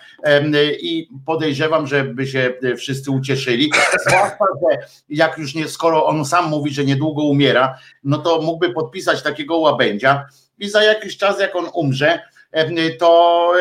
i 0.81 1.09
podejrzewam, 1.25 1.87
żeby 1.87 2.27
się 2.27 2.53
wszyscy 2.77 3.11
ucieszyli. 3.11 3.71
Zwłaszcza, 4.07 4.45
że 4.61 4.87
jak 5.09 5.37
już 5.37 5.55
nie, 5.55 5.67
skoro 5.67 6.05
on 6.05 6.25
sam 6.25 6.49
mówi, 6.49 6.73
że 6.73 6.85
niedługo 6.85 7.23
umiera, 7.23 7.77
no 8.03 8.17
to 8.17 8.41
mógłby 8.41 8.73
podpisać 8.73 9.23
takiego 9.23 9.57
łabędzia 9.57 10.25
i 10.59 10.69
za 10.69 10.83
jakiś 10.83 11.17
czas, 11.17 11.39
jak 11.39 11.55
on 11.55 11.65
umrze, 11.73 12.19
to 12.99 13.53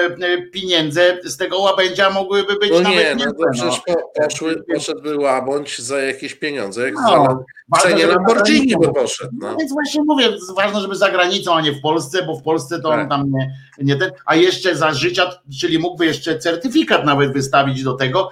pieniądze 0.53 1.19
z 1.25 1.37
tego 1.37 1.59
łabędzia 1.59 2.11
mogłyby 2.11 2.59
być 2.59 2.71
no 2.71 2.81
nawet 2.81 3.19
nie, 3.19 3.27
no 3.27 3.33
to 3.33 3.51
przecież 3.53 3.81
po, 3.87 4.23
poszły, 4.23 4.65
poszedłby 4.75 5.19
łabądź 5.19 5.79
za 5.79 5.99
jakieś 5.99 6.35
pieniądze, 6.35 6.85
jak 6.85 6.95
no, 6.95 7.45
w 7.75 7.83
cenie 7.83 8.07
Lamborghini 8.07 8.75
by 8.81 8.93
poszedł. 8.93 9.31
No. 9.41 9.57
Więc 9.57 9.73
właśnie 9.73 10.03
mówię, 10.03 10.29
ważne, 10.57 10.81
żeby 10.81 10.97
za 10.97 11.11
granicą, 11.11 11.55
a 11.55 11.61
nie 11.61 11.73
w 11.73 11.81
Polsce, 11.81 12.23
bo 12.23 12.37
w 12.37 12.43
Polsce 12.43 12.81
to 12.81 12.89
tak. 12.89 13.01
on 13.01 13.09
tam 13.09 13.33
nie, 13.33 13.57
nie 13.79 13.97
ten, 13.97 14.11
a 14.27 14.37
jeszcze 14.37 14.77
za 14.77 14.95
życia, 14.95 15.31
czyli 15.61 15.79
mógłby 15.79 16.07
jeszcze 16.07 16.39
certyfikat 16.39 17.05
nawet 17.05 17.33
wystawić 17.33 17.83
do 17.83 17.95
tego, 17.95 18.31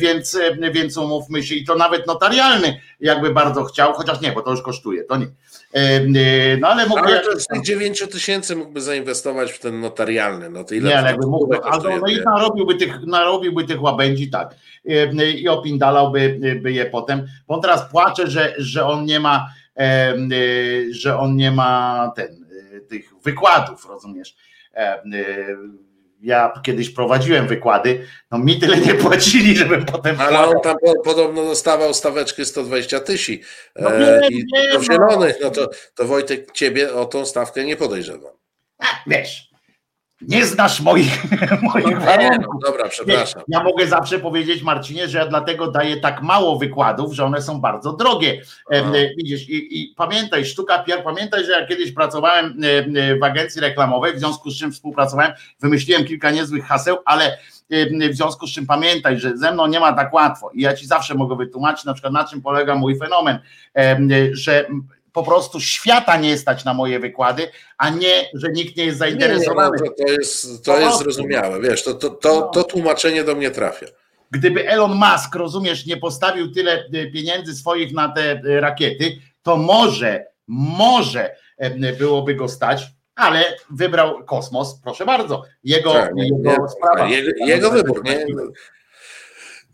więc, 0.00 0.38
więc 0.72 0.96
umówmy 0.96 1.42
się 1.42 1.54
i 1.54 1.64
to 1.64 1.74
nawet 1.74 2.06
notarialny, 2.06 2.80
jakby 3.00 3.30
bardzo 3.30 3.64
chciał, 3.64 3.92
chociaż 3.92 4.20
nie, 4.20 4.32
bo 4.32 4.42
to 4.42 4.50
już 4.50 4.62
kosztuje, 4.62 5.04
to 5.04 5.16
nie. 5.16 5.26
No 6.60 6.68
ale 6.68 6.86
mógłby. 6.86 7.06
Ale 7.06 7.20
to 7.20 7.40
z 7.40 7.46
tych 7.46 7.62
9 7.62 8.04
tysięcy 8.12 8.56
mógłby 8.56 8.80
zainwestować 8.80 9.52
w 9.52 9.58
ten 9.58 9.80
notarialny. 9.80 10.50
No 10.50 10.64
to 10.64 10.74
ile 10.74 10.88
nie, 10.88 10.98
ale 10.98 11.10
jakby 11.10 11.26
mógłby, 11.26 11.58
albo, 11.64 11.96
no 11.98 12.06
i 12.06 12.20
narobiłby 12.24 12.74
tych, 12.74 13.06
narobiłby 13.06 13.64
tych 13.64 13.82
łabędzi 13.82 14.30
tak 14.30 14.54
i 15.36 15.48
opindalałby 15.48 16.38
by 16.62 16.72
je 16.72 16.86
potem. 16.86 17.26
Bo 17.46 17.54
on 17.54 17.60
teraz 17.60 17.90
płacze, 17.90 18.30
że, 18.30 18.54
że 18.58 18.86
on 18.86 19.04
nie 19.04 19.20
ma, 19.20 19.48
że 20.90 21.18
on 21.18 21.36
nie 21.36 21.50
ma 21.50 22.12
ten, 22.16 22.46
tych 22.88 23.10
wykładów, 23.24 23.86
rozumiesz? 23.88 24.36
ja 26.24 26.52
kiedyś 26.62 26.90
prowadziłem 26.90 27.46
wykłady, 27.46 28.06
no 28.30 28.38
mi 28.38 28.60
tyle 28.60 28.76
nie 28.76 28.94
płacili, 28.94 29.56
żebym 29.56 29.84
potem. 29.84 30.20
Ale 30.20 30.38
on 30.38 30.60
tam 30.62 30.76
po, 30.84 31.02
podobno 31.02 31.44
dostawał 31.44 31.94
staweczkę 31.94 32.44
120 32.44 33.00
tysięcy 33.00 33.46
no 33.76 33.92
e, 33.92 34.28
i 34.28 34.44
do 34.72 34.82
zielonych, 34.82 35.36
no 35.42 35.50
to, 35.50 35.70
to 35.94 36.04
Wojtek 36.04 36.52
ciebie 36.52 36.94
o 36.94 37.04
tą 37.04 37.26
stawkę 37.26 37.64
nie 37.64 37.76
podejrzewam. 37.76 38.32
A, 38.78 38.84
wiesz, 39.06 39.53
nie 40.28 40.46
znasz 40.46 40.80
moich, 40.80 41.24
moich 41.74 41.98
no, 41.98 42.00
warunków. 42.00 42.54
No, 42.62 42.70
dobra, 42.70 42.88
przepraszam. 42.88 43.42
Ja 43.48 43.62
mogę 43.62 43.86
zawsze 43.86 44.18
powiedzieć, 44.18 44.62
Marcinie, 44.62 45.08
że 45.08 45.18
ja 45.18 45.26
dlatego 45.26 45.70
daję 45.70 45.96
tak 45.96 46.22
mało 46.22 46.58
wykładów, 46.58 47.12
że 47.12 47.24
one 47.24 47.42
są 47.42 47.60
bardzo 47.60 47.92
drogie. 47.92 48.42
Widzisz, 49.16 49.48
i, 49.48 49.82
i, 49.82 49.94
pamiętaj, 49.96 50.44
sztuka 50.44 50.78
PR, 50.78 51.02
pamiętaj, 51.04 51.44
że 51.44 51.52
ja 51.52 51.66
kiedyś 51.66 51.92
pracowałem 51.92 52.60
w 53.20 53.24
agencji 53.24 53.60
reklamowej, 53.60 54.14
w 54.14 54.18
związku 54.18 54.50
z 54.50 54.58
czym 54.58 54.72
współpracowałem, 54.72 55.32
wymyśliłem 55.60 56.04
kilka 56.04 56.30
niezłych 56.30 56.64
haseł, 56.64 56.96
ale 57.04 57.38
w 58.10 58.14
związku 58.14 58.46
z 58.46 58.50
czym 58.50 58.66
pamiętaj, 58.66 59.20
że 59.20 59.36
ze 59.36 59.52
mną 59.52 59.66
nie 59.66 59.80
ma 59.80 59.92
tak 59.92 60.14
łatwo 60.14 60.50
i 60.54 60.62
ja 60.62 60.74
ci 60.74 60.86
zawsze 60.86 61.14
mogę 61.14 61.36
wytłumaczyć, 61.36 61.84
na 61.84 61.94
przykład 61.94 62.12
na 62.12 62.24
czym 62.24 62.42
polega 62.42 62.74
mój 62.74 62.98
fenomen, 62.98 63.38
że 64.32 64.66
po 65.14 65.22
prostu 65.22 65.60
świata 65.60 66.16
nie 66.16 66.38
stać 66.38 66.64
na 66.64 66.74
moje 66.74 67.00
wykłady, 67.00 67.48
a 67.78 67.90
nie, 67.90 68.30
że 68.34 68.48
nikt 68.52 68.76
nie 68.76 68.84
jest 68.84 68.98
zainteresowany. 68.98 69.76
Nie, 69.76 69.82
nie, 69.82 69.90
to, 69.90 70.02
to 70.04 70.12
jest, 70.12 70.64
to 70.64 70.80
jest 70.80 70.98
zrozumiałe, 70.98 71.60
wiesz, 71.60 71.84
to, 71.84 71.94
to, 71.94 72.10
to, 72.10 72.42
to 72.42 72.64
tłumaczenie 72.64 73.24
do 73.24 73.34
mnie 73.34 73.50
trafia. 73.50 73.86
Gdyby 74.30 74.68
Elon 74.68 74.94
Musk, 74.94 75.34
rozumiesz, 75.34 75.86
nie 75.86 75.96
postawił 75.96 76.52
tyle 76.52 76.72
e, 76.72 77.06
pieniędzy 77.06 77.54
swoich 77.54 77.92
na 77.92 78.08
te 78.08 78.30
e, 78.32 78.60
rakiety, 78.60 79.16
to 79.42 79.56
może, 79.56 80.26
może 80.48 81.36
e, 81.58 81.92
byłoby 81.92 82.34
go 82.34 82.48
stać, 82.48 82.86
ale 83.14 83.44
wybrał 83.70 84.24
kosmos, 84.24 84.80
proszę 84.84 85.06
bardzo. 85.06 85.42
Jego, 85.64 85.92
tak, 85.92 86.10
jego, 86.16 86.36
nie, 86.38 86.68
sprawa. 86.68 87.08
jego, 87.08 87.30
jego 87.46 87.70
wybór. 87.70 88.04
Nie, 88.04 88.26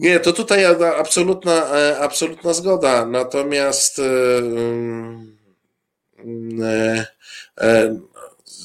nie, 0.01 0.21
to 0.21 0.33
tutaj 0.33 0.65
absolutna, 0.99 1.67
absolutna 2.01 2.53
zgoda. 2.53 3.07
Natomiast. 3.07 3.99
E, 6.63 7.07
e, 7.61 7.97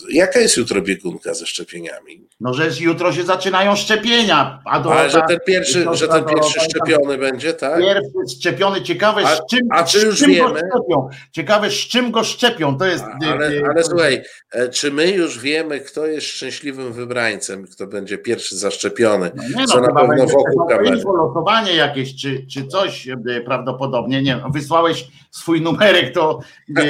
jaka 0.09 0.39
jest 0.39 0.57
jutro 0.57 0.81
biegunka 0.81 1.33
ze 1.33 1.45
szczepieniami? 1.45 2.27
No, 2.39 2.53
że 2.53 2.69
jutro 2.79 3.13
się 3.13 3.23
zaczynają 3.23 3.75
szczepienia. 3.75 4.61
A, 4.65 4.79
do, 4.79 4.93
Ale 4.93 5.09
że 5.09 5.21
ten 5.27 5.39
pierwszy, 5.47 5.85
że 5.91 6.07
ten 6.07 6.25
pierwszy 6.25 6.59
szczepiony 6.59 7.17
będzie, 7.17 7.53
tak? 7.53 7.79
Pierwszy 7.79 8.37
szczepiony, 8.39 8.81
ciekawe 8.81 9.21
a, 9.25 9.35
z 9.35 9.41
czym, 9.49 9.59
a 9.71 9.83
czy 9.83 9.99
już 10.05 10.19
czym 10.19 10.29
wiemy? 10.29 10.49
go 10.49 10.57
szczepią. 10.57 11.09
Ciekawe 11.31 11.69
z 11.69 11.73
czym 11.73 12.11
go 12.11 12.23
szczepią. 12.23 12.77
To 12.77 12.85
jest. 12.85 13.03
Ale, 13.27 13.51
ale 13.69 13.83
słuchaj, 13.83 14.21
e, 14.51 14.69
czy 14.69 14.91
my 14.91 15.11
już 15.11 15.39
wiemy, 15.39 15.79
kto 15.79 16.05
jest 16.05 16.27
szczęśliwym 16.27 16.93
wybrańcem, 16.93 17.67
kto 17.67 17.87
będzie 17.87 18.17
pierwszy 18.17 18.57
zaszczepiony? 18.57 19.31
No 19.35 19.43
nie, 19.61 19.67
co 19.67 19.81
no, 19.81 19.87
na 19.87 20.01
pewno 20.01 20.25
wokół 20.25 20.67
kamery. 20.67 21.01
losowanie 21.17 21.73
jakieś, 21.73 22.15
czy, 22.15 22.45
czy 22.51 22.67
coś 22.67 23.07
prawdopodobnie, 23.45 24.21
nie 24.21 24.41
wysłałeś 24.53 25.07
swój 25.31 25.61
numerek 25.61 26.13
do, 26.13 26.39
do 26.69 26.81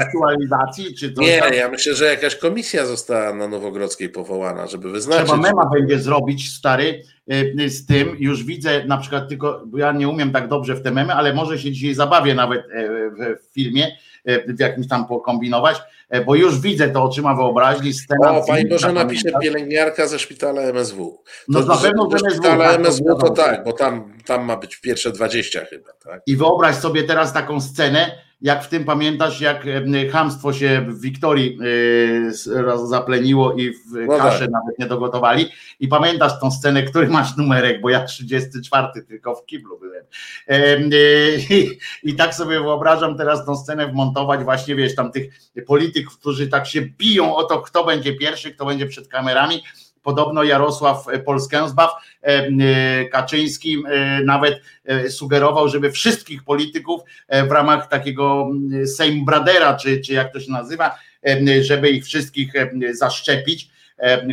aktualizacji, 0.00 0.94
czy 0.94 1.12
coś? 1.12 1.26
Nie, 1.26 1.56
ja 1.56 1.68
myślę, 1.68 1.94
że 1.94 2.04
jakaś 2.04 2.36
komisja 2.36 2.57
została 2.62 3.34
na 3.34 3.48
Nowogrodzkiej 3.48 4.08
powołana, 4.08 4.66
żeby 4.66 4.90
wyznaczyć. 4.90 5.26
Trzeba 5.26 5.42
mema 5.42 5.70
będzie 5.72 5.98
zrobić, 5.98 6.54
stary, 6.54 7.02
y, 7.60 7.70
z 7.70 7.86
tym. 7.86 8.16
Już 8.18 8.44
widzę 8.44 8.84
na 8.84 8.98
przykład 8.98 9.28
tylko, 9.28 9.62
bo 9.66 9.78
ja 9.78 9.92
nie 9.92 10.08
umiem 10.08 10.32
tak 10.32 10.48
dobrze 10.48 10.74
w 10.74 10.82
te 10.82 10.90
memy, 10.90 11.14
ale 11.14 11.34
może 11.34 11.58
się 11.58 11.72
dzisiaj 11.72 11.94
zabawię 11.94 12.34
nawet 12.34 12.60
e, 12.60 12.88
w 13.36 13.54
filmie, 13.54 13.96
e, 14.24 14.52
w 14.54 14.60
jakimś 14.60 14.88
tam 14.88 15.06
pokombinować, 15.06 15.76
e, 16.08 16.24
bo 16.24 16.34
już 16.34 16.60
widzę 16.60 16.88
to 16.88 17.02
oczyma 17.02 17.34
wyobraźni. 17.34 17.92
Scena 17.92 18.36
o, 18.36 18.46
pani 18.46 18.68
Boże 18.68 18.92
napisze 18.92 19.30
pielęgniarka 19.42 20.06
ze 20.06 20.18
szpitala 20.18 20.62
MSW. 20.62 21.22
No 21.48 21.60
to, 21.60 21.66
na 21.66 21.76
pewno 21.76 22.10
ze 22.10 22.30
szpitala 22.30 22.68
tak, 22.68 22.80
MSW 22.80 23.14
to 23.20 23.30
tak, 23.30 23.64
bo 23.64 23.72
tam, 23.72 24.12
tam 24.26 24.44
ma 24.44 24.56
być 24.56 24.76
pierwsze 24.76 25.12
20 25.12 25.64
chyba. 25.64 25.92
Tak? 26.04 26.22
I 26.26 26.36
wyobraź 26.36 26.76
sobie 26.76 27.02
teraz 27.02 27.32
taką 27.32 27.60
scenę, 27.60 28.27
jak 28.40 28.64
w 28.64 28.68
tym 28.68 28.84
pamiętasz, 28.84 29.40
jak 29.40 29.66
hamstwo 30.12 30.52
się 30.52 30.86
w 30.88 31.00
Wiktorii 31.00 31.58
e, 32.26 32.86
zapleniło 32.86 33.52
i 33.52 33.70
w 33.70 33.92
no 34.06 34.18
kaszę 34.18 34.38
tak. 34.38 34.50
nawet 34.50 34.78
nie 34.78 34.86
dogotowali. 34.86 35.48
I 35.80 35.88
pamiętasz 35.88 36.40
tą 36.40 36.50
scenę, 36.50 36.82
który 36.82 37.08
masz 37.18 37.36
numerek, 37.36 37.80
bo 37.80 37.90
ja 37.90 38.04
34 38.04 38.86
tylko 39.08 39.34
w 39.34 39.46
kiblu 39.46 39.78
byłem. 39.78 40.04
E, 40.48 40.78
I, 41.56 41.78
I 42.02 42.14
tak 42.14 42.34
sobie 42.34 42.60
wyobrażam 42.60 43.16
teraz 43.16 43.46
tą 43.46 43.56
scenę 43.56 43.88
wmontować 43.88 44.44
właśnie, 44.44 44.74
wiesz, 44.74 44.94
tam 44.94 45.12
tych 45.12 45.34
polityków, 45.66 46.18
którzy 46.18 46.48
tak 46.48 46.66
się 46.66 46.82
biją 46.82 47.36
o 47.36 47.44
to, 47.44 47.62
kto 47.62 47.84
będzie 47.84 48.14
pierwszy, 48.14 48.54
kto 48.54 48.66
będzie 48.66 48.86
przed 48.86 49.08
kamerami 49.08 49.62
Podobno 50.02 50.42
Jarosław 50.42 51.06
Polskęzbaw, 51.24 51.90
e, 52.22 52.26
e, 52.26 53.04
Kaczyński 53.04 53.82
e, 53.88 54.20
nawet 54.24 54.60
sugerował, 55.08 55.68
żeby 55.68 55.92
wszystkich 55.92 56.44
polityków 56.44 57.00
w 57.48 57.50
ramach 57.50 57.88
takiego 57.88 58.50
Sejm 58.96 59.24
Bradera, 59.24 59.76
czy, 59.76 60.00
czy 60.00 60.12
jak 60.12 60.32
to 60.32 60.40
się 60.40 60.52
nazywa, 60.52 60.98
żeby 61.60 61.90
ich 61.90 62.04
wszystkich 62.04 62.52
zaszczepić 62.92 63.70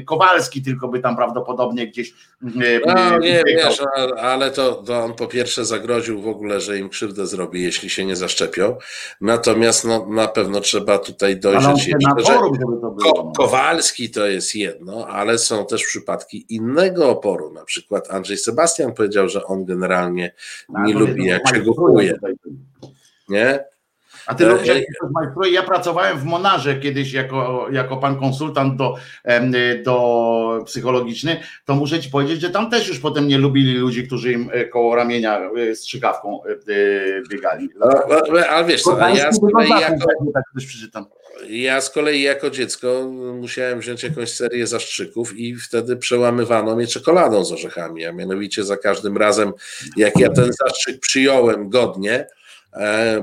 Kowalski 0.06 0.62
tylko 0.62 0.88
by 0.88 1.00
tam 1.00 1.16
prawdopodobnie 1.16 1.88
gdzieś. 1.88 2.14
No, 2.42 3.18
nie, 3.20 3.44
wiesz, 3.48 3.82
ale 4.18 4.52
to, 4.52 4.74
to 4.74 5.04
on 5.04 5.14
po 5.14 5.28
pierwsze 5.28 5.66
zagroził 5.66 6.22
w 6.22 6.28
ogóle, 6.28 6.62
że 6.62 6.78
im 6.78 6.90
krzywdę 6.90 7.28
zrobi, 7.28 7.64
jeśli 7.64 7.90
się 7.90 8.06
nie 8.06 8.16
zaszczepią. 8.16 8.78
Natomiast 9.22 9.86
no, 9.86 10.08
na 10.10 10.28
pewno 10.28 10.60
trzeba 10.60 10.98
tutaj 10.98 11.38
dojrzeć 11.38 11.88
jeszcze, 11.88 12.26
że 12.26 12.40
Ko 13.04 13.32
Kowalski 13.38 14.10
to 14.10 14.26
jest 14.26 14.56
jedno, 14.56 15.08
ale 15.08 15.38
są 15.38 15.66
też 15.66 15.84
przypadki 15.84 16.46
innego 16.50 17.10
oporu. 17.10 17.54
Na 17.54 17.66
przykład 17.66 18.12
Andrzej 18.12 18.38
Sebastian 18.38 18.94
powiedział, 18.94 19.30
że 19.30 19.46
on 19.46 19.66
generalnie 19.66 20.34
nie 20.70 20.94
lubi, 20.94 21.26
jak 21.26 21.56
się 21.56 21.62
go 21.62 21.74
kuje. 21.74 22.20
Nie? 23.30 23.75
A 24.28 24.36
ty 24.36 24.46
lubisz, 24.46 24.70
majstruje? 25.12 25.52
Ja 25.52 25.64
pracowałem 25.64 26.18
w 26.18 26.24
Monarze 26.24 26.76
kiedyś 26.76 27.14
jako, 27.14 27.68
jako 27.72 27.98
pan 27.98 28.20
konsultant 28.20 28.76
do, 28.76 28.96
do 29.84 30.64
psychologiczny, 30.66 31.40
to 31.66 31.76
muszę 31.76 32.00
ci 32.00 32.10
powiedzieć, 32.10 32.42
że 32.42 32.50
tam 32.50 32.72
też 32.72 32.88
już 32.88 33.00
potem 33.00 33.28
nie 33.28 33.38
lubili 33.38 33.78
ludzi, 33.78 34.08
którzy 34.08 34.32
im 34.32 34.50
e, 34.54 34.66
koło 34.66 34.96
ramienia 34.96 35.40
e, 35.40 35.76
strzykawką 35.76 36.44
e, 36.44 36.50
biegali. 37.30 37.70
No, 37.80 37.88
no, 38.10 38.40
ale 38.50 38.66
wiesz 38.66 38.82
co, 38.82 39.08
ja 39.08 39.32
z 39.32 39.40
kolei 39.40 39.70
jako, 39.70 40.06
tak 40.34 40.44
ja 41.50 41.82
z 41.82 41.90
kolei 41.90 42.22
jako 42.22 42.50
dziecko 42.50 43.12
musiałem 43.40 43.80
wziąć 43.80 44.04
jakąś 44.04 44.30
serię 44.30 44.68
zastrzyków 44.68 45.38
i 45.38 45.56
wtedy 45.56 45.98
przełamywano 45.98 46.76
mnie 46.76 46.88
czekoladą 46.88 47.46
z 47.46 47.52
orzechami, 47.52 48.06
a 48.06 48.12
mianowicie 48.12 48.64
za 48.64 48.78
każdym 48.78 49.18
razem, 49.18 49.54
jak 49.98 50.20
ja 50.20 50.30
ten 50.30 50.52
zastrzyk 50.54 51.00
przyjąłem 51.00 51.70
godnie, 51.70 52.28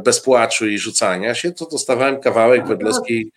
bez 0.04 0.20
płaczu 0.20 0.68
i 0.68 0.78
rzucania 0.78 1.34
się, 1.34 1.52
to 1.52 1.66
dostawałem 1.66 2.20
kawałek 2.20 2.66
wedleskiej 2.66 3.30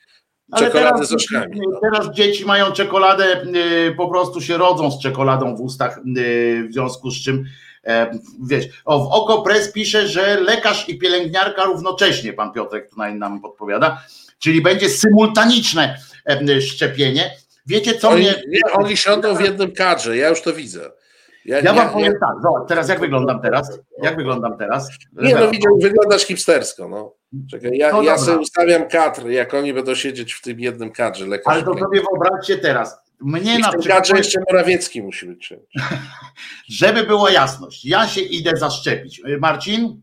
czekolady 0.58 0.94
teraz, 0.94 1.10
z 1.10 1.14
orzechami. 1.14 1.62
No. 1.72 1.80
Teraz 1.82 2.16
dzieci 2.16 2.46
mają 2.46 2.72
czekoladę, 2.72 3.44
y, 3.88 3.96
po 3.98 4.08
prostu 4.08 4.42
się 4.42 4.58
rodzą 4.58 4.92
z 4.92 5.02
czekoladą 5.02 5.56
w 5.56 5.62
ustach, 5.62 5.98
y, 6.18 6.68
w 6.70 6.74
związku 6.74 7.12
z 7.12 7.24
czym 7.24 7.46
e, 7.86 8.20
wiesz, 8.48 8.66
o, 8.86 9.00
w 9.00 9.08
Oko 9.12 9.42
Press 9.42 9.72
pisze, 9.72 10.08
że 10.08 10.42
lekarz 10.42 10.90
i 10.90 10.98
pielęgniarka 10.98 11.64
równocześnie, 11.64 12.34
pan 12.34 12.54
Piotrek 12.54 12.90
tutaj 12.90 13.16
nam 13.16 13.42
podpowiada, 13.42 14.04
czyli 14.40 14.62
będzie 14.62 14.90
symultaniczne 14.90 15.98
e, 16.26 16.62
szczepienie. 16.62 17.32
Wiecie 17.66 17.96
co 17.96 18.10
Oni, 18.10 18.22
mnie... 18.22 18.42
nie, 18.48 18.60
oni 18.74 18.98
siądą 18.98 19.36
w 19.36 19.42
jednym 19.42 19.72
kadrze, 19.72 20.18
ja 20.18 20.30
już 20.30 20.42
to 20.42 20.54
widzę. 20.54 20.92
Ja 21.46 21.74
wam 21.74 21.90
powiem 21.90 22.14
tak, 22.20 22.36
zobacz, 22.44 22.68
teraz 22.68 22.90
jak 22.90 23.00
wyglądam 23.00 23.42
teraz? 23.42 23.80
Jak 24.04 24.16
wyglądam 24.16 24.58
teraz? 24.58 24.90
Nie, 25.14 25.36
no 25.36 25.52
widział, 25.52 25.78
wyglądasz 25.82 26.22
hipstersko, 26.22 26.90
no. 26.90 27.14
Czekaj, 27.52 27.78
ja, 27.78 27.92
No 27.92 28.02
ja 28.02 28.18
sobie 28.18 28.38
ustawiam 28.38 28.88
kadr, 28.88 29.28
jak 29.28 29.54
oni 29.54 29.74
będą 29.74 29.96
siedzieć 29.96 30.34
w 30.34 30.42
tym 30.42 30.60
jednym 30.60 30.92
kadrze. 30.92 31.26
Lekarz 31.26 31.54
Ale 31.54 31.64
to 31.64 31.78
sobie 31.78 32.02
wyobraźcie 32.02 32.58
teraz, 32.58 32.98
mnie 33.22 33.56
I 33.56 33.60
na 33.60 33.70
przykład, 33.70 33.88
kadrze 33.88 34.18
jeszcze 34.18 34.40
Morawiecki 34.52 35.02
musi 35.02 35.26
być. 35.26 35.54
żeby 36.80 37.04
była 37.04 37.32
jasność, 37.32 37.86
ja 37.86 38.08
się 38.08 38.22
idę 38.22 38.52
zaszczepić. 38.58 39.22
Marcin? 39.40 40.02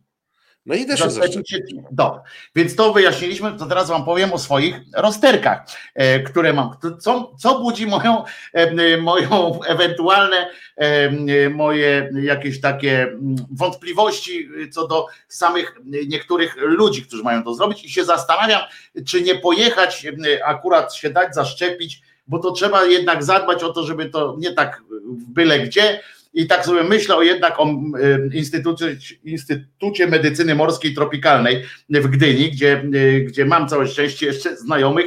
No 0.67 0.75
Zaszczepić 0.97 1.15
zaszczepić. 1.35 1.51
się- 1.51 1.83
Dobra, 1.91 2.23
więc 2.57 2.77
to 2.77 2.93
wyjaśniliśmy, 2.93 3.53
to 3.59 3.67
teraz 3.67 3.89
wam 3.89 4.05
powiem 4.05 4.33
o 4.33 4.39
swoich 4.39 4.81
rozterkach, 4.97 5.63
e, 5.95 6.21
które 6.21 6.53
mam. 6.53 6.71
Co, 7.01 7.35
co 7.39 7.61
budzi 7.61 7.87
moją, 7.87 8.25
e, 8.53 8.97
moją 8.97 9.61
ewentualne 9.63 10.47
e, 10.77 11.51
moje 11.51 12.11
jakieś 12.23 12.61
takie 12.61 13.17
wątpliwości 13.51 14.49
co 14.73 14.89
do 14.89 15.07
samych 15.29 15.77
niektórych 15.85 16.57
ludzi, 16.57 17.03
którzy 17.03 17.23
mają 17.23 17.45
to 17.45 17.55
zrobić 17.55 17.85
i 17.85 17.91
się 17.91 18.05
zastanawiam, 18.05 18.61
czy 19.07 19.23
nie 19.23 19.35
pojechać 19.35 20.07
akurat 20.45 20.95
się 20.95 21.11
dać 21.11 21.35
zaszczepić, 21.35 22.03
bo 22.27 22.39
to 22.39 22.51
trzeba 22.53 22.85
jednak 22.85 23.25
zadbać 23.25 23.63
o 23.63 23.73
to, 23.73 23.83
żeby 23.87 24.07
to 24.11 24.37
nie 24.39 24.53
tak 24.53 24.83
w 25.05 25.33
byle 25.33 25.59
gdzie, 25.61 26.01
i 26.35 26.47
tak 26.47 26.65
sobie 26.65 26.85
myślę 26.85 27.17
o 27.17 27.23
jednak 27.23 27.61
o 27.61 27.67
Instytucie, 28.33 28.97
Instytucie 29.25 30.07
Medycyny 30.07 30.55
Morskiej 30.55 30.95
Tropikalnej 30.95 31.65
w 31.91 32.09
Gdyni, 32.09 32.51
gdzie, 32.51 32.83
gdzie 33.25 33.45
mam 33.45 33.69
całe 33.69 33.87
szczęście 33.87 34.27
jeszcze 34.27 34.57
znajomych, 34.57 35.07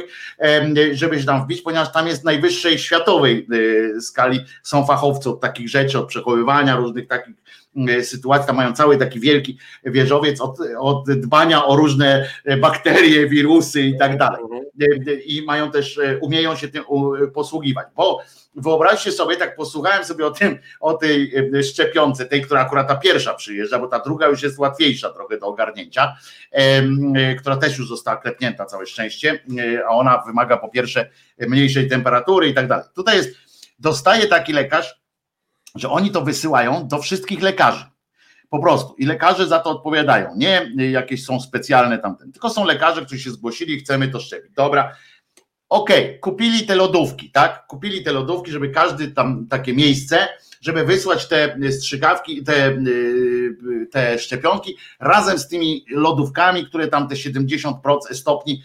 żeby 0.92 1.20
się 1.20 1.26
tam 1.26 1.44
wbić, 1.44 1.62
ponieważ 1.62 1.92
tam 1.92 2.06
jest 2.06 2.24
najwyższej 2.24 2.78
światowej 2.78 3.46
e, 3.96 4.00
skali, 4.00 4.40
są 4.62 4.86
fachowcy 4.86 5.30
od 5.30 5.40
takich 5.40 5.68
rzeczy, 5.68 5.98
od 5.98 6.08
przechowywania 6.08 6.76
różnych 6.76 7.06
takich 7.06 7.34
sytuacji, 8.02 8.46
tam 8.46 8.56
mają 8.56 8.72
cały 8.72 8.96
taki 8.96 9.20
wielki 9.20 9.58
wieżowiec 9.84 10.40
od, 10.40 10.58
od 10.78 11.10
dbania 11.10 11.64
o 11.64 11.76
różne 11.76 12.28
e, 12.44 12.56
bakterie, 12.56 13.28
wirusy 13.28 13.82
i 13.82 13.98
tak 13.98 14.18
dalej. 14.18 14.40
E, 14.80 15.14
I 15.14 15.44
mają 15.44 15.70
też, 15.70 15.98
e, 15.98 16.18
umieją 16.18 16.56
się 16.56 16.68
tym 16.68 16.84
posługiwać, 17.34 17.86
bo 17.96 18.22
wyobraźcie 18.56 19.12
sobie, 19.12 19.36
tak 19.36 19.56
posłuchałem 19.56 20.04
sobie 20.04 20.26
o 20.26 20.30
tym, 20.30 20.58
o 20.80 20.94
tej 20.94 21.32
e, 21.54 21.62
szczepionce, 21.62 22.26
tej, 22.26 22.42
która 22.42 22.60
akurat 22.60 22.88
ta 22.88 22.96
pierwsza 22.96 23.34
przyjeżdża, 23.34 23.78
bo 23.78 23.86
ta 23.86 23.98
druga 23.98 24.26
już 24.26 24.42
jest 24.42 24.58
łatwiejsza 24.58 25.10
trochę 25.10 25.38
do 25.38 25.46
ogarnięcia, 25.46 26.16
e, 26.52 27.34
która 27.34 27.56
też 27.56 27.78
już 27.78 27.88
została 27.88 28.16
klepnięta 28.16 28.66
całe 28.66 28.86
szczęście, 28.86 29.42
e, 29.58 29.86
a 29.86 29.88
ona 29.88 30.22
wymaga 30.26 30.56
po 30.56 30.68
pierwsze 30.68 31.10
mniejszej 31.38 31.88
temperatury 31.88 32.48
i 32.48 32.54
tak 32.54 32.68
dalej. 32.68 32.84
Tutaj 32.94 33.16
jest, 33.16 33.36
dostaje 33.78 34.26
taki 34.26 34.52
lekarz, 34.52 35.00
że 35.78 35.90
oni 35.90 36.10
to 36.10 36.22
wysyłają 36.22 36.88
do 36.88 36.98
wszystkich 36.98 37.42
lekarzy. 37.42 37.84
Po 38.50 38.58
prostu. 38.58 38.94
I 38.98 39.06
lekarze 39.06 39.46
za 39.46 39.58
to 39.58 39.70
odpowiadają. 39.70 40.30
Nie 40.36 40.72
jakieś 40.90 41.24
są 41.24 41.40
specjalne 41.40 41.98
tamten, 41.98 42.32
tylko 42.32 42.50
są 42.50 42.64
lekarze, 42.64 43.00
którzy 43.06 43.22
się 43.22 43.30
zgłosili, 43.30 43.78
chcemy 43.78 44.08
to 44.08 44.20
szczepić. 44.20 44.52
Dobra. 44.52 44.92
Okej, 45.68 46.20
kupili 46.20 46.66
te 46.66 46.74
lodówki, 46.74 47.30
tak? 47.30 47.66
Kupili 47.66 48.04
te 48.04 48.12
lodówki, 48.12 48.50
żeby 48.50 48.68
każdy 48.68 49.08
tam 49.08 49.46
takie 49.50 49.74
miejsce, 49.74 50.28
żeby 50.60 50.84
wysłać 50.84 51.28
te 51.28 51.58
strzykawki, 51.70 52.44
te, 52.44 52.68
y, 52.68 53.86
te 53.90 54.18
szczepionki 54.18 54.76
razem 55.00 55.38
z 55.38 55.48
tymi 55.48 55.84
lodówkami, 55.88 56.66
które 56.66 56.88
tam 56.88 57.08
te 57.08 57.14
70% 57.14 57.72
stopni 58.12 58.62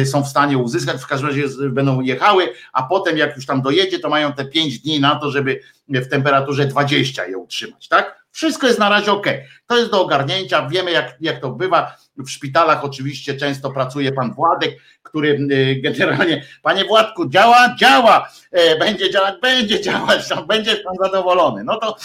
y, 0.00 0.06
są 0.06 0.22
w 0.24 0.28
stanie 0.28 0.58
uzyskać. 0.58 1.02
W 1.02 1.06
każdym 1.06 1.28
razie 1.28 1.44
będą 1.70 2.00
jechały, 2.00 2.48
a 2.72 2.82
potem 2.82 3.18
jak 3.18 3.36
już 3.36 3.46
tam 3.46 3.62
dojedzie, 3.62 3.98
to 3.98 4.08
mają 4.08 4.32
te 4.32 4.44
5 4.44 4.78
dni 4.78 5.00
na 5.00 5.16
to, 5.16 5.30
żeby 5.30 5.60
w 5.88 6.08
temperaturze 6.08 6.66
20 6.66 7.26
je 7.26 7.38
utrzymać, 7.38 7.88
tak? 7.88 8.24
Wszystko 8.30 8.66
jest 8.66 8.78
na 8.78 8.88
razie 8.88 9.12
ok. 9.12 9.26
To 9.66 9.78
jest 9.78 9.90
do 9.90 10.02
ogarnięcia, 10.02 10.68
wiemy 10.68 10.90
jak, 10.90 11.16
jak 11.20 11.40
to 11.40 11.50
bywa. 11.50 11.96
W 12.16 12.30
szpitalach 12.30 12.84
oczywiście 12.84 13.34
często 13.34 13.70
pracuje 13.70 14.12
pan 14.12 14.34
Władek, 14.34 14.76
który 15.02 15.28
y, 15.28 15.80
generalnie, 15.82 16.44
panie 16.62 16.84
Władku, 16.84 17.28
działa, 17.28 17.74
działa, 17.78 18.28
E, 18.54 18.78
będzie 18.78 19.10
działać, 19.10 19.34
będzie 19.40 19.80
działać, 19.80 20.28
będzie 20.48 20.76
pan 20.76 20.94
zadowolony. 21.00 21.64
No 21.64 21.76
to 21.76 21.96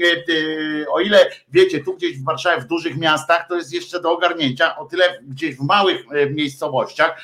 e, 0.00 0.88
o 0.88 1.00
ile 1.00 1.30
wiecie, 1.48 1.84
tu 1.84 1.94
gdzieś 1.96 2.18
w 2.18 2.24
Warszawie, 2.24 2.62
w 2.62 2.66
dużych 2.66 2.96
miastach, 2.96 3.48
to 3.48 3.56
jest 3.56 3.72
jeszcze 3.72 4.00
do 4.00 4.12
ogarnięcia, 4.12 4.76
o 4.76 4.84
tyle 4.84 5.04
gdzieś 5.22 5.56
w 5.56 5.60
małych 5.60 6.04
e, 6.12 6.30
miejscowościach, 6.30 7.20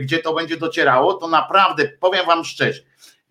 gdzie 0.00 0.18
to 0.18 0.34
będzie 0.34 0.56
docierało, 0.56 1.14
to 1.14 1.28
naprawdę, 1.28 1.88
powiem 2.00 2.26
wam 2.26 2.44
szczerze, 2.44 2.82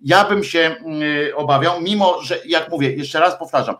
ja 0.01 0.25
bym 0.25 0.43
się 0.43 0.59
mm, 0.59 1.01
obawiał, 1.35 1.81
mimo 1.81 2.21
że, 2.21 2.39
jak 2.45 2.69
mówię, 2.69 2.93
jeszcze 2.93 3.19
raz 3.19 3.39
powtarzam, 3.39 3.75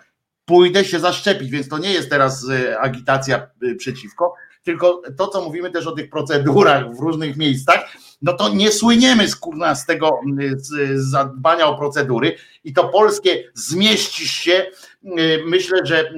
pójdę 0.45 0.85
się 0.85 0.99
zaszczepić, 0.99 1.49
więc 1.49 1.69
to 1.69 1.77
nie 1.77 1.93
jest 1.93 2.09
teraz 2.09 2.49
e, 2.49 2.79
agitacja 2.79 3.37
e, 3.37 3.75
przeciwko, 3.75 4.33
tylko 4.63 5.01
to, 5.17 5.27
co 5.27 5.41
mówimy 5.41 5.71
też 5.71 5.87
o 5.87 5.91
tych 5.91 6.09
procedurach 6.09 6.95
w 6.95 6.99
różnych 6.99 7.37
miejscach, 7.37 7.79
no 8.21 8.33
to 8.33 8.49
nie 8.49 8.71
słyniemy 8.71 9.27
z, 9.27 9.35
kurna, 9.35 9.75
z 9.75 9.85
tego 9.85 10.19
mm, 10.25 10.59
z, 10.59 10.99
zadbania 11.09 11.67
o 11.67 11.77
procedury 11.77 12.35
i 12.63 12.73
to 12.73 12.89
polskie 12.89 13.51
zmieścisz 13.53 14.31
się, 14.31 14.51
y, 14.51 14.71
myślę, 15.45 15.79
że 15.83 16.11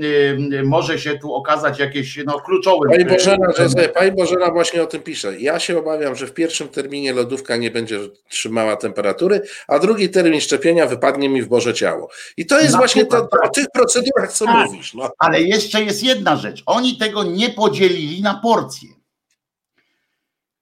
y, 0.54 0.64
może 0.64 1.00
się 1.00 1.20
tu 1.20 1.34
okazać 1.34 1.80
jakieś 1.80 2.20
no, 2.26 2.40
kluczowym. 2.40 2.92
Pani 2.92 3.06
Bożena, 3.06 3.50
y, 3.50 3.70
że 3.80 3.90
Pani 3.90 4.12
Bożena 4.12 4.52
właśnie 4.52 4.84
o 4.84 4.86
tym 4.86 5.02
pisze. 5.02 5.40
Ja 5.40 5.60
się 5.60 5.78
obawiam, 5.80 6.16
że 6.16 6.28
w 6.28 6.34
pierwszym 6.34 6.68
terminie 6.68 7.14
lodówka 7.14 7.58
nie 7.58 7.72
będzie 7.72 8.00
trzymała 8.30 8.76
temperatury, 8.76 9.42
a 9.68 9.80
drugi 9.80 10.10
termin 10.10 10.42
szczepienia 10.42 10.88
wypadnie 10.88 11.30
mi 11.30 11.42
w 11.42 11.48
Boże 11.48 11.74
ciało. 11.74 12.10
I 12.38 12.46
to 12.46 12.60
jest 12.60 12.72
Na 12.72 12.78
właśnie 12.78 13.06
to, 13.06 13.10
przykład, 13.10 13.42
to, 13.42 13.50
o 13.50 13.52
tych 13.52 13.66
procedurach, 13.74 14.34
co 14.34 14.46
Tak. 14.46 14.68
mówisz. 14.68 14.94
No. 14.94 15.12
Ale 15.18 15.42
jeszcze 15.42 15.84
jest 15.84 16.04
jedna 16.04 16.36
rzecz. 16.36 16.64
Oni 16.66 16.98
tego 16.98 17.24
nie 17.24 17.50
podzielili 17.50 18.22
na 18.22 18.34
porcje. 18.34 18.90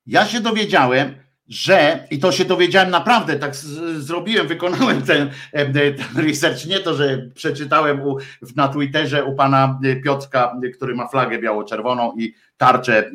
Ja 0.07 0.25
się 0.25 0.39
dowiedziałem, 0.39 1.15
że, 1.49 2.07
i 2.11 2.19
to 2.19 2.31
się 2.31 2.45
dowiedziałem 2.45 2.89
naprawdę, 2.89 3.35
tak 3.35 3.55
z, 3.55 3.65
zrobiłem, 4.03 4.47
wykonałem 4.47 5.01
ten, 5.01 5.31
em, 5.53 5.73
ten 5.73 5.95
research, 6.27 6.65
nie 6.65 6.80
to, 6.80 6.93
że 6.95 7.30
przeczytałem 7.35 8.01
u, 8.01 8.17
na 8.55 8.67
Twitterze 8.67 9.26
u 9.26 9.35
pana 9.35 9.80
y, 9.85 10.01
Piotrka, 10.03 10.55
który 10.76 10.95
ma 10.95 11.07
flagę 11.07 11.39
biało-czerwoną 11.39 12.13
i 12.17 12.34
tarczę 12.57 13.11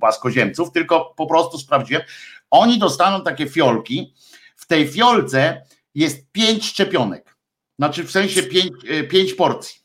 płaskoziemców, 0.00 0.72
tylko 0.72 1.14
po 1.16 1.26
prostu 1.26 1.58
sprawdziłem. 1.58 2.02
Oni 2.50 2.78
dostaną 2.78 3.24
takie 3.24 3.46
fiolki. 3.48 4.14
W 4.56 4.66
tej 4.66 4.88
fiolce 4.88 5.62
jest 5.94 6.32
pięć 6.32 6.66
szczepionek. 6.66 7.36
Znaczy 7.78 8.04
w 8.04 8.10
sensie 8.10 8.42
pięć, 8.42 8.72
pięć 9.10 9.34
porcji. 9.34 9.83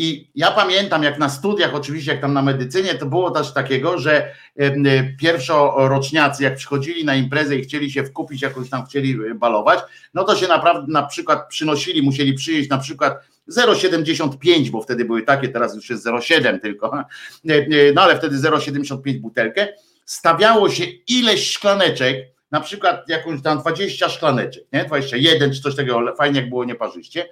I 0.00 0.30
ja 0.34 0.50
pamiętam, 0.50 1.02
jak 1.02 1.18
na 1.18 1.28
studiach, 1.28 1.74
oczywiście, 1.74 2.12
jak 2.12 2.20
tam 2.20 2.32
na 2.32 2.42
medycynie, 2.42 2.94
to 2.94 3.06
było 3.06 3.30
też 3.30 3.52
takiego, 3.52 3.98
że 3.98 4.32
em, 4.56 4.86
y, 4.86 5.16
pierwszoroczniacy, 5.20 6.42
jak 6.42 6.56
przychodzili 6.56 7.04
na 7.04 7.14
imprezę 7.14 7.56
i 7.56 7.62
chcieli 7.62 7.90
się 7.90 8.04
wkupić, 8.04 8.42
jakoś 8.42 8.70
tam 8.70 8.86
chcieli 8.86 9.10
y, 9.10 9.34
balować, 9.34 9.80
no 10.14 10.24
to 10.24 10.36
się 10.36 10.48
naprawdę 10.48 10.92
na 10.92 11.02
przykład 11.02 11.48
przynosili, 11.48 12.02
musieli 12.02 12.34
przyjeść 12.34 12.70
na 12.70 12.78
przykład 12.78 13.24
0,75, 13.48 14.70
bo 14.70 14.82
wtedy 14.82 15.04
były 15.04 15.22
takie, 15.22 15.48
teraz 15.48 15.74
już 15.74 15.90
jest 15.90 16.06
0,7 16.06 16.60
tylko, 16.60 17.04
no 17.94 18.02
ale 18.02 18.16
wtedy 18.16 18.36
0,75 18.36 19.18
butelkę, 19.18 19.68
stawiało 20.04 20.70
się 20.70 20.84
ileś 21.08 21.50
szklaneczek, 21.50 22.16
na 22.50 22.60
przykład 22.60 23.08
jakąś 23.08 23.42
tam 23.42 23.60
20 23.60 24.08
szklaneczek, 24.08 24.64
nie? 24.72 24.84
21 24.84 25.54
czy 25.54 25.60
coś 25.60 25.76
takiego, 25.76 26.14
fajnie 26.16 26.40
jak 26.40 26.48
było 26.48 26.64
nieparzyście, 26.64 27.28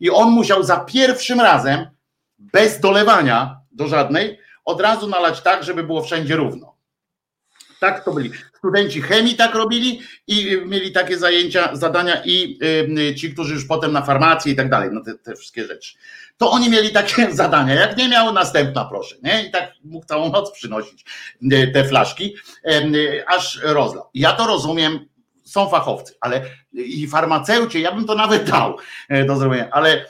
i 0.00 0.10
on 0.10 0.30
musiał 0.30 0.62
za 0.62 0.76
pierwszym 0.76 1.40
razem, 1.40 1.86
bez 2.40 2.80
dolewania 2.80 3.60
do 3.72 3.88
żadnej, 3.88 4.38
od 4.64 4.80
razu 4.80 5.08
nalać 5.08 5.40
tak, 5.40 5.64
żeby 5.64 5.84
było 5.84 6.02
wszędzie 6.02 6.36
równo. 6.36 6.76
Tak 7.80 8.04
to 8.04 8.12
byli. 8.12 8.30
Studenci 8.58 9.02
chemii 9.02 9.36
tak 9.36 9.54
robili 9.54 10.00
i 10.26 10.56
mieli 10.66 10.92
takie 10.92 11.18
zajęcia, 11.18 11.76
zadania 11.76 12.22
i 12.24 12.58
y, 12.98 13.14
ci, 13.14 13.32
którzy 13.32 13.54
już 13.54 13.64
potem 13.64 13.92
na 13.92 14.02
farmacji 14.02 14.52
i 14.52 14.56
tak 14.56 14.70
dalej, 14.70 14.90
no 14.92 15.00
te, 15.04 15.14
te 15.14 15.36
wszystkie 15.36 15.66
rzeczy. 15.66 15.96
To 16.36 16.50
oni 16.50 16.70
mieli 16.70 16.90
takie 16.90 17.32
zadania. 17.42 17.74
Jak 17.74 17.96
nie 17.96 18.08
miał, 18.08 18.32
następna 18.32 18.84
proszę. 18.84 19.16
Nie? 19.22 19.44
I 19.44 19.50
tak 19.50 19.72
mógł 19.84 20.06
całą 20.06 20.32
noc 20.32 20.52
przynosić 20.52 21.04
y, 21.52 21.70
te 21.74 21.84
flaszki, 21.84 22.34
y, 22.66 23.24
aż 23.26 23.60
rozlał. 23.62 24.04
Ja 24.14 24.32
to 24.32 24.46
rozumiem, 24.46 25.08
są 25.44 25.68
fachowcy, 25.68 26.14
ale 26.20 26.42
i 26.72 27.06
farmaceucie, 27.06 27.80
ja 27.80 27.92
bym 27.92 28.04
to 28.04 28.14
nawet 28.14 28.50
dał 28.50 28.76
e, 29.08 29.24
do 29.24 29.36
zrobienia, 29.36 29.68
ale 29.70 30.06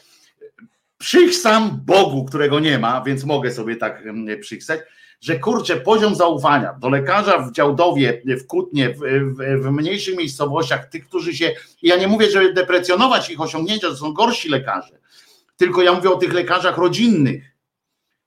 przychsam 1.00 1.80
Bogu, 1.84 2.24
którego 2.24 2.60
nie 2.60 2.78
ma, 2.78 3.02
więc 3.06 3.24
mogę 3.24 3.52
sobie 3.52 3.76
tak 3.76 4.04
przychsać, 4.40 4.80
że 5.20 5.38
kurczę, 5.38 5.76
poziom 5.76 6.14
zaufania 6.14 6.74
do 6.80 6.88
lekarza 6.88 7.38
w 7.38 7.52
Działdowie, 7.52 8.22
w 8.26 8.46
Kutnie, 8.46 8.90
w, 8.90 8.98
w, 8.98 9.62
w, 9.62 9.70
mniejszych 9.70 10.16
miejscowościach, 10.16 10.88
tych, 10.88 11.08
którzy 11.08 11.34
się, 11.34 11.52
ja 11.82 11.96
nie 11.96 12.08
mówię, 12.08 12.30
żeby 12.30 12.52
deprecjonować 12.52 13.30
ich 13.30 13.40
osiągnięcia, 13.40 13.88
to 13.88 13.96
są 13.96 14.12
gorsi 14.12 14.48
lekarze, 14.48 14.98
tylko 15.56 15.82
ja 15.82 15.92
mówię 15.92 16.10
o 16.10 16.16
tych 16.16 16.32
lekarzach 16.32 16.78
rodzinnych, 16.78 17.44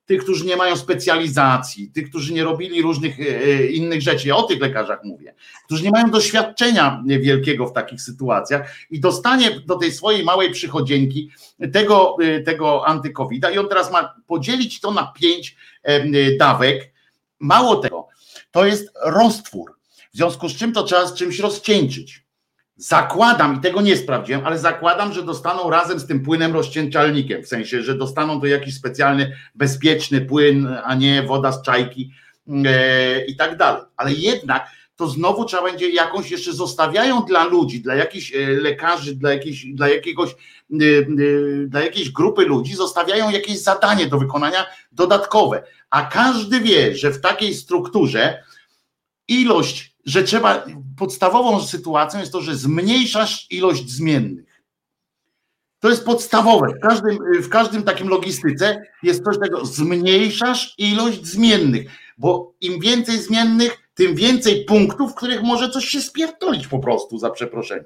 tych, 0.06 0.24
którzy 0.24 0.46
nie 0.46 0.56
mają 0.56 0.78
specjalizacji, 0.78 1.92
tych, 1.92 2.10
którzy 2.10 2.34
nie 2.34 2.44
robili 2.44 2.82
różnych 2.82 3.20
e, 3.20 3.24
e, 3.24 3.66
innych 3.66 4.02
rzeczy. 4.02 4.28
Ja 4.28 4.36
o 4.36 4.44
tych 4.44 4.62
lekarzach 4.62 5.00
mówię, 5.04 5.36
którzy 5.66 5.84
nie 5.84 5.92
mają 5.92 6.12
doświadczenia 6.12 7.04
wielkiego 7.06 7.68
w 7.68 7.74
takich 7.74 8.02
sytuacjach 8.02 8.76
i 8.90 9.00
dostanie 9.00 9.60
do 9.60 9.76
tej 9.76 9.92
swojej 9.92 10.24
małej 10.24 10.52
przychodzieńki 10.52 11.32
tego, 11.74 12.18
e, 12.22 12.40
tego 12.40 12.88
antykowida 12.88 13.52
i 13.52 13.58
on 13.58 13.70
teraz 13.70 13.92
ma 13.92 14.16
podzielić 14.28 14.80
to 14.80 14.92
na 14.92 15.14
pięć 15.22 15.56
dawek. 16.40 16.94
Mało 17.40 17.76
tego, 17.76 18.08
to 18.52 18.66
jest 18.66 18.92
roztwór. 19.06 19.76
W 20.14 20.18
związku 20.18 20.50
z 20.50 20.56
czym 20.56 20.74
to 20.74 20.84
trzeba 20.84 21.08
z 21.08 21.14
czymś 21.14 21.40
rozcieńczyć. 21.40 22.23
Zakładam, 22.76 23.56
i 23.56 23.60
tego 23.62 23.82
nie 23.82 23.98
sprawdziłem, 23.98 24.42
ale 24.46 24.60
zakładam, 24.60 25.14
że 25.14 25.24
dostaną 25.24 25.70
razem 25.70 26.00
z 26.00 26.08
tym 26.08 26.24
płynem 26.24 26.54
rozcieńczalnikiem, 26.54 27.44
w 27.44 27.48
sensie, 27.48 27.82
że 27.82 27.98
dostaną 27.98 28.42
to 28.42 28.48
jakiś 28.48 28.76
specjalny, 28.76 29.36
bezpieczny 29.56 30.22
płyn, 30.22 30.78
a 30.84 30.96
nie 30.96 31.24
woda 31.24 31.52
z 31.52 31.62
czajki 31.62 32.12
e, 32.66 33.26
i 33.26 33.36
tak 33.36 33.58
dalej. 33.58 33.82
Ale 33.98 34.14
jednak 34.14 34.68
to 34.96 35.08
znowu 35.08 35.46
trzeba 35.46 35.64
będzie 35.64 35.90
jakąś 35.90 36.32
jeszcze 36.32 36.54
zostawiają 36.54 37.22
dla 37.22 37.44
ludzi, 37.44 37.82
dla 37.82 37.96
jakichś 37.96 38.36
e, 38.36 38.48
lekarzy, 38.48 39.16
dla, 39.16 39.34
jakiejś, 39.34 39.66
dla 39.66 39.90
jakiegoś 39.90 40.30
e, 40.32 40.36
e, 40.76 41.68
dla 41.68 41.84
jakiejś 41.84 42.12
grupy 42.12 42.46
ludzi 42.46 42.76
zostawiają 42.76 43.30
jakieś 43.30 43.60
zadanie 43.60 44.08
do 44.08 44.20
wykonania 44.20 44.66
dodatkowe. 44.92 45.64
A 45.90 46.06
każdy 46.06 46.60
wie, 46.60 46.96
że 46.96 47.12
w 47.12 47.22
takiej 47.22 47.54
strukturze 47.54 48.44
ilość 49.28 49.94
że 50.06 50.24
trzeba, 50.24 50.66
podstawową 50.98 51.62
sytuacją 51.62 52.20
jest 52.20 52.32
to, 52.32 52.42
że 52.42 52.56
zmniejszasz 52.56 53.48
ilość 53.50 53.90
zmiennych. 53.90 54.54
To 55.80 55.90
jest 55.90 56.06
podstawowe. 56.06 56.68
W 56.68 56.80
każdym, 56.80 57.18
w 57.42 57.50
każdym 57.50 57.84
takim 57.84 58.08
logistyce 58.08 58.82
jest 59.04 59.24
coś 59.24 59.40
tego, 59.40 59.66
zmniejszasz 59.66 60.74
ilość 60.78 61.26
zmiennych, 61.26 61.92
bo 62.18 62.54
im 62.62 62.80
więcej 62.80 63.18
zmiennych, 63.18 63.78
tym 63.94 64.16
więcej 64.16 64.66
punktów, 64.66 65.12
w 65.12 65.16
których 65.16 65.42
może 65.42 65.70
coś 65.70 65.86
się 65.86 66.02
spierdolić 66.02 66.68
po 66.68 66.80
prostu, 66.80 67.18
za 67.18 67.30
przeproszeniem. 67.30 67.86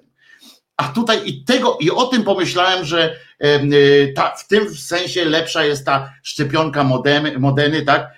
A 0.77 0.87
tutaj 0.87 1.21
i 1.25 1.43
tego, 1.43 1.77
i 1.81 1.91
o 1.91 2.05
tym 2.05 2.23
pomyślałem, 2.23 2.85
że 2.85 3.15
e, 3.39 4.07
ta, 4.07 4.35
w 4.35 4.47
tym 4.47 4.75
sensie 4.75 5.25
lepsza 5.25 5.65
jest 5.65 5.85
ta 5.85 6.13
szczepionka 6.23 6.83
modemy, 6.83 7.39
modeny, 7.39 7.81
tak? 7.81 8.16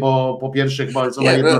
Bo 0.00 0.38
po 0.40 0.50
pierwsze 0.50 0.86
chyba 0.86 1.10
są 1.10 1.22
nie, 1.22 1.42
no, 1.42 1.58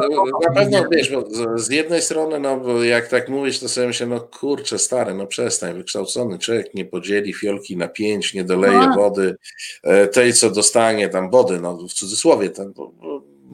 na 0.48 0.55
pewno 0.55 0.85
wiesz, 0.93 1.10
bo 1.10 1.24
z 1.59 1.70
jednej 1.70 2.02
strony, 2.02 2.40
no 2.40 2.60
bo 2.60 2.85
jak 2.85 3.09
tak 3.09 3.28
mówisz, 3.28 3.60
to 3.60 3.68
sobie 3.68 3.86
myślę, 3.86 4.06
no 4.06 4.20
kurczę, 4.20 4.78
stary, 4.78 5.14
no 5.14 5.26
przestań, 5.26 5.74
wykształcony 5.74 6.39
człowiek 6.39 6.74
nie 6.74 6.85
podzieli 6.85 7.32
fiolki 7.32 7.76
na 7.76 7.89
pięć, 7.89 8.35
nie 8.35 8.44
doleje 8.44 8.78
no. 8.78 8.94
wody 8.94 9.36
e, 9.82 10.06
tej, 10.06 10.32
co 10.32 10.51
dostanie 10.51 11.09
tam 11.09 11.31
wody, 11.31 11.60
no 11.60 11.76
w 11.76 11.93
cudzysłowie, 11.93 12.51
ten, 12.51 12.72
bo, 12.72 12.93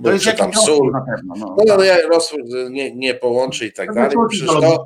to 0.04 0.12
jest 0.12 0.36
tam 0.38 0.54
sól. 0.54 0.92
Na 0.92 1.00
pewno, 1.00 1.34
no, 1.38 1.56
no, 1.66 1.76
no 1.76 1.84
ja 1.84 1.96
nie, 2.70 2.94
nie 2.96 3.14
połączy 3.14 3.66
i 3.66 3.72
tak 3.72 3.94
dalej. 3.94 4.16
Przecież 4.28 4.48
to, 4.48 4.84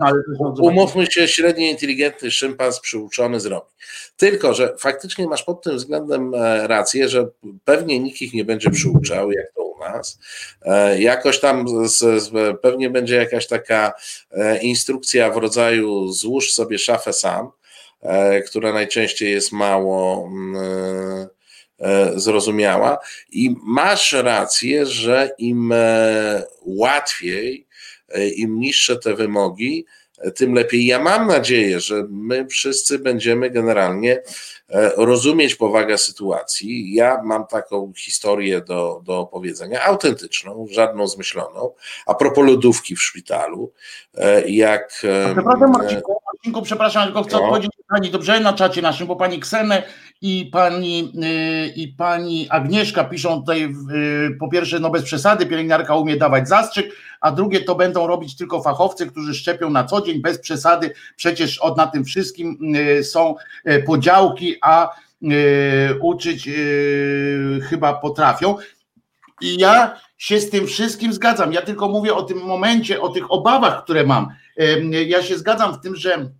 umówmy 0.60 1.06
się, 1.06 1.28
średnio 1.28 1.66
inteligentny 1.66 2.30
szympans 2.30 2.80
przyuczony 2.80 3.40
zrobi. 3.40 3.70
Tylko, 4.16 4.54
że 4.54 4.74
faktycznie 4.78 5.26
masz 5.26 5.42
pod 5.42 5.62
tym 5.62 5.76
względem 5.76 6.34
e, 6.34 6.66
rację, 6.66 7.08
że 7.08 7.28
pewnie 7.64 8.00
nikt 8.00 8.22
ich 8.22 8.34
nie 8.34 8.44
będzie 8.44 8.70
przyuczał, 8.70 9.32
jak 9.32 9.52
to 9.54 9.62
u 9.62 9.78
nas. 9.78 10.18
E, 10.62 11.00
jakoś 11.00 11.40
tam 11.40 11.88
z, 11.88 12.22
z, 12.22 12.60
pewnie 12.60 12.90
będzie 12.90 13.16
jakaś 13.16 13.46
taka 13.46 13.92
e, 14.30 14.58
instrukcja 14.58 15.30
w 15.30 15.36
rodzaju 15.36 16.12
złóż 16.12 16.52
sobie 16.52 16.78
szafę 16.78 17.12
sam, 17.12 17.50
która 18.46 18.72
najczęściej 18.72 19.32
jest 19.32 19.52
mało 19.52 20.28
mm, 20.32 21.26
zrozumiała. 22.16 22.98
I 23.32 23.56
masz 23.62 24.12
rację, 24.12 24.86
że 24.86 25.30
im 25.38 25.74
łatwiej, 26.62 27.66
im 28.36 28.60
niższe 28.60 28.96
te 28.96 29.14
wymogi, 29.14 29.86
tym 30.34 30.54
lepiej. 30.54 30.86
Ja 30.86 30.98
mam 30.98 31.26
nadzieję, 31.26 31.80
że 31.80 32.06
my 32.10 32.46
wszyscy 32.46 32.98
będziemy 32.98 33.50
generalnie 33.50 34.22
e, 34.68 34.92
rozumieć 34.96 35.54
powagę 35.54 35.98
sytuacji. 35.98 36.94
Ja 36.94 37.22
mam 37.24 37.46
taką 37.46 37.92
historię 37.96 38.60
do, 38.60 39.00
do 39.04 39.18
opowiedzenia, 39.20 39.82
autentyczną, 39.82 40.66
żadną 40.70 41.08
zmyśloną. 41.08 41.74
A 42.06 42.14
propos 42.14 42.46
lodówki 42.46 42.96
w 42.96 43.02
szpitalu, 43.02 43.72
e, 44.14 44.48
jak. 44.48 44.92
Przepraszam, 45.34 45.72
Marcinku, 45.72 46.16
Marcinku, 46.44 46.62
przepraszam, 46.62 47.04
tylko 47.04 47.22
chcę 47.22 47.36
no. 47.36 47.42
odpowiedzieć 47.42 47.70
pani 47.88 48.10
dobrze 48.10 48.40
na 48.40 48.52
czacie 48.52 48.82
naszym, 48.82 49.06
bo 49.06 49.16
pani 49.16 49.40
Ksenę 49.40 49.82
i 50.20 50.50
pani, 50.52 51.12
y, 51.24 51.72
i 51.76 51.88
pani 51.88 52.46
Agnieszka 52.50 53.04
piszą 53.04 53.40
tutaj, 53.40 53.64
y, 53.64 54.36
po 54.40 54.48
pierwsze, 54.48 54.80
no 54.80 54.90
bez 54.90 55.02
przesady, 55.02 55.46
pielęgniarka 55.46 55.96
umie 55.96 56.16
dawać 56.16 56.48
zastrzyk, 56.48 56.96
a 57.20 57.32
drugie 57.32 57.60
to 57.60 57.74
będą 57.74 58.06
robić 58.06 58.36
tylko 58.36 58.62
fachowcy, 58.62 59.06
którzy 59.06 59.34
szczepią 59.34 59.70
na 59.70 59.84
co 59.84 60.00
dzień, 60.00 60.20
bez 60.20 60.38
przesady. 60.38 60.90
Przecież 61.16 61.58
od 61.58 61.76
na 61.76 61.86
tym 61.86 62.04
wszystkim 62.04 62.74
y, 62.76 63.04
są 63.04 63.34
podziałki, 63.86 64.56
a 64.62 64.90
uczyć 66.00 66.50
chyba 67.68 67.94
potrafią. 67.94 68.56
I 69.40 69.58
ja 69.58 69.96
się 70.18 70.40
z 70.40 70.50
tym 70.50 70.66
wszystkim 70.66 71.12
zgadzam. 71.12 71.52
Ja 71.52 71.62
tylko 71.62 71.88
mówię 71.88 72.14
o 72.14 72.22
tym 72.22 72.38
momencie, 72.38 73.00
o 73.00 73.08
tych 73.08 73.32
obawach, 73.32 73.84
które 73.84 74.04
mam. 74.04 74.28
Ja 75.06 75.22
się 75.22 75.38
zgadzam 75.38 75.74
w 75.74 75.80
tym, 75.80 75.96
że 75.96 76.30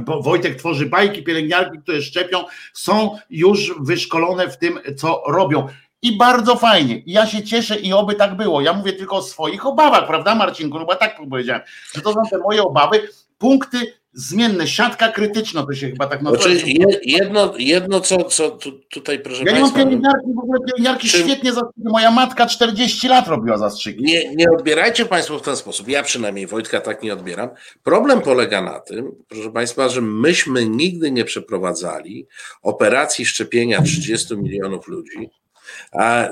bo 0.00 0.22
Wojtek 0.22 0.56
tworzy 0.56 0.86
bajki, 0.86 1.22
pielęgniarki, 1.22 1.78
które 1.78 2.02
szczepią, 2.02 2.44
są 2.72 3.18
już 3.30 3.74
wyszkolone 3.80 4.48
w 4.48 4.58
tym, 4.58 4.78
co 4.96 5.22
robią. 5.26 5.68
I 6.02 6.16
bardzo 6.16 6.56
fajnie. 6.56 7.02
Ja 7.06 7.26
się 7.26 7.42
cieszę 7.42 7.76
i 7.76 7.92
oby 7.92 8.14
tak 8.14 8.36
było. 8.36 8.60
Ja 8.60 8.72
mówię 8.72 8.92
tylko 8.92 9.16
o 9.16 9.22
swoich 9.22 9.66
obawach, 9.66 10.06
prawda, 10.06 10.34
Marcinku? 10.34 10.78
No 10.78 10.84
bo 10.84 10.96
tak 10.96 11.16
powiedziałem, 11.30 11.62
to 12.02 12.12
są 12.12 12.20
te 12.30 12.38
moje 12.38 12.62
obawy. 12.62 13.08
Punkty 13.38 14.01
zmienne, 14.14 14.66
siatka 14.66 15.08
krytyczna 15.08 15.66
to 15.66 15.72
się 15.72 15.90
chyba 15.90 16.06
tak 16.06 16.22
nazywa. 16.22 16.42
Znaczy, 16.42 16.64
jedno, 17.04 17.54
jedno 17.58 18.00
co, 18.00 18.24
co 18.24 18.50
tu, 18.50 18.72
tutaj 18.72 19.18
proszę 19.18 19.44
ja 19.44 19.52
Państwa... 19.52 19.78
Ja 19.78 19.84
nie 19.84 19.90
mam 19.90 20.00
pielęgniarki, 20.00 20.34
w 20.34 20.38
ogóle 20.38 20.60
pielęgniarki 20.66 21.08
czym... 21.08 21.20
świetnie 21.20 21.52
zastrzyki. 21.52 21.88
Moja 21.88 22.10
matka 22.10 22.46
40 22.46 23.08
lat 23.08 23.28
robiła 23.28 23.58
zastrzyki. 23.58 24.02
Nie, 24.02 24.34
nie 24.34 24.50
odbierajcie 24.50 25.06
Państwo 25.06 25.38
w 25.38 25.42
ten 25.42 25.56
sposób. 25.56 25.88
Ja 25.88 26.02
przynajmniej 26.02 26.46
Wojtka 26.46 26.80
tak 26.80 27.02
nie 27.02 27.12
odbieram. 27.12 27.48
Problem 27.82 28.20
polega 28.20 28.62
na 28.62 28.80
tym, 28.80 29.12
proszę 29.28 29.52
Państwa, 29.52 29.88
że 29.88 30.00
myśmy 30.00 30.68
nigdy 30.68 31.10
nie 31.10 31.24
przeprowadzali 31.24 32.26
operacji 32.62 33.26
szczepienia 33.26 33.82
30 33.82 34.36
milionów 34.36 34.88
ludzi 34.88 35.30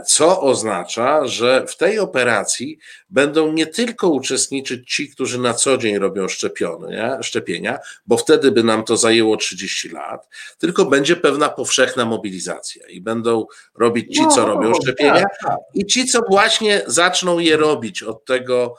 co 0.06 0.40
oznacza, 0.40 1.26
że 1.26 1.66
w 1.66 1.76
tej 1.76 1.98
operacji 1.98 2.78
będą 3.10 3.52
nie 3.52 3.66
tylko 3.66 4.08
uczestniczyć 4.08 4.94
ci, 4.94 5.10
którzy 5.10 5.38
na 5.38 5.54
co 5.54 5.78
dzień 5.78 5.98
robią 5.98 6.28
szczepienia, 6.28 7.22
szczepienia, 7.22 7.78
bo 8.06 8.16
wtedy 8.16 8.50
by 8.50 8.62
nam 8.64 8.84
to 8.84 8.96
zajęło 8.96 9.36
30 9.36 9.88
lat, 9.88 10.28
tylko 10.58 10.84
będzie 10.84 11.16
pewna 11.16 11.48
powszechna 11.48 12.04
mobilizacja 12.04 12.86
i 12.86 13.00
będą 13.00 13.46
robić 13.74 14.16
ci, 14.16 14.28
co 14.28 14.40
no, 14.40 14.46
robią 14.46 14.72
szczepienia 14.82 15.22
tak, 15.22 15.38
tak. 15.46 15.56
i 15.74 15.86
ci, 15.86 16.06
co 16.06 16.20
właśnie 16.28 16.82
zaczną 16.86 17.38
je 17.38 17.56
robić 17.56 18.02
od 18.02 18.24
tego, 18.24 18.74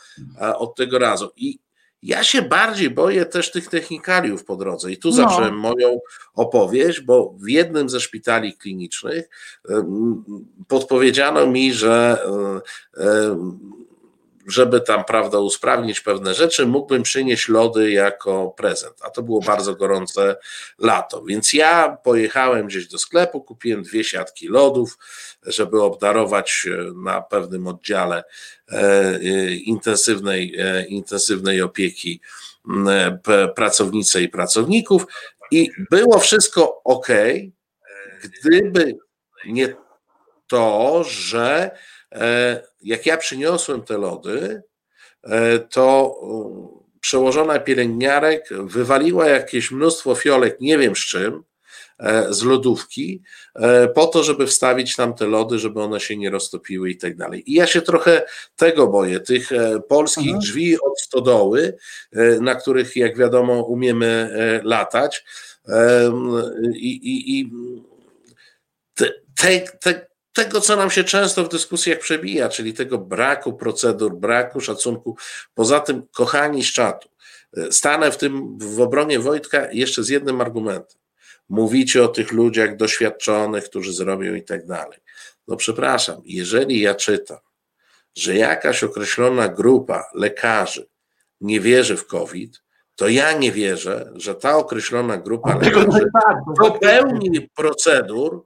od 0.57 0.75
tego 0.75 0.99
razu. 0.99 1.31
I 1.35 1.59
ja 2.03 2.23
się 2.23 2.41
bardziej 2.41 2.89
boję 2.89 3.25
też 3.25 3.51
tych 3.51 3.67
technikaliów 3.67 4.45
po 4.45 4.55
drodze 4.55 4.91
i 4.91 4.97
tu 4.97 5.09
no. 5.09 5.15
zacząłem 5.15 5.55
moją 5.57 5.99
opowieść, 6.33 7.01
bo 7.01 7.35
w 7.39 7.49
jednym 7.49 7.89
ze 7.89 7.99
szpitali 7.99 8.57
klinicznych 8.57 9.29
podpowiedziano 10.67 11.47
mi, 11.47 11.73
że 11.73 12.17
żeby 14.47 14.81
tam, 14.81 15.05
prawda, 15.05 15.39
usprawnić 15.39 16.01
pewne 16.01 16.33
rzeczy, 16.33 16.65
mógłbym 16.65 17.03
przynieść 17.03 17.47
lody 17.49 17.91
jako 17.91 18.53
prezent. 18.57 18.95
A 19.01 19.09
to 19.09 19.23
było 19.23 19.41
bardzo 19.41 19.75
gorące 19.75 20.35
lato. 20.79 21.23
Więc 21.23 21.53
ja 21.53 21.97
pojechałem 22.03 22.67
gdzieś 22.67 22.87
do 22.87 22.97
sklepu, 22.97 23.41
kupiłem 23.41 23.83
dwie 23.83 24.03
siatki 24.03 24.47
lodów, 24.47 24.97
żeby 25.45 25.81
obdarować 25.81 26.67
na 26.95 27.21
pewnym 27.21 27.67
oddziale 27.67 28.23
intensywnej, 29.65 30.55
intensywnej 30.87 31.61
opieki 31.61 32.21
pracownice 33.55 34.21
i 34.21 34.29
pracowników. 34.29 35.05
I 35.51 35.71
było 35.91 36.19
wszystko 36.19 36.81
ok, 36.83 37.07
gdyby 38.23 38.97
nie 39.45 39.75
to, 40.47 41.03
że 41.03 41.71
e, 42.11 42.63
jak 42.83 43.05
ja 43.05 43.17
przyniosłem 43.17 43.81
te 43.81 43.97
lody, 43.97 44.61
e, 45.23 45.59
to 45.59 46.15
e, 46.23 46.99
przełożona 46.99 47.59
pielęgniarek 47.59 48.49
wywaliła 48.51 49.27
jakieś 49.27 49.71
mnóstwo 49.71 50.15
fiolek, 50.15 50.61
nie 50.61 50.77
wiem 50.77 50.95
z 50.95 50.99
czym, 50.99 51.43
z 52.29 52.43
lodówki, 52.43 53.21
po 53.95 54.07
to, 54.07 54.23
żeby 54.23 54.47
wstawić 54.47 54.95
tam 54.95 55.13
te 55.13 55.27
lody, 55.27 55.59
żeby 55.59 55.81
one 55.81 55.99
się 55.99 56.17
nie 56.17 56.29
roztopiły 56.29 56.89
i 56.89 56.97
tak 56.97 57.17
dalej. 57.17 57.51
I 57.51 57.53
ja 57.53 57.67
się 57.67 57.81
trochę 57.81 58.23
tego 58.55 58.87
boję, 58.87 59.19
tych 59.19 59.49
polskich 59.87 60.25
mhm. 60.25 60.39
drzwi 60.39 60.81
od 60.81 61.01
stodoły, 61.01 61.77
na 62.41 62.55
których, 62.55 62.95
jak 62.95 63.17
wiadomo, 63.17 63.63
umiemy 63.63 64.29
latać. 64.63 65.25
I, 66.73 66.91
i, 66.91 67.39
i 67.39 67.51
te, 69.35 69.65
te, 69.81 70.10
tego, 70.33 70.61
co 70.61 70.75
nam 70.75 70.91
się 70.91 71.03
często 71.03 71.43
w 71.43 71.49
dyskusjach 71.49 71.99
przebija, 71.99 72.49
czyli 72.49 72.73
tego 72.73 72.97
braku 72.97 73.53
procedur, 73.53 74.15
braku 74.15 74.61
szacunku. 74.61 75.17
Poza 75.53 75.79
tym, 75.79 76.07
kochani 76.13 76.63
z 76.63 76.71
czatu, 76.73 77.09
stanę 77.71 78.11
w 78.11 78.17
tym 78.17 78.57
w 78.57 78.81
obronie 78.81 79.19
Wojtka 79.19 79.71
jeszcze 79.71 80.03
z 80.03 80.09
jednym 80.09 80.41
argumentem. 80.41 81.01
Mówicie 81.49 82.03
o 82.03 82.07
tych 82.07 82.31
ludziach 82.31 82.75
doświadczonych, 82.75 83.63
którzy 83.63 83.93
zrobią 83.93 84.33
i 84.33 84.43
tak 84.43 84.65
dalej. 84.65 84.99
No 85.47 85.55
przepraszam, 85.55 86.21
jeżeli 86.25 86.81
ja 86.81 86.95
czytam, 86.95 87.37
że 88.15 88.35
jakaś 88.35 88.83
określona 88.83 89.47
grupa 89.47 90.03
lekarzy 90.13 90.87
nie 91.41 91.59
wierzy 91.59 91.97
w 91.97 92.07
COVID, 92.07 92.63
to 92.95 93.07
ja 93.07 93.33
nie 93.33 93.51
wierzę, 93.51 94.11
że 94.15 94.35
ta 94.35 94.57
określona 94.57 95.17
grupa 95.17 95.57
lekarzy 95.57 96.11
popełni 96.57 97.49
procedur, 97.55 98.45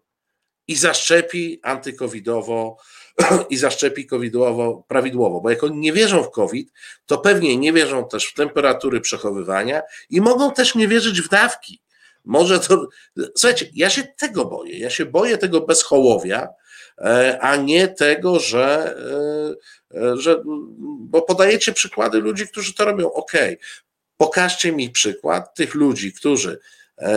i 0.68 0.76
zaszczepi 0.76 1.60
antykowidowo 1.64 2.78
i 3.50 3.58
zaszczepi 3.58 4.06
covidowo 4.06 4.84
prawidłowo, 4.88 5.42
bo 5.42 5.50
jak 5.50 5.64
oni 5.64 5.78
nie 5.78 5.94
wierzą 5.94 6.24
w 6.24 6.32
COVID, 6.32 6.72
to 7.06 7.18
pewnie 7.18 7.58
nie 7.58 7.74
wierzą 7.74 8.08
też 8.08 8.26
w 8.26 8.34
temperatury 8.34 9.02
przechowywania 9.02 9.82
i 10.10 10.22
mogą 10.22 10.52
też 10.52 10.76
nie 10.76 10.88
wierzyć 10.88 11.22
w 11.22 11.30
dawki. 11.30 11.82
Może 12.26 12.60
to. 12.60 12.88
Słuchajcie, 13.36 13.70
ja 13.74 13.90
się 13.90 14.04
tego 14.04 14.46
boję. 14.46 14.80
Ja 14.80 14.90
się 14.90 15.06
boję 15.06 15.38
tego 15.38 15.62
bezchołowia, 15.62 16.48
e, 16.98 17.40
a 17.42 17.56
nie 17.56 17.88
tego, 17.88 18.40
że, 18.40 18.96
e, 19.94 20.02
e, 20.02 20.18
że. 20.18 20.42
Bo 21.00 21.22
podajecie 21.22 21.74
przykłady 21.74 22.20
ludzi, 22.20 22.48
którzy 22.48 22.74
to 22.74 22.86
robią. 22.86 23.14
OK, 23.14 23.32
pokażcie 24.18 24.72
mi 24.72 24.90
przykład 24.90 25.56
tych 25.56 25.76
ludzi, 25.76 26.14
którzy, 26.14 26.60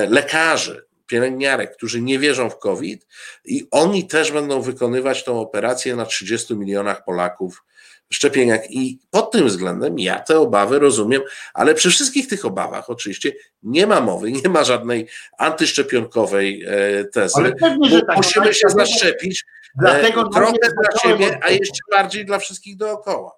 lekarzy, 0.09 0.88
pielęgniarek, 1.09 1.77
którzy 1.77 2.03
nie 2.03 2.19
wierzą 2.19 2.51
w 2.51 2.59
COVID 2.59 3.07
i 3.45 3.67
oni 3.71 4.07
też 4.07 4.33
będą 4.33 4.63
wykonywać 4.63 5.25
tą 5.25 5.41
operację 5.41 5.97
na 5.97 6.07
30 6.07 6.57
milionach 6.57 7.05
Polaków 7.05 7.63
szczepieniach. 8.11 8.71
I 8.71 8.99
pod 9.11 9.31
tym 9.31 9.47
względem 9.47 9.99
ja 9.99 10.21
te 10.21 10.39
obawy 10.39 10.79
rozumiem, 10.79 11.23
ale 11.55 11.75
przy 11.75 11.91
wszystkich 11.91 12.29
tych 12.29 12.45
obawach 12.45 12.91
oczywiście 12.91 13.33
nie 13.63 13.87
ma 13.87 14.01
mowy, 14.01 14.33
nie 14.33 14.49
ma 14.49 14.65
żadnej 14.65 15.09
antyszczepionkowej 15.39 16.65
e, 16.67 17.05
tezy. 17.05 17.35
Ale 17.37 17.53
pewnie, 17.53 17.91
że 17.91 18.03
tak, 18.03 18.17
musimy 18.17 18.55
się 18.55 18.69
zaszczepić 18.69 19.45
dlatego 19.81 20.21
e, 20.21 20.31
trochę 20.35 20.53
dla 20.53 21.01
siebie, 21.03 21.39
a 21.43 21.51
jeszcze 21.51 21.81
bardziej 21.91 22.25
dla 22.25 22.39
wszystkich 22.39 22.77
dookoła. 22.77 23.38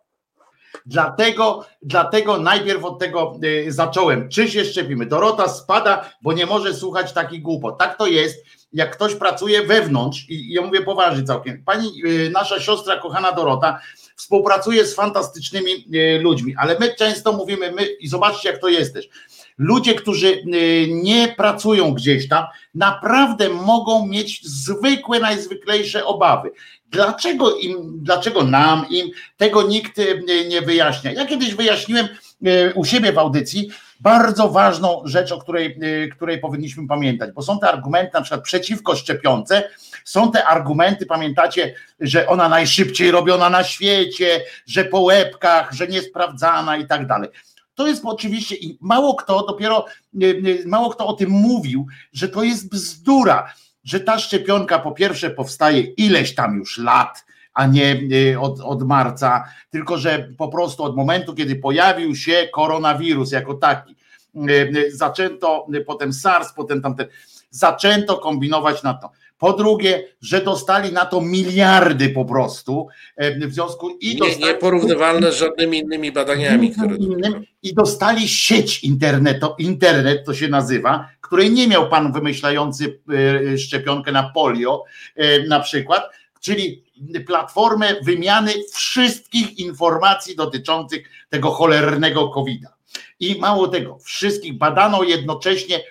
Dlatego, 0.87 1.65
dlatego 1.83 2.39
najpierw 2.39 2.85
od 2.85 2.99
tego 2.99 3.39
y, 3.45 3.73
zacząłem. 3.73 4.29
Czy 4.29 4.49
się 4.49 4.65
szczepimy? 4.65 5.07
Dorota 5.07 5.49
spada, 5.49 6.11
bo 6.23 6.33
nie 6.33 6.47
może 6.47 6.75
słuchać 6.75 7.13
takich 7.13 7.43
głupot. 7.43 7.79
Tak 7.79 7.99
to 7.99 8.07
jest, 8.07 8.45
jak 8.73 8.97
ktoś 8.97 9.15
pracuje 9.15 9.63
wewnątrz, 9.63 10.27
i 10.29 10.53
ja 10.53 10.63
mówię 10.63 10.83
poważnie 10.83 11.25
całkiem. 11.25 11.65
Pani, 11.65 12.03
y, 12.07 12.31
nasza 12.31 12.61
siostra, 12.61 12.97
kochana 12.97 13.33
Dorota, 13.33 13.81
współpracuje 14.17 14.87
z 14.87 14.95
fantastycznymi 14.95 15.71
y, 15.95 16.21
ludźmi, 16.23 16.55
ale 16.59 16.77
my 16.79 16.95
często 16.95 17.33
mówimy, 17.33 17.73
my, 17.73 17.85
i 17.85 18.09
zobaczcie, 18.09 18.51
jak 18.51 18.61
to 18.61 18.69
jest 18.69 18.95
też 18.95 19.09
ludzie, 19.61 19.95
którzy 19.95 20.43
nie 20.89 21.35
pracują 21.37 21.95
gdzieś 21.95 22.29
tam, 22.29 22.45
naprawdę 22.75 23.49
mogą 23.49 24.07
mieć 24.07 24.41
zwykłe, 24.45 25.21
najzwyklejsze 25.21 26.05
obawy. 26.05 26.51
Dlaczego 26.91 27.57
im, 27.57 27.99
dlaczego 28.03 28.45
nam, 28.45 28.87
im 28.91 29.11
tego 29.37 29.63
nikt 29.63 29.99
e, 29.99 30.05
nie 30.49 30.63
wyjaśnia? 30.63 31.13
Ja 31.13 31.27
kiedyś 31.27 31.55
wyjaśniłem 31.55 32.09
e, 32.47 32.75
u 32.75 32.85
siebie 32.85 33.13
w 33.13 33.19
audycji 33.19 33.71
bardzo 34.01 34.49
ważną 34.49 35.03
rzecz, 35.05 35.33
o 35.33 35.39
której, 35.39 35.79
e, 35.83 36.09
której 36.09 36.39
powinniśmy 36.39 36.87
pamiętać, 36.87 37.33
bo 37.33 37.43
są 37.43 37.59
te 37.59 37.69
argumenty 37.69 38.11
na 38.15 38.21
przykład 38.21 38.43
przeciwko 38.43 38.97
szczepionce, 38.97 39.69
są 40.05 40.33
te 40.33 40.45
argumenty, 40.45 41.07
pamiętacie, 41.07 41.75
że 42.01 42.29
ona 42.29 42.49
najszybciej 42.49 43.11
robiona 43.11 43.51
na 43.51 43.65
świecie, 43.65 44.41
że 44.67 44.85
po 44.85 45.01
łebkach, 45.01 45.73
że 45.73 45.89
niesprawdzana 45.89 46.77
i 46.77 46.87
tak 46.87 47.07
dalej. 47.07 47.31
To 47.75 47.87
jest 47.87 48.05
oczywiście 48.05 48.55
i 48.55 48.79
mało 48.81 49.15
kto 49.15 49.47
dopiero, 49.47 49.85
mało 50.67 50.91
kto 50.91 51.07
o 51.07 51.13
tym 51.13 51.31
mówił, 51.31 51.87
że 52.13 52.29
to 52.29 52.43
jest 52.43 52.71
bzdura 52.71 53.53
że 53.85 54.01
ta 54.01 54.19
szczepionka 54.19 54.79
po 54.79 54.93
pierwsze 54.93 55.31
powstaje 55.31 55.81
ileś 55.81 56.35
tam 56.35 56.57
już 56.57 56.79
lat, 56.79 57.25
a 57.55 57.67
nie 57.67 58.01
y, 58.33 58.41
od, 58.41 58.61
od 58.61 58.83
marca, 58.83 59.45
tylko 59.71 59.99
że 59.99 60.29
po 60.39 60.49
prostu 60.49 60.83
od 60.83 60.97
momentu, 60.97 61.35
kiedy 61.35 61.57
pojawił 61.57 62.17
się 62.17 62.49
koronawirus 62.53 63.33
jako 63.33 63.55
taki, 63.55 63.97
y, 64.35 64.53
y, 64.77 64.97
zaczęto 64.97 65.67
potem 65.87 66.13
SARS, 66.13 66.53
potem 66.53 66.83
tamten, 66.83 67.07
zaczęto 67.51 68.17
kombinować 68.19 68.83
na 68.83 68.95
to. 68.95 69.11
Po 69.41 69.53
drugie, 69.53 70.09
że 70.21 70.41
dostali 70.41 70.93
na 70.93 71.07
to 71.07 71.21
miliardy 71.21 72.09
po 72.09 72.25
prostu 72.25 72.89
w 73.47 73.53
związku 73.53 73.91
i 73.91 74.15
nie, 74.15 74.19
dostali, 74.19 74.45
nieporównywalne 74.45 75.33
z 75.33 75.37
żadnymi 75.37 75.79
innymi 75.79 76.13
badaniami. 76.13 76.71
Które... 76.71 76.97
Innym, 76.97 77.45
I 77.63 77.75
dostali 77.75 78.29
sieć 78.29 78.85
internetu, 78.85 79.47
internet 79.59 80.25
to 80.27 80.35
się 80.35 80.49
nazywa, 80.49 81.09
której 81.21 81.51
nie 81.51 81.69
miał 81.69 81.89
pan 81.89 82.13
wymyślający 82.13 83.01
e, 83.55 83.59
szczepionkę 83.59 84.13
na 84.13 84.31
polio 84.35 84.85
e, 85.17 85.43
na 85.47 85.61
przykład, 85.61 86.11
czyli 86.41 86.85
platformę 87.27 87.95
wymiany 88.03 88.53
wszystkich 88.73 89.59
informacji 89.59 90.37
dotyczących 90.37 91.11
tego 91.29 91.51
cholernego 91.51 92.29
COVID-a. 92.29 92.69
I 93.21 93.39
mało 93.39 93.69
tego, 93.69 93.99
wszystkich 94.05 94.59
badano 94.59 95.03
jednocześnie 95.03 95.77
e, 95.77 95.83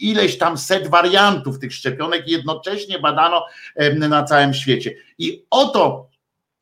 ileś 0.00 0.38
tam 0.38 0.58
set 0.58 0.88
wariantów 0.88 1.58
tych 1.58 1.72
szczepionek, 1.74 2.28
jednocześnie 2.28 2.98
badano 2.98 3.46
na 3.94 4.24
całym 4.24 4.54
świecie. 4.54 4.94
I 5.18 5.44
oto 5.50 6.11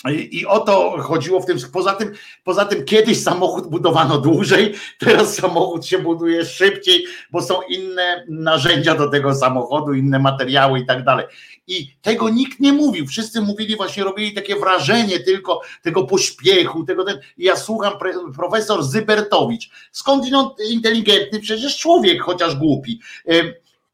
i 0.08 0.46
o 0.46 0.60
to 0.60 1.02
chodziło 1.02 1.40
w 1.40 1.46
tym. 1.46 1.58
Poza 1.72 1.92
tym, 1.92 2.12
poza 2.44 2.64
tym 2.64 2.84
kiedyś 2.84 3.22
samochód 3.22 3.66
budowano 3.66 4.18
dłużej, 4.18 4.74
teraz 4.98 5.34
samochód 5.34 5.86
się 5.86 5.98
buduje 5.98 6.44
szybciej, 6.44 7.04
bo 7.30 7.42
są 7.42 7.62
inne 7.68 8.24
narzędzia 8.28 8.94
do 8.94 9.10
tego 9.10 9.34
samochodu, 9.34 9.94
inne 9.94 10.18
materiały 10.18 10.78
i 10.78 10.86
tak 10.86 11.04
dalej. 11.04 11.26
I 11.66 11.96
tego 12.02 12.28
nikt 12.28 12.60
nie 12.60 12.72
mówił. 12.72 13.06
Wszyscy 13.06 13.40
mówili, 13.40 13.76
właśnie 13.76 14.04
robili 14.04 14.32
takie 14.32 14.56
wrażenie 14.56 15.20
tylko 15.20 15.60
tego 15.82 16.04
pośpiechu, 16.04 16.84
tego 16.84 17.04
ten. 17.04 17.18
Ja 17.38 17.56
słucham 17.56 17.92
profesor 18.36 18.84
Zybertowicz, 18.84 19.70
skądinąd 19.92 20.52
inteligentny, 20.70 21.40
przecież 21.40 21.78
człowiek, 21.78 22.22
chociaż 22.22 22.56
głupi 22.56 23.00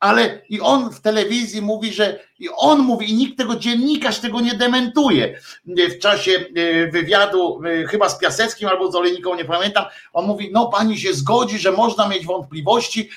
ale 0.01 0.43
i 0.48 0.60
on 0.60 0.90
w 0.90 1.01
telewizji 1.01 1.62
mówi, 1.62 1.93
że 1.93 2.20
i 2.39 2.48
on 2.56 2.78
mówi, 2.78 3.10
i 3.10 3.14
nikt 3.14 3.39
tego 3.39 3.56
dziennikarz 3.56 4.18
tego 4.18 4.40
nie 4.40 4.55
dementuje. 4.55 5.40
W 5.66 5.98
czasie 5.98 6.32
e, 6.32 6.90
wywiadu, 6.90 7.60
e, 7.64 7.86
chyba 7.86 8.09
z 8.09 8.18
Piaseckim 8.18 8.68
albo 8.68 8.93
z 8.93 8.94
Olejniką, 8.94 9.35
nie 9.35 9.44
pamiętam, 9.44 9.85
on 10.12 10.27
mówi: 10.27 10.51
No, 10.52 10.66
pani 10.66 10.98
się 10.98 11.14
zgodzi, 11.14 11.59
że 11.59 11.73
można 11.73 12.09
mieć 12.09 12.27
wątpliwości, 12.27 13.10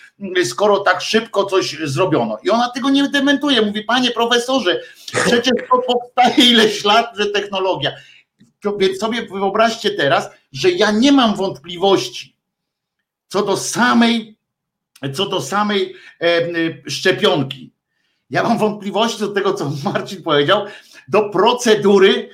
skoro 0.43 0.79
tak 0.79 1.01
szybko 1.01 1.45
coś 1.45 1.77
zrobiono. 1.83 2.37
I 2.43 2.49
ona 2.49 2.69
tego 2.69 2.89
nie 2.89 3.09
dementuje. 3.09 3.61
Mówi: 3.61 3.83
Panie 3.83 4.11
profesorze, 4.11 4.81
przecież 5.25 5.53
to 5.71 5.81
powstaje 5.87 6.49
ileś 6.51 6.83
lat, 6.83 7.17
że 7.17 7.25
technologia. 7.25 7.91
Więc 8.77 8.99
sobie 8.99 9.27
wyobraźcie 9.27 9.91
teraz, 9.91 10.29
że 10.51 10.71
ja 10.71 10.91
nie 10.91 11.11
mam 11.11 11.35
wątpliwości 11.35 12.39
co 13.29 13.43
do 13.43 13.57
samej 13.57 14.38
co 15.13 15.25
do 15.25 15.41
samej 15.41 15.95
e, 16.21 16.89
szczepionki. 16.89 17.73
Ja 18.29 18.43
mam 18.43 18.57
wątpliwości 18.57 19.19
do 19.19 19.27
tego, 19.27 19.53
co 19.53 19.71
Marcin 19.83 20.23
powiedział, 20.23 20.65
do 21.07 21.29
procedury 21.29 22.29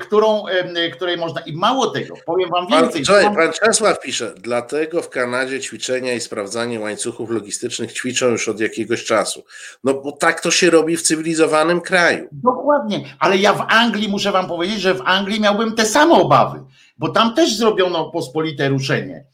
którą, 0.00 0.44
której 0.92 1.16
można. 1.16 1.40
I 1.40 1.52
mało 1.52 1.86
tego, 1.86 2.14
powiem 2.26 2.50
wam 2.50 2.66
Pan, 2.66 2.82
więcej. 2.82 3.02
Czekaj, 3.02 3.34
pan 3.34 3.52
Czesław 3.52 4.00
pisze, 4.00 4.34
dlatego 4.36 5.02
w 5.02 5.08
Kanadzie 5.08 5.60
ćwiczenia 5.60 6.14
i 6.14 6.20
sprawdzanie 6.20 6.80
łańcuchów 6.80 7.30
logistycznych 7.30 7.92
ćwiczą 7.92 8.28
już 8.28 8.48
od 8.48 8.60
jakiegoś 8.60 9.04
czasu. 9.04 9.44
No 9.84 9.94
bo 9.94 10.12
tak 10.12 10.40
to 10.40 10.50
się 10.50 10.70
robi 10.70 10.96
w 10.96 11.02
cywilizowanym 11.02 11.80
kraju. 11.80 12.28
Dokładnie, 12.32 13.16
ale 13.18 13.36
ja 13.36 13.52
w 13.52 13.64
Anglii 13.68 14.08
muszę 14.08 14.32
wam 14.32 14.48
powiedzieć, 14.48 14.80
że 14.80 14.94
w 14.94 15.02
Anglii 15.04 15.40
miałbym 15.40 15.74
te 15.74 15.86
same 15.86 16.14
obawy, 16.14 16.60
bo 16.98 17.08
tam 17.08 17.34
też 17.34 17.56
zrobiono 17.56 18.10
pospolite 18.10 18.68
ruszenie. 18.68 19.24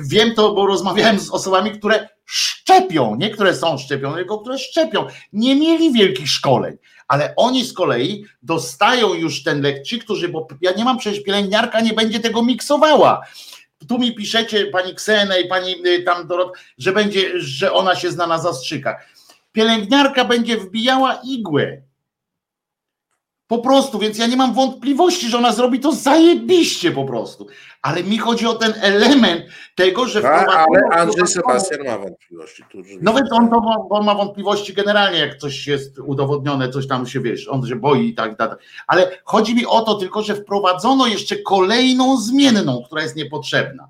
Wiem 0.00 0.34
to, 0.34 0.54
bo 0.54 0.66
rozmawiałem 0.66 1.20
z 1.20 1.30
osobami, 1.30 1.70
które 1.70 2.08
szczepią, 2.24 3.16
nie 3.16 3.30
które 3.30 3.54
są 3.54 3.78
szczepione, 3.78 4.16
tylko 4.16 4.38
które 4.38 4.58
szczepią. 4.58 5.06
Nie 5.32 5.56
mieli 5.56 5.92
wielkich 5.92 6.30
szkoleń, 6.30 6.76
ale 7.08 7.34
oni 7.36 7.64
z 7.64 7.72
kolei 7.72 8.24
dostają 8.42 9.14
już 9.14 9.42
ten 9.42 9.62
lek, 9.62 9.82
ci, 9.82 9.98
którzy, 9.98 10.28
bo 10.28 10.46
ja 10.60 10.72
nie 10.72 10.84
mam 10.84 10.98
przecież 10.98 11.22
pielęgniarka 11.22 11.80
nie 11.80 11.92
będzie 11.92 12.20
tego 12.20 12.42
miksowała. 12.42 13.26
Tu 13.88 13.98
mi 13.98 14.14
piszecie, 14.14 14.66
pani 14.66 14.94
Ksenę 14.94 15.40
i 15.40 15.48
pani 15.48 15.86
y, 15.86 16.02
tam 16.02 16.26
Dorot, 16.26 16.52
że 16.78 16.92
będzie, 16.92 17.40
że 17.40 17.72
ona 17.72 17.96
się 17.96 18.10
zna 18.10 18.26
na 18.26 18.38
zastrzykach. 18.38 19.08
Pielęgniarka 19.52 20.24
będzie 20.24 20.56
wbijała 20.56 21.20
igłę 21.24 21.82
po 23.48 23.58
prostu, 23.58 23.98
więc 23.98 24.18
ja 24.18 24.26
nie 24.26 24.36
mam 24.36 24.54
wątpliwości, 24.54 25.28
że 25.28 25.38
ona 25.38 25.52
zrobi 25.52 25.80
to 25.80 25.92
zajebiście 25.92 26.90
po 26.90 27.04
prostu. 27.04 27.46
Ale 27.82 28.04
mi 28.04 28.18
chodzi 28.18 28.46
o 28.46 28.54
ten 28.54 28.74
element 28.80 29.42
tego, 29.74 30.06
że. 30.06 30.30
A, 30.30 30.46
ale 30.46 30.80
Andrzej 30.92 31.26
Sebastian 31.26 31.84
ma 31.84 31.98
wątpliwości. 31.98 32.64
Tu, 32.72 32.78
no 33.00 33.14
więc 33.14 33.32
on, 33.32 33.50
to, 33.50 33.86
on 33.90 34.04
ma 34.04 34.14
wątpliwości 34.14 34.74
generalnie, 34.74 35.18
jak 35.18 35.36
coś 35.36 35.66
jest 35.66 35.98
udowodnione, 35.98 36.68
coś 36.68 36.88
tam 36.88 37.06
się 37.06 37.20
wiesz, 37.20 37.48
on 37.48 37.66
się 37.66 37.76
boi 37.76 38.08
i 38.08 38.14
tak 38.14 38.36
dalej. 38.36 38.56
Ale 38.86 39.18
chodzi 39.24 39.54
mi 39.54 39.66
o 39.66 39.80
to 39.80 39.94
tylko, 39.94 40.22
że 40.22 40.34
wprowadzono 40.34 41.06
jeszcze 41.06 41.36
kolejną 41.36 42.20
zmienną, 42.20 42.82
która 42.86 43.02
jest 43.02 43.16
niepotrzebna. 43.16 43.88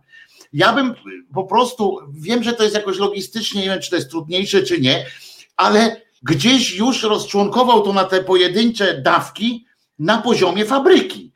Ja 0.52 0.72
bym 0.72 0.94
po 1.34 1.44
prostu, 1.44 1.98
wiem, 2.12 2.42
że 2.42 2.52
to 2.52 2.62
jest 2.62 2.74
jakoś 2.74 2.98
logistycznie, 2.98 3.60
nie 3.60 3.68
wiem, 3.68 3.80
czy 3.80 3.90
to 3.90 3.96
jest 3.96 4.10
trudniejsze, 4.10 4.62
czy 4.62 4.80
nie, 4.80 5.06
ale 5.56 6.07
gdzieś 6.22 6.76
już 6.76 7.02
rozczłonkował 7.02 7.82
to 7.82 7.92
na 7.92 8.04
te 8.04 8.24
pojedyncze 8.24 9.00
dawki 9.00 9.66
na 9.98 10.18
poziomie 10.18 10.64
fabryki. 10.64 11.32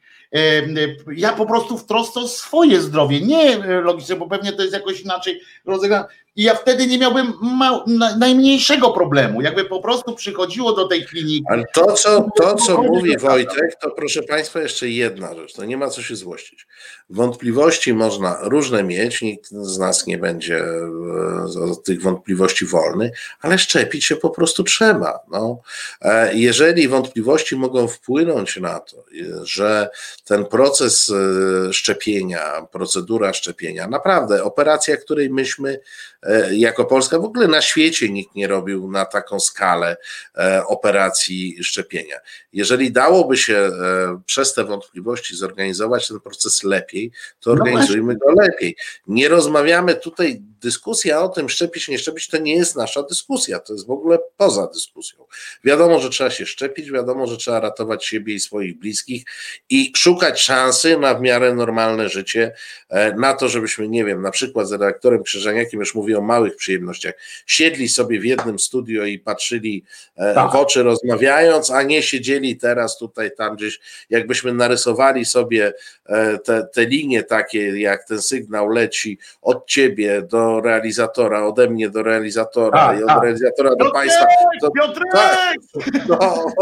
Ja 1.16 1.32
po 1.32 1.46
prostu 1.46 1.78
w 1.78 1.86
trosce 1.86 2.20
o 2.20 2.28
swoje 2.28 2.80
zdrowie, 2.80 3.20
nie 3.20 3.58
logicznie, 3.58 4.16
bo 4.16 4.28
pewnie 4.28 4.52
to 4.52 4.62
jest 4.62 4.74
jakoś 4.74 5.00
inaczej 5.00 5.40
rozegrane. 5.64 6.04
I 6.36 6.42
ja 6.42 6.54
wtedy 6.54 6.86
nie 6.86 6.98
miałbym 6.98 7.32
najmniejszego 8.18 8.90
problemu. 8.90 9.42
Jakby 9.42 9.64
po 9.64 9.80
prostu 9.80 10.14
przychodziło 10.14 10.72
do 10.72 10.88
tej 10.88 11.04
kliniki. 11.04 11.44
Ale 11.48 11.64
to, 11.74 11.92
co, 11.92 12.28
to, 12.36 12.54
co 12.54 12.82
mówi 12.82 13.18
Wojtek, 13.18 13.76
to 13.80 13.90
proszę 13.90 14.22
Państwa, 14.22 14.60
jeszcze 14.60 14.88
jedna 14.88 15.34
rzecz. 15.34 15.52
To 15.52 15.64
nie 15.64 15.76
ma 15.76 15.88
co 15.88 16.02
się 16.02 16.16
złościć. 16.16 16.66
Wątpliwości 17.10 17.94
można 17.94 18.38
różne 18.42 18.84
mieć, 18.84 19.22
nikt 19.22 19.50
z 19.50 19.78
nas 19.78 20.06
nie 20.06 20.18
będzie 20.18 20.64
e, 21.56 21.70
od 21.70 21.84
tych 21.84 22.02
wątpliwości 22.02 22.66
wolny, 22.66 23.12
ale 23.40 23.58
szczepić 23.58 24.04
się 24.04 24.16
po 24.16 24.30
prostu 24.30 24.64
trzeba. 24.64 25.18
No. 25.30 25.60
E, 26.00 26.34
jeżeli 26.34 26.88
wątpliwości 26.88 27.56
mogą 27.56 27.88
wpłynąć 27.88 28.56
na 28.56 28.80
to, 28.80 29.04
że 29.42 29.90
ten 30.24 30.44
proces 30.44 31.10
e, 31.10 31.72
szczepienia, 31.72 32.66
procedura 32.72 33.32
szczepienia, 33.32 33.88
naprawdę 33.88 34.44
operacja, 34.44 34.96
której 34.96 35.30
myśmy 35.30 35.80
jako 36.50 36.84
Polska 36.84 37.18
w 37.18 37.24
ogóle 37.24 37.48
na 37.48 37.62
świecie 37.62 38.08
nikt 38.08 38.34
nie 38.34 38.48
robił 38.48 38.90
na 38.90 39.04
taką 39.04 39.40
skalę 39.40 39.96
operacji 40.66 41.64
szczepienia. 41.64 42.16
Jeżeli 42.52 42.92
dałoby 42.92 43.36
się 43.36 43.70
przez 44.26 44.54
te 44.54 44.64
wątpliwości 44.64 45.36
zorganizować 45.36 46.08
ten 46.08 46.20
proces 46.20 46.64
lepiej, 46.64 46.82
lepiej, 46.82 47.12
to 47.40 47.54
no 47.54 47.62
organizujmy 47.62 48.16
go 48.16 48.32
lepiej. 48.32 48.76
Nie 49.06 49.28
rozmawiamy 49.28 49.94
tutaj, 49.94 50.42
dyskusja 50.62 51.22
o 51.22 51.28
tym 51.28 51.48
szczepić, 51.48 51.88
nie 51.88 51.98
szczepić, 51.98 52.28
to 52.28 52.38
nie 52.38 52.56
jest 52.56 52.76
nasza 52.76 53.02
dyskusja, 53.02 53.60
to 53.60 53.72
jest 53.72 53.86
w 53.86 53.90
ogóle 53.90 54.18
poza 54.36 54.66
dyskusją. 54.66 55.24
Wiadomo, 55.64 56.00
że 56.00 56.10
trzeba 56.10 56.30
się 56.30 56.46
szczepić, 56.46 56.90
wiadomo, 56.90 57.26
że 57.26 57.36
trzeba 57.36 57.60
ratować 57.60 58.06
siebie 58.06 58.34
i 58.34 58.40
swoich 58.40 58.78
bliskich 58.78 59.24
i 59.70 59.92
szukać 59.96 60.40
szansy 60.40 60.98
na 60.98 61.14
w 61.14 61.20
miarę 61.20 61.54
normalne 61.54 62.08
życie, 62.08 62.52
e, 62.88 63.14
na 63.14 63.34
to, 63.34 63.48
żebyśmy, 63.48 63.88
nie 63.88 64.04
wiem, 64.04 64.22
na 64.22 64.30
przykład 64.30 64.68
z 64.68 64.72
redaktorem 64.72 65.22
Krzyżaniakiem, 65.22 65.80
już 65.80 65.94
mówię 65.94 66.18
o 66.18 66.20
małych 66.20 66.56
przyjemnościach, 66.56 67.14
siedli 67.46 67.88
sobie 67.88 68.20
w 68.20 68.24
jednym 68.24 68.58
studio 68.58 69.04
i 69.04 69.18
patrzyli 69.18 69.84
e, 70.16 70.34
tak. 70.34 70.52
w 70.52 70.54
oczy 70.54 70.82
rozmawiając, 70.82 71.70
a 71.70 71.82
nie 71.82 72.02
siedzieli 72.02 72.56
teraz 72.56 72.98
tutaj, 72.98 73.30
tam 73.36 73.56
gdzieś, 73.56 73.80
jakbyśmy 74.10 74.54
narysowali 74.54 75.24
sobie 75.24 75.72
e, 76.06 76.38
te, 76.38 76.66
te 76.72 76.86
linie 76.86 77.22
takie, 77.22 77.80
jak 77.80 78.04
ten 78.04 78.22
sygnał 78.22 78.68
leci 78.68 79.18
od 79.42 79.66
ciebie 79.66 80.22
do 80.22 80.51
realizatora, 80.60 81.46
ode 81.46 81.70
mnie 81.70 81.90
do 81.90 82.02
realizatora 82.02 82.88
a, 82.88 82.94
i 82.94 83.02
od 83.02 83.10
a. 83.10 83.20
realizatora 83.20 83.70
do 83.70 83.76
Piotrek, 83.76 83.92
państwa. 83.92 84.26
To, 84.60 84.70
tak, 85.12 85.56
no, 86.08 86.52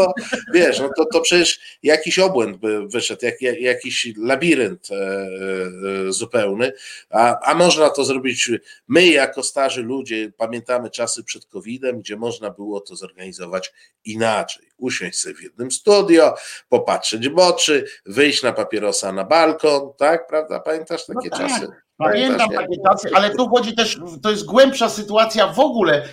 wiesz, 0.53 0.79
no 0.79 0.89
to, 0.97 1.05
to 1.05 1.21
przecież 1.21 1.79
jakiś 1.83 2.19
obłęd 2.19 2.57
by 2.57 2.87
wyszedł, 2.87 3.25
jak, 3.25 3.41
jakiś 3.41 4.13
labirynt 4.17 4.87
e, 4.91 4.95
e, 6.07 6.11
zupełny, 6.11 6.71
a, 7.09 7.51
a 7.51 7.55
można 7.55 7.89
to 7.89 8.03
zrobić. 8.03 8.51
My, 8.87 9.07
jako 9.07 9.43
starzy 9.43 9.83
ludzie, 9.83 10.31
pamiętamy 10.37 10.89
czasy 10.89 11.23
przed 11.23 11.45
COVID-em, 11.45 11.99
gdzie 11.99 12.15
można 12.15 12.49
było 12.49 12.81
to 12.81 12.95
zorganizować 12.95 13.73
inaczej. 14.05 14.70
Usiąść 14.81 15.19
sobie 15.19 15.35
w 15.35 15.41
jednym 15.41 15.71
studio, 15.71 16.35
popatrzeć 16.69 17.29
w 17.29 17.39
oczy, 17.39 17.85
wyjść 18.05 18.43
na 18.43 18.53
papierosa 18.53 19.13
na 19.13 19.23
balkon, 19.23 19.93
tak, 19.97 20.27
prawda? 20.27 20.59
Pamiętasz 20.59 21.05
takie 21.05 21.29
no 21.31 21.37
tak. 21.37 21.47
czasy? 21.47 21.67
Pamiętam 21.97 22.49
takie 22.49 22.75
czasy, 22.87 23.09
ale 23.15 23.29
tu 23.29 23.49
chodzi 23.49 23.75
też, 23.75 23.97
to 24.23 24.31
jest 24.31 24.45
głębsza 24.45 24.89
sytuacja 24.89 25.47
w 25.47 25.59
ogóle. 25.59 26.03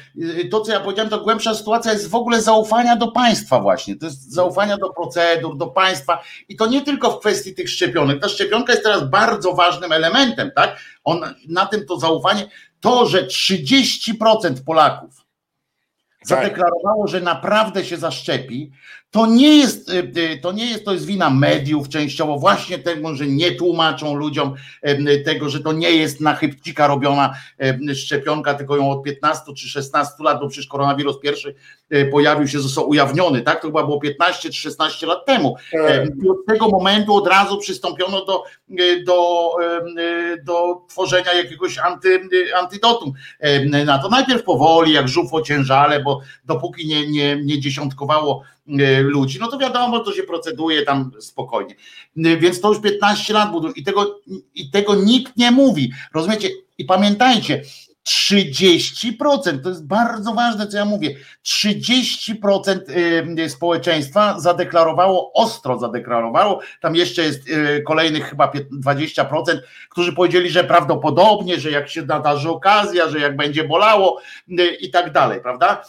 To, 0.50 0.60
co 0.60 0.72
ja 0.72 0.80
powiedziałem, 0.80 1.10
to 1.10 1.20
głębsza 1.20 1.54
sytuacja 1.54 1.92
jest 1.92 2.10
w 2.10 2.14
ogóle 2.14 2.42
zaufania 2.42 2.96
do 2.96 3.12
państwa, 3.12 3.60
właśnie. 3.60 3.96
To 3.96 4.06
jest 4.06 4.32
zaufania 4.32 4.76
do 4.76 4.90
procedur, 4.90 5.56
do 5.56 5.66
państwa. 5.66 6.22
I 6.48 6.56
to 6.56 6.66
nie 6.66 6.82
tylko 6.82 7.10
w 7.10 7.20
kwestii 7.20 7.54
tych 7.54 7.68
szczepionek. 7.68 8.20
Ta 8.20 8.28
szczepionka 8.28 8.72
jest 8.72 8.84
teraz 8.84 9.10
bardzo 9.10 9.52
ważnym 9.52 9.92
elementem, 9.92 10.50
tak? 10.56 10.76
On, 11.04 11.34
na 11.48 11.66
tym 11.66 11.86
to 11.86 11.98
zaufanie, 11.98 12.48
to, 12.80 13.06
że 13.06 13.26
30% 13.26 14.64
Polaków. 14.66 15.17
Zadeklarowało, 16.22 17.06
że 17.06 17.20
naprawdę 17.20 17.84
się 17.84 17.96
zaszczepi, 17.96 18.72
to 19.10 19.26
nie 19.26 19.56
jest, 19.56 19.90
y, 19.90 20.12
y, 20.16 20.38
to 20.42 20.52
nie 20.52 20.66
jest, 20.66 20.84
to 20.84 20.92
jest 20.92 21.06
wina 21.06 21.30
mediów 21.30 21.88
częściowo, 21.88 22.38
właśnie 22.38 22.78
tego, 22.78 23.14
że 23.14 23.26
nie 23.26 23.52
tłumaczą 23.52 24.14
ludziom 24.14 24.54
tego, 25.24 25.48
że 25.48 25.60
to 25.60 25.72
nie 25.72 25.90
jest 25.90 26.20
na 26.20 26.34
chybcika 26.34 26.86
robiona 26.86 27.34
szczepionka, 27.94 28.54
tylko 28.54 28.76
ją 28.76 28.90
od 28.90 29.02
15 29.02 29.54
czy 29.56 29.68
16 29.68 30.14
lat, 30.24 30.40
bo 30.40 30.48
przecież 30.48 30.66
koronawirus 30.66 31.20
pierwszy 31.20 31.54
pojawił 32.10 32.48
się, 32.48 32.60
został 32.60 32.88
ujawniony, 32.88 33.42
tak? 33.42 33.60
To 33.60 33.68
chyba 33.68 33.84
było 33.84 34.00
15 34.00 34.50
czy 34.50 34.60
16 34.60 35.06
lat 35.06 35.26
temu. 35.26 35.56
Tak. 35.72 36.06
I 36.24 36.28
od 36.28 36.46
tego 36.46 36.68
momentu 36.68 37.14
od 37.14 37.26
razu 37.26 37.58
przystąpiono 37.58 38.24
do, 38.24 38.44
do, 39.06 39.50
do 40.44 40.82
tworzenia 40.88 41.32
jakiegoś 41.32 41.78
anty, 41.78 42.20
antidotum 42.60 43.12
na 43.84 43.98
to. 43.98 44.08
Najpierw 44.08 44.42
powoli, 44.42 44.92
jak 44.92 45.08
żółw 45.08 45.34
ociężale, 45.34 46.00
bo 46.00 46.20
dopóki 46.44 46.86
nie, 46.86 47.10
nie, 47.10 47.44
nie 47.44 47.60
dziesiątkowało 47.60 48.42
E, 48.57 48.57
ludzi, 49.00 49.38
no 49.40 49.48
to 49.48 49.58
wiadomo, 49.58 50.00
to 50.00 50.12
się 50.12 50.22
proceduje 50.22 50.82
tam 50.82 51.10
spokojnie. 51.20 51.74
E, 52.24 52.36
więc 52.36 52.60
to 52.60 52.68
już 52.68 52.80
15 52.80 53.34
lat 53.34 53.52
budują 53.52 53.72
i 53.72 53.82
tego, 53.82 54.20
i 54.54 54.70
tego 54.70 54.94
nikt 54.94 55.36
nie 55.36 55.50
mówi. 55.50 55.92
Rozumiecie? 56.14 56.48
I 56.78 56.84
pamiętajcie, 56.84 57.62
30%, 58.08 59.62
to 59.62 59.68
jest 59.68 59.86
bardzo 59.86 60.34
ważne, 60.34 60.66
co 60.66 60.76
ja 60.76 60.84
mówię. 60.84 61.16
30% 61.46 62.78
y, 63.38 63.48
społeczeństwa 63.48 64.40
zadeklarowało, 64.40 65.32
ostro 65.34 65.78
zadeklarowało, 65.78 66.60
tam 66.80 66.96
jeszcze 66.96 67.22
jest 67.22 67.48
y, 67.48 67.82
kolejnych 67.86 68.30
chyba 68.30 68.52
20%, 68.84 69.58
którzy 69.90 70.12
powiedzieli, 70.12 70.50
że 70.50 70.64
prawdopodobnie, 70.64 71.60
że 71.60 71.70
jak 71.70 71.88
się 71.88 72.02
nadarzy 72.02 72.50
okazja, 72.50 73.08
że 73.08 73.18
jak 73.18 73.36
będzie 73.36 73.64
bolało 73.64 74.20
y, 74.48 74.76
i 74.80 74.90
tak 74.90 75.12
dalej, 75.12 75.40
prawda? 75.40 75.82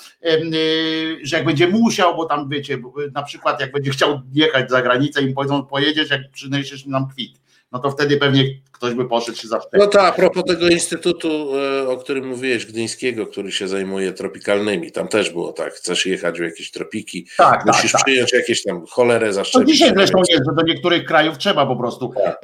Że 1.23 1.37
jak 1.37 1.45
będzie 1.45 1.67
musiał, 1.67 2.15
bo 2.15 2.25
tam 2.25 2.49
wiecie, 2.49 2.77
na 3.13 3.23
przykład 3.23 3.59
jak 3.59 3.71
będzie 3.71 3.91
chciał 3.91 4.21
jechać 4.33 4.69
za 4.69 4.81
granicę 4.81 5.21
i 5.21 5.33
powiedzą, 5.33 5.65
pojedziesz, 5.65 6.09
jak 6.09 6.21
przyniesiesz 6.31 6.85
nam 6.85 7.07
kwit 7.09 7.38
no 7.71 7.79
to 7.79 7.91
wtedy 7.91 8.17
pewnie 8.17 8.43
ktoś 8.71 8.93
by 8.93 9.05
poszedł 9.05 9.37
się 9.37 9.47
zaszczepić. 9.47 9.79
No 9.79 9.87
tak, 9.87 10.13
a 10.13 10.15
propos 10.15 10.43
tego 10.43 10.67
instytutu, 10.67 11.57
e, 11.57 11.89
o 11.89 11.97
którym 11.97 12.27
mówiłeś, 12.27 12.65
gdyńskiego, 12.65 13.27
który 13.27 13.51
się 13.51 13.67
zajmuje 13.67 14.13
tropikalnymi, 14.13 14.91
tam 14.91 15.07
też 15.07 15.29
było 15.29 15.53
tak, 15.53 15.73
chcesz 15.73 16.05
jechać 16.05 16.39
w 16.39 16.43
jakieś 16.43 16.71
tropiki, 16.71 17.27
tak, 17.37 17.63
tak 17.63 17.75
musisz 17.75 17.91
tak, 17.91 18.03
przyjąć 18.03 18.31
tak. 18.31 18.39
jakieś 18.39 18.63
tam 18.63 18.85
cholerę 18.89 19.33
zaszczepić. 19.33 19.67
No 19.67 19.73
dzisiaj 19.73 19.91
zresztą 19.95 20.17
jest, 20.29 20.43
że 20.45 20.55
do 20.55 20.63
niektórych 20.63 21.05
krajów 21.05 21.37
trzeba 21.37 21.65
po 21.65 21.75
prostu, 21.75 22.13
tak. 22.23 22.41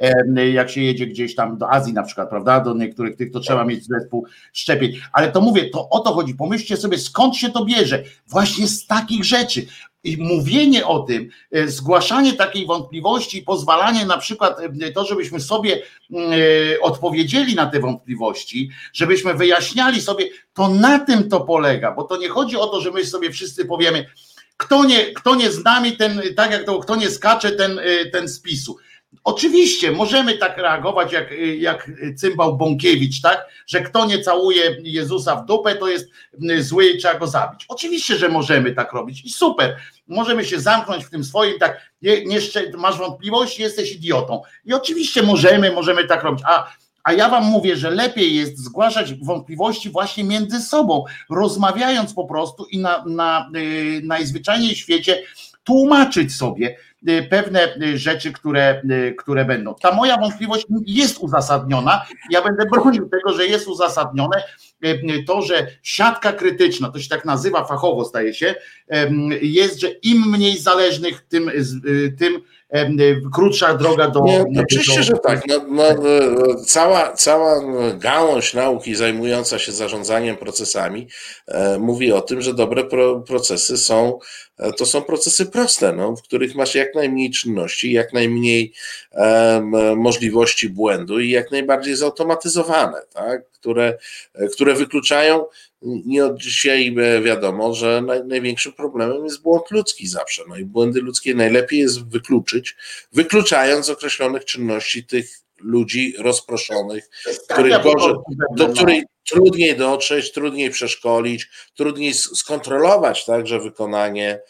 jak 0.52 0.70
się 0.70 0.80
jedzie 0.80 1.06
gdzieś 1.06 1.34
tam 1.34 1.58
do 1.58 1.70
Azji 1.70 1.92
na 1.92 2.02
przykład, 2.02 2.28
prawda, 2.28 2.60
do 2.60 2.74
niektórych 2.74 3.16
tych 3.16 3.30
to 3.30 3.40
trzeba 3.40 3.64
mieć 3.64 3.86
zespół 3.86 4.26
szczepień, 4.52 4.92
ale 5.12 5.32
to 5.32 5.40
mówię, 5.40 5.70
to 5.70 5.88
o 5.88 6.00
to 6.00 6.12
chodzi, 6.12 6.34
pomyślcie 6.34 6.76
sobie 6.76 6.98
skąd 6.98 7.36
się 7.36 7.50
to 7.50 7.64
bierze, 7.64 8.02
właśnie 8.26 8.66
z 8.66 8.86
takich 8.86 9.24
rzeczy, 9.24 9.66
I 10.06 10.16
mówienie 10.16 10.86
o 10.86 10.98
tym, 10.98 11.30
e, 11.52 11.68
zgłaszanie 11.68 12.32
takiej 12.32 12.66
wątpliwości, 12.66 13.42
pozwalanie 13.42 14.06
na 14.06 14.18
przykład 14.18 14.60
e, 14.60 14.92
to, 14.92 15.04
żebyśmy 15.04 15.40
sobie 15.40 15.82
e, 15.82 16.80
odpowiedzieli 16.80 17.54
na 17.54 17.66
te 17.66 17.80
wątpliwości, 17.80 18.70
żebyśmy 18.92 19.34
wyjaśniali 19.34 20.00
sobie, 20.00 20.28
to 20.54 20.68
na 20.68 20.98
tym 20.98 21.28
to 21.28 21.40
polega, 21.40 21.92
bo 21.92 22.04
to 22.04 22.16
nie 22.16 22.28
chodzi 22.28 22.56
o 22.56 22.66
to, 22.66 22.80
że 22.80 22.90
my 22.90 23.04
sobie 23.04 23.30
wszyscy 23.30 23.64
powiemy, 23.64 24.06
kto 24.56 24.84
nie, 24.84 25.12
kto 25.12 25.34
nie 25.34 25.50
z 25.50 25.64
nami, 25.64 25.96
ten, 25.96 26.22
tak 26.36 26.50
jak 26.50 26.64
to, 26.64 26.78
kto 26.78 26.96
nie 26.96 27.10
skacze, 27.10 27.52
ten, 27.52 27.80
ten 28.12 28.28
spisu. 28.28 28.76
Oczywiście 29.24 29.92
możemy 29.92 30.38
tak 30.38 30.58
reagować 30.58 31.12
jak, 31.12 31.30
jak 31.58 31.90
cymbał 32.16 32.56
Bąkiewicz, 32.56 33.20
tak? 33.20 33.46
Że 33.66 33.80
kto 33.80 34.06
nie 34.06 34.20
całuje 34.20 34.76
Jezusa 34.82 35.36
w 35.36 35.46
dupę, 35.46 35.74
to 35.74 35.88
jest 35.88 36.08
zły 36.58 36.86
i 36.86 36.98
trzeba 36.98 37.18
go 37.18 37.26
zabić. 37.26 37.64
Oczywiście, 37.68 38.16
że 38.16 38.28
możemy 38.28 38.72
tak 38.72 38.92
robić 38.92 39.24
i 39.24 39.30
super. 39.30 39.76
Możemy 40.08 40.44
się 40.44 40.60
zamknąć 40.60 41.04
w 41.04 41.10
tym 41.10 41.24
swoim, 41.24 41.58
tak, 41.58 41.90
nie, 42.02 42.24
nie, 42.24 42.38
masz 42.78 42.98
wątpliwości, 42.98 43.62
jesteś 43.62 43.92
idiotą. 43.92 44.42
I 44.64 44.74
oczywiście 44.74 45.22
możemy, 45.22 45.72
możemy 45.72 46.04
tak 46.04 46.22
robić. 46.22 46.44
A, 46.46 46.72
a 47.04 47.12
ja 47.12 47.28
wam 47.28 47.44
mówię, 47.44 47.76
że 47.76 47.90
lepiej 47.90 48.34
jest 48.34 48.58
zgłaszać 48.58 49.14
wątpliwości 49.14 49.90
właśnie 49.90 50.24
między 50.24 50.60
sobą, 50.60 51.04
rozmawiając 51.30 52.14
po 52.14 52.24
prostu 52.24 52.64
i 52.64 52.78
na, 52.78 53.04
na, 53.06 53.50
yy, 53.54 54.00
najzwyczajniej 54.04 54.74
w 54.74 54.78
świecie 54.78 55.22
tłumaczyć 55.64 56.36
sobie, 56.36 56.76
pewne 57.30 57.76
y, 57.82 57.98
rzeczy, 57.98 58.32
które, 58.32 58.82
y, 58.90 59.14
które 59.18 59.44
będą. 59.44 59.74
Ta 59.74 59.92
moja 59.92 60.16
wątpliwość 60.16 60.66
jest 60.86 61.18
uzasadniona. 61.18 62.02
Ja 62.30 62.42
będę 62.42 62.66
bronił 62.66 63.08
tego, 63.08 63.32
że 63.32 63.46
jest 63.46 63.68
uzasadnione 63.68 64.42
to, 65.26 65.42
że 65.42 65.66
siatka 65.82 66.32
krytyczna, 66.32 66.90
to 66.90 66.98
się 66.98 67.08
tak 67.08 67.24
nazywa 67.24 67.64
fachowo, 67.64 68.04
staje 68.04 68.34
się, 68.34 68.54
jest, 69.42 69.80
że 69.80 69.88
im 69.88 70.30
mniej 70.30 70.58
zależnych, 70.58 71.26
tym, 71.28 71.50
tym 72.18 72.42
krótsza 73.34 73.74
droga 73.74 74.08
do. 74.08 74.24
Nie, 74.24 74.62
oczywiście, 74.62 74.96
do... 74.96 75.02
że 75.02 75.12
tak. 75.12 75.42
No, 75.48 75.60
no, 75.68 75.84
cała, 76.66 77.12
cała 77.12 77.60
gałąź 77.98 78.54
nauki 78.54 78.94
zajmująca 78.94 79.58
się 79.58 79.72
zarządzaniem 79.72 80.36
procesami 80.36 81.08
e, 81.48 81.78
mówi 81.78 82.12
o 82.12 82.20
tym, 82.20 82.42
że 82.42 82.54
dobre 82.54 82.84
pro, 82.84 83.20
procesy 83.20 83.76
są 83.76 84.18
E, 84.58 84.72
to 84.72 84.86
są 84.86 85.02
procesy 85.02 85.46
proste, 85.46 85.92
no, 85.92 86.16
w 86.16 86.22
których 86.22 86.54
masz 86.54 86.74
jak 86.74 86.94
najmniej 86.94 87.30
czynności, 87.30 87.92
jak 87.92 88.12
najmniej 88.12 88.72
możliwości 89.96 90.68
błędu 90.68 91.20
i 91.20 91.30
jak 91.30 91.50
najbardziej 91.50 91.96
zautomatyzowane, 91.96 93.02
tak? 93.14 93.50
które, 93.50 93.98
które 94.52 94.74
wykluczają. 94.74 95.44
Nie 95.82 96.26
od 96.26 96.38
dzisiaj 96.38 96.96
e, 96.98 97.22
wiadomo, 97.22 97.74
że 97.74 98.02
naj, 98.06 98.24
największym 98.24 98.72
problemem 98.72 99.24
jest 99.24 99.42
błąd 99.42 99.70
ludzki 99.70 100.08
zawsze. 100.08 100.42
No 100.48 100.56
i 100.56 100.64
błędy 100.64 101.00
ludzkie 101.00 101.34
najlepiej 101.34 101.78
jest 101.78 102.08
wykluczyć, 102.08 102.76
wykluczając 103.12 103.86
z 103.86 103.90
określonych 103.90 104.44
czynności 104.44 105.04
tych 105.04 105.26
ludzi 105.60 106.14
rozproszonych, 106.18 107.08
których 107.48 107.82
gorzej, 107.82 108.14
do 108.56 108.68
której 108.68 109.04
trudniej 109.28 109.76
dotrzeć, 109.76 110.32
trudniej 110.32 110.70
przeszkolić, 110.70 111.48
trudniej 111.74 112.14
skontrolować 112.14 113.24
także 113.24 113.60
wykonanie 113.60 114.40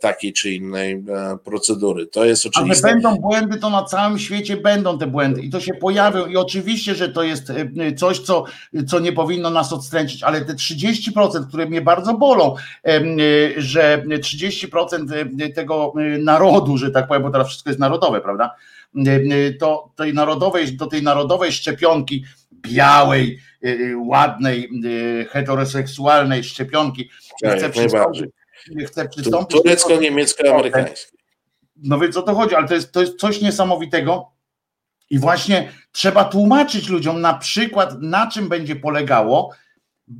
takiej 0.00 0.32
czy 0.32 0.52
innej 0.52 0.92
e, 0.92 1.38
procedury. 1.44 2.06
To 2.06 2.24
jest 2.24 2.46
oczywiste. 2.46 2.88
Ale 2.88 2.94
będą 2.94 3.16
błędy, 3.16 3.58
to 3.58 3.70
na 3.70 3.84
całym 3.84 4.18
świecie 4.18 4.56
będą 4.56 4.98
te 4.98 5.06
błędy 5.06 5.42
i 5.42 5.50
to 5.50 5.60
się 5.60 5.74
pojawią 5.74 6.26
i 6.26 6.36
oczywiście, 6.36 6.94
że 6.94 7.08
to 7.08 7.22
jest 7.22 7.50
e, 7.50 7.92
coś, 7.92 8.18
co, 8.18 8.44
co 8.86 8.98
nie 8.98 9.12
powinno 9.12 9.50
nas 9.50 9.72
odstręczyć, 9.72 10.22
ale 10.22 10.40
te 10.40 10.52
30%, 10.52 11.48
które 11.48 11.66
mnie 11.66 11.80
bardzo 11.80 12.14
bolą, 12.14 12.54
że 13.56 14.04
30% 14.08 15.54
tego 15.54 15.92
narodu, 16.18 16.78
że 16.78 16.90
tak 16.90 17.08
powiem, 17.08 17.22
bo 17.22 17.30
teraz 17.30 17.48
wszystko 17.48 17.70
jest 17.70 17.80
narodowe, 17.80 18.20
prawda? 18.20 18.54
To 19.60 19.90
tej 19.96 20.14
narodowej, 20.14 20.76
do 20.76 20.86
tej 20.86 21.02
narodowej 21.02 21.52
szczepionki 21.52 22.24
białej, 22.52 23.38
ładnej, 24.06 24.70
heteroseksualnej 25.30 26.44
szczepionki. 26.44 27.10
Tak, 27.42 27.72
chcę. 27.72 27.90
Chcę 28.86 29.08
przystąpić 29.08 29.56
Turecko-niemiecko-amerykańskiej. 29.62 31.20
No 31.76 31.98
więc 31.98 32.16
o 32.16 32.22
to 32.22 32.34
chodzi, 32.34 32.54
ale 32.54 32.68
to 32.68 32.74
jest, 32.74 32.92
to 32.92 33.00
jest 33.00 33.16
coś 33.16 33.40
niesamowitego. 33.40 34.30
I 35.10 35.18
właśnie 35.18 35.72
trzeba 35.92 36.24
tłumaczyć 36.24 36.88
ludziom 36.88 37.20
na 37.20 37.34
przykład, 37.34 37.94
na 38.00 38.26
czym 38.26 38.48
będzie 38.48 38.76
polegało 38.76 39.50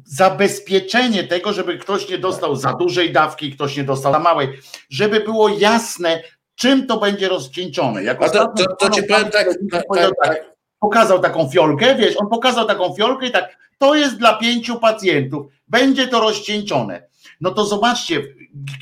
zabezpieczenie 0.05 1.25
tego, 1.25 1.53
żeby 1.53 1.79
ktoś 1.79 2.09
nie 2.09 2.19
dostał 2.19 2.57
za 2.57 2.73
dużej 2.73 3.13
dawki, 3.13 3.53
ktoś 3.53 3.77
nie 3.77 3.85
dostał 3.85 4.13
za 4.13 4.19
małej, 4.19 4.49
żeby 4.91 5.21
było 5.21 5.49
jasne, 5.49 6.23
czym 6.55 6.87
to 6.87 7.01
będzie 7.01 7.29
rozcieńczone. 7.29 8.05
Jak 8.05 8.23
A 8.23 8.29
to, 8.29 8.49
to, 8.49 8.77
to 8.77 8.91
ci 8.91 9.03
powiem 9.03 9.31
tak, 9.31 9.49
tak, 9.71 9.83
tak, 9.95 10.11
tak, 10.23 10.55
pokazał 10.81 11.19
taką 11.19 11.49
fiolkę, 11.49 11.95
wiesz, 11.95 12.15
on 12.17 12.29
pokazał 12.29 12.67
taką 12.67 12.95
fiolkę 12.95 13.27
i 13.27 13.31
tak, 13.31 13.57
to 13.79 13.95
jest 13.95 14.17
dla 14.17 14.35
pięciu 14.35 14.81
pacjentów, 14.81 15.47
będzie 15.69 16.09
to 16.09 16.21
rozcieńczone. 16.21 17.10
No 17.41 17.51
to 17.51 17.65
zobaczcie, 17.65 18.23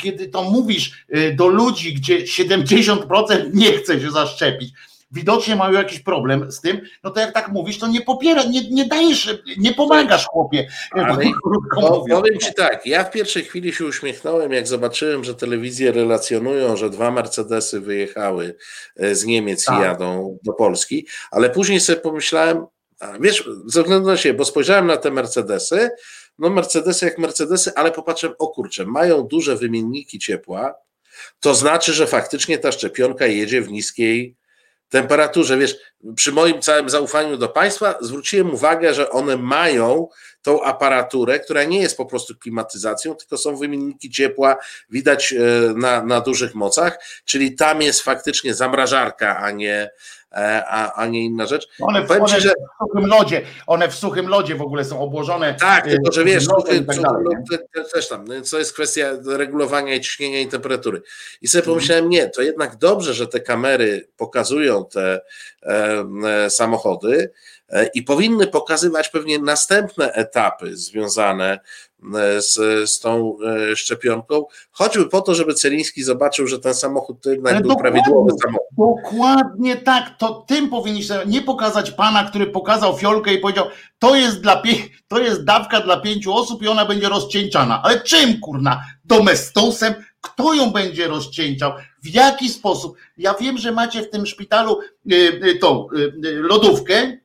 kiedy 0.03 0.29
to 0.29 0.43
mówisz 0.43 1.05
y, 1.17 1.35
do 1.35 1.49
ludzi, 1.49 1.95
gdzie 1.95 2.19
70% 2.19 3.07
nie 3.55 3.73
chce 3.73 4.01
się 4.01 4.11
zaszczepić, 4.11 4.73
widocznie 5.11 5.57
mają 5.57 5.73
jakiś 5.73 6.01
problem 6.01 6.53
z 6.53 6.61
tym, 6.61 6.81
no 7.05 7.11
to 7.11 7.21
jak 7.21 7.35
tak 7.35 7.49
mówisz, 7.49 7.79
to 7.79 7.89
nie 7.89 8.01
popiera, 8.01 8.43
nie, 8.45 8.71
nie 8.71 8.87
dajesz, 8.87 9.39
nie 9.59 9.75
pomagasz 9.75 10.27
chłopie. 10.27 10.69
Ale, 10.91 11.17
bo, 11.81 12.05
powiem 12.11 12.39
ci 12.39 12.55
tak, 12.55 12.87
ja 12.87 13.05
w 13.05 13.11
pierwszej 13.11 13.45
chwili 13.45 13.73
się 13.73 13.85
uśmiechnąłem, 13.85 14.53
jak 14.53 14.67
zobaczyłem, 14.67 15.25
że 15.25 15.35
telewizje 15.35 15.93
relacjonują, 15.93 16.77
że 16.77 16.91
dwa 16.91 17.11
Mercedesy 17.11 17.81
wyjechały 17.81 18.57
e, 18.97 19.15
z 19.15 19.25
Niemiec 19.25 19.65
tak. 19.65 19.79
i 19.79 19.83
jadą 19.83 20.39
do 20.43 20.53
Polski, 20.53 21.07
ale 21.31 21.51
później 21.51 21.81
sobie 21.81 22.01
pomyślałem, 22.01 22.67
wiesz, 23.21 23.49
ze 23.67 23.83
względu 23.83 24.09
na 24.09 24.17
siebie, 24.17 24.39
bo 24.39 24.45
spojrzałem 24.45 24.87
na 24.87 24.97
te 24.97 25.11
Mercedesy, 25.11 25.91
no 26.39 26.51
Mercedesy 26.51 27.05
jak 27.05 27.19
Mercedesy, 27.19 27.73
ale 27.75 27.91
popatrzę, 27.91 28.39
o 28.39 28.49
kurczę, 28.49 28.87
mają 28.87 29.23
duże 29.23 29.57
wymienniki 29.57 30.19
ciepła, 30.19 30.75
to 31.41 31.55
znaczy, 31.55 31.93
że 31.93 32.07
faktycznie 32.07 32.59
ta 32.59 32.73
szczepionka 32.73 33.27
jedzie 33.27 33.63
w 33.63 33.71
niskiej 33.71 34.37
temperaturze. 34.89 35.59
Wiesz, 35.59 35.77
przy 36.17 36.33
moim 36.33 36.63
całym 36.63 36.91
zaufaniu 36.91 37.37
do 37.37 37.49
państwa 37.49 37.95
zwróciłem 38.01 38.55
uwagę, 38.55 38.95
że 38.95 39.11
one 39.11 39.37
mają 39.37 40.09
tą 40.43 40.63
aparaturę, 40.63 41.41
która 41.41 41.65
nie 41.65 41.81
jest 41.81 41.97
po 41.97 42.07
prostu 42.07 42.35
klimatyzacją, 42.39 43.15
tylko 43.15 43.39
są 43.39 43.57
wymienniki 43.57 44.11
ciepła, 44.11 44.57
widać 44.91 45.33
e, 45.33 45.39
na, 45.75 46.03
na 46.03 46.21
dużych 46.21 46.55
mocach, 46.55 46.99
czyli 47.25 47.55
tam 47.55 47.83
jest 47.83 48.03
faktycznie 48.03 48.55
zamrażarka, 48.55 49.39
a 49.39 49.51
nie, 49.51 49.91
a, 50.31 50.93
a 50.93 51.07
nie 51.07 51.25
inna 51.25 51.47
rzecz. 51.47 51.69
One, 51.81 52.07
w, 52.07 52.11
one 52.11 52.41
że... 52.41 52.49
w 52.49 52.87
suchym 52.87 53.07
lodzie, 53.07 53.43
one 53.67 53.89
w 53.89 53.95
suchym 53.95 54.29
lodzie 54.29 54.55
w 54.55 54.63
ogóle 54.63 54.85
są 54.85 55.01
obłożone. 55.01 55.55
Tak, 55.55 55.87
e, 55.87 55.91
tylko 55.91 56.13
że 56.13 56.25
wiesz, 56.25 56.45
suchy, 56.45 56.85
tak 56.85 57.01
dalej, 57.01 57.25
też 57.93 58.09
tam, 58.09 58.25
to 58.51 58.59
jest 58.59 58.73
kwestia 58.73 59.11
regulowania 59.27 59.95
i 59.95 60.01
ciśnienia 60.01 60.41
i 60.41 60.47
temperatury. 60.47 61.03
I 61.43 61.49
sobie 61.49 61.63
mhm. 61.63 61.75
pomyślałem, 61.75 62.09
nie, 62.09 62.29
to 62.29 62.43
jednak 62.43 62.77
dobrze, 62.77 63.15
że 63.15 63.27
te 63.27 63.41
kamery 63.41 64.09
pokazują 64.17 64.85
te 64.85 65.21
e, 65.63 66.05
e 66.27 66.51
samochody, 66.51 67.31
i 67.95 68.03
powinny 68.03 68.47
pokazywać 68.47 69.09
pewnie 69.09 69.39
następne 69.39 70.13
etapy 70.13 70.77
związane 70.77 71.59
E, 72.15 72.43
z, 72.43 72.55
z 72.91 73.01
tą 73.01 73.37
e, 73.71 73.77
szczepionką, 73.77 74.45
choćby 74.71 75.09
po 75.09 75.21
to, 75.21 75.35
żeby 75.35 75.55
Celiński 75.55 76.03
zobaczył, 76.03 76.47
że 76.47 76.59
ten 76.59 76.75
samochód 76.75 77.23
to 77.23 77.31
jednak 77.31 77.53
Ale 77.53 77.63
był 77.63 77.77
prawidłowy 77.77 78.31
samochód. 78.43 78.69
Dokładnie 78.79 79.77
tak, 79.77 80.19
to 80.19 80.45
tym 80.49 80.69
powinniście 80.69 81.21
nie 81.27 81.43
pokazać 81.43 81.91
pana, 81.91 82.25
który 82.25 82.47
pokazał 82.47 82.99
fiolkę 82.99 83.35
i 83.35 83.39
powiedział, 83.39 83.67
to 83.99 84.15
jest, 84.15 84.41
dla, 84.41 84.63
to 85.09 85.19
jest 85.19 85.45
dawka 85.45 85.81
dla 85.81 86.01
pięciu 86.01 86.35
osób 86.35 86.63
i 86.63 86.69
ona 86.69 86.85
będzie 86.85 87.09
rozcieńczana. 87.09 87.83
Ale 87.85 88.01
czym 88.01 88.41
kurna? 88.41 88.85
Domestosem? 89.05 89.95
Kto 90.21 90.55
ją 90.55 90.71
będzie 90.71 91.09
rozcieńczał? 91.09 91.73
W 92.03 92.15
jaki 92.15 92.49
sposób? 92.49 92.97
Ja 93.17 93.35
wiem, 93.35 93.59
że 93.59 93.73
macie 93.73 94.03
w 94.03 94.11
tym 94.11 94.27
szpitalu 94.27 94.81
y, 95.13 95.15
y, 95.45 95.59
tą 95.59 95.87
y, 95.93 96.13
lodówkę, 96.25 97.19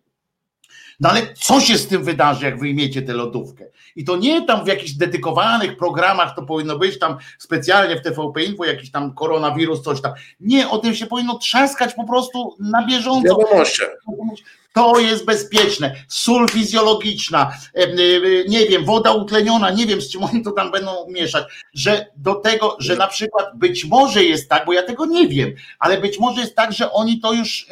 no 0.99 1.09
ale 1.09 1.21
co 1.35 1.61
się 1.61 1.77
z 1.77 1.87
tym 1.87 2.03
wydarzy, 2.03 2.45
jak 2.45 2.59
wyjmiecie 2.59 3.01
tę 3.01 3.13
lodówkę? 3.13 3.65
I 3.95 4.03
to 4.03 4.15
nie 4.17 4.45
tam 4.45 4.65
w 4.65 4.67
jakichś 4.67 4.91
dedykowanych 4.91 5.77
programach 5.77 6.35
to 6.35 6.41
powinno 6.41 6.77
być 6.77 6.99
tam 6.99 7.17
specjalnie 7.39 7.95
w 7.95 8.01
TVP 8.01 8.43
Info 8.43 8.65
jakiś 8.65 8.91
tam 8.91 9.13
koronawirus, 9.13 9.81
coś 9.81 10.01
tam. 10.01 10.13
Nie, 10.39 10.69
o 10.69 10.77
tym 10.77 10.95
się 10.95 11.07
powinno 11.07 11.37
trzaskać 11.37 11.93
po 11.93 12.07
prostu 12.07 12.55
na 12.59 12.85
bieżąco. 12.85 13.37
To 14.73 14.99
jest 14.99 15.25
bezpieczne. 15.25 15.95
Sól 16.07 16.49
fizjologiczna, 16.49 17.53
nie 18.47 18.65
wiem, 18.65 18.85
woda 18.85 19.11
utleniona, 19.11 19.71
nie 19.71 19.85
wiem 19.85 20.01
z 20.01 20.09
czym 20.09 20.23
oni 20.23 20.43
to 20.43 20.51
tam 20.51 20.71
będą 20.71 20.91
mieszać, 21.09 21.43
że 21.73 22.05
do 22.15 22.35
tego, 22.35 22.77
że 22.79 22.95
na 22.95 23.07
przykład 23.07 23.45
być 23.55 23.85
może 23.85 24.23
jest 24.23 24.49
tak, 24.49 24.65
bo 24.65 24.73
ja 24.73 24.83
tego 24.83 25.05
nie 25.05 25.27
wiem, 25.27 25.53
ale 25.79 25.97
być 25.97 26.19
może 26.19 26.41
jest 26.41 26.55
tak, 26.55 26.73
że 26.73 26.91
oni 26.91 27.19
to 27.19 27.33
już 27.33 27.67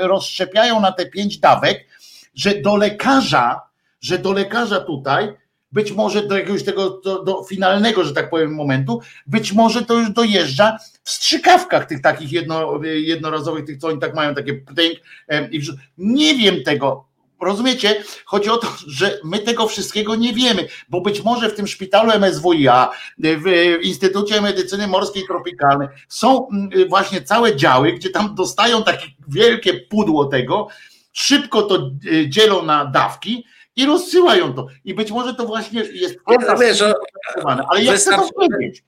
rozszczepiają 0.00 0.80
na 0.80 0.92
te 0.92 1.06
pięć 1.06 1.38
dawek, 1.38 1.86
że 2.34 2.54
do 2.54 2.76
lekarza, 2.76 3.60
że 4.00 4.18
do 4.18 4.32
lekarza 4.32 4.80
tutaj 4.80 5.32
być 5.72 5.92
może 5.92 6.26
do 6.26 6.38
jakiegoś 6.38 6.64
tego 6.64 7.00
do, 7.04 7.24
do 7.24 7.44
finalnego, 7.44 8.04
że 8.04 8.12
tak 8.12 8.30
powiem, 8.30 8.54
momentu, 8.54 9.00
być 9.26 9.52
może 9.52 9.82
to 9.82 9.94
już 9.94 10.10
dojeżdża 10.10 10.78
w 11.02 11.10
strzykawkach 11.10 11.86
tych 11.86 12.02
takich 12.02 12.32
jedno, 12.32 12.80
jednorazowych, 12.84 13.64
tych 13.64 13.78
co 13.78 13.88
oni 13.88 14.00
tak 14.00 14.14
mają, 14.14 14.34
takie 14.34 14.54
ptęk, 14.54 14.98
nie 15.98 16.34
wiem 16.34 16.62
tego, 16.62 17.12
Rozumiecie? 17.42 18.04
Chodzi 18.24 18.50
o 18.50 18.56
to, 18.56 18.68
że 18.86 19.18
my 19.24 19.38
tego 19.38 19.68
wszystkiego 19.68 20.16
nie 20.16 20.32
wiemy, 20.32 20.68
bo 20.88 21.00
być 21.00 21.22
może 21.22 21.50
w 21.50 21.54
tym 21.54 21.66
szpitalu 21.66 22.12
MSWiA, 22.12 22.90
w 23.18 23.78
Instytucie 23.82 24.40
Medycyny 24.40 24.86
Morskiej 24.86 25.22
Tropikalnej 25.26 25.88
są 26.08 26.48
mm, 26.48 26.88
właśnie 26.88 27.22
całe 27.22 27.56
działy, 27.56 27.92
gdzie 27.92 28.10
tam 28.10 28.34
dostają 28.34 28.82
takie 28.82 29.06
wielkie 29.28 29.74
pudło 29.74 30.24
tego, 30.24 30.68
szybko 31.12 31.62
to 31.62 31.90
e, 32.12 32.28
dzielą 32.28 32.62
na 32.62 32.84
dawki 32.84 33.44
i 33.76 33.86
rozsyłają 33.86 34.54
to. 34.54 34.66
I 34.84 34.94
być 34.94 35.10
może 35.10 35.34
to 35.34 35.46
właśnie 35.46 35.80
jest. 35.80 36.14
Wiesz, 36.60 36.82
ale 37.68 37.84
jak 37.84 37.96
chcę 37.96 38.10
to 38.10 38.28
powiedzieć? 38.34 38.84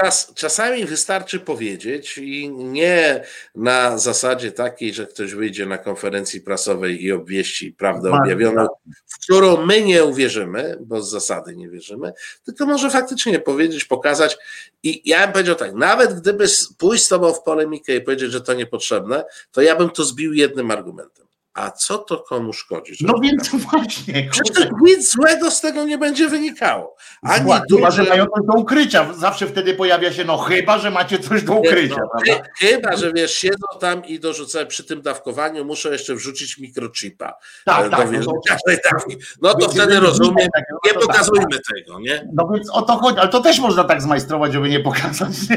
Czas, 0.00 0.32
czasami 0.34 0.84
wystarczy 0.84 1.40
powiedzieć 1.40 2.18
i 2.18 2.50
nie 2.50 3.24
na 3.54 3.98
zasadzie 3.98 4.52
takiej, 4.52 4.94
że 4.94 5.06
ktoś 5.06 5.34
wyjdzie 5.34 5.66
na 5.66 5.78
konferencji 5.78 6.40
prasowej 6.40 7.04
i 7.04 7.12
obwieści 7.12 7.72
prawdę 7.72 8.12
objawioną, 8.12 8.66
w 9.06 9.18
którą 9.22 9.66
my 9.66 9.82
nie 9.82 10.04
uwierzymy, 10.04 10.76
bo 10.80 11.02
z 11.02 11.10
zasady 11.10 11.56
nie 11.56 11.68
wierzymy, 11.68 12.12
tylko 12.44 12.66
może 12.66 12.90
faktycznie 12.90 13.38
powiedzieć, 13.38 13.84
pokazać. 13.84 14.38
I 14.82 15.10
ja 15.10 15.24
bym 15.24 15.32
powiedział 15.32 15.54
tak, 15.54 15.74
nawet 15.74 16.20
gdyby 16.20 16.46
pójść 16.78 17.04
z 17.04 17.08
tobą 17.08 17.32
w 17.32 17.42
polemikę 17.42 17.96
i 17.96 18.00
powiedzieć, 18.00 18.32
że 18.32 18.40
to 18.40 18.54
niepotrzebne, 18.54 19.24
to 19.52 19.62
ja 19.62 19.76
bym 19.76 19.90
to 19.90 20.04
zbił 20.04 20.34
jednym 20.34 20.70
argumentem 20.70 21.25
a 21.56 21.70
co 21.70 21.98
to 21.98 22.18
komu 22.18 22.52
szkodzi? 22.52 22.96
No 23.00 23.14
więc 23.22 23.48
właśnie. 23.48 24.28
Przecież 24.30 24.66
nic 24.82 25.12
złego 25.12 25.50
z 25.50 25.60
tego 25.60 25.84
nie 25.84 25.98
będzie 25.98 26.28
wynikało. 26.28 26.96
Ani 27.22 27.38
Chyba, 27.38 27.62
duże... 27.70 27.90
że 27.92 28.02
mają 28.02 28.26
coś 28.26 28.46
do 28.46 28.52
ukrycia. 28.52 29.12
Zawsze 29.12 29.46
wtedy 29.46 29.74
pojawia 29.74 30.12
się, 30.12 30.24
no 30.24 30.38
chyba, 30.38 30.78
że 30.78 30.90
macie 30.90 31.18
coś 31.18 31.42
do 31.42 31.52
ukrycia. 31.52 32.00
No, 32.26 32.34
chyba, 32.58 32.96
że 32.96 33.12
wiesz, 33.12 33.34
siedzą 33.34 33.66
tam 33.80 34.04
i 34.04 34.20
dorzucają 34.20 34.66
przy 34.66 34.84
tym 34.84 35.02
dawkowaniu, 35.02 35.64
muszą 35.64 35.90
jeszcze 35.90 36.14
wrzucić 36.14 36.58
mikrochipa. 36.58 37.34
Tak, 37.64 37.90
tak. 37.90 38.08
No, 38.12 38.32
no 39.42 39.54
to 39.54 39.68
wtedy 39.68 40.00
rozumiem, 40.00 40.48
tak, 40.54 40.64
no 40.70 40.78
nie 40.84 40.92
tak, 40.92 41.02
pokazujmy 41.02 41.46
tak. 41.52 41.76
tego, 41.76 42.00
nie? 42.00 42.28
No 42.32 42.48
więc 42.54 42.70
o 42.70 42.82
to 42.82 42.96
chodzi, 42.96 43.18
ale 43.18 43.28
to 43.28 43.40
też 43.40 43.58
można 43.58 43.84
tak 43.84 44.02
zmajstrować, 44.02 44.52
żeby 44.52 44.68
nie 44.68 44.80
pokazać. 44.80 45.32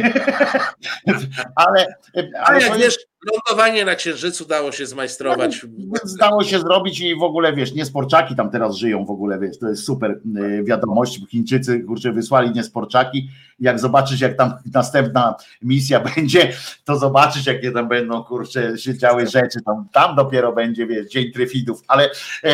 ale, 1.56 1.86
ale, 2.14 2.30
ale 2.44 2.62
jak 2.62 2.78
wiesz, 2.78 2.98
Lądowanie 3.26 3.86
na 3.86 3.96
Księżycu 3.96 4.46
dało 4.46 4.72
się 4.72 4.86
zmajstrować. 4.86 5.66
Zdało 6.04 6.44
się 6.44 6.60
zrobić 6.60 7.00
i 7.00 7.16
w 7.16 7.24
ogóle, 7.24 7.54
wiesz, 7.54 7.74
niesporczaki 7.74 8.36
tam 8.36 8.50
teraz 8.50 8.76
żyją 8.76 9.06
w 9.06 9.12
ogóle, 9.12 9.40
wiesz, 9.40 9.60
to 9.60 9.70
jest 9.70 9.84
super 9.84 10.20
y, 10.38 10.64
wiadomość. 10.64 11.20
Chińczycy, 11.30 11.80
kurczę, 11.80 12.12
wysłali 12.12 12.52
niesporczaki. 12.52 13.30
Jak 13.60 13.80
zobaczysz, 13.80 14.22
jak 14.22 14.38
tam 14.38 14.54
następna 14.74 15.36
misja 15.62 16.00
będzie, 16.16 16.54
to 16.86 16.98
zobaczysz, 16.98 17.46
jakie 17.46 17.72
tam 17.72 17.88
będą, 17.88 18.24
kurczę, 18.24 18.78
się 18.78 18.98
działy 18.98 19.28
rzeczy. 19.28 19.60
Tam, 19.66 19.88
tam 19.94 20.16
dopiero 20.16 20.54
będzie, 20.54 20.88
wiesz, 20.88 21.08
dzień 21.08 21.32
tryfidów, 21.32 21.82
ale 21.88 22.10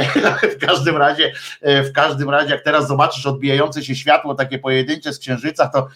w 0.55 0.65
każdym 0.65 0.97
razie, 0.97 1.33
e, 1.61 1.83
w 1.83 1.91
każdym 1.91 2.29
razie, 2.29 2.51
jak 2.51 2.63
teraz 2.63 2.87
zobaczysz 2.87 3.25
odbijające 3.25 3.83
się 3.83 3.95
światło 3.95 4.35
takie 4.35 4.59
pojedyncze 4.59 5.13
z 5.13 5.19
Księżyca, 5.19 5.67
to, 5.67 5.87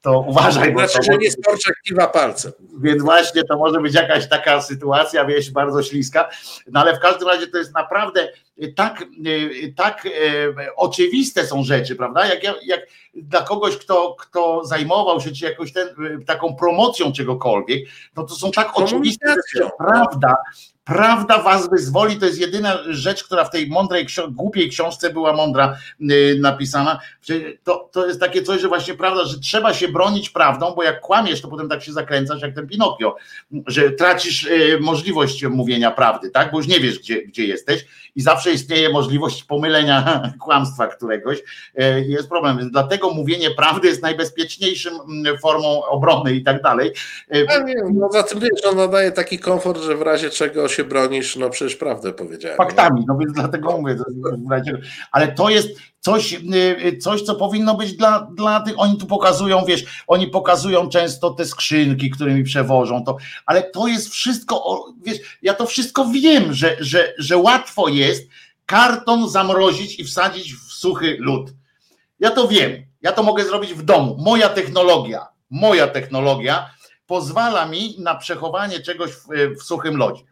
to 0.00 0.20
uważaj. 0.20 0.72
Znaczy, 0.72 1.02
że 1.02 1.18
niesporczak 1.18 1.74
kiwa 1.88 2.06
palcem. 2.06 2.52
Więc 2.80 3.02
właśnie 3.02 3.42
to 3.44 3.56
może 3.56 3.75
może 3.76 3.82
być 3.82 3.94
jakaś 3.94 4.28
taka 4.28 4.60
sytuacja, 4.60 5.24
wieś, 5.24 5.50
bardzo 5.50 5.82
śliska, 5.82 6.28
no 6.66 6.80
ale 6.80 6.96
w 6.96 7.00
każdym 7.00 7.28
razie 7.28 7.46
to 7.46 7.58
jest 7.58 7.74
naprawdę 7.74 8.28
tak, 8.76 9.04
tak 9.76 10.06
e, 10.06 10.10
oczywiste 10.76 11.46
są 11.46 11.64
rzeczy, 11.64 11.96
prawda? 11.96 12.26
Jak, 12.26 12.42
jak 12.66 12.80
dla 13.14 13.42
kogoś, 13.42 13.76
kto, 13.76 14.16
kto 14.18 14.64
zajmował 14.64 15.20
się 15.20 15.32
czy 15.32 15.44
jakoś 15.44 15.72
ten, 15.72 15.88
taką 16.26 16.56
promocją 16.56 17.12
czegokolwiek, 17.12 17.88
no 18.16 18.24
to 18.24 18.34
są 18.34 18.50
tak 18.50 18.70
oczywiste 18.74 19.28
rzeczy, 19.28 19.68
prawda, 19.78 20.36
Prawda 20.86 21.42
was 21.42 21.70
wyzwoli, 21.70 22.16
to 22.16 22.26
jest 22.26 22.38
jedyna 22.38 22.78
rzecz, 22.88 23.24
która 23.24 23.44
w 23.44 23.50
tej 23.50 23.68
mądrej, 23.68 24.06
głupiej 24.30 24.70
książce 24.70 25.10
była 25.10 25.32
mądra 25.32 25.76
yy, 26.00 26.38
napisana. 26.40 27.00
To, 27.64 27.88
to 27.92 28.06
jest 28.06 28.20
takie 28.20 28.42
coś, 28.42 28.60
że 28.60 28.68
właśnie 28.68 28.94
prawda, 28.94 29.24
że 29.24 29.38
trzeba 29.38 29.74
się 29.74 29.88
bronić 29.88 30.30
prawdą, 30.30 30.74
bo 30.74 30.82
jak 30.82 31.00
kłamiesz, 31.00 31.40
to 31.40 31.48
potem 31.48 31.68
tak 31.68 31.82
się 31.82 31.92
zakręcasz 31.92 32.42
jak 32.42 32.54
ten 32.54 32.66
Pinokio, 32.66 33.16
że 33.66 33.90
tracisz 33.90 34.42
yy, 34.42 34.80
możliwość 34.80 35.44
mówienia 35.44 35.90
prawdy, 35.90 36.30
tak? 36.30 36.52
Bo 36.52 36.58
już 36.58 36.66
nie 36.66 36.80
wiesz, 36.80 36.98
gdzie, 36.98 37.22
gdzie 37.22 37.46
jesteś 37.46 37.86
i 38.16 38.22
zawsze 38.22 38.52
istnieje 38.52 38.88
możliwość 38.88 39.44
pomylenia 39.44 40.22
kłamstwa 40.44 40.86
któregoś. 40.86 41.38
Yy, 41.74 42.06
jest 42.08 42.28
problem. 42.28 42.70
Dlatego 42.70 43.10
mówienie 43.10 43.50
prawdy 43.50 43.88
jest 43.88 44.02
najbezpieczniejszym 44.02 44.94
mm, 45.08 45.38
formą 45.38 45.84
obrony 45.84 46.34
i 46.34 46.42
tak 46.42 46.62
dalej. 46.62 46.92
Yy, 47.30 47.46
no 47.94 48.08
za 48.12 48.22
tym 48.22 48.40
wiesz, 48.40 48.66
on 48.70 48.76
nadaje 48.76 49.12
taki 49.12 49.38
komfort, 49.38 49.82
że 49.82 49.96
w 49.96 50.02
razie 50.02 50.30
czego 50.30 50.68
się 50.76 50.84
bronisz, 50.84 51.36
no 51.36 51.50
przecież 51.50 51.76
prawdę 51.76 52.12
powiedziałem. 52.12 52.56
Faktami, 52.56 53.04
no 53.08 53.18
więc 53.18 53.32
dlatego 53.32 53.78
mówię, 53.78 53.96
ale 55.12 55.28
to 55.28 55.48
jest 55.48 55.68
coś, 56.00 56.32
y, 56.32 56.38
y, 56.86 56.98
coś 56.98 57.22
co 57.22 57.34
powinno 57.34 57.74
być 57.74 57.96
dla, 57.96 58.28
dla 58.34 58.60
tych, 58.60 58.74
oni 58.76 58.98
tu 58.98 59.06
pokazują, 59.06 59.64
wiesz, 59.64 59.84
oni 60.06 60.28
pokazują 60.28 60.88
często 60.88 61.30
te 61.30 61.44
skrzynki, 61.44 62.10
którymi 62.10 62.44
przewożą 62.44 63.04
to, 63.04 63.16
ale 63.46 63.62
to 63.62 63.86
jest 63.86 64.08
wszystko, 64.08 64.84
wiesz, 65.02 65.18
ja 65.42 65.54
to 65.54 65.66
wszystko 65.66 66.04
wiem, 66.04 66.52
że, 66.52 66.76
że, 66.80 67.14
że 67.18 67.36
łatwo 67.36 67.88
jest 67.88 68.28
karton 68.66 69.28
zamrozić 69.28 70.00
i 70.00 70.04
wsadzić 70.04 70.54
w 70.54 70.72
suchy 70.72 71.16
lód. 71.20 71.50
Ja 72.20 72.30
to 72.30 72.48
wiem, 72.48 72.72
ja 73.02 73.12
to 73.12 73.22
mogę 73.22 73.44
zrobić 73.44 73.74
w 73.74 73.82
domu. 73.82 74.16
Moja 74.18 74.48
technologia, 74.48 75.26
moja 75.50 75.88
technologia 75.88 76.70
pozwala 77.06 77.66
mi 77.66 77.96
na 77.98 78.14
przechowanie 78.14 78.80
czegoś 78.80 79.10
w, 79.10 79.26
w 79.58 79.62
suchym 79.62 79.96
lodzie. 79.96 80.24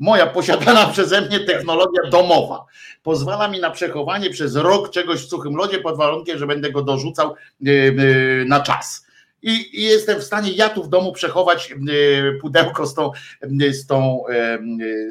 Moja 0.00 0.26
posiadana 0.26 0.86
przeze 0.92 1.20
mnie 1.20 1.40
technologia 1.40 2.10
domowa 2.10 2.66
pozwala 3.02 3.48
mi 3.48 3.60
na 3.60 3.70
przechowanie 3.70 4.30
przez 4.30 4.56
rok 4.56 4.90
czegoś 4.90 5.20
w 5.20 5.28
suchym 5.28 5.56
lodzie 5.56 5.78
pod 5.78 5.96
warunkiem, 5.96 6.38
że 6.38 6.46
będę 6.46 6.70
go 6.70 6.82
dorzucał 6.82 7.34
e, 7.66 7.70
e, 7.70 8.44
na 8.44 8.60
czas. 8.60 9.06
I, 9.42 9.82
jestem 9.82 10.20
w 10.20 10.24
stanie 10.24 10.52
ja 10.52 10.68
tu 10.68 10.84
w 10.84 10.88
domu 10.88 11.12
przechować 11.12 11.72
e, 11.72 11.76
pudełko 12.40 12.86
z 12.86 12.94
tą, 12.94 13.10
z 13.70 13.86
tą, 13.86 14.24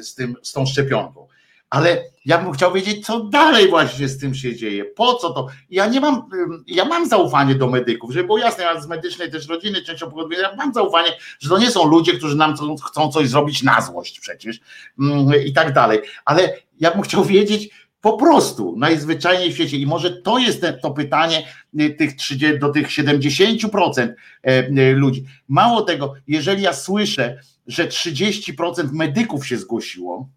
z 0.00 0.14
tym, 0.14 0.36
z 0.42 0.52
tą 0.52 0.66
szczepionką 0.66 1.26
ale 1.70 2.04
ja 2.24 2.38
bym 2.38 2.52
chciał 2.52 2.72
wiedzieć, 2.72 3.06
co 3.06 3.20
dalej 3.20 3.70
właśnie 3.70 4.08
z 4.08 4.18
tym 4.18 4.34
się 4.34 4.56
dzieje, 4.56 4.84
po 4.84 5.14
co 5.14 5.30
to. 5.30 5.46
Ja 5.70 5.86
nie 5.86 6.00
mam, 6.00 6.28
ja 6.66 6.84
mam 6.84 7.08
zaufanie 7.08 7.54
do 7.54 7.66
medyków, 7.66 8.12
żeby 8.12 8.26
było 8.26 8.38
jasne, 8.38 8.64
ja 8.64 8.80
z 8.80 8.88
medycznej 8.88 9.30
też 9.30 9.48
rodziny 9.48 9.82
częścią 9.82 10.10
pogodowej, 10.10 10.38
ja 10.38 10.56
mam 10.56 10.74
zaufanie, 10.74 11.08
że 11.38 11.48
to 11.48 11.58
nie 11.58 11.70
są 11.70 11.88
ludzie, 11.88 12.12
którzy 12.12 12.36
nam 12.36 12.54
chcą 12.86 13.12
coś 13.12 13.28
zrobić 13.28 13.62
na 13.62 13.80
złość 13.80 14.20
przecież 14.20 14.60
mm, 15.00 15.44
i 15.44 15.52
tak 15.52 15.72
dalej, 15.72 16.00
ale 16.24 16.56
ja 16.80 16.90
bym 16.90 17.02
chciał 17.02 17.24
wiedzieć, 17.24 17.70
po 18.00 18.16
prostu 18.16 18.74
najzwyczajniej 18.76 19.52
w 19.52 19.54
świecie. 19.54 19.76
I 19.76 19.86
może 19.86 20.10
to 20.10 20.38
jest 20.38 20.66
to 20.82 20.90
pytanie 20.90 21.46
y, 21.80 21.90
tych 21.90 22.16
30, 22.16 22.58
do 22.58 22.68
tych 22.68 22.88
70% 22.88 24.08
e, 24.44 24.68
y, 24.68 24.94
ludzi. 24.94 25.24
Mało 25.48 25.82
tego, 25.82 26.14
jeżeli 26.26 26.62
ja 26.62 26.72
słyszę, 26.72 27.40
że 27.66 27.88
30% 27.88 28.92
medyków 28.92 29.46
się 29.46 29.58
zgłosiło, 29.58 30.28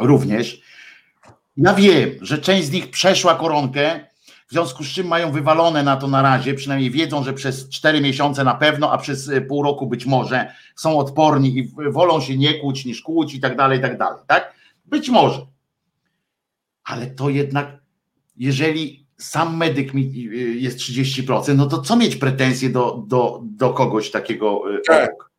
również. 0.00 0.60
Ja 1.56 1.74
wiem, 1.74 2.10
że 2.20 2.38
część 2.38 2.66
z 2.66 2.70
nich 2.70 2.90
przeszła 2.90 3.34
koronkę, 3.34 4.00
w 4.50 4.52
związku 4.52 4.84
z 4.84 4.88
czym 4.88 5.06
mają 5.06 5.32
wywalone 5.32 5.82
na 5.82 5.96
to 5.96 6.08
na 6.08 6.22
razie, 6.22 6.54
przynajmniej 6.54 6.90
wiedzą, 6.90 7.24
że 7.24 7.32
przez 7.32 7.68
cztery 7.68 8.00
miesiące 8.00 8.44
na 8.44 8.54
pewno, 8.54 8.92
a 8.92 8.98
przez 8.98 9.28
e, 9.28 9.40
pół 9.40 9.62
roku 9.62 9.86
być 9.86 10.06
może 10.06 10.52
są 10.76 10.98
odporni 10.98 11.58
i 11.58 11.72
wolą 11.90 12.20
się 12.20 12.36
nie 12.36 12.54
kłuć 12.54 12.84
niż 12.84 13.02
kłuć 13.02 13.34
i 13.34 13.40
tak 13.40 13.56
dalej, 13.56 13.78
i 13.78 13.82
tak 13.82 13.98
dalej, 13.98 14.18
tak? 14.26 14.54
Być 14.84 15.08
może. 15.08 15.46
Ale 16.84 17.06
to 17.06 17.28
jednak, 17.28 17.78
jeżeli 18.36 19.06
sam 19.18 19.56
medyk 19.56 19.94
mi 19.94 20.02
e, 20.02 20.36
jest 20.36 20.78
30%, 20.78 21.56
no 21.56 21.66
to 21.66 21.82
co 21.82 21.96
mieć 21.96 22.16
pretensje 22.16 22.70
do, 22.70 23.04
do, 23.06 23.40
do 23.44 23.70
kogoś 23.70 24.10
takiego? 24.10 24.62
E, 24.74 24.80
tak. 24.86 25.29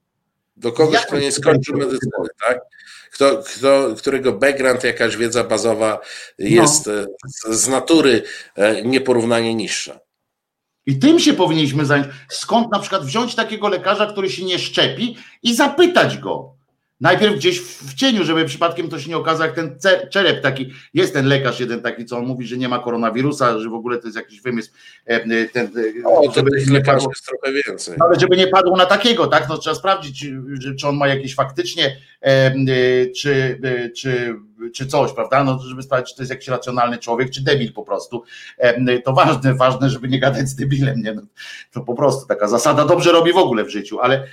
Do 0.62 0.72
kogoś, 0.72 1.06
kto 1.06 1.20
nie 1.20 1.32
skończył 1.32 1.78
medycyny, 1.78 2.28
tak? 2.48 2.60
kto, 3.12 3.44
kto, 3.44 3.96
którego 3.98 4.34
background, 4.34 4.84
jakaś 4.84 5.18
wiedza 5.18 5.44
bazowa 5.44 6.00
jest 6.40 6.88
no. 6.88 6.94
E, 6.94 7.06
z 7.54 7.68
natury 7.68 8.24
e, 8.56 8.82
nieporównanie 8.82 9.56
niższa. 9.56 10.00
I 10.86 11.00
tym 11.00 11.20
się 11.20 11.34
powinniśmy 11.34 11.86
zająć. 11.86 12.08
Skąd 12.30 12.72
na 12.72 12.80
przykład 12.80 13.06
wziąć 13.06 13.36
takiego 13.36 13.70
lekarza, 13.70 14.06
który 14.06 14.30
się 14.30 14.46
nie 14.46 14.60
szczepi 14.60 15.18
i 15.44 15.56
zapytać 15.56 16.18
go, 16.18 16.56
Najpierw 17.02 17.36
gdzieś 17.36 17.62
w 17.62 17.94
cieniu, 17.94 18.24
żeby 18.24 18.46
przypadkiem 18.46 18.90
to 18.90 19.00
się 19.00 19.10
nie 19.10 19.18
okazało, 19.18 19.46
jak 19.46 19.56
ten 19.56 19.78
czerep 20.10 20.42
taki, 20.42 20.74
jest 20.94 21.14
ten 21.14 21.26
lekarz 21.26 21.60
jeden 21.60 21.82
taki, 21.82 22.06
co 22.06 22.18
on 22.18 22.26
mówi, 22.26 22.48
że 22.48 22.58
nie 22.58 22.70
ma 22.70 22.80
koronawirusa, 22.80 23.60
że 23.60 23.70
w 23.70 23.74
ogóle 23.74 23.98
to 23.98 24.08
jest 24.08 24.18
jakiś 24.18 24.42
wymysł. 24.42 24.72
E, 25.08 25.14
e, 25.14 25.46
ten, 25.46 25.66
e, 25.66 26.08
o, 26.08 26.32
żeby 26.32 26.52
tych 26.52 26.70
lekarzy 26.70 27.08
jest 27.10 27.26
trochę 27.26 27.54
więcej. 27.68 27.96
Ale 28.00 28.20
żeby 28.20 28.38
nie 28.38 28.48
padło 28.48 28.78
na 28.78 28.86
takiego, 28.86 29.28
tak, 29.28 29.50
no 29.50 29.58
trzeba 29.58 29.76
sprawdzić, 29.76 30.26
czy 30.80 30.88
on 30.88 30.96
ma 30.96 31.08
jakieś 31.08 31.36
faktycznie, 31.36 31.98
czy, 33.16 33.60
czy 33.98 34.36
czy 34.70 34.88
coś, 34.88 35.14
prawda? 35.14 35.44
No, 35.44 35.60
żeby 35.60 35.84
sprawdzić, 35.84 36.10
czy 36.10 36.16
to 36.16 36.22
jest 36.22 36.32
jakiś 36.32 36.48
racjonalny 36.48 36.98
człowiek, 36.98 37.30
czy 37.30 37.44
debil 37.44 37.74
po 37.74 37.84
prostu. 37.84 38.24
To 39.06 39.14
ważne, 39.14 39.56
ważne, 39.56 39.90
żeby 39.90 40.08
nie 40.08 40.20
gadać 40.20 40.50
z 40.50 40.56
debilem, 40.56 41.02
nie? 41.02 41.14
No, 41.14 41.22
to 41.72 41.82
po 41.82 41.94
prostu 41.94 42.28
taka 42.28 42.48
zasada 42.48 42.86
dobrze 42.86 43.12
robi 43.12 43.34
w 43.34 43.38
ogóle 43.38 43.64
w 43.64 43.70
życiu, 43.70 44.00
ale, 44.00 44.28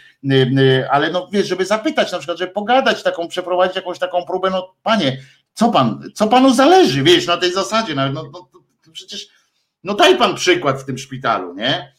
ale 0.91 1.11
no 1.11 1.29
wiesz, 1.33 1.47
żeby 1.49 1.65
zapytać 1.65 2.13
na 2.13 2.19
przykład, 2.19 2.39
żeby 2.39 2.53
pogadać 2.53 3.03
taką, 3.03 3.29
przeprowadzić 3.29 3.77
jakąś 3.77 3.99
taką 3.99 4.25
próbę, 4.25 4.51
no 4.51 4.75
panie, 4.83 5.19
co 5.55 5.71
pan, 5.71 6.11
co 6.15 6.29
panu 6.29 6.55
zależy, 6.55 7.03
wiesz, 7.03 7.27
na 7.27 7.37
tej 7.37 7.53
zasadzie, 7.53 7.95
no, 7.95 8.13
no, 8.13 8.23
no 8.33 8.49
przecież, 8.93 9.29
no 9.85 9.95
daj 9.95 10.19
pan 10.19 10.35
przykład 10.35 10.83
w 10.83 10.85
tym 10.85 10.99
szpitalu, 10.99 11.55
nie? 11.55 11.93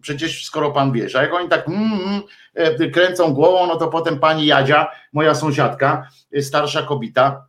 Przecież 0.00 0.44
skoro 0.44 0.70
pan 0.70 0.92
wiesz, 0.92 1.16
a 1.16 1.22
jak 1.22 1.34
oni 1.34 1.48
tak 1.48 1.68
mm, 1.68 2.22
mm, 2.54 2.90
kręcą 2.92 3.34
głową, 3.34 3.66
no 3.66 3.76
to 3.76 3.88
potem 3.88 4.18
pani 4.18 4.46
Jadzia, 4.46 4.90
moja 5.12 5.34
sąsiadka, 5.34 6.08
starsza 6.40 6.82
kobieta, 6.82 7.46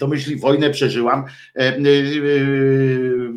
to 0.00 0.06
myśli, 0.06 0.36
wojnę 0.36 0.70
przeżyłam, 0.70 1.24
e, 1.56 1.60
e, 1.60 1.74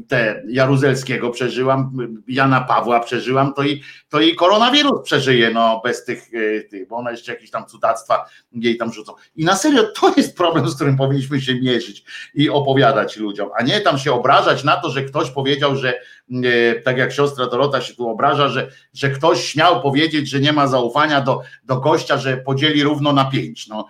te 0.08 0.44
Jaruzelskiego 0.48 1.30
przeżyłam, 1.30 1.98
Jana 2.28 2.62
Pawła 2.62 3.00
przeżyłam, 3.00 3.54
to 3.54 3.64
i, 3.64 3.84
to 4.10 4.22
i 4.22 4.36
koronawirus 4.36 5.02
przeżyje, 5.04 5.52
no 5.52 5.82
bez 5.84 6.06
tych, 6.06 6.30
e, 6.34 6.62
tych, 6.62 6.88
bo 6.88 6.96
ona 6.96 7.12
jeszcze 7.12 7.34
jakieś 7.34 7.52
tam 7.52 7.66
cudactwa 7.66 8.26
jej 8.52 8.78
tam 8.78 8.94
rzucą. 8.94 9.14
I 9.36 9.46
na 9.46 9.56
serio, 9.56 9.84
to 9.84 10.14
jest 10.18 10.38
problem, 10.38 10.70
z 10.70 10.76
którym 10.76 10.98
powinniśmy 10.98 11.42
się 11.42 11.56
mierzyć 11.56 12.04
i 12.34 12.50
opowiadać 12.50 13.18
ludziom, 13.18 13.50
a 13.58 13.64
nie 13.64 13.82
tam 13.82 13.98
się 13.98 14.14
obrażać 14.14 14.64
na 14.64 14.78
to, 14.78 14.90
że 14.90 15.04
ktoś 15.04 15.32
powiedział, 15.32 15.76
że 15.76 15.94
tak 16.84 16.98
jak 16.98 17.12
siostra 17.12 17.48
Dorota 17.48 17.82
się 17.82 17.96
tu 17.96 18.10
obraża, 18.10 18.50
że, 18.50 18.72
że 18.94 19.10
ktoś 19.10 19.44
śmiał 19.44 19.82
powiedzieć, 19.82 20.30
że 20.30 20.40
nie 20.40 20.54
ma 20.54 20.68
zaufania 20.68 21.22
do, 21.22 21.42
do 21.64 21.78
gościa, 21.78 22.18
że 22.18 22.38
podzieli 22.38 22.84
równo 22.84 23.14
na 23.14 23.26
pięć. 23.26 23.68
No, 23.68 23.88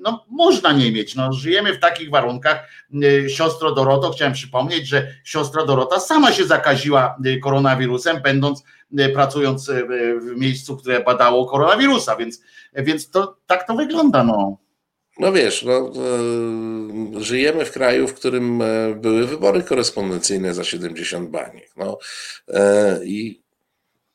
no 0.00 0.24
można 0.30 0.72
nie 0.72 0.92
mieć, 0.92 1.14
no 1.14 1.32
żyjemy 1.32 1.74
w 1.74 1.80
takich 1.80 2.10
warunkach. 2.10 2.68
Siostro 3.28 3.72
Doroto, 3.72 4.10
chciałem 4.10 4.34
przypomnieć, 4.34 4.88
że 4.88 5.14
siostra 5.24 5.64
Dorota 5.64 6.00
sama 6.00 6.32
się 6.32 6.44
zakaziła 6.44 7.16
koronawirusem, 7.42 8.22
będąc 8.22 8.64
pracując 9.14 9.70
w 10.20 10.36
miejscu, 10.36 10.76
które 10.76 11.00
badało 11.00 11.46
koronawirusa, 11.46 12.16
więc, 12.16 12.42
więc 12.72 13.10
to 13.10 13.36
tak 13.46 13.66
to 13.66 13.74
wygląda. 13.74 14.24
No. 14.24 14.69
No 15.18 15.32
wiesz, 15.32 15.62
no, 15.62 15.92
e, 17.16 17.22
żyjemy 17.22 17.64
w 17.64 17.72
kraju, 17.72 18.08
w 18.08 18.14
którym 18.14 18.62
e, 18.62 18.94
były 18.94 19.26
wybory 19.26 19.62
korespondencyjne 19.62 20.54
za 20.54 20.64
70 20.64 21.30
baniek. 21.30 21.70
No, 21.76 21.98
e, 22.48 23.00
i, 23.04 23.42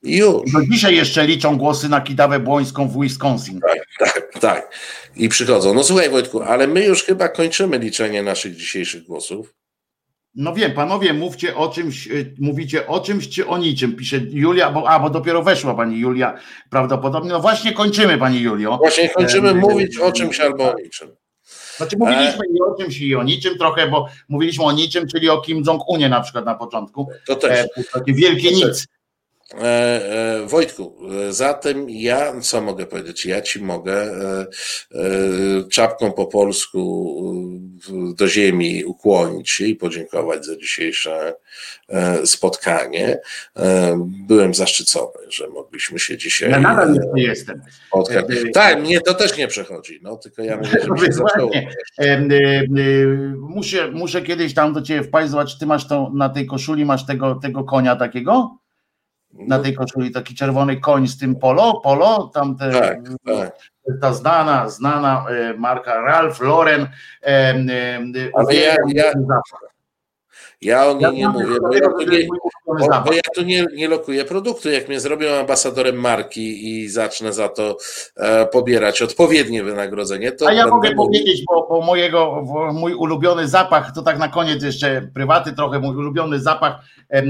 już. 0.03 0.53
No 0.53 0.61
dzisiaj 0.71 0.95
jeszcze 0.95 1.27
liczą 1.27 1.57
głosy 1.57 1.89
na 1.89 2.01
Kidawę 2.01 2.39
Błońską 2.39 2.87
w 2.87 3.01
Wisconsin. 3.01 3.59
Tak, 3.59 3.79
tak, 3.99 4.39
tak. 4.39 4.71
I 5.15 5.29
przychodzą. 5.29 5.73
No 5.73 5.83
słuchaj 5.83 6.09
Wojtku, 6.09 6.41
ale 6.41 6.67
my 6.67 6.85
już 6.85 7.03
chyba 7.03 7.29
kończymy 7.29 7.77
liczenie 7.79 8.23
naszych 8.23 8.55
dzisiejszych 8.55 9.03
głosów. 9.03 9.53
No 10.35 10.53
wiem, 10.53 10.71
panowie, 10.71 11.13
mówcie 11.13 11.55
o 11.55 11.67
czymś, 11.67 12.07
y, 12.07 12.35
mówicie 12.39 12.87
o 12.87 12.99
czymś 12.99 13.29
czy 13.29 13.47
o 13.47 13.57
niczym, 13.57 13.95
pisze 13.95 14.17
Julia, 14.29 14.71
bo, 14.71 14.89
a, 14.89 14.99
bo 14.99 15.09
dopiero 15.09 15.43
weszła 15.43 15.73
pani 15.73 15.99
Julia 15.99 16.39
prawdopodobnie. 16.69 17.29
No 17.29 17.39
właśnie 17.39 17.73
kończymy, 17.73 18.17
pani 18.17 18.39
Julio. 18.39 18.77
Właśnie 18.77 19.09
kończymy 19.09 19.53
mówić 19.53 19.97
o 19.97 20.11
czymś 20.11 20.39
albo 20.39 20.71
o 20.71 20.75
niczym. 20.83 21.15
Znaczy 21.77 21.97
mówiliśmy 21.99 22.45
e... 22.45 22.53
i 22.53 22.61
o 22.61 22.75
czymś 22.81 23.01
i 23.01 23.15
o 23.15 23.23
niczym 23.23 23.57
trochę, 23.57 23.87
bo 23.87 24.07
mówiliśmy 24.29 24.63
o 24.63 24.71
niczym, 24.71 25.07
czyli 25.07 25.29
o 25.29 25.41
Kim 25.41 25.63
Jong-unie 25.67 26.09
na 26.09 26.21
przykład 26.21 26.45
na 26.45 26.55
początku. 26.55 27.09
To 27.27 27.35
też. 27.35 27.59
E, 27.77 27.83
takie 27.93 28.13
wielkie 28.13 28.49
to 28.49 28.55
nic. 28.55 28.87
E, 29.53 29.57
e, 29.57 30.45
Wojtku, 30.45 30.97
zatem 31.29 31.89
ja 31.89 32.39
co 32.41 32.61
mogę 32.61 32.85
powiedzieć? 32.85 33.25
Ja 33.25 33.41
ci 33.41 33.63
mogę 33.63 33.93
e, 33.93 34.45
czapką 35.71 36.11
po 36.11 36.25
polsku 36.25 37.05
do 38.17 38.27
ziemi 38.27 38.85
ukłonić 38.85 39.49
się 39.49 39.65
i 39.65 39.75
podziękować 39.75 40.45
za 40.45 40.55
dzisiejsze 40.55 41.35
spotkanie. 42.25 43.19
Byłem 44.27 44.53
zaszczycony, 44.53 45.13
że 45.29 45.47
mogliśmy 45.47 45.99
się 45.99 46.17
dzisiaj. 46.17 46.51
Ja 46.51 46.59
nadal 46.59 46.99
nie 47.13 47.23
jestem. 47.23 47.61
Spotkać. 47.87 48.25
Tak, 48.53 48.81
mnie 48.81 49.01
to 49.01 49.13
też 49.13 49.37
nie 49.37 49.47
przechodzi, 49.47 49.99
no 50.03 50.15
tylko 50.15 50.41
ja 50.41 50.57
mówię, 50.57 50.79
że 50.81 50.87
muszę, 53.39 53.91
muszę 53.91 54.21
kiedyś 54.21 54.53
tam 54.53 54.73
do 54.73 54.81
ciebie 54.81 55.03
wpaść, 55.03 55.29
zobacz, 55.29 55.57
ty 55.57 55.65
masz 55.65 55.87
to 55.87 56.11
na 56.15 56.29
tej 56.29 56.45
koszuli, 56.45 56.85
masz 56.85 57.05
tego, 57.05 57.35
tego 57.35 57.63
konia 57.63 57.95
takiego? 57.95 58.64
Na 59.39 59.59
tej 59.59 59.73
koszuli 59.73 60.11
taki 60.11 60.35
czerwony 60.35 60.79
koń 60.79 61.07
z 61.07 61.17
tym 61.17 61.35
polo, 61.35 61.81
polo, 61.83 62.31
tam 62.33 62.57
te, 62.57 62.71
tak, 62.71 62.97
tak. 63.25 63.51
ta 64.01 64.13
znana, 64.13 64.69
znana 64.69 65.25
e, 65.29 65.53
marka 65.53 66.01
Ralph 66.01 66.41
Lauren. 66.41 66.81
E, 66.81 67.27
e, 67.27 67.99
Ale 68.33 68.55
ja, 68.55 68.75
ja, 68.87 69.13
ja 70.61 70.87
o 70.87 70.93
niej 70.93 71.11
nie 71.13 71.29
mówię, 71.29 71.55
bo 71.61 71.73
ja 71.73 71.89
tu 71.89 72.11
nie, 72.11 72.27
bo, 72.67 73.01
bo 73.05 73.13
ja 73.13 73.21
tu 73.35 73.41
nie, 73.41 73.65
nie 73.75 73.87
lokuję 73.87 74.25
produktu. 74.25 74.69
Jak 74.69 74.87
mnie 74.87 74.99
zrobią 74.99 75.33
ambasadorem 75.39 75.95
marki 75.95 76.69
i 76.69 76.89
zacznę 76.89 77.33
za 77.33 77.49
to 77.49 77.77
e, 78.17 78.45
pobierać 78.45 79.01
odpowiednie 79.01 79.63
wynagrodzenie, 79.63 80.31
to. 80.31 80.47
A 80.47 80.53
ja 80.53 80.67
mogę 80.67 80.95
powiedzieć, 80.95 81.43
bo, 81.47 81.67
bo 81.69 81.81
mojego, 81.81 82.43
mój 82.73 82.93
ulubiony 82.93 83.47
zapach, 83.47 83.91
to 83.95 84.01
tak 84.01 84.19
na 84.19 84.27
koniec 84.27 84.63
jeszcze 84.63 85.09
prywaty 85.13 85.53
trochę, 85.53 85.79
mój 85.79 85.95
ulubiony 85.95 86.39
zapach 86.39 86.75
e, 87.09 87.23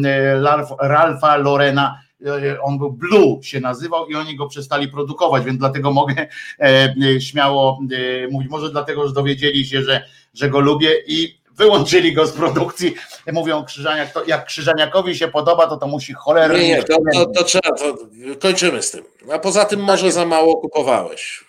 Ralfa 0.80 1.38
Lorena 1.38 2.00
e, 2.26 2.62
on 2.62 2.78
był 2.78 2.92
Blue 2.92 3.44
się 3.44 3.60
nazywał 3.60 4.08
i 4.08 4.16
oni 4.16 4.36
go 4.36 4.48
przestali 4.48 4.88
produkować, 4.88 5.44
więc 5.46 5.60
dlatego 5.60 5.92
mogę 5.92 6.28
e, 6.60 7.22
śmiało 7.22 7.80
e, 7.92 8.28
mówić, 8.28 8.50
może 8.50 8.72
dlatego, 8.72 9.08
że 9.08 9.14
dowiedzieli 9.14 9.66
się, 9.66 9.82
że, 9.82 10.04
że 10.34 10.50
go 10.50 10.60
lubię 10.60 10.92
i 11.08 11.45
wyłączyli 11.56 12.14
go 12.14 12.28
z 12.28 12.32
produkcji. 12.32 12.96
Mówią 13.34 13.66
Krzyżaniak, 13.66 14.14
to 14.14 14.26
jak 14.26 14.46
Krzyżaniakowi 14.46 15.16
się 15.16 15.28
podoba, 15.28 15.68
to 15.68 15.78
to 15.78 15.88
musi 15.88 16.14
cholernie. 16.14 16.60
Nie, 16.60 16.68
nie, 16.68 16.84
to, 16.84 16.98
to, 17.14 17.26
to 17.26 17.44
trzeba, 17.44 17.70
to 17.78 17.98
kończymy 18.42 18.82
z 18.82 18.92
tym. 18.92 19.04
A 19.34 19.40
poza 19.40 19.66
tym 19.66 19.80
może 19.80 20.12
za 20.12 20.26
mało 20.26 20.58
kupowałeś. 20.58 21.46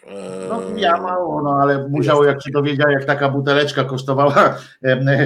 No 0.49 0.63
ja 0.77 0.97
mało, 0.97 1.43
no 1.43 1.51
ale 1.63 1.89
musiało, 1.89 2.25
jak 2.25 2.43
się 2.43 2.51
dowiedział, 2.51 2.91
jak 2.91 3.05
taka 3.05 3.29
buteleczka 3.29 3.85
kosztowała 3.85 4.59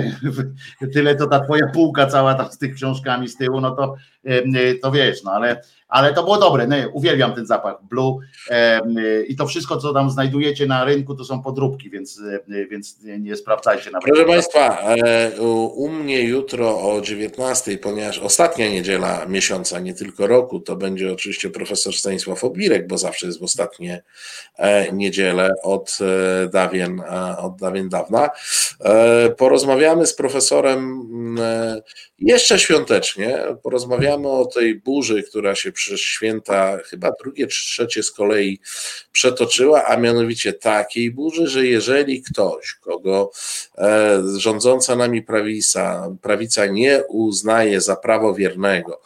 tyle, 0.95 1.15
to 1.15 1.27
ta 1.27 1.41
twoja 1.41 1.67
półka 1.67 2.07
cała 2.07 2.35
tam 2.35 2.53
z 2.53 2.59
tych 2.59 2.75
książkami 2.75 3.29
z 3.29 3.37
tyłu, 3.37 3.61
no 3.61 3.71
to, 3.71 3.95
to 4.83 4.91
wiesz, 4.91 5.23
no 5.25 5.33
ale 5.33 5.63
ale 5.91 6.15
to 6.15 6.23
było 6.23 6.39
dobre. 6.39 6.67
No, 6.67 6.77
uwielbiam 6.93 7.35
ten 7.35 7.47
zapach 7.47 7.77
Blue 7.91 8.19
i 9.29 9.37
to 9.37 9.47
wszystko, 9.47 9.77
co 9.77 9.93
tam 9.93 10.11
znajdujecie 10.11 10.67
na 10.67 10.85
rynku, 10.85 11.15
to 11.15 11.25
są 11.25 11.43
podróbki, 11.43 11.91
więc, 11.91 12.21
więc 12.71 12.99
nie 13.19 13.37
sprawdzajcie 13.37 13.91
nawet. 13.91 14.09
Proszę 14.09 14.25
Państwa, 14.25 14.81
e, 14.81 15.41
u 15.75 15.89
mnie 15.89 16.23
jutro 16.23 16.93
o 16.93 17.01
19, 17.01 17.79
ponieważ 17.79 18.19
ostatnia 18.19 18.69
niedziela 18.69 19.27
miesiąca, 19.27 19.81
nie 19.81 19.95
tylko 19.95 20.27
roku, 20.27 20.61
to 20.61 20.77
będzie 20.77 21.13
oczywiście 21.13 21.51
profesor 21.51 21.95
Stanisław 21.95 22.40
Obirek, 22.45 22.87
bo 22.87 22.99
zawsze 22.99 23.27
jest 23.27 23.41
w 23.41 23.43
ostatnie 23.43 24.03
e, 24.59 24.93
niedzielę 24.93 25.55
od 25.63 25.99
e, 26.01 26.49
dawien, 26.49 27.03
od 27.39 27.57
dawien 27.57 27.89
dawna. 27.89 28.31
Porozmawiamy 29.37 30.07
z 30.07 30.15
profesorem 30.15 30.79
mm, 30.79 31.81
jeszcze 32.19 32.59
świątecznie, 32.59 33.39
porozmawiamy 33.63 34.29
o 34.29 34.47
tej 34.47 34.75
burzy, 34.75 35.23
która 35.23 35.55
się 35.55 35.73
przez 35.73 36.01
święta, 36.01 36.79
chyba 36.85 37.13
drugie 37.23 37.47
czy 37.47 37.65
trzecie 37.65 38.03
z 38.03 38.11
kolei 38.11 38.61
przetoczyła, 39.13 39.85
a 39.85 39.97
mianowicie 39.97 40.53
takiej 40.53 41.11
burzy, 41.11 41.47
że 41.47 41.67
jeżeli 41.67 42.23
ktoś, 42.23 42.75
kogo 42.75 43.31
e, 43.79 44.23
rządząca 44.37 44.97
nami 44.97 45.23
prawica, 45.23 46.17
prawica 46.23 46.67
nie 46.67 47.03
uznaje 47.09 47.81
za 47.81 47.97
prawowiernego, 47.97 49.01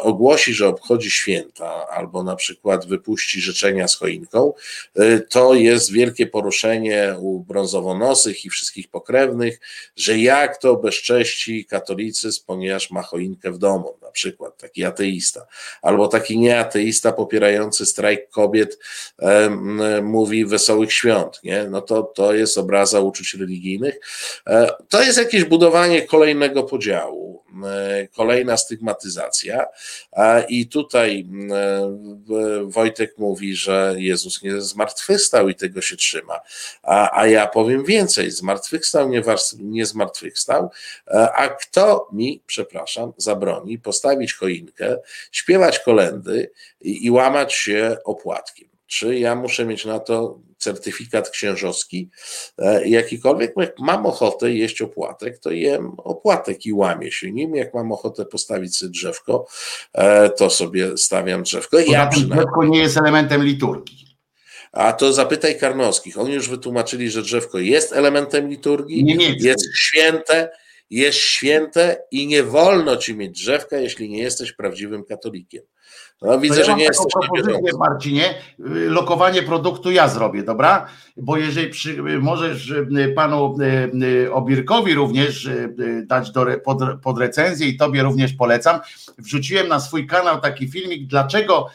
ogłosi, 0.00 0.54
że 0.54 0.68
obchodzi 0.68 1.10
święta, 1.10 1.86
albo 1.88 2.22
na 2.22 2.36
przykład 2.36 2.86
wypuści 2.86 3.40
życzenia 3.40 3.88
z 3.88 3.96
choinką, 3.96 4.52
y, 5.00 5.26
to 5.30 5.54
jest 5.54 5.92
wielkie 5.92 6.26
poruszenie 6.26 7.14
u 7.20 7.40
brązowonosych 7.40 8.44
i 8.44 8.50
wszystkich 8.50 8.88
pokrewnych, 8.88 9.60
że 9.96 10.18
jak 10.18 10.58
to 10.58 10.76
bezcześci 10.76 11.64
katolicyzm, 11.64 12.42
ponieważ 12.46 12.90
ma 12.90 13.02
choinkę 13.02 13.52
w 13.52 13.58
domu, 13.58 13.94
na 14.02 14.10
przykład 14.10 14.56
taki 14.56 14.84
ateista, 14.84 15.46
albo 15.82 16.08
taki 16.08 16.38
nieateista 16.38 17.12
popierający 17.12 17.86
strajk 17.86 18.30
kobiet 18.30 18.78
mówi 20.02 20.44
wesołych 20.46 20.92
świąt, 20.92 21.40
nie? 21.44 21.66
no 21.70 21.80
to, 21.80 22.02
to 22.02 22.34
jest 22.34 22.58
obraza 22.58 23.00
uczuć 23.00 23.34
religijnych. 23.34 24.00
E, 24.46 24.70
to 24.88 25.02
jest 25.02 25.18
jakieś 25.18 25.44
budowanie 25.44 26.02
kolejnego 26.02 26.62
podziału, 26.62 27.42
kolejna 28.12 28.56
stygmatyzacja, 28.56 29.66
i 30.48 30.66
tutaj 30.66 31.26
e, 31.50 32.62
Wojtek 32.64 33.18
mówi, 33.18 33.54
że 33.54 33.94
Jezus 33.96 34.42
nie 34.42 34.60
zmartwychwstał 34.60 35.48
i 35.48 35.54
tego 35.54 35.80
się 35.80 35.96
trzyma. 35.96 36.40
A, 36.82 37.20
a 37.20 37.26
ja 37.26 37.46
powiem 37.46 37.84
więcej, 37.84 38.30
zmartwychwstał, 38.30 39.08
nie, 39.08 39.22
nie 39.58 39.86
zmartwychwstał, 39.86 40.70
e, 41.06 41.32
a 41.32 41.48
kto 41.48 42.08
mi, 42.12 42.42
przepraszam, 42.46 43.12
zabroni 43.16 43.78
postawić 43.78 44.34
choinkę, 44.34 44.96
śpiewać 45.32 45.78
kolendy 45.78 46.50
i, 46.80 47.06
i 47.06 47.10
łamać 47.10 47.54
się 47.54 47.96
opłatkiem. 48.04 48.67
Czy 48.88 49.18
ja 49.18 49.34
muszę 49.34 49.64
mieć 49.64 49.84
na 49.84 49.98
to 49.98 50.38
certyfikat 50.58 51.30
księżowski, 51.30 52.10
e, 52.58 52.88
jakikolwiek. 52.88 53.52
Jak 53.56 53.78
mam 53.78 54.06
ochotę 54.06 54.52
jeść 54.52 54.82
opłatek, 54.82 55.38
to 55.38 55.50
jem 55.50 55.92
opłatek 55.98 56.66
i 56.66 56.72
łamię 56.72 57.12
się 57.12 57.32
nim. 57.32 57.54
Jak 57.54 57.74
mam 57.74 57.92
ochotę 57.92 58.24
postawić 58.24 58.76
sobie 58.76 58.90
drzewko, 58.90 59.46
e, 59.92 60.30
to 60.30 60.50
sobie 60.50 60.98
stawiam 60.98 61.42
drzewko. 61.42 61.78
Ja 61.78 62.06
przynajmniej... 62.06 62.38
Drzewko 62.38 62.64
nie 62.64 62.78
jest 62.78 62.96
elementem 62.96 63.44
liturgii. 63.44 64.08
A 64.72 64.92
to 64.92 65.12
zapytaj 65.12 65.58
Karnowskich. 65.58 66.18
Oni 66.18 66.34
już 66.34 66.48
wytłumaczyli, 66.48 67.10
że 67.10 67.22
drzewko 67.22 67.58
jest 67.58 67.92
elementem 67.92 68.48
liturgii, 68.48 69.04
nie, 69.04 69.16
nie, 69.16 69.34
jest 69.40 69.66
święte, 69.76 70.50
jest 70.90 71.18
święte 71.18 72.02
i 72.10 72.26
nie 72.26 72.42
wolno 72.42 72.96
ci 72.96 73.14
mieć 73.14 73.30
drzewka, 73.30 73.78
jeśli 73.78 74.08
nie 74.08 74.22
jesteś 74.22 74.52
prawdziwym 74.52 75.04
katolikiem. 75.04 75.62
No, 76.22 76.38
widzę, 76.38 76.58
ja 76.58 76.64
że 76.64 76.74
nie 76.74 76.88
propozycję, 77.12 77.70
Marcinie, 77.78 78.34
lokowanie 78.88 79.42
produktu 79.42 79.90
ja 79.90 80.08
zrobię, 80.08 80.42
dobra? 80.42 80.86
Bo 81.16 81.36
jeżeli 81.36 81.70
przy, 81.70 82.02
możesz 82.02 82.70
y, 82.70 83.12
panu 83.16 83.56
y, 83.60 83.90
y, 84.04 84.32
Obirkowi 84.32 84.94
również 84.94 85.48
dać 86.06 86.30
do, 86.30 86.46
pod, 86.64 86.78
pod 87.02 87.18
recenzję 87.18 87.68
i 87.68 87.76
tobie 87.76 88.02
również 88.02 88.32
polecam, 88.32 88.80
wrzuciłem 89.18 89.68
na 89.68 89.80
swój 89.80 90.06
kanał 90.06 90.40
taki 90.40 90.68
filmik, 90.68 91.06
dlaczego, 91.06 91.66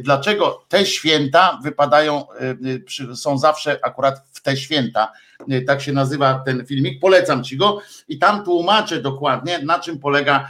dlaczego 0.00 0.64
te 0.68 0.86
święta 0.86 1.58
wypadają, 1.62 2.24
są 3.14 3.38
zawsze 3.38 3.78
akurat 3.82 4.22
w 4.32 4.42
te 4.42 4.56
święta, 4.56 5.12
tak 5.66 5.80
się 5.80 5.92
nazywa 5.92 6.42
ten 6.46 6.66
filmik, 6.66 7.00
polecam 7.00 7.44
ci 7.44 7.56
go 7.56 7.80
i 8.08 8.18
tam 8.18 8.44
tłumaczę 8.44 9.02
dokładnie 9.02 9.58
na 9.58 9.78
czym 9.78 9.98
polega, 9.98 10.48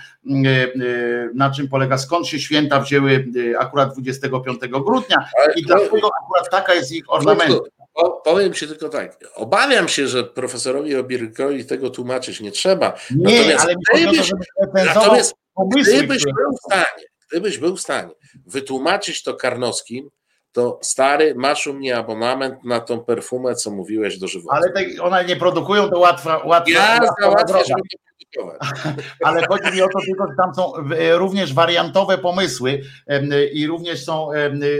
na 1.34 1.50
czym 1.50 1.68
polega, 1.68 1.98
skąd 1.98 2.26
się 2.26 2.40
święta 2.40 2.80
wzięły 2.80 3.26
y, 3.36 3.58
akurat 3.58 3.92
25 3.92 4.60
grudnia 4.70 5.28
i 5.56 5.62
dlatego 5.62 6.10
akurat 6.22 6.50
taka 6.50 6.74
jest 6.74 6.92
ich 6.92 7.04
ornamentka. 7.08 7.70
Powiem 8.24 8.52
Ci 8.52 8.68
tylko 8.68 8.88
tak, 8.88 9.18
obawiam 9.34 9.88
się, 9.88 10.08
że 10.08 10.24
profesorowi 10.24 10.96
Obirkowi 10.96 11.64
tego 11.64 11.90
tłumaczyć 11.90 12.40
nie 12.40 12.50
trzeba. 12.50 12.96
Nie, 13.16 13.54
natomiast 13.54 13.64
ale 13.64 13.74
gdybyś, 14.00 14.32
natomiast 14.74 15.34
gdybyś 15.72 16.24
był 16.24 16.52
w 16.52 16.60
stanie, 16.66 17.06
gdybyś 17.30 17.58
był 17.58 17.76
w 17.76 17.80
stanie 17.80 18.10
wytłumaczyć 18.46 19.22
to 19.22 19.34
Karnowskim, 19.34 20.08
to 20.56 20.78
stary, 20.82 21.34
masz 21.34 21.66
u 21.66 21.74
mnie 21.74 21.96
abonament 21.96 22.64
na 22.64 22.80
tą 22.80 23.00
perfumę, 23.00 23.54
co 23.54 23.70
mówiłeś 23.70 24.18
do 24.18 24.28
żywota. 24.28 24.56
Ale 24.56 24.72
te, 24.72 25.02
one 25.02 25.24
nie 25.24 25.36
produkują, 25.36 25.88
to 25.88 25.98
łatwa, 25.98 26.40
łatwa 26.44 26.72
Ja 26.72 27.00
załatwię, 27.20 27.58
żeby 27.68 27.82
Ale 29.24 29.46
chodzi 29.46 29.72
mi 29.72 29.82
o 29.82 29.88
to 29.88 29.98
tylko, 30.06 30.26
że 30.26 30.34
tam 30.36 30.54
są 30.54 30.72
również 31.12 31.54
wariantowe 31.54 32.18
pomysły 32.18 32.82
i 33.52 33.66
również 33.66 34.04
są 34.04 34.28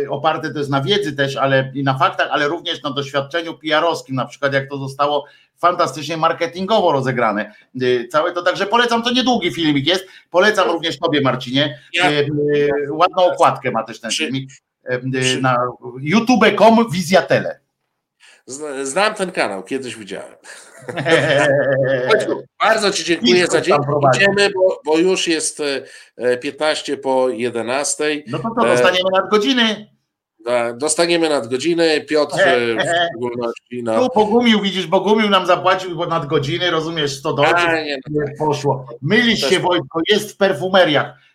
oparte 0.09 0.55
też 0.55 0.69
na 0.69 0.81
wiedzy 0.81 1.17
też, 1.17 1.37
ale 1.37 1.73
i 1.75 1.83
na 1.83 1.99
faktach, 1.99 2.29
ale 2.31 2.49
również 2.49 2.83
na 2.83 2.91
doświadczeniu 2.91 3.59
PR-owskim, 3.59 4.15
na 4.15 4.27
przykład 4.27 4.53
jak 4.53 4.71
to 4.71 4.79
zostało 4.79 5.27
fantastycznie 5.59 6.17
marketingowo 6.17 6.93
rozegrane. 6.93 7.55
Y, 7.83 8.09
całe 8.13 8.33
to 8.33 8.43
także 8.43 8.67
polecam, 8.67 9.03
to 9.03 9.11
niedługi 9.11 9.51
filmik 9.51 9.87
jest. 9.87 10.07
Polecam 10.31 10.69
również 10.69 10.99
tobie, 10.99 11.21
Marcinie. 11.21 11.79
Ładną 12.91 13.33
okładkę 13.33 13.71
ma 13.71 13.83
też 13.83 14.01
ten 14.01 14.11
filmik 14.11 14.51
na 15.41 15.57
youtube.com 16.01 16.91
Wizjatele. 16.91 17.61
Znam 18.83 19.15
ten 19.15 19.33
kanał, 19.33 19.63
kiedyś 19.63 19.97
widziałem. 19.97 20.35
Bardzo 22.63 22.91
Ci 22.91 23.05
dziękuję 23.05 23.47
za 23.47 23.61
dzień. 23.61 23.77
Idziemy, 24.15 24.51
bo, 24.51 24.81
bo, 24.85 24.99
już 24.99 25.29
jest 25.29 25.63
15 26.41 26.93
e, 26.93 26.97
po 26.97 27.29
11. 27.29 28.23
No 28.27 28.39
to, 28.39 28.51
to 28.61 28.67
dostaniemy 28.67 29.11
nadgodziny. 29.13 29.87
Dostaniemy 30.75 31.29
nadgodziny, 31.29 32.01
Piotr 32.01 32.37
w 32.79 33.07
szczególności. 33.07 33.83
No. 33.83 34.09
Tu 34.09 34.15
Bogumił, 34.15 34.61
widzisz, 34.61 34.87
Bogumił 34.87 35.29
nam 35.29 35.47
zapłacił 35.47 36.07
nadgodziny, 36.07 36.71
rozumiesz, 36.71 37.19
100 37.19 37.33
dolców, 37.33 37.69
no 38.11 38.27
tak. 38.27 38.37
poszło. 38.39 38.87
Mylisz 39.03 39.51
się 39.51 39.61
Wojtko, 39.61 40.01
jest 40.09 40.33
w 40.33 40.37
perfumeriach 40.37 41.26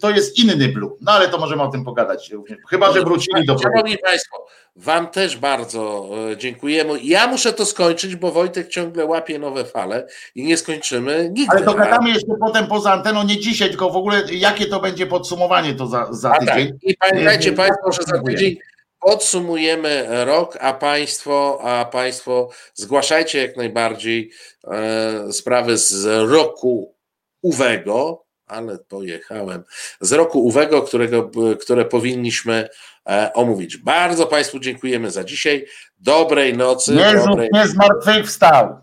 to 0.00 0.10
jest 0.10 0.38
inny 0.38 0.68
blue. 0.68 0.96
No 1.00 1.12
ale 1.12 1.28
to 1.28 1.38
możemy 1.38 1.62
o 1.62 1.68
tym 1.68 1.84
pogadać 1.84 2.30
również. 2.30 2.58
Chyba, 2.70 2.92
że 2.92 3.02
wrócili 3.02 3.46
do 3.46 3.58
Szanowni 3.58 3.98
Państwo, 3.98 4.46
Wam 4.76 5.08
też 5.08 5.36
bardzo 5.36 6.08
e, 6.32 6.36
dziękujemy. 6.36 6.92
Ja 7.02 7.26
muszę 7.26 7.52
to 7.52 7.66
skończyć, 7.66 8.16
bo 8.16 8.32
Wojtek 8.32 8.68
ciągle 8.68 9.04
łapie 9.04 9.38
nowe 9.38 9.64
fale 9.64 10.06
i 10.34 10.44
nie 10.44 10.56
skończymy 10.56 11.30
nigdy. 11.32 11.56
Ale 11.56 11.66
dogadamy 11.66 12.08
jeszcze 12.10 12.32
potem 12.40 12.66
poza 12.66 12.92
anteną, 12.92 13.24
nie 13.24 13.38
dzisiaj, 13.40 13.68
tylko 13.68 13.90
w 13.90 13.96
ogóle 13.96 14.22
jakie 14.32 14.66
to 14.66 14.80
będzie 14.80 15.06
podsumowanie 15.06 15.74
to 15.74 15.86
za, 15.86 16.12
za 16.12 16.30
tak. 16.30 16.40
tydzień. 16.40 16.72
Tak. 16.72 16.82
I 16.82 16.96
pamiętajcie 16.96 17.52
Państwo, 17.52 17.92
że 17.92 18.02
za 18.02 18.22
tydzień 18.22 18.56
podsumujemy 19.00 20.06
rok, 20.24 20.58
a 20.60 20.72
Państwo, 20.72 21.60
a 21.62 21.84
Państwo 21.84 22.48
zgłaszajcie 22.74 23.42
jak 23.42 23.56
najbardziej 23.56 24.30
e, 24.64 25.32
sprawy 25.32 25.78
z 25.78 26.30
roku 26.30 26.94
uwego, 27.42 28.25
ale 28.46 28.78
pojechałem. 28.78 29.64
Z 30.00 30.12
roku 30.12 30.44
uwego, 30.44 30.82
którego, 30.82 31.30
które 31.60 31.84
powinniśmy 31.84 32.68
e, 33.08 33.30
omówić. 33.34 33.76
Bardzo 33.76 34.26
Państwu 34.26 34.60
dziękujemy 34.60 35.10
za 35.10 35.24
dzisiaj. 35.24 35.66
Dobrej 35.98 36.56
nocy. 36.56 36.94
Nie, 36.94 37.14
dobrej... 37.14 37.48
nie 37.52 37.66
zmartwychwstał. 37.66 38.76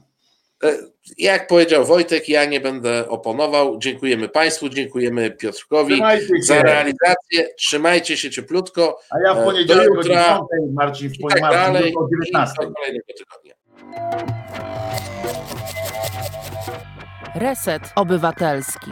E, 0.64 0.78
jak 1.18 1.48
powiedział 1.48 1.86
Wojtek, 1.86 2.30
ja 2.30 2.46
nie 2.46 2.60
będę 2.60 3.10
oponował. 3.10 3.80
Dziękujemy 3.80 4.30
Państwu, 4.30 4.70
dziękujemy 4.70 5.32
Piotrkowi 5.32 6.02
za 6.40 6.62
realizację. 6.62 7.48
Trzymajcie 7.58 8.18
się 8.18 8.30
cieplutko. 8.30 9.00
A 9.10 9.28
ja 9.28 9.34
w 9.34 9.38
e, 9.38 9.44
poniedziałek 9.44 9.90
do 9.90 9.96
jutra, 9.96 10.40
o 10.40 10.48
10, 10.60 10.76
Marcin, 10.76 11.10
w 11.10 11.20
poniedziałek 11.22 11.56
tak 11.56 11.74
dalej, 11.74 11.94
o 11.98 12.08
19. 12.10 12.54
Reset 17.36 17.82
Obywatelski. 17.96 18.92